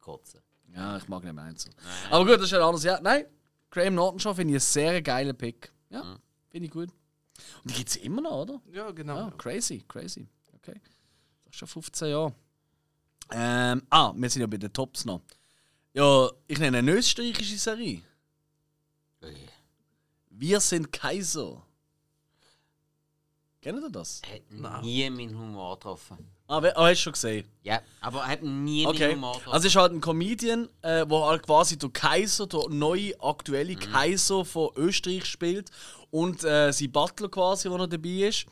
kotzen. 0.00 0.40
Ja, 0.74 0.96
ich 0.96 1.06
mag 1.08 1.22
nicht 1.24 1.34
mehr 1.34 1.44
eins. 1.44 1.66
Aber 2.10 2.24
gut, 2.24 2.36
das 2.36 2.44
ist 2.44 2.54
ein 2.54 2.62
anderes. 2.62 2.84
Ja, 2.84 2.98
nein, 3.02 3.26
Graham 3.70 3.94
Norton 3.96 4.18
Show 4.18 4.32
finde 4.32 4.52
ich 4.52 4.54
einen 4.54 4.60
sehr 4.60 5.02
geilen 5.02 5.36
Pick. 5.36 5.70
Ja, 5.90 6.18
finde 6.48 6.66
ich 6.68 6.72
gut. 6.72 6.88
Und 7.62 7.70
die 7.70 7.74
gibt 7.74 7.90
es 7.90 7.96
immer 7.96 8.22
noch, 8.22 8.42
oder? 8.44 8.62
Ja, 8.72 8.90
genau. 8.92 9.14
Ja, 9.16 9.30
crazy, 9.36 9.84
crazy. 9.86 10.26
Okay. 10.54 10.80
Das 11.44 11.52
ist 11.52 11.58
schon 11.58 11.68
15 11.68 12.08
Jahre. 12.08 12.34
Ähm, 13.30 13.82
ah, 13.90 14.12
wir 14.16 14.30
sind 14.30 14.40
ja 14.40 14.46
bei 14.46 14.56
den 14.56 14.72
Tops 14.72 15.04
noch. 15.04 15.20
Ja, 15.94 16.28
ich 16.46 16.58
nenne 16.58 16.78
eine 16.78 16.92
österreichische 16.92 17.58
Serie. 17.58 18.02
Wir 20.30 20.60
sind 20.60 20.92
Kaiser. 20.92 21.62
Kennt 23.60 23.82
ihr 23.82 23.90
das? 23.90 24.22
Er 24.22 24.36
hat 24.76 24.82
nie 24.82 25.10
meinen 25.10 25.36
Humor 25.36 25.74
getroffen. 25.76 26.16
Ah, 26.46 26.62
we- 26.62 26.74
ah 26.76 26.86
hast 26.86 27.00
du 27.00 27.02
schon 27.02 27.12
gesehen? 27.12 27.46
Ja, 27.64 27.82
aber 28.00 28.20
er 28.20 28.28
hat 28.28 28.42
nie 28.42 28.84
meinen 28.86 28.94
Okay. 28.94 29.12
Humor 29.14 29.32
getroffen. 29.34 29.52
Also 29.52 29.66
es 29.66 29.72
ist 29.74 29.80
halt 29.80 29.92
ein 29.92 30.00
Comedian, 30.00 30.68
äh, 30.82 31.04
wo 31.08 31.26
halt 31.26 31.42
quasi 31.44 31.76
der 31.76 31.90
Kaiser, 31.90 32.46
der 32.46 32.68
neue 32.70 33.20
aktuelle 33.20 33.74
Kaiser 33.74 34.44
von 34.44 34.70
Österreich 34.76 35.26
spielt 35.26 35.70
und 36.10 36.44
äh, 36.44 36.70
sein 36.72 36.92
Butler 36.92 37.28
quasi, 37.28 37.68
wo 37.68 37.76
er 37.76 37.88
dabei 37.88 38.28
ist. 38.28 38.46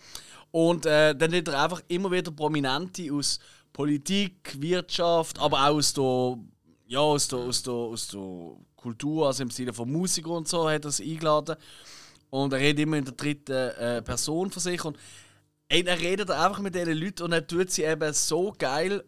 Und 0.51 0.87
äh, 0.87 1.15
dann 1.15 1.33
hat 1.35 1.49
er 1.49 1.63
einfach 1.63 1.83
immer 1.89 2.11
wieder 2.11 2.31
Prominente 2.33 3.11
aus 3.13 3.39
Politik, 3.77 4.57
Wirtschaft, 4.59 5.39
aber 5.39 5.59
auch 5.59 5.75
aus 5.75 5.93
der, 5.93 6.39
ja, 6.87 7.01
aus 7.01 7.29
der, 7.29 7.41
aus 7.41 7.63
der, 7.63 7.75
aus 7.75 8.09
der 8.09 8.57
Kultur, 8.75 9.27
also 9.27 9.43
im 9.43 9.51
Sinne 9.51 9.75
von 9.75 9.93
Musik 9.93 10.27
und 10.29 10.49
so, 10.49 10.71
hat 10.71 10.87
er 10.87 10.91
sie 10.91 11.13
eingeladen. 11.13 11.57
Und 12.31 12.55
er 12.55 12.59
redet 12.59 12.85
immer 12.85 12.97
in 12.97 13.05
der 13.05 13.13
dritten 13.13 13.53
äh, 13.53 14.01
Person 14.01 14.51
von 14.51 14.63
sich. 14.63 14.83
Und 14.83 14.97
ey, 15.69 15.83
er 15.85 16.01
redet 16.01 16.31
einfach 16.31 16.61
mit 16.61 16.75
diesen 16.75 16.95
Leuten 16.95 17.25
und 17.25 17.33
er 17.33 17.47
tut 17.47 17.71
sie 17.71 17.83
eben 17.83 18.15
so 18.15 18.55
geil 18.57 19.05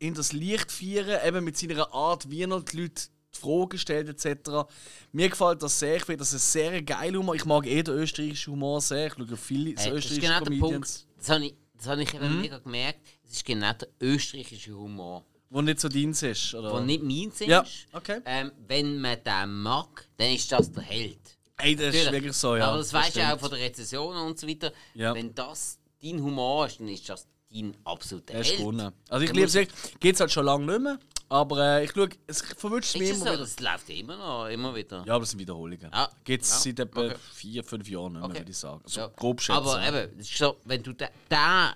in 0.00 0.12
das 0.12 0.32
Licht 0.32 0.72
feiern, 0.72 1.20
eben 1.24 1.44
mit 1.44 1.56
seiner 1.56 1.94
Art, 1.94 2.28
wie 2.28 2.42
er 2.42 2.60
die 2.60 2.80
Leute 2.80 3.02
die 3.32 3.38
Fragen 3.38 3.78
stellt, 3.78 4.08
etc. 4.08 4.68
Mir 5.12 5.28
gefällt 5.28 5.62
das 5.62 5.78
sehr, 5.78 5.98
ich 5.98 6.04
finde 6.04 6.18
das 6.18 6.32
ein 6.32 6.40
sehr 6.40 6.82
geiler 6.82 7.20
Humor. 7.20 7.36
Ich 7.36 7.44
mag 7.44 7.64
eh 7.64 7.84
den 7.84 7.94
österreichischen 7.94 8.54
Humor 8.54 8.80
sehr. 8.80 9.06
Ich 9.06 9.12
schaue 9.14 9.36
viele 9.36 9.66
Hey, 9.66 9.74
das 9.74 9.84
ist 9.86 9.92
österreichische 9.94 10.20
genau 10.20 10.38
der 10.40 10.46
Comedians, 10.48 10.98
Punkt. 10.98 11.20
Das 11.20 11.28
habe 11.30 11.44
ich, 11.46 11.54
das 11.76 11.86
habe 11.86 12.02
ich 12.02 12.12
eben 12.12 12.40
mega 12.40 12.58
gemerkt. 12.58 13.17
Es 13.28 13.34
ist 13.36 13.44
genau 13.44 13.72
der 13.74 13.88
österreichische 14.00 14.72
Humor, 14.74 15.24
wo 15.50 15.60
nicht 15.60 15.80
so 15.80 15.88
deins 15.88 16.22
ist. 16.22 16.54
Oder? 16.54 16.72
der 16.72 16.80
nicht 16.80 17.02
meins 17.02 17.40
ist. 17.40 17.46
Ja, 17.48 17.64
okay. 17.92 18.20
Ähm, 18.24 18.52
wenn 18.66 19.00
man 19.00 19.18
den 19.22 19.52
mag, 19.62 20.08
dann 20.16 20.30
ist 20.30 20.50
das 20.50 20.72
der 20.72 20.82
Held. 20.82 21.18
Ey, 21.58 21.74
das 21.74 21.86
ist 21.86 21.94
Natürlich. 22.04 22.12
wirklich 22.12 22.36
so, 22.36 22.56
ja. 22.56 22.68
Aber 22.68 22.78
das 22.78 22.92
weißt 22.92 23.16
du 23.16 23.20
ja 23.20 23.34
auch 23.34 23.40
von 23.40 23.50
der 23.50 23.58
Rezession 23.58 24.16
und 24.16 24.38
so 24.38 24.46
weiter. 24.48 24.72
Ja. 24.94 25.12
Wenn 25.14 25.34
das 25.34 25.78
dein 26.02 26.22
Humor 26.22 26.66
ist, 26.66 26.78
dann 26.80 26.88
ist 26.88 27.08
das 27.08 27.26
dein 27.52 27.74
absoluter 27.84 28.34
Er 28.34 28.40
ist 28.40 28.48
Held. 28.48 28.58
gewonnen. 28.60 28.92
Also 29.08 29.24
ich 29.24 29.32
liebe 29.32 29.46
es 29.46 29.54
wirklich. 29.54 29.98
Geht 30.00 30.14
es 30.14 30.20
halt 30.20 30.30
schon 30.30 30.44
lange 30.46 30.66
nicht 30.66 30.80
mehr. 30.80 30.98
Aber 31.30 31.58
äh, 31.80 31.84
ich 31.84 31.90
schaue, 31.92 32.08
es 32.26 32.40
verwünscht 32.40 32.94
mich 32.94 33.02
Ist 33.10 33.10
es 33.10 33.16
immer 33.16 33.26
so? 33.26 33.32
wieder. 33.34 33.42
Das 33.42 33.60
läuft 33.60 33.90
immer 33.90 34.16
noch, 34.16 34.46
immer 34.46 34.74
wieder. 34.74 35.04
Ja, 35.06 35.14
aber 35.14 35.20
das 35.24 35.30
sind 35.30 35.40
Wiederholungen. 35.40 35.88
Ah, 35.92 36.08
Geht 36.24 36.40
es 36.42 36.50
ja, 36.50 36.56
seit 36.70 36.78
etwa 36.80 37.04
okay. 37.06 37.16
vier, 37.34 37.64
fünf 37.64 37.86
Jahren 37.88 38.12
nicht 38.12 38.20
mehr, 38.20 38.30
Okay. 38.30 38.38
würde 38.38 38.50
ich 38.50 38.56
sagen. 38.56 38.80
Also 38.84 39.00
Ja. 39.00 39.06
grob 39.08 39.40
schätzen. 39.42 39.58
Aber 39.58 39.86
eben, 39.86 40.18
es 40.18 40.30
ist 40.30 40.38
so, 40.38 40.56
wenn 40.64 40.82
du 40.82 40.92
da, 40.94 41.08
da 41.28 41.74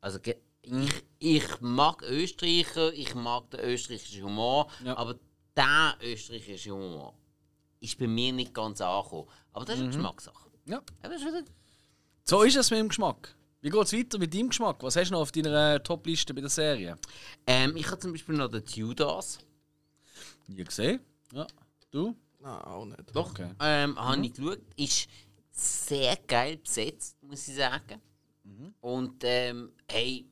also. 0.00 0.18
Ich, 0.64 1.02
ich 1.18 1.60
mag 1.60 2.02
Österreicher, 2.02 2.92
ich 2.92 3.14
mag 3.14 3.50
den 3.50 3.60
österreichischen 3.60 4.24
Humor, 4.24 4.70
Ja. 4.84 4.96
aber 4.96 5.18
der 5.56 5.96
österreichische 6.02 6.70
Humor 6.72 7.14
ist 7.80 7.98
bei 7.98 8.06
mir 8.06 8.32
nicht 8.32 8.52
ganz 8.54 8.80
angekommen. 8.80 9.28
Aber 9.52 9.62
Mhm. 9.62 9.66
das 9.66 9.74
ist 9.76 9.80
eine 9.82 9.90
Geschmackssache. 9.92 10.50
ja. 10.66 10.82
Ist 11.02 11.20
wieder, 11.24 11.42
So 12.24 12.42
ist 12.42 12.56
es 12.56 12.70
mit 12.70 12.80
dem 12.80 12.88
Geschmack. 12.88 13.34
Wie 13.60 13.70
geht's 13.70 13.92
weiter 13.92 14.18
mit 14.18 14.34
deinem 14.34 14.48
Geschmack? 14.48 14.82
Was 14.82 14.96
hast 14.96 15.08
du 15.08 15.12
noch 15.14 15.20
auf 15.20 15.32
deiner 15.32 15.82
Top-Liste 15.82 16.34
bei 16.34 16.40
der 16.42 16.50
Serie? 16.50 16.96
Ähm, 17.46 17.76
ich 17.76 17.86
habe 17.90 17.98
zum 17.98 18.12
Beispiel 18.12 18.34
noch 18.34 18.48
den 18.48 18.64
Tudors. 18.64 19.38
Nie 20.48 20.64
gesehen? 20.64 21.00
Ja. 21.32 21.46
Du? 21.90 22.14
Nein, 22.40 22.60
auch 22.62 22.84
nicht. 22.84 23.00
Doch. 23.14 23.30
Okay. 23.30 23.50
Ähm, 23.60 23.98
Habe 23.98 24.26
ich 24.26 24.32
geschaut. 24.34 24.58
Ist 24.76 25.08
sehr 25.50 26.16
geil 26.26 26.58
besetzt, 26.58 27.16
muss 27.22 27.48
ich 27.48 27.54
sagen. 27.56 28.00
Und 28.80 29.22
ähm, 29.24 29.72
hey, 29.90 30.26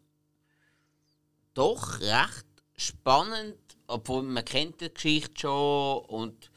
doch 1.55 2.01
recht 2.01 2.47
spannend, 2.77 3.57
obwohl 3.87 4.23
man 4.23 4.45
kennt 4.45 4.81
die 4.81 4.93
Geschichte 4.93 5.41
schon 5.43 6.05
und 6.07 6.51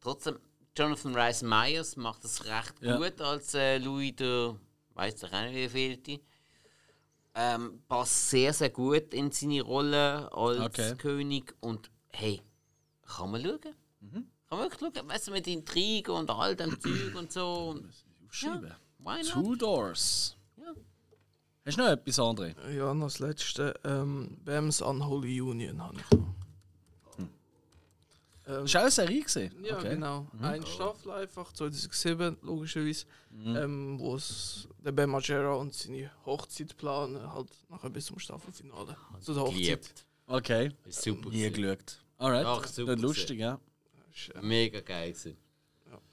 trotzdem 0.00 0.38
Jonathan 0.76 1.14
Rice 1.14 1.42
Myers 1.42 1.96
macht 1.96 2.24
das 2.24 2.44
recht 2.44 2.74
Ja. 2.80 2.96
gut 2.96 3.20
als 3.20 3.54
äh, 3.54 3.78
Louis 3.78 4.16
der, 4.16 4.56
weiß 4.94 5.16
doch 5.16 5.32
auch 5.32 5.42
nicht 5.42 5.54
wie 5.54 5.68
vielte. 5.68 6.20
Ähm, 7.36 7.82
passt 7.88 8.30
sehr 8.30 8.52
sehr 8.52 8.70
gut 8.70 9.12
in 9.12 9.30
seine 9.32 9.62
Rolle 9.62 10.30
als 10.32 10.60
Okay. 10.60 10.94
König 10.96 11.54
und 11.60 11.90
hey, 12.12 12.40
kann 13.02 13.30
man 13.32 13.42
schauen. 13.42 13.60
Kann 13.60 13.78
man 14.50 14.70
wirklich 14.70 14.92
schauen, 14.94 15.08
weißt 15.08 15.26
du, 15.28 15.30
mit 15.32 15.46
Intrigen 15.48 16.12
und 16.14 16.30
all 16.30 16.54
dem 16.54 16.80
Zeug 16.80 17.14
und 17.16 17.32
so. 17.32 17.70
Und, 17.70 17.92
Aufschreiben. 18.28 18.72
why 18.98 19.22
not? 19.22 19.32
Two 19.32 19.56
Doors. 19.56 20.36
Ja. 21.64 21.70
Hast 21.70 21.78
du 21.78 21.82
noch 21.82 21.90
etwas, 21.90 22.18
André? 22.18 22.70
Ja, 22.72 22.92
noch 22.92 23.06
das 23.06 23.18
letzte. 23.20 23.74
Ähm, 23.84 24.36
Bams 24.44 24.82
Unholy 24.82 25.40
Union 25.40 25.82
habe 25.82 25.96
ich 25.96 26.10
noch. 26.10 26.24
Ähm, 28.46 28.64
Hast 28.64 28.74
du 28.74 28.78
auch 28.78 28.82
eine 28.82 28.90
Serie 28.90 29.22
gesehen? 29.22 29.54
ja, 29.64 29.78
okay. 29.78 29.94
genau. 29.94 30.26
Eine 30.42 30.66
Staffel 30.66 31.10
einfach, 31.12 31.50
2007, 31.54 32.36
logischerweise. 32.42 33.06
Ähm, 33.46 33.98
wo 33.98 34.16
es 34.16 34.68
der 34.84 34.92
Ben 34.92 35.08
Margera 35.08 35.54
und 35.54 35.72
seine 35.72 36.10
Hochzeit 36.26 36.76
planen, 36.76 37.32
halt 37.32 37.48
nachher 37.70 37.88
bis 37.88 38.04
zum 38.06 38.18
Staffelfinale. 38.18 38.96
Zu 39.20 39.32
der 39.32 39.42
Hochzeit. 39.44 39.56
Geliebt. 39.56 40.06
Okay. 40.26 40.70
Ist 40.84 41.00
super. 41.02 41.30
Nie 41.30 41.50
gewesen. 41.50 41.62
geschaut. 41.62 42.02
Alright. 42.18 42.44
Ach, 42.46 42.66
super 42.66 42.96
lustig, 42.96 43.38
ja. 43.40 43.58
Äh, 44.34 44.42
Mega 44.42 44.80
geil. 44.80 45.12
Gewesen. 45.12 45.38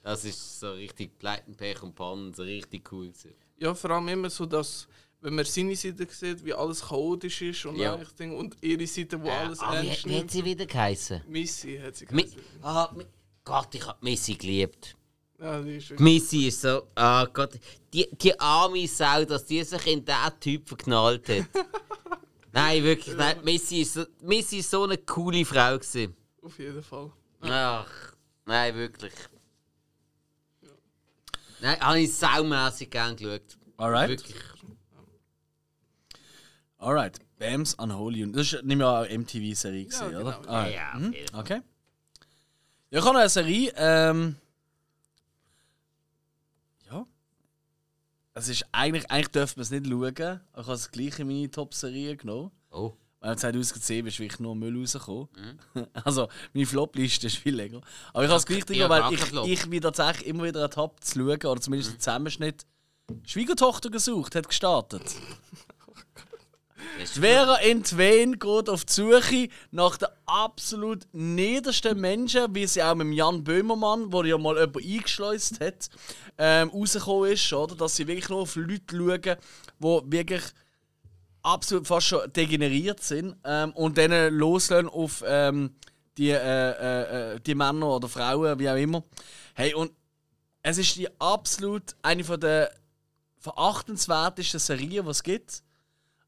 Das 0.02 0.24
ist 0.24 0.60
so 0.60 0.72
richtig 0.72 1.18
Pleiten, 1.18 1.54
Pech 1.54 1.82
und 1.82 1.94
Pannen, 1.94 2.32
so 2.32 2.42
richtig 2.42 2.90
cool. 2.92 3.08
Gewesen. 3.08 3.34
Ja, 3.58 3.74
vor 3.74 3.90
allem 3.90 4.08
immer 4.08 4.30
so, 4.30 4.46
dass, 4.46 4.88
wenn 5.22 5.34
man 5.36 5.44
seine 5.44 5.74
Seite 5.76 6.06
sieht, 6.10 6.44
wie 6.44 6.52
alles 6.52 6.80
chaotisch 6.82 7.42
ist 7.42 7.64
und, 7.66 7.76
Ja. 7.76 7.94
eigentlich 7.94 8.12
Ding, 8.12 8.36
und 8.36 8.56
ihre 8.60 8.86
Seite, 8.86 9.22
wo 9.22 9.28
alles 9.30 9.60
ah, 9.60 9.80
wie, 9.82 9.88
ernst 9.88 10.04
wie 10.04 10.10
hat 10.10 10.16
nimmt. 10.18 10.30
sie 10.32 10.44
wieder 10.44 10.66
geheißen? 10.66 11.22
Missy 11.28 11.78
hat 11.82 11.96
sie 11.96 12.06
Mi 12.10 12.22
geheißen. 12.24 12.42
ah, 12.62 12.90
Mi 12.94 13.04
Gott, 13.44 13.74
ich 13.74 13.86
hab 13.86 14.02
Missy 14.02 14.34
geliebt. 14.34 14.96
Ja, 15.40 15.60
die 15.60 15.76
ist 15.76 15.98
Missy 15.98 16.46
ist 16.48 16.60
so, 16.60 16.88
ah 16.94 17.24
Gott, 17.32 17.58
die, 17.92 18.08
die 18.16 18.38
arme 18.38 18.86
Sau, 18.86 19.24
dass 19.24 19.44
die 19.46 19.62
sich 19.64 19.86
in 19.86 20.04
diesen 20.04 20.40
Typ 20.40 20.68
verknallt 20.68 21.28
hat. 21.28 21.46
nein, 22.52 22.82
wirklich, 22.84 23.16
nein, 23.16 23.38
Missy 23.44 23.82
ist 23.82 23.94
so, 23.94 24.04
Missy 24.22 24.58
ist 24.58 24.70
so 24.70 24.84
eine 24.84 24.98
coole 24.98 25.44
Frau 25.44 25.78
gewesen. 25.78 26.14
auf 26.42 26.58
jeden 26.58 26.82
Fall. 26.82 27.10
Ach, 27.40 28.14
nein, 28.46 28.74
wirklich. 28.76 29.12
Nein, 31.60 31.78
habe 31.80 32.00
ich 32.00 32.12
saumässig 32.12 32.90
gern 32.90 33.16
geschaut. 33.16 33.56
Alright. 33.76 34.10
Wirklich. 34.10 34.36
Alright. 36.82 37.18
Bams 37.38 37.74
Unholy 37.74 38.22
Union. 38.24 38.32
Das 38.32 38.52
ist 38.52 38.64
nicht 38.64 38.76
mehr 38.76 38.88
eine 38.88 39.18
MTV-Serie, 39.18 39.82
Ja, 39.84 39.88
gewesen, 40.08 40.16
oder? 40.16 40.38
genau. 40.40 40.52
Alright. 40.52 40.74
Ja, 40.74 40.92
auf 40.92 40.98
Mhm. 41.00 41.12
Fall. 41.12 41.40
Okay. 41.40 41.60
Ja, 42.90 42.98
ich 42.98 43.04
habe 43.04 43.12
noch 43.14 43.20
eine 43.20 43.28
Serie. 43.28 43.72
Ähm, 43.76 44.36
ja. 46.90 47.06
Es 48.34 48.48
ist 48.48 48.66
eigentlich, 48.72 49.10
eigentlich 49.10 49.28
dürfen 49.28 49.56
wir 49.56 49.62
es 49.62 49.70
nicht 49.70 49.86
schauen. 49.86 50.40
Ich 50.52 50.66
habe 50.66 50.72
es 50.72 50.90
gleich 50.90 51.18
in 51.18 51.26
meine 51.26 51.50
Top-Serie 51.50 52.16
genommen. 52.16 52.50
Oh. 52.70 52.92
Weil 53.20 53.38
2010 53.38 54.06
ist 54.06 54.18
wirklich 54.18 54.40
nur 54.40 54.56
Müll 54.56 54.76
rausgekommen. 54.80 55.28
Mhm. 55.74 55.86
Also, 56.04 56.28
meine 56.52 56.66
Flop-Liste 56.66 57.28
ist 57.28 57.36
viel 57.36 57.54
länger. 57.54 57.80
Aber 58.12 58.24
ich 58.24 58.28
habe 58.30 58.38
es 58.38 58.46
gleich 58.46 58.64
drin, 58.64 58.76
Ja, 58.78 58.88
weil 58.88 59.12
ich, 59.14 59.32
ich 59.62 59.70
bin 59.70 59.80
tatsächlich 59.80 60.26
immer 60.26 60.42
wieder 60.44 60.60
ertappt 60.60 61.04
zu 61.04 61.20
schauen, 61.20 61.28
oder 61.46 61.60
zumindest 61.60 61.90
Mhm. 61.90 61.94
einen 61.94 62.00
Zusammenschnitt. 62.00 62.66
Schwiegertochter 63.24 63.90
gesucht, 63.90 64.34
hat 64.34 64.48
gestartet. 64.48 65.02
Ist 67.02 67.18
Vera 67.18 67.56
Entwen 67.56 68.38
geht 68.38 68.68
auf 68.68 68.84
die 68.84 68.92
Suche 68.92 69.48
nach 69.70 69.96
den 69.96 70.08
absolut 70.26 71.06
niedersten 71.12 72.00
Menschen, 72.00 72.54
wie 72.54 72.66
sie 72.66 72.82
auch 72.82 72.94
mit 72.94 73.14
Jan 73.14 73.42
Böhmermann, 73.42 74.10
der 74.10 74.26
ja 74.26 74.38
mal 74.38 74.56
jemand 74.56 74.76
eingeschleust 74.76 75.60
hat, 75.60 75.88
ähm, 76.38 76.68
rausgekommen 76.68 77.32
ist, 77.32 77.52
oder? 77.52 77.74
Dass 77.74 77.96
sie 77.96 78.06
wirklich 78.06 78.28
nur 78.28 78.40
auf 78.40 78.56
Leute 78.56 78.82
schauen, 78.90 79.36
die 79.80 80.12
wirklich 80.12 80.42
absolut 81.42 81.86
fast 81.86 82.06
schon 82.06 82.32
degeneriert 82.32 83.02
sind 83.02 83.36
ähm, 83.44 83.72
und 83.72 83.98
dann 83.98 84.32
loslassen 84.34 84.88
auf 84.88 85.24
ähm, 85.26 85.74
die, 86.18 86.30
äh, 86.30 86.36
äh, 86.36 87.34
äh, 87.34 87.40
die 87.40 87.54
Männer 87.54 87.88
oder 87.88 88.08
Frauen, 88.08 88.58
wie 88.58 88.68
auch 88.68 88.76
immer. 88.76 89.02
Hey, 89.54 89.74
und 89.74 89.92
es 90.62 90.78
ist 90.78 90.96
die 90.96 91.08
absolut 91.20 91.96
eine 92.02 92.22
von 92.22 92.38
der 92.38 92.72
verachtenswertesten 93.38 94.60
Serien, 94.60 95.04
die 95.04 95.10
es 95.10 95.22
gibt. 95.22 95.62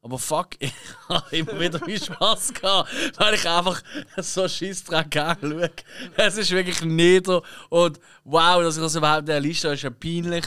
Aber 0.05 0.19
fuck, 0.19 0.49
ich 0.59 0.71
habe 1.09 1.35
immer 1.35 1.59
wieder 1.59 1.79
viel 1.79 1.99
Spaß 1.99 2.53
gehabt, 2.53 2.91
weil 3.17 3.33
ich 3.33 3.49
einfach 3.49 3.81
so 4.17 4.47
Schiss 4.47 4.83
dran 4.83 5.09
schaue. 5.11 5.71
Es 6.15 6.37
ist 6.37 6.51
wirklich 6.51 6.81
nieder 6.81 7.41
und 7.69 7.99
wow, 8.23 8.61
dass 8.61 8.77
ich 8.77 8.83
das 8.83 8.93
überhaupt 8.93 9.21
in 9.21 9.25
der 9.25 9.39
Liste 9.39 9.67
habe, 9.67 9.73
ist 9.73 9.81
ja 9.81 9.89
peinlich. 9.89 10.45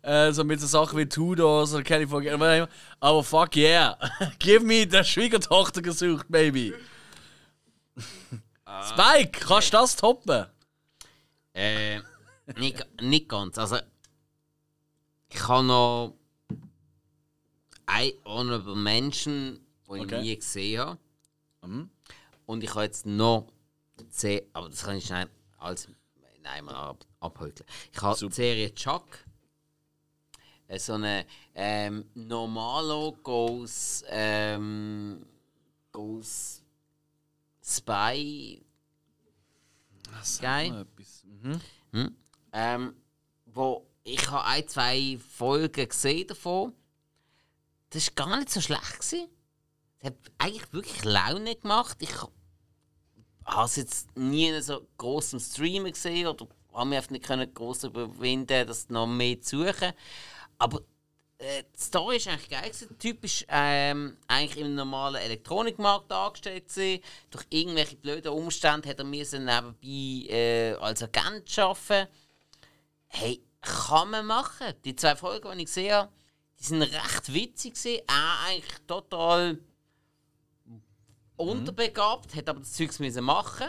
Äh, 0.00 0.32
so 0.32 0.42
mit 0.42 0.58
so 0.58 0.66
Sachen 0.66 0.98
wie 0.98 1.06
Tudors 1.06 1.74
oder 1.74 1.82
California. 1.82 2.66
Aber 2.98 3.22
fuck 3.22 3.54
yeah, 3.56 3.98
give 4.38 4.64
me 4.64 4.86
der 4.86 5.04
Schwiegertochter 5.04 5.82
gesucht, 5.82 6.24
baby. 6.30 6.72
Spike, 8.88 9.38
kannst 9.46 9.68
du 9.68 9.76
das 9.76 9.96
toppen? 9.96 10.46
Äh, 11.52 11.98
nicht, 12.56 12.86
nicht 13.02 13.28
ganz. 13.28 13.58
Also, 13.58 13.76
ich 15.28 15.46
habe 15.46 15.62
noch 15.62 16.14
ein 17.86 18.12
Honorable 18.24 18.76
Menschen, 18.76 19.60
den 19.88 20.00
Okay. 20.02 20.16
ich 20.16 20.22
nie 20.22 20.36
gesehen 20.36 20.80
habe. 20.80 20.98
Mhm. 21.62 21.90
Und 22.46 22.62
ich 22.64 22.70
habe 22.70 22.84
jetzt 22.84 23.06
noch 23.06 23.46
zehn, 24.10 24.42
aber 24.52 24.68
das 24.68 24.82
kann 24.84 24.96
ich 24.96 25.06
schnell 25.06 25.28
als 25.58 25.88
nein, 26.42 26.64
mal 26.64 26.74
ab, 26.74 27.04
abhökeln. 27.20 27.66
Ich 27.92 28.00
habe 28.02 28.14
die 28.14 28.20
Super. 28.20 28.34
Serie 28.34 28.74
Chuck. 28.74 29.06
Äh, 30.66 30.78
So 30.78 30.94
eine 30.94 31.26
ähm, 31.54 32.04
Normalo 32.14 33.12
goes, 33.22 34.04
ähm, 34.08 35.24
goes 35.92 36.62
Spy 37.62 38.60
Geil. 40.40 40.70
Noch 40.70 40.80
etwas. 40.80 41.24
Mhm. 41.92 42.16
Ähm, 42.52 42.94
wo 43.46 43.86
ich 44.04 44.30
habe 44.30 44.44
ein, 44.44 44.68
zwei 44.68 45.18
Folgen 45.18 45.88
gesehen 45.88 46.26
davon. 46.28 46.72
Das 47.94 48.08
war 48.08 48.26
gar 48.26 48.36
nicht 48.38 48.50
so 48.50 48.60
schlecht. 48.60 48.98
Gewesen. 48.98 49.28
Es 50.00 50.06
hat 50.06 50.16
eigentlich 50.38 50.72
wirklich 50.72 51.04
Laune 51.04 51.54
gemacht. 51.54 51.96
Ich 52.00 52.10
habe 53.44 53.64
es 53.66 53.76
jetzt 53.76 54.16
nie 54.16 54.60
so 54.60 54.84
groß 54.98 55.34
im 55.34 55.38
Streamen 55.38 55.92
gesehen 55.92 56.26
oder 56.26 56.48
habe 56.72 56.88
mich 56.88 56.98
einfach 56.98 57.36
nicht 57.36 57.54
groß 57.54 57.84
überwinden, 57.84 58.66
das 58.66 58.88
noch 58.88 59.06
mehr 59.06 59.40
zu 59.40 59.64
suchen. 59.64 59.92
Aber 60.58 60.80
äh, 61.38 61.62
die 61.72 61.80
Story 61.80 62.16
ist 62.16 62.26
eigentlich 62.26 62.50
geil. 62.50 62.68
Gewesen. 62.68 62.88
Der 62.88 62.98
Typ 62.98 63.24
ist 63.24 63.46
ähm, 63.48 64.16
eigentlich 64.26 64.58
im 64.64 64.74
normalen 64.74 65.22
Elektronikmarkt 65.22 66.10
angestellt. 66.10 66.68
Gewesen. 66.68 67.00
Durch 67.30 67.46
irgendwelche 67.50 67.94
blöden 67.94 68.32
Umstände 68.32 68.88
hat 68.88 68.98
er 68.98 69.04
müssen 69.04 69.44
nebenbei 69.44 70.34
äh, 70.34 70.72
als 70.80 71.00
Agent 71.00 71.56
arbeiten. 71.60 72.08
Hey, 73.06 73.40
kann 73.60 74.10
man 74.10 74.26
machen. 74.26 74.74
Die 74.84 74.96
zwei 74.96 75.14
Folgen, 75.14 75.48
die 75.52 75.58
ich 75.58 75.66
gesehen 75.66 75.92
habe, 75.92 76.12
die 76.64 76.68
sind 76.68 76.82
recht 76.82 77.32
witzig. 77.34 77.74
Gewesen. 77.74 78.00
Auch 78.08 78.46
eigentlich 78.48 78.78
total 78.86 79.58
unterbegabt, 81.36 82.34
hat 82.34 82.48
aber 82.48 82.60
das 82.60 82.72
Zeugs 82.72 82.98
müssen 82.98 83.24
machen. 83.24 83.68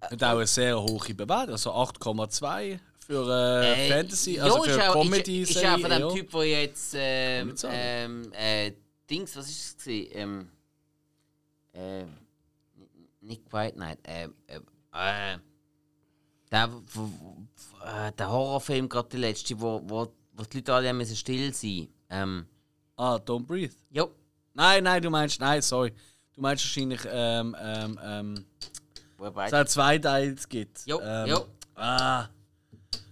Hat 0.00 0.22
auch 0.24 0.36
eine 0.36 0.46
sehr 0.46 0.80
hohe 0.82 1.14
Bewertung, 1.14 1.52
also 1.52 1.70
8,2 1.72 2.80
für 3.06 3.62
äh, 3.62 3.86
Äh, 3.86 3.88
Fantasy, 3.90 4.34
ja, 4.36 4.44
also 4.44 4.64
ist 4.64 4.74
für 4.74 4.90
auch- 4.90 5.02
comedy 5.02 5.42
Ist, 5.42 5.50
ist 5.50 5.64
auch 5.64 5.78
von 5.78 5.90
dem 5.90 6.00
ja. 6.00 6.12
Typ, 6.12 6.30
der 6.32 6.44
jetzt. 6.62 6.94
Ähm, 6.96 7.54
ähm, 7.64 8.32
äh, 8.32 8.72
Dings, 9.08 9.36
was 9.36 9.48
ist 9.48 9.60
es? 9.60 9.76
gewesen? 9.84 10.10
Ähm, 10.14 10.48
ähm, 11.74 12.08
nicht 13.20 13.52
White 13.52 13.78
Night. 13.78 13.98
Ähm, 14.04 14.34
äh, 14.48 15.38
der, 16.50 16.64
äh, 17.84 18.12
der 18.12 18.30
Horrorfilm, 18.30 18.88
gerade 18.88 19.08
der 19.10 19.20
letzte, 19.20 19.60
wo, 19.60 19.80
wo, 19.84 20.12
wo 20.42 20.48
die 20.48 20.58
Leute 20.58 20.74
alle 20.74 20.92
müssen 20.92 21.16
still 21.16 21.52
sein 21.54 21.88
ähm, 22.10 22.46
Ah, 22.96 23.16
Don't 23.16 23.46
Breathe. 23.46 23.74
Jo, 23.90 24.10
Nein, 24.54 24.84
nein, 24.84 25.02
du 25.02 25.08
meinst, 25.10 25.40
nein, 25.40 25.62
sorry. 25.62 25.92
Du 26.34 26.40
meinst 26.40 26.64
wahrscheinlich, 26.64 27.00
ähm, 27.10 27.56
ähm, 27.58 27.98
ähm, 28.02 28.46
es 29.46 29.52
hat 29.52 29.70
zwei 29.70 29.98
Teile 29.98 30.34
gibt. 30.48 30.84
Jo, 30.86 31.00
ähm, 31.00 31.26
jo. 31.28 31.46
Ah, 31.74 32.26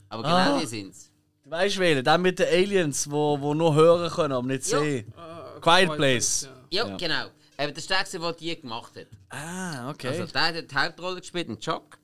Aber 0.09 0.23
genau 0.23 0.57
Ah. 0.57 0.59
die 0.61 0.67
sind 0.67 0.91
es. 0.91 1.11
du 1.43 1.51
Du 1.51 1.51
weißt 1.57 1.79
wählen, 1.79 2.05
der 2.05 2.19
mit 2.19 2.39
den 2.39 2.47
Aliens, 2.49 3.11
wo, 3.11 3.41
wo 3.41 3.55
nur 3.55 3.75
hören 3.75 4.11
können, 4.11 4.33
aber 4.33 4.47
nicht 4.47 4.67
Ja. 4.69 4.81
sehen. 4.81 5.13
Ah, 5.17 5.59
Quiet 5.61 5.97
Place. 5.97 6.49
Ja, 6.71 6.87
Ja. 6.87 6.97
genau. 6.97 7.27
Eben, 7.59 7.75
das 7.75 7.89
war 7.91 8.05
der, 8.05 8.21
der 8.21 8.33
die 8.35 8.61
gemacht 8.61 8.93
hat. 8.97 9.07
Ah, 9.31 9.91
okay. 9.91 10.09
Also, 10.09 10.27
der 10.27 10.43
hat 10.43 10.71
die 10.71 10.75
Hauptrolle 10.75 11.21
gespielt, 11.21 11.49
in 11.49 11.59
Chuck. 11.59 11.99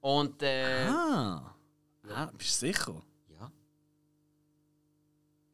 Und, 0.00 0.42
äh. 0.42 0.86
ah. 0.88 1.54
ah. 2.14 2.26
Bist 2.36 2.62
du 2.62 2.66
sicher? 2.66 3.02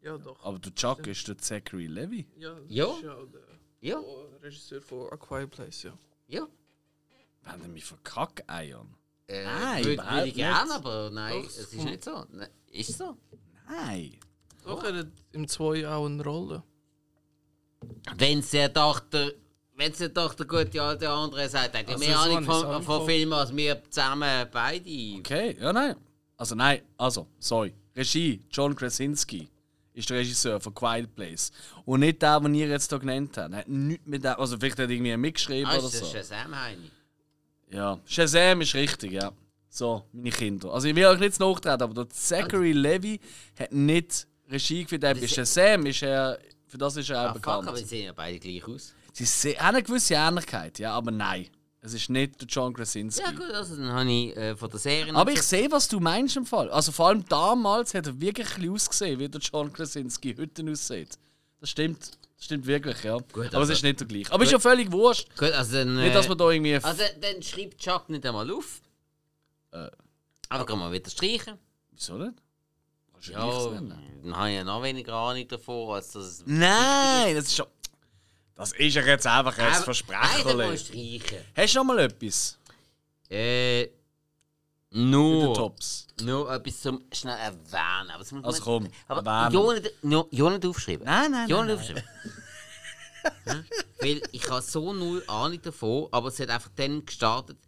Ja. 0.06 0.12
Ja, 0.12 0.18
doch. 0.18 0.44
Aber 0.44 0.58
der 0.58 0.74
Chuck 0.74 1.06
ist 1.06 1.26
der 1.26 1.36
Zachary 1.38 1.86
Levy. 1.86 2.26
Ja, 2.38 2.54
das 2.54 2.62
Ja. 2.68 2.86
ist 2.94 3.02
ja 3.02 3.16
der 3.26 3.40
Ja, 3.80 4.00
Regisseur 4.42 4.80
von 4.80 5.12
A 5.12 5.16
Quiet 5.16 5.50
Place, 5.50 5.82
ja. 5.84 5.98
ja. 6.28 6.46
Wenn 7.42 7.62
er 7.62 7.68
mich 7.68 7.84
verkackeiern. 7.84 8.94
Äh, 9.28 9.44
Nein, 9.44 9.84
würde, 9.84 10.02
würde 10.04 10.28
ich 10.28 10.34
gerne, 10.34 10.64
nicht. 10.64 10.74
aber 10.76 11.10
nein, 11.10 11.42
Doch, 11.42 11.48
es 11.48 11.58
ist 11.58 11.74
nicht 11.74 12.04
so. 12.04 12.24
Nein, 12.30 12.48
ist 12.68 12.96
so. 12.96 13.16
Nein. 13.68 14.16
Doch, 14.64 14.84
er 14.84 14.98
hat 14.98 15.08
im 15.32 15.48
2 15.48 15.88
auch 15.88 16.06
eine 16.06 16.22
Rolle. 16.22 16.62
Wenn 18.16 18.44
ja 18.52 18.68
doch 18.68 19.00
der. 19.00 19.32
Wenn 19.74 19.92
es 19.92 19.98
ja 19.98 20.08
doch 20.08 20.32
der 20.34 20.46
gute 20.46 20.80
alte 20.82 21.10
andere 21.10 21.48
sagt, 21.48 21.76
hat 21.76 21.86
er 21.86 21.94
Also, 21.94 21.98
mehr 22.06 22.18
Ahnung 22.18 22.44
von, 22.44 22.82
von. 22.82 23.06
Filmen 23.06 23.32
als 23.34 23.54
wir 23.54 23.82
zusammen 23.90 24.48
beide. 24.50 25.18
Okay, 25.18 25.56
ja, 25.60 25.72
nein. 25.72 25.96
Also, 26.36 26.54
nein, 26.54 26.82
also, 26.96 27.26
sorry. 27.38 27.74
Regie, 27.94 28.42
John 28.50 28.74
Krasinski 28.74 29.48
ist 29.96 30.08
der 30.10 30.18
Regisseur 30.18 30.60
von 30.60 30.74
Quiet 30.74 31.14
Place. 31.14 31.50
Und 31.84 32.00
nicht 32.00 32.22
der, 32.22 32.38
den 32.40 32.54
ihr 32.54 32.68
jetzt 32.68 32.90
hier 32.90 32.98
genannt 32.98 33.36
habt. 33.36 33.54
Hat 33.54 33.68
nichts 33.68 34.06
mit 34.06 34.22
dem, 34.22 34.34
also 34.38 34.56
vielleicht 34.58 34.78
hat 34.78 34.88
er 34.88 34.90
irgendwie 34.90 35.16
mitgeschrieben 35.16 35.66
Ah, 35.66 35.76
oder 35.78 35.86
ist 35.86 35.94
das 36.00 36.10
so. 36.10 36.16
Shazam, 36.16 36.54
Heini? 36.54 36.90
Ja, 37.70 37.98
Shazam 38.04 38.60
ist 38.60 38.74
richtig, 38.74 39.12
ja. 39.12 39.32
So, 39.68 40.04
meine 40.12 40.30
Kinder. 40.30 40.72
Also 40.72 40.88
ich 40.88 40.94
will 40.94 41.04
euch 41.06 41.18
nicht 41.18 41.40
nachtreten, 41.40 41.82
aber 41.82 41.94
der 41.94 42.08
Zachary 42.10 42.72
Levy 42.72 43.20
hat 43.58 43.72
nicht 43.72 44.26
Regie 44.50 44.84
geführt. 44.84 45.02
Bei 45.02 45.26
Shazam 45.26 45.84
ist 45.86 46.02
er, 46.02 46.38
für 46.66 46.78
das 46.78 46.96
ist 46.96 47.10
er 47.10 47.20
auch 47.22 47.30
Ah, 47.30 47.34
fuck, 47.34 47.46
aber 47.48 47.60
bekannt. 47.62 47.80
die 47.80 47.84
sehen 47.84 48.04
ja 48.06 48.12
beide 48.12 48.38
gleich 48.38 48.66
aus. 48.68 48.94
Sie 49.12 49.58
haben 49.58 49.74
eine 49.76 49.82
gewisse 49.82 50.14
Ähnlichkeit, 50.14 50.78
ja, 50.78 50.92
aber 50.92 51.10
nein. 51.10 51.46
Es 51.86 51.94
ist 51.94 52.10
nicht 52.10 52.40
der 52.40 52.48
John 52.48 52.74
Krasinski. 52.74 53.22
Ja, 53.22 53.30
gut, 53.30 53.48
also 53.52 53.76
dann 53.76 53.92
habe 53.92 54.10
ich 54.10 54.36
äh, 54.36 54.56
von 54.56 54.68
der 54.68 54.80
Serie. 54.80 55.14
Aber 55.14 55.30
ich 55.30 55.40
sehe, 55.42 55.70
was 55.70 55.86
du 55.86 56.00
meinst 56.00 56.36
im 56.36 56.44
Fall. 56.44 56.68
Also 56.68 56.90
vor 56.90 57.06
allem 57.06 57.24
damals 57.28 57.94
hat 57.94 58.08
er 58.08 58.20
wirklich 58.20 58.48
ein 58.48 58.54
bisschen 58.56 58.72
ausgesehen, 58.72 59.20
wie 59.20 59.28
der 59.28 59.40
John 59.40 59.72
Krasinski 59.72 60.34
heute 60.36 60.68
aussieht. 60.68 61.16
Das 61.60 61.70
stimmt. 61.70 62.10
Das 62.36 62.44
stimmt 62.44 62.66
wirklich, 62.66 63.04
ja. 63.04 63.14
aber 63.14 63.24
also- 63.52 63.60
es 63.72 63.78
ist 63.78 63.84
nicht 63.84 64.00
der 64.00 64.06
gleiche. 64.08 64.32
Aber 64.32 64.42
ist 64.42 64.50
ja 64.50 64.58
völlig 64.58 64.90
wurscht. 64.90 65.28
Gut, 65.38 65.52
also 65.52 65.76
dann. 65.76 65.94
Nicht, 65.94 66.12
dass 66.14 66.28
man 66.28 66.36
da 66.36 66.50
irgendwie... 66.50 66.74
Also 66.74 67.04
dann 67.20 67.40
schreibt 67.40 67.78
Chuck 67.78 68.08
nicht 68.08 68.26
einmal 68.26 68.50
auf. 68.50 68.80
Äh. 69.70 69.88
Aber 70.48 70.66
kann 70.66 70.80
man 70.80 70.92
wieder 70.92 71.08
streichen. 71.08 71.56
Wieso 71.92 72.18
du 72.18 72.34
Ja, 73.30 73.70
nennen. 73.70 74.20
dann 74.24 74.36
habe 74.36 74.50
ich 74.50 74.56
ja 74.56 74.64
noch 74.64 74.82
weniger 74.82 75.14
Ahnung 75.14 75.46
davon, 75.46 75.94
als 75.94 76.12
das. 76.12 76.42
Nein, 76.46 77.36
das 77.36 77.46
ist 77.46 77.56
schon... 77.56 77.66
Das 78.56 78.72
ist 78.72 78.94
ja 78.94 79.02
jetzt 79.02 79.26
einfach 79.26 79.56
ein 79.58 79.70
Nein, 79.70 79.82
Versprechen. 79.82 80.56
mal 80.56 80.78
streichen. 80.78 81.38
Hast 81.54 81.74
du 81.74 81.78
noch 81.78 81.84
mal 81.84 81.98
etwas? 81.98 82.58
Äh. 83.30 83.88
Nur. 84.90 85.48
den 85.48 85.54
Tops. 85.54 86.06
Nur 86.22 86.50
etwas 86.50 86.80
zum 86.80 87.02
schnell 87.12 87.36
erwähnen. 87.36 88.10
Aber, 88.10 88.18
das 88.20 88.32
muss 88.32 88.44
Also 88.44 88.62
komm, 88.62 88.88
aber 89.08 89.30
erwähnen. 89.30 89.86
ja 90.30 90.50
nicht, 90.50 90.66
aufschreiben. 90.66 91.04
Nein, 91.04 91.30
nein, 91.30 91.48
ja 91.48 91.56
nein, 91.58 91.66
nicht 91.66 91.76
aufschreiben. 91.78 92.02
Hm? 93.44 93.64
Weil 94.00 94.22
ich 94.32 94.48
habe 94.48 94.62
so 94.62 94.92
null 94.92 95.22
Ahnung 95.26 95.60
davon, 95.60 96.08
aber 96.12 96.28
es 96.28 96.38
hat 96.40 96.48
einfach 96.48 96.70
dann 96.76 97.04
gestartet. 97.04 97.58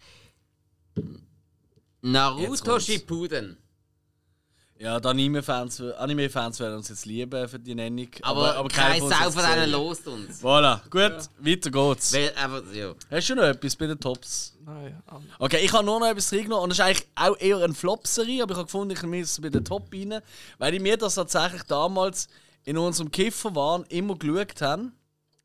Naruto 2.01 2.65
kommt's. 2.65 2.87
Shippuden. 2.87 3.59
Ja, 4.81 5.01
die 5.01 5.09
Anime-Fans 5.09 5.81
Anime 5.81 6.29
-Fans 6.29 6.61
werden 6.61 6.77
uns 6.77 6.89
jetzt 6.89 7.05
lieben 7.05 7.49
für 7.49 7.59
die 7.59 7.75
Nennung. 7.75 8.09
Aber, 8.23 8.69
keiner 8.69 8.93
kein 8.93 9.03
uns 9.03 9.19
Sau 9.19 9.31
von 9.33 9.43
denen 9.43 9.71
lost 9.73 10.07
uns. 10.07 10.41
Voilà, 10.41 10.81
gut, 10.89 11.29
weiter 11.41 11.71
geht's. 11.71 12.13
Weil 12.13 12.33
einfach, 12.37 12.63
ja. 12.73 12.95
Hast 13.11 13.29
du 13.29 13.35
noch 13.35 13.43
etwas 13.43 13.75
bei 13.75 13.89
den 13.89 13.99
Tops? 13.99 14.57
Nein, 14.65 15.03
ah, 15.09 15.21
Okay, 15.41 15.65
ich 15.65 15.73
habe 15.73 15.85
nur 15.85 15.99
noch 15.99 16.07
etwas 16.07 16.33
reingenommen 16.33 16.63
und 16.63 16.71
das 16.71 16.79
ist 16.79 16.85
eigentlich 16.85 17.09
auch 17.17 17.37
eher 17.41 17.59
eine 17.59 17.75
Flop-Serie, 17.75 18.45
aber 18.45 18.53
ich 18.53 18.59
habe 18.59 18.67
gefunden, 18.67 18.95
ich 18.95 19.03
nehme 19.03 19.21
es 19.21 19.41
bei 19.41 19.49
den 19.49 19.65
Top 19.65 19.93
rein, 19.93 20.21
weil 20.59 20.75
ich 20.75 20.81
mir 20.81 20.97
das 20.97 21.17
tatsächlich 21.17 21.65
damals 21.65 22.29
in 22.63 22.79
unserem 22.79 23.11
Kiffer 23.11 23.55
waren 23.57 23.85
immer 23.89 24.17
geschaut 24.17 24.63
haben. 24.63 24.93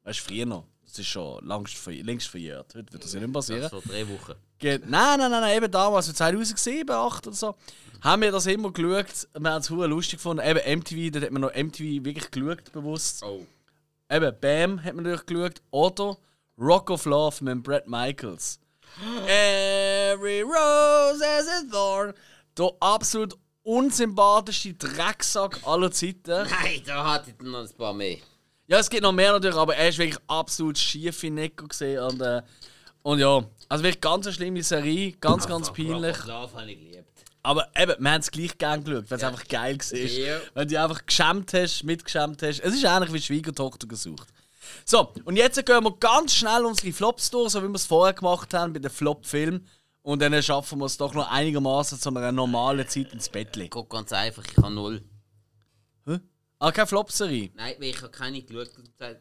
Weißt 0.04 0.20
du, 0.20 0.24
früher 0.26 0.46
noch. 0.46 0.66
Das 0.86 1.00
ist 1.00 1.08
schon 1.08 1.44
längst 1.44 2.28
verjährt. 2.28 2.76
Heute 2.76 2.94
wird 2.94 3.04
das 3.04 3.14
ja 3.14 3.20
nicht 3.20 3.34
passieren. 3.34 3.62
Das 3.64 3.72
vor 3.72 3.82
drei 3.82 4.08
Wochen. 4.08 4.34
Nein, 4.64 5.20
nein, 5.20 5.20
nein, 5.20 5.32
nein, 5.32 5.58
eben 5.58 5.72
damals, 5.72 6.08
so 6.08 6.14
2007, 6.14 6.88
2008 6.88 7.28
oder 7.28 7.36
so, 7.36 7.56
haben 8.02 8.22
wir 8.22 8.32
das 8.32 8.46
immer 8.48 8.72
geschaut. 8.72 9.28
Wir 9.38 9.52
haben 9.52 9.62
es 9.62 9.70
lustig 9.70 10.20
gefunden. 10.20 10.44
Eben 10.46 10.80
MTV, 10.80 11.12
da 11.12 11.26
hat 11.26 11.32
man 11.32 11.42
noch 11.42 11.56
MTV 11.56 12.04
wirklich 12.04 12.32
geschaut, 12.32 12.72
bewusst. 12.72 13.24
Oh. 13.24 13.46
Eben, 14.10 14.36
Bam 14.42 14.84
hat 14.84 14.94
man 14.94 15.06
natürlich 15.06 15.26
geschaut. 15.26 15.62
Oder 15.72 16.18
Rock 16.58 16.90
of 16.90 17.06
Love 17.06 17.44
mit 17.44 17.64
Brad 17.64 17.88
Michaels. 17.88 18.60
Every 19.28 20.42
rose 20.42 21.24
has 21.24 21.48
a 21.48 21.64
thorn. 21.72 22.14
Der 22.58 22.72
absolut 22.80 23.36
unsympathischste 23.64 24.74
Drecksack 24.74 25.60
aller 25.66 25.92
Zeiten. 25.92 26.22
Nein, 26.28 26.82
da 26.86 27.14
hatte 27.14 27.32
ich 27.32 27.46
noch 27.46 27.60
ein 27.60 27.70
paar 27.78 27.94
mehr. 27.94 28.18
Ja, 28.68 28.80
es 28.80 28.90
gibt 28.90 29.04
noch 29.04 29.12
mehr 29.12 29.32
natürlich, 29.32 29.58
aber 29.58 29.76
er 29.76 29.90
ist 29.90 29.98
wirklich 29.98 30.22
absolut 30.28 30.78
schief 30.78 31.24
in 31.24 31.38
gesehen. 31.56 32.04
Und, 32.04 32.22
äh, 32.22 32.42
und 33.02 33.20
ja, 33.20 33.44
also 33.74 33.84
wirklich 33.84 34.02
ganz 34.02 34.28
eine 34.28 34.34
schlimme 34.36 34.62
Serie, 34.64 35.14
ganz, 35.14 35.48
ganz 35.48 35.74
peinlich. 35.74 36.18
Love 36.26 36.54
habe 36.54 36.72
ich 36.72 36.80
geliebt. 36.80 37.10
Aber 37.42 37.68
eben, 37.76 37.94
wir 38.04 38.12
haben 38.12 38.22
es 38.22 38.30
gleich 38.32 38.58
gern 38.58 38.84
geschaut, 38.84 39.10
weil 39.10 39.16
es 39.16 39.22
Ja. 39.22 39.28
einfach 39.30 39.48
geil 39.48 39.78
war. 39.78 39.98
Ja. 40.00 40.40
Wenn 40.54 40.68
du 40.68 40.82
einfach 40.82 41.06
geschämt 41.06 41.54
hast, 41.54 41.84
mitgeschämt 41.84 42.42
hast. 42.44 42.60
Es 42.60 42.74
ist 42.76 42.84
ähnlich 42.84 43.12
wie 43.12 43.20
Schwiegertochter 43.22 43.88
gesucht. 43.88 44.28
So, 44.86 45.12
und 45.26 45.36
jetzt 45.36 45.58
gehen 45.66 45.84
wir 45.84 45.92
ganz 46.00 46.34
schnell 46.36 46.64
unsere 46.66 46.94
Flops 46.94 47.30
durch, 47.32 47.52
so 47.52 47.62
wie 47.64 47.68
wir 47.68 47.76
es 47.76 47.86
vorher 47.86 48.14
gemacht 48.14 48.54
haben 48.54 48.72
bei 48.74 48.80
den 48.80 48.92
Flop-Filmen. 48.92 49.68
Und 50.04 50.22
dann 50.22 50.42
schaffen 50.44 50.80
wir 50.80 50.86
es 50.86 50.98
doch 50.98 51.14
noch 51.14 51.30
einigermaßen 51.32 52.00
zu 52.00 52.10
einer 52.10 52.32
normalen 52.32 52.88
Zeit 52.88 53.12
ins 53.12 53.28
Bett. 53.28 53.56
legen. 53.56 53.70
Guck 53.72 53.90
ganz 53.90 54.14
einfach, 54.14 54.44
ich 54.50 54.56
habe 54.58 54.74
null. 54.74 55.04
Ah, 56.60 56.72
keine 56.72 56.88
Flop-Serie. 56.88 57.52
Nein, 57.56 57.76
weil 57.80 57.90
ich 57.90 57.98
habe 58.02 58.10
keine 58.12 58.42
geschaut, 58.42 58.70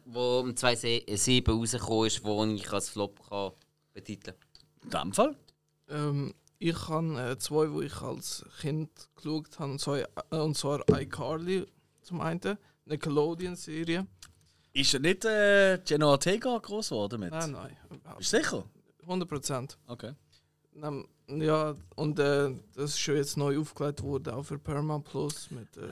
wo 0.05 0.39
um 0.39 0.55
2007 0.55 1.53
rausgekommen 1.53 2.07
ist, 2.07 2.23
wo 2.23 2.45
ich 2.45 2.71
als 2.71 2.89
Flop 2.89 3.19
kann 3.27 3.51
betiteln 3.93 4.37
In 4.83 4.89
dem 4.89 5.13
Fall. 5.13 5.35
ähm, 5.89 6.33
ich 6.59 6.87
habe 6.87 7.19
äh, 7.31 7.37
zwei, 7.37 7.69
wo 7.71 7.81
ich 7.81 7.95
als 8.01 8.45
Kind 8.61 8.89
geschaut 9.15 9.59
habe, 9.59 9.71
und 9.73 9.79
zwar, 9.79 9.99
äh, 9.99 10.37
und 10.37 10.55
zwar 10.57 10.81
iCarly 10.89 11.65
zum 12.01 12.21
einen, 12.21 12.57
Nickelodeon-Serie. 12.85 14.07
Ist 14.73 14.93
ja 14.93 14.99
nicht 14.99 15.23
äh, 15.25 15.75
Jenna 15.83 16.07
Ortega 16.07 16.57
groß 16.57 16.89
geworden 16.89 17.19
mit? 17.19 17.31
Nein, 17.31 17.51
nein, 17.51 17.77
Bist 18.17 18.33
du 18.33 18.37
sicher? 18.37 18.63
100 19.03 19.27
Prozent. 19.29 19.77
Okay. 19.87 20.13
Ähm, 20.81 21.07
Ja, 21.27 21.75
und 21.95 22.19
äh, 22.19 22.51
das 22.75 22.91
ist 22.91 22.99
schon 22.99 23.15
jetzt 23.15 23.37
neu 23.37 23.59
aufgelegt 23.59 24.01
worden, 24.01 24.33
auch 24.33 24.43
für 24.43 24.57
Paramount 24.59 25.05
Plus 25.05 25.51
mit 25.51 25.75
äh, 25.77 25.87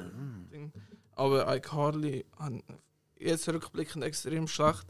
Ding. 0.52 0.72
Aber 1.16 1.54
iCarly 1.56 2.26
han 2.40 2.64
jetzt 3.20 3.48
rückblickend 3.48 4.04
extrem 4.04 4.48
schlecht. 4.48 4.88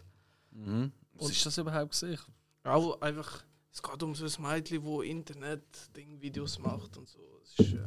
Mhm. 0.51 0.91
Was 1.15 1.25
Und- 1.25 1.31
ist 1.31 1.45
das 1.45 1.57
überhaupt 1.57 1.91
gesehen? 1.91 2.19
Auch 2.63 3.01
einfach, 3.01 3.43
es 3.71 3.81
geht 3.81 4.03
um 4.03 4.13
so 4.15 4.25
ein 4.25 4.41
Mädchen, 4.51 4.83
wo 4.83 5.01
Internet-Ding-Videos 5.01 6.59
macht 6.59 6.97
und 6.97 7.07
so. 7.07 7.19
Es 7.43 7.65
ist, 7.65 7.73
äh, 7.73 7.79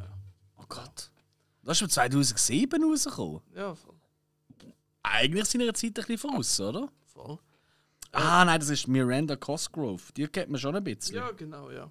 Oh 0.56 0.64
Gott. 0.68 1.10
Das 1.62 1.72
ist 1.72 1.78
schon 1.78 1.90
2007 1.90 2.82
rausgekommen. 2.84 3.40
ja, 3.54 3.74
voll. 3.74 3.94
Eigentlich 5.02 5.44
sind 5.46 5.60
ihre 5.60 5.74
Zeit 5.74 5.90
ein 5.90 5.92
bisschen 6.06 6.18
voraus, 6.18 6.58
oder? 6.60 6.88
voll. 7.04 7.38
Ah, 8.12 8.44
nein, 8.44 8.60
das 8.60 8.70
ist 8.70 8.86
Miranda 8.88 9.36
Cosgrove. 9.36 10.12
Die 10.16 10.26
kennt 10.28 10.50
man 10.50 10.60
schon 10.60 10.74
ein 10.76 10.84
bisschen. 10.84 11.16
Ja, 11.16 11.30
genau, 11.32 11.70
ja. 11.70 11.90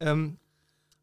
Ähm, 0.00 0.38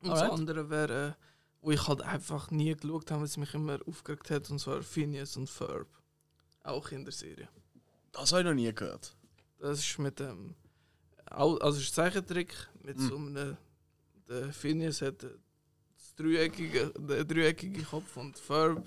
und 0.01 0.09
das 0.09 0.21
andere 0.23 0.69
wäre, 0.69 1.09
äh, 1.09 1.13
wo 1.61 1.71
ich 1.71 1.87
halt 1.87 2.01
einfach 2.01 2.49
nie 2.51 2.75
geschaut 2.75 3.11
habe, 3.11 3.21
weil 3.21 3.27
es 3.27 3.37
mich 3.37 3.53
immer 3.53 3.79
aufgeregt 3.87 4.29
hat, 4.31 4.49
und 4.49 4.59
zwar 4.59 4.81
Phineas 4.81 5.37
und 5.37 5.49
Ferb. 5.49 5.87
Auch 6.63 6.89
in 6.91 7.03
der 7.05 7.13
Serie. 7.13 7.47
Das 8.11 8.31
habe 8.31 8.41
ich 8.41 8.47
noch 8.47 8.53
nie 8.55 8.73
gehört. 8.73 9.15
Das 9.59 9.79
ist 9.79 9.99
mit 9.99 10.19
dem. 10.19 10.55
Also, 11.35 11.59
es 11.61 11.77
ist 11.77 11.91
ein 11.91 11.93
Zeichentrick 12.05 12.53
mit 12.83 12.99
so 12.99 13.15
einem. 13.17 13.57
Der 14.27 14.51
Phineas 14.53 15.01
hat 15.01 15.23
äh, 15.23 15.29
das 15.97 16.15
dreieckige, 16.15 16.91
den 16.97 17.27
dreieckigen 17.27 17.85
Kopf 17.85 18.17
und 18.17 18.37
Ferb 18.37 18.83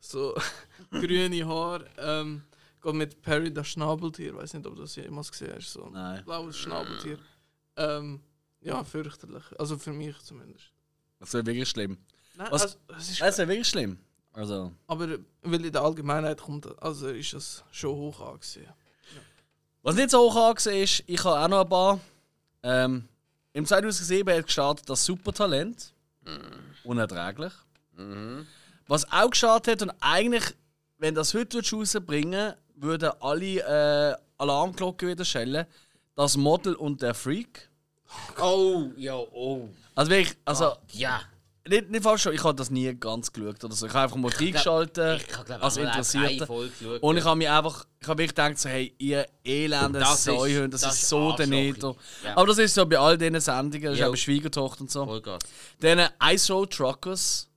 so 0.00 0.34
grüne 0.90 1.46
Haare. 1.46 1.86
Ähm, 1.98 2.42
geht 2.82 2.94
mit 2.94 3.20
Perry 3.22 3.52
das 3.52 3.68
Schnabeltier. 3.68 4.30
Ich 4.30 4.36
weiß 4.36 4.54
nicht, 4.54 4.66
ob 4.66 4.74
du 4.76 4.82
das 4.82 4.96
jemals 4.96 5.30
gesehen 5.30 5.52
hast. 5.54 5.72
So 5.72 5.84
ein 5.84 5.92
Nein. 5.92 6.24
blaues 6.24 6.56
Schnabeltier. 6.56 7.18
Ähm, 7.76 8.20
ja, 8.62 8.82
fürchterlich. 8.84 9.44
Also 9.58 9.76
für 9.76 9.92
mich 9.92 10.18
zumindest. 10.20 10.72
Das 11.18 11.34
wäre 11.34 11.44
wirklich 11.44 11.68
schlimm. 11.68 11.98
Nein, 12.36 12.48
Was- 12.50 12.62
also, 12.62 12.78
es 12.96 13.10
ist, 13.10 13.20
Das 13.20 13.36
wäre 13.38 13.48
wirklich 13.48 13.68
schlimm. 13.68 13.98
Also, 14.32 14.72
aber 14.86 15.18
weil 15.42 15.64
in 15.66 15.72
der 15.72 15.82
Allgemeinheit 15.82 16.40
kommt, 16.40 16.64
also 16.82 17.08
ist 17.08 17.34
es 17.34 17.64
schon 17.72 17.90
hoch 17.96 18.20
angesehen. 18.20 18.72
Was 19.82 19.94
nicht 19.94 20.10
so 20.10 20.18
hoch 20.18 20.48
angesehen 20.48 20.82
ist, 20.84 21.04
ich 21.06 21.24
habe 21.24 21.38
auch 21.40 21.48
noch 21.48 21.60
ein 21.62 21.68
paar. 21.68 22.00
Ähm, 22.62 23.08
Im 23.52 23.66
2007 23.66 24.34
hat 24.36 24.46
gestartet 24.46 24.88
das 24.88 25.04
Supertalent. 25.04 25.92
Unerträglich. 26.84 27.52
Mhm. 27.96 28.46
Was 28.86 29.10
auch 29.10 29.30
geschadet 29.30 29.68
hat 29.68 29.82
und 29.82 29.94
eigentlich, 30.00 30.44
wenn 30.98 31.14
das 31.14 31.34
heute 31.34 31.60
rausbringen 31.62 32.54
würden 32.76 33.10
alle 33.20 34.12
äh, 34.12 34.16
Alarmglocken 34.38 35.08
wieder 35.08 35.24
schellen. 35.24 35.66
Das 36.14 36.36
Model 36.36 36.74
und 36.74 37.02
der 37.02 37.14
Freak. 37.14 37.68
Oh, 38.40 38.90
ja, 38.96 39.14
oh. 39.14 39.68
Also 39.94 40.10
wirklich, 40.10 40.36
also 40.44 40.76
Ja. 40.92 41.20
Nicht, 41.70 41.90
nicht 41.90 42.02
falsch, 42.02 42.26
ich 42.26 42.44
habe 42.44 42.54
das 42.54 42.70
nie 42.70 42.94
ganz 42.94 43.32
geschaut 43.32 43.64
oder 43.64 43.74
so. 43.74 43.86
Ich 43.86 43.92
habe 43.92 44.04
einfach 44.04 44.16
mal 44.16 44.30
reingeschaltet 44.30 44.98
als 44.98 45.76
ich, 45.76 45.82
eine 45.82 45.88
Interessierte. 45.90 46.46
Folge 46.46 46.72
geschaut. 46.78 47.02
Und 47.02 47.16
ich 47.16 47.24
habe 47.24 47.36
mich 47.36 47.48
einfach, 47.48 47.86
ich 48.00 48.08
habe 48.08 48.18
wirklich 48.22 48.34
gedacht, 48.34 48.58
so, 48.58 48.68
hey, 48.68 48.94
ihr 48.98 49.26
elenden 49.44 50.04
Säuhunde, 50.04 50.68
das, 50.70 50.82
das 50.82 50.94
ist 50.96 51.08
so 51.08 51.32
daneben. 51.36 51.80
Ja. 52.24 52.36
Aber 52.36 52.46
das 52.48 52.58
ist 52.58 52.74
so 52.74 52.84
bei 52.86 52.98
all 52.98 53.16
diesen 53.16 53.40
Sendungen, 53.40 53.84
das 53.84 53.94
ist 53.94 54.00
Jo. 54.00 54.08
eben 54.08 54.16
Schwiegertochter 54.16 54.80
und 54.82 54.90
so. 54.90 55.04
Vollgas. 55.06 55.38
Dann 55.80 56.08
Ice 56.24 56.52
Road 56.52 56.72
Truckers. 56.72 57.48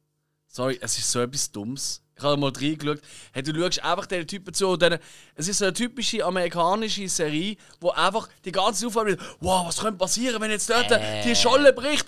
Sorry, 0.48 0.78
es 0.82 0.98
ist 0.98 1.12
so 1.12 1.20
etwas 1.20 1.52
Dummes. 1.52 2.00
Ich 2.16 2.24
habe 2.24 2.38
mal 2.38 2.52
reingeschaut. 2.56 3.00
Hey, 3.32 3.42
du 3.42 3.60
schaust 3.60 3.84
einfach 3.84 4.06
diesen 4.06 4.28
Typen 4.28 4.54
zu. 4.54 4.68
Und 4.68 4.82
dann, 4.84 5.00
es 5.34 5.48
ist 5.48 5.58
so 5.58 5.66
eine 5.66 5.74
typische 5.74 6.24
amerikanische 6.24 7.10
Serie, 7.10 7.58
wo 7.80 7.90
einfach 7.90 8.30
die 8.46 8.52
ganze 8.52 8.86
mit 8.86 9.20
«Wow, 9.40 9.68
was 9.68 9.78
könnte 9.78 9.98
passieren, 9.98 10.40
wenn 10.40 10.52
jetzt 10.52 10.70
dort 10.70 10.92
Äh. 10.92 11.24
die 11.24 11.36
Scholle 11.36 11.74
bricht?» 11.74 12.06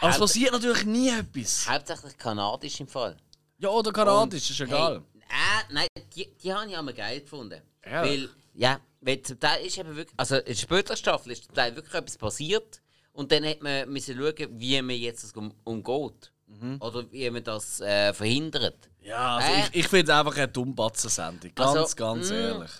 Aber 0.00 0.08
es 0.08 0.14
Haupt- 0.14 0.20
passiert 0.20 0.52
natürlich 0.52 0.84
nie 0.84 1.08
etwas. 1.10 1.68
Hauptsächlich 1.68 2.16
kanadisch 2.18 2.80
im 2.80 2.88
Fall. 2.88 3.16
Ja, 3.58 3.68
oder 3.68 3.92
kanadisch, 3.92 4.50
ist 4.50 4.60
egal. 4.60 5.02
Hey, 5.28 5.62
äh, 5.70 5.72
nein, 5.74 5.86
die, 6.16 6.28
die 6.42 6.52
habe 6.52 6.66
ich 6.70 6.76
immer 6.76 6.92
geil 6.92 7.20
gefunden. 7.20 7.60
Ja. 7.84 8.02
Weil, 8.02 8.28
ja, 8.54 8.80
weil 9.00 9.20
zum 9.22 9.38
Teil 9.38 9.64
ist 9.66 9.78
eben 9.78 9.94
wirklich, 9.94 10.18
also 10.18 10.36
in 10.36 10.44
der 10.46 10.54
späteren 10.54 10.96
Staffel 10.96 11.32
ist 11.32 11.44
zum 11.44 11.54
Teil 11.54 11.74
wirklich 11.76 11.94
etwas 11.94 12.16
passiert 12.18 12.80
und 13.12 13.30
dann 13.30 13.44
hat 13.44 13.60
man 13.62 13.88
müssen 13.90 14.16
schauen, 14.16 14.48
wie 14.58 14.80
man 14.82 14.96
jetzt 14.96 15.24
das 15.24 15.32
um, 15.32 15.52
umgeht. 15.64 16.32
Oder 16.80 17.04
wie 17.12 17.30
man 17.30 17.44
das 17.44 17.80
äh, 17.80 18.12
verhindert. 18.12 18.90
Ja, 19.02 19.36
also 19.36 19.52
Äh. 19.52 19.60
ich, 19.60 19.74
ich 19.84 19.88
finde 19.88 20.10
es 20.12 20.18
einfach 20.18 20.36
eine 20.36 20.48
Dummbatzen-Sendung. 20.48 21.54
Ganz, 21.54 21.76
Also, 21.76 21.94
ganz 21.94 22.28
mm. 22.28 22.34
ehrlich. 22.34 22.70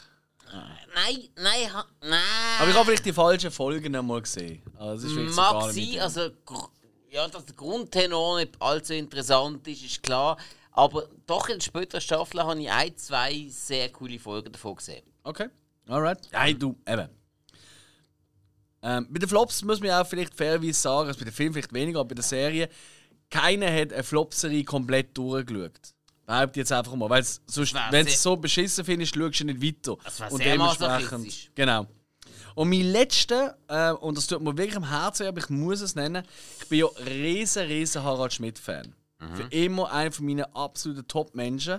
Nein, 0.52 1.28
nein, 1.36 1.72
ha, 1.72 1.86
nein. 2.02 2.20
Aber 2.58 2.68
ich 2.68 2.74
habe 2.74 2.84
vielleicht 2.86 3.04
die 3.06 3.12
falschen 3.12 3.52
Folgen 3.52 3.94
einmal 3.94 4.20
gesehen. 4.22 4.60
Also, 4.76 4.94
das 4.94 5.04
ist 5.04 5.12
vielleicht 5.12 5.34
so 5.34 5.40
gar 5.40 5.52
Mag 5.54 5.74
nicht 5.74 5.92
sein, 5.92 6.00
also 6.02 6.30
gr- 6.44 6.68
ja, 7.10 7.28
dass 7.28 7.44
der 7.44 7.54
Grundtenor 7.54 8.38
nicht 8.40 8.60
allzu 8.60 8.94
interessant 8.94 9.66
ist, 9.66 9.84
ist 9.84 10.02
klar. 10.02 10.36
Aber 10.72 11.08
doch 11.26 11.48
in 11.48 11.60
späteren 11.60 12.00
Staffeln 12.00 12.44
habe 12.44 12.60
ich 12.60 12.70
ein, 12.70 12.96
zwei 12.96 13.46
sehr 13.50 13.90
coole 13.90 14.18
Folgen 14.18 14.52
davon 14.52 14.76
gesehen. 14.76 15.02
Okay, 15.24 15.48
alright. 15.88 16.20
Nein, 16.32 16.58
du, 16.58 16.76
eben. 16.86 17.08
Ähm, 18.82 19.06
bei 19.10 19.18
den 19.18 19.28
Flops 19.28 19.62
muss 19.62 19.80
man 19.80 19.90
auch 19.90 20.06
vielleicht 20.06 20.34
fairerweise 20.34 20.80
sagen, 20.80 21.08
also 21.08 21.18
bei 21.18 21.24
den 21.24 21.34
Filmen 21.34 21.52
vielleicht 21.52 21.74
weniger, 21.74 22.00
aber 22.00 22.10
bei 22.10 22.14
der 22.14 22.24
Serie, 22.24 22.68
keiner 23.28 23.70
hat 23.70 23.92
eine 23.92 24.02
Flop-Serie 24.02 24.64
komplett 24.64 25.16
durchgeschaut. 25.18 25.94
Behaupte 26.24 26.60
jetzt 26.60 26.72
einfach 26.72 26.94
mal. 26.94 27.10
Weil 27.10 27.24
wenn 27.90 28.06
du 28.06 28.12
es 28.12 28.22
so 28.22 28.36
beschissen 28.36 28.84
findest, 28.84 29.14
schaust 29.14 29.40
du 29.40 29.44
nicht 29.44 29.60
weiter. 29.60 29.98
Das 30.04 30.20
und 30.32 30.38
sehr 30.38 30.52
dementsprechend. 30.52 31.50
Genau. 31.54 31.86
Und 32.54 32.68
mein 32.70 32.82
letzter, 32.92 33.56
äh, 33.68 33.92
und 33.92 34.16
das 34.16 34.26
tut 34.26 34.42
mir 34.42 34.56
wirklich 34.56 34.76
am 34.76 34.88
Herzen, 34.88 35.26
aber 35.26 35.38
ich 35.38 35.48
muss 35.48 35.80
es 35.80 35.94
nennen, 35.94 36.24
ich 36.60 36.68
bin 36.68 36.80
ja 36.80 36.86
riesen, 37.06 37.66
riesen 37.66 38.02
Harald 38.02 38.32
Schmidt-Fan. 38.32 38.94
Mhm. 39.18 39.36
Für 39.36 39.42
immer 39.50 39.90
einer 39.92 40.12
von 40.12 40.26
meinen 40.26 40.46
absoluten 40.54 41.06
Top-Menschen. 41.06 41.78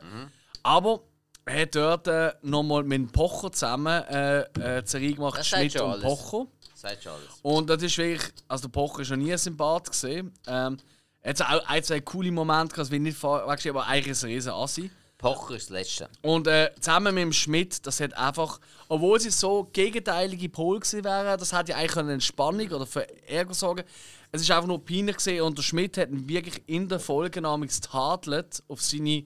Aber 0.63 1.01
er 1.45 1.61
hat 1.63 1.75
dort 1.75 2.07
äh, 2.07 2.33
nochmal 2.41 2.83
mit 2.83 2.97
dem 2.97 3.07
Pocher 3.09 3.51
zusammen 3.51 4.03
äh, 4.03 4.41
äh, 4.41 4.45
eine 4.59 4.87
Serie 4.87 5.13
gemacht, 5.13 5.39
Das 5.39 5.49
sagt 5.49 5.59
Schmidt 5.61 5.73
schon 5.73 5.81
und 5.81 5.91
alles. 5.91 6.03
Pocher. 6.03 6.47
Sagt 6.75 7.03
schon 7.03 7.11
alles. 7.13 7.27
Und 7.41 7.69
das 7.69 7.81
ist 7.83 7.97
wirklich, 7.97 8.31
also 8.47 8.67
der 8.67 8.69
Pocher 8.69 9.01
ist 9.01 9.09
noch 9.09 9.17
nie 9.17 9.35
Sympath 9.37 9.89
gesehen. 9.89 10.31
Ähm, 10.47 10.77
er 11.21 11.29
hat 11.33 11.41
auch 11.41 11.67
ein, 11.67 11.83
zwei 11.83 11.99
coole 12.01 12.31
Momente 12.31 12.73
gehabt, 12.73 12.79
das 12.79 12.91
will 12.91 12.97
ich 12.97 13.03
nicht 13.03 13.17
vorwegstehen, 13.17 13.75
aber 13.75 13.87
eigentlich 13.87 14.11
ist 14.11 14.23
er 14.23 14.29
ein 14.29 14.33
riesen 14.33 14.51
Assi. 14.53 14.91
Pocher 15.21 15.55
ist 15.55 15.69
das 15.69 15.77
Letzte. 15.77 16.09
Und 16.21 16.47
äh, 16.47 16.71
zusammen 16.79 17.13
mit 17.13 17.21
dem 17.21 17.33
Schmidt, 17.33 17.85
das 17.85 17.99
hat 17.99 18.13
einfach, 18.17 18.59
obwohl 18.87 19.19
sie 19.19 19.29
so 19.29 19.69
gegenteilige 19.71 20.49
Pol 20.49 20.79
gewesen 20.79 21.03
wären, 21.03 21.39
das 21.39 21.53
hat 21.53 21.69
ja 21.69 21.75
eigentlich 21.75 21.97
eine 21.97 22.13
Entspannung 22.13 22.67
oder 22.71 22.85
für 22.85 23.07
Ärger 23.27 23.53
sorgen. 23.53 23.83
Es 24.31 24.41
ist 24.41 24.51
einfach 24.51 24.67
nur 24.67 24.83
peinlich 24.83 25.17
gesehen 25.17 25.43
und 25.43 25.57
der 25.57 25.63
Schmidt 25.63 25.97
hat 25.97 26.09
ihn 26.09 26.27
wirklich 26.27 26.63
in 26.65 26.89
der 26.89 26.99
Folge 26.99 27.41
namens 27.41 27.81
tadelt 27.81 28.63
auf 28.67 28.81
seine 28.81 29.25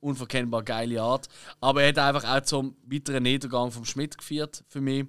unverkennbar 0.00 0.62
geile 0.62 1.02
Art. 1.02 1.28
Aber 1.60 1.82
er 1.82 1.88
hat 1.88 1.98
einfach 1.98 2.36
auch 2.36 2.44
zum 2.44 2.76
weiteren 2.84 3.24
Niedergang 3.24 3.70
vom 3.70 3.84
Schmidt 3.84 4.16
geführt 4.16 4.62
für 4.68 4.80
mich. 4.80 5.06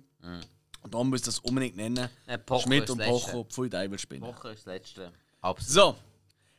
Und 0.82 0.94
darum 0.94 1.10
muss 1.10 1.20
ich 1.20 1.26
das 1.26 1.40
unbedingt 1.40 1.76
nennen. 1.76 2.10
Äh, 2.26 2.38
Pocher 2.38 2.64
Schmidt 2.64 2.90
und. 2.90 3.00
Pocher, 3.00 3.44
Pfui 3.46 3.70
Deibelspinne. 3.70 4.26
Pocher 4.26 4.52
ist 4.52 4.66
das 4.66 4.74
Letzte. 4.74 5.12
Absolut. 5.42 5.72
So, 5.72 5.96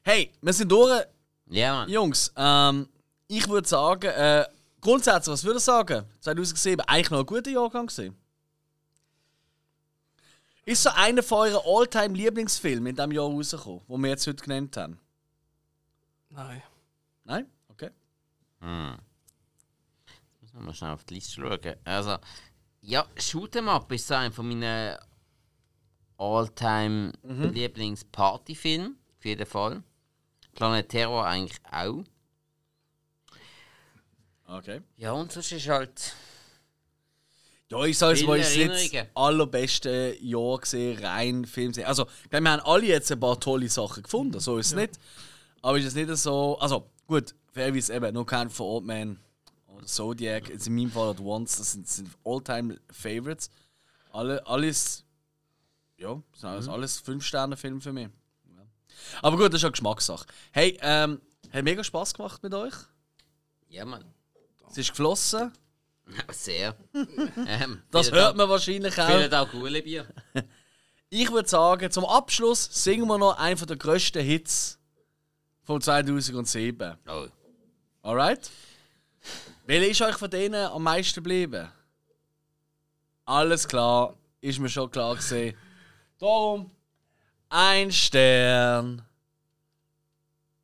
hey, 0.02 0.30
wir 0.40 0.52
sind 0.52 0.70
durch. 0.70 1.02
Ja, 1.48 1.72
Mann. 1.74 1.90
Jungs, 1.90 2.32
ähm, 2.36 2.88
ich 3.30 3.48
würde 3.48 3.68
sagen, 3.68 4.10
äh, 4.10 4.44
grundsätzlich, 4.80 5.32
was 5.32 5.44
würde 5.44 5.58
ich 5.58 5.64
sagen? 5.64 6.04
2007, 6.20 6.80
eigentlich 6.86 7.10
noch 7.10 7.20
ein 7.20 7.26
guter 7.26 7.50
Jahrgang 7.50 7.86
gesehen. 7.86 8.16
Ist 10.64 10.82
so 10.82 10.90
einer 10.90 11.22
von 11.22 11.48
euren 11.48 11.62
all-time 11.64 12.14
Lieblingsfilmen 12.14 12.88
in 12.88 12.96
diesem 12.96 13.12
Jahr 13.12 13.26
rausgekommen, 13.26 13.82
wo 13.86 13.96
wir 13.98 14.10
jetzt 14.10 14.26
heute 14.26 14.42
genannt 14.42 14.76
haben? 14.76 14.98
Nein. 16.30 16.62
Nein? 17.24 17.46
Okay. 17.68 17.90
Müssen 18.60 18.98
wir 20.54 20.60
mal 20.60 20.74
schnell 20.74 20.90
auf 20.90 21.04
die 21.04 21.14
Liste 21.14 21.40
schauen. 21.40 21.76
Also, 21.84 22.16
ja, 22.80 23.06
Shoot'em 23.16 23.68
Up 23.68 23.90
ist 23.92 24.08
so 24.08 24.14
einer 24.14 24.32
von 24.32 24.48
meinen 24.48 24.96
all-time 26.18 27.12
Lieblings-Partyfilmen. 27.22 28.98
Auf 29.18 29.24
jeden 29.24 29.46
Fall. 29.46 29.82
Planet 30.54 30.88
Terror 30.88 31.26
eigentlich 31.26 31.58
auch. 31.70 32.04
Okay. 34.50 34.80
Ja, 34.96 35.12
und 35.12 35.30
sonst 35.30 35.52
ist 35.52 35.68
halt. 35.68 36.12
Ja, 37.68 37.84
ich 37.84 37.96
sage 37.96 38.14
es 38.14 38.26
mal, 38.26 38.40
es 38.40 38.56
ist 38.56 38.92
das 38.92 39.06
allerbeste 39.14 40.16
Jahr 40.20 40.58
gesehen, 40.58 40.98
rein 41.04 41.44
Film. 41.44 41.72
Also, 41.84 42.08
ich 42.24 42.30
glaube, 42.30 42.44
wir 42.44 42.50
haben 42.50 42.62
alle 42.64 42.86
jetzt 42.86 43.12
ein 43.12 43.20
paar 43.20 43.38
tolle 43.38 43.68
Sachen 43.68 44.02
gefunden, 44.02 44.40
so 44.40 44.58
ist 44.58 44.68
es 44.68 44.74
nicht. 44.74 44.98
Aber 45.62 45.78
ist 45.78 45.86
es 45.86 45.94
nicht 45.94 46.14
so. 46.16 46.58
Also, 46.58 46.90
gut, 47.06 47.32
fairerweise 47.52 47.94
eben, 47.94 48.12
No 48.12 48.24
Count 48.24 48.52
for 48.52 48.66
Old 48.66 48.86
Man 48.86 49.20
oder 49.68 49.86
Zodiac, 49.86 50.48
jetzt 50.48 50.66
in 50.66 50.74
meinem 50.74 50.90
Fall 50.90 51.10
oder 51.10 51.22
Once, 51.22 51.58
das 51.58 51.72
sind, 51.72 51.86
sind 51.86 52.10
All-Time-Favorites. 52.24 53.50
Alle, 54.10 54.44
alles. 54.48 55.04
Ja, 55.96 56.20
das 56.32 56.40
sind 56.40 56.50
alles, 56.50 56.68
alles 56.68 57.04
5-Sterne-Filme 57.04 57.80
für 57.80 57.92
mich. 57.92 58.08
Ja. 58.48 58.64
Aber 59.22 59.36
gut, 59.36 59.52
das 59.52 59.58
ist 59.58 59.62
ja 59.62 59.68
Geschmackssache. 59.68 60.26
Hey, 60.50 60.76
ähm, 60.82 61.20
hat 61.52 61.62
mega 61.62 61.84
Spaß 61.84 62.14
gemacht 62.14 62.42
mit 62.42 62.52
euch. 62.52 62.74
Ja, 63.68 63.84
Mann. 63.84 64.04
Es 64.70 64.78
ist 64.78 64.90
geflossen. 64.90 65.52
Sehr. 66.30 66.76
ähm, 67.46 67.82
Das 67.90 68.10
hört 68.10 68.36
man 68.36 68.48
wahrscheinlich 68.48 68.98
auch. 69.00 69.08
Vielen 69.08 69.30
Dank, 69.30 69.54
Uli 69.54 69.82
Bier. 69.82 70.06
Ich 71.12 71.28
würde 71.32 71.48
sagen, 71.48 71.90
zum 71.90 72.04
Abschluss 72.04 72.68
singen 72.70 73.08
wir 73.08 73.18
noch 73.18 73.36
einen 73.36 73.56
der 73.66 73.76
grössten 73.76 74.22
Hits 74.22 74.78
von 75.64 75.80
2007. 75.80 76.96
Oh. 77.08 77.26
Alright? 78.02 78.48
Welcher 79.66 79.88
ist 79.88 80.02
euch 80.02 80.16
von 80.16 80.30
denen 80.30 80.66
am 80.66 80.84
meisten 80.84 81.16
geblieben? 81.16 81.68
Alles 83.24 83.66
klar, 83.66 84.14
ist 84.40 84.60
mir 84.60 84.68
schon 84.68 84.88
klar 84.88 85.16
gesehen. 85.16 85.56
Darum 86.20 86.70
ein 87.48 87.90
Stern. 87.90 89.02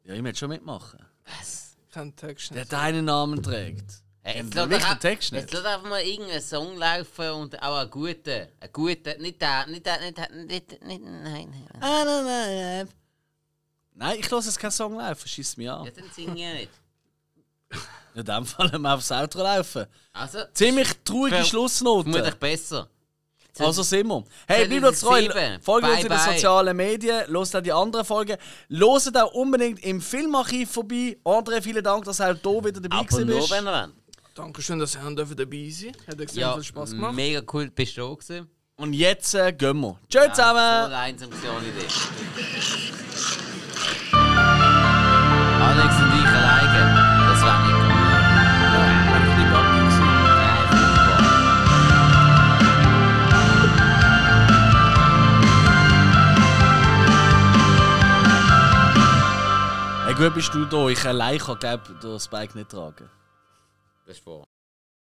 Ja, 0.05 0.15
ich 0.15 0.23
möchte 0.23 0.39
schon 0.39 0.51
mitmachen. 0.51 1.05
Kein 1.97 2.15
Text. 2.15 2.55
Der 2.55 2.67
deinen 2.67 3.07
Namen 3.07 3.43
trägt. 3.43 4.03
Hey, 4.21 4.43
jetzt 4.43 4.55
lass 4.55 4.69
wirklich 4.69 4.83
doch 4.83 4.91
den 4.97 5.01
Text 5.01 5.31
Jetzt 5.33 5.45
nicht? 5.45 5.55
lass 5.55 5.65
einfach 5.65 5.89
mal 5.89 6.03
irgendeinen 6.03 6.43
Song 6.43 6.77
laufen 6.77 7.31
und 7.31 7.63
auch 7.63 7.79
einen 7.79 7.91
guten. 7.91 8.49
Einen 8.61 8.73
guten, 8.73 9.23
nicht 9.23 9.41
der, 9.41 9.67
nicht 9.67 9.87
der, 9.87 10.01
nicht 10.01 10.19
der, 10.19 10.31
nicht, 10.31 10.85
nicht, 10.85 11.03
nein, 11.03 11.23
nein. 11.23 11.69
Ah, 11.81 12.05
nein, 12.05 12.25
nein. 12.27 12.89
Nein, 13.95 14.19
ich 14.21 14.29
lasse 14.31 14.49
jetzt 14.49 14.59
keinen 14.59 14.73
Song 14.73 14.99
laufen, 14.99 15.27
schießt 15.27 15.57
mich 15.57 15.65
Ja, 15.69 15.79
an. 15.79 15.91
dann 15.97 16.11
singe 16.15 16.33
ich 16.33 16.69
nicht. 16.69 16.71
In 18.15 18.25
dem 18.27 18.45
Fall 18.45 18.67
müssen 18.69 18.83
wir 18.83 18.95
aufs 18.95 19.11
Outro 19.11 19.43
laufen. 19.43 19.87
Also, 20.13 20.41
Ziemlich 20.53 20.89
traurige 21.03 21.45
Schlussnote. 21.45 22.11
vermutlich 22.11 22.35
besser. 22.35 22.91
Also 23.59 23.83
sind 23.83 24.07
wir. 24.09 24.25
Hey, 24.47 24.67
bleib 24.67 24.85
uns 24.85 25.01
treu. 25.01 25.21
2007. 25.27 25.63
Folgt 25.63 25.89
uns 25.89 26.03
in 26.03 26.09
den 26.09 26.19
sozialen 26.19 26.77
Medien. 26.77 27.27
Hört 27.27 27.55
auch 27.57 27.61
die 27.63 27.73
anderen 27.73 28.05
Folgen. 28.05 28.37
Hört 28.69 29.17
auch 29.17 29.33
unbedingt 29.33 29.83
im 29.85 30.01
Filmarchiv 30.01 30.71
vorbei. 30.71 31.17
André, 31.25 31.63
vielen 31.63 31.83
Dank, 31.83 32.05
dass 32.05 32.19
du 32.19 32.25
auch 32.25 32.35
hier 32.43 32.65
wieder 32.65 32.81
dabei 32.81 32.97
Aber 32.99 33.07
gewesen 33.07 33.27
nur, 33.29 33.39
bist. 33.39 33.51
wenn 33.53 33.67
ihr 33.67 33.73
wollt. 33.73 33.93
Dankeschön, 34.35 34.79
dass 34.79 34.95
ihr 34.95 35.01
dabei 35.35 35.71
sein 35.71 35.93
Hat 36.07 36.21
extrem 36.21 36.41
Ja, 36.41 36.55
viel 36.55 36.65
Spaß 36.65 36.91
gemacht. 36.91 37.15
mega 37.15 37.41
cool, 37.53 37.71
bist 37.71 37.97
du 37.97 38.03
da 38.03 38.15
gewesen. 38.15 38.51
Und 38.77 38.93
jetzt 38.93 39.35
äh, 39.35 39.53
gehen 39.55 39.81
wir. 39.81 39.99
Tschö 40.11 40.19
So 40.25 40.29
zusammen. 40.33 40.91
auch 41.49 41.61
nicht 41.63 41.73
ich. 41.87 41.95
Alex 44.13 45.95
gut 60.17 60.35
bist 60.35 60.55
du 60.55 60.65
da, 60.65 60.89
ich 60.89 61.05
allein 61.05 61.39
kann 61.39 61.59
glaub, 61.59 62.01
den 62.01 62.19
Spike 62.19 62.57
nicht 62.57 62.71
tragen. 62.71 63.11
Das 64.07 64.17
ist 64.17 64.27
wahr. 64.27 64.45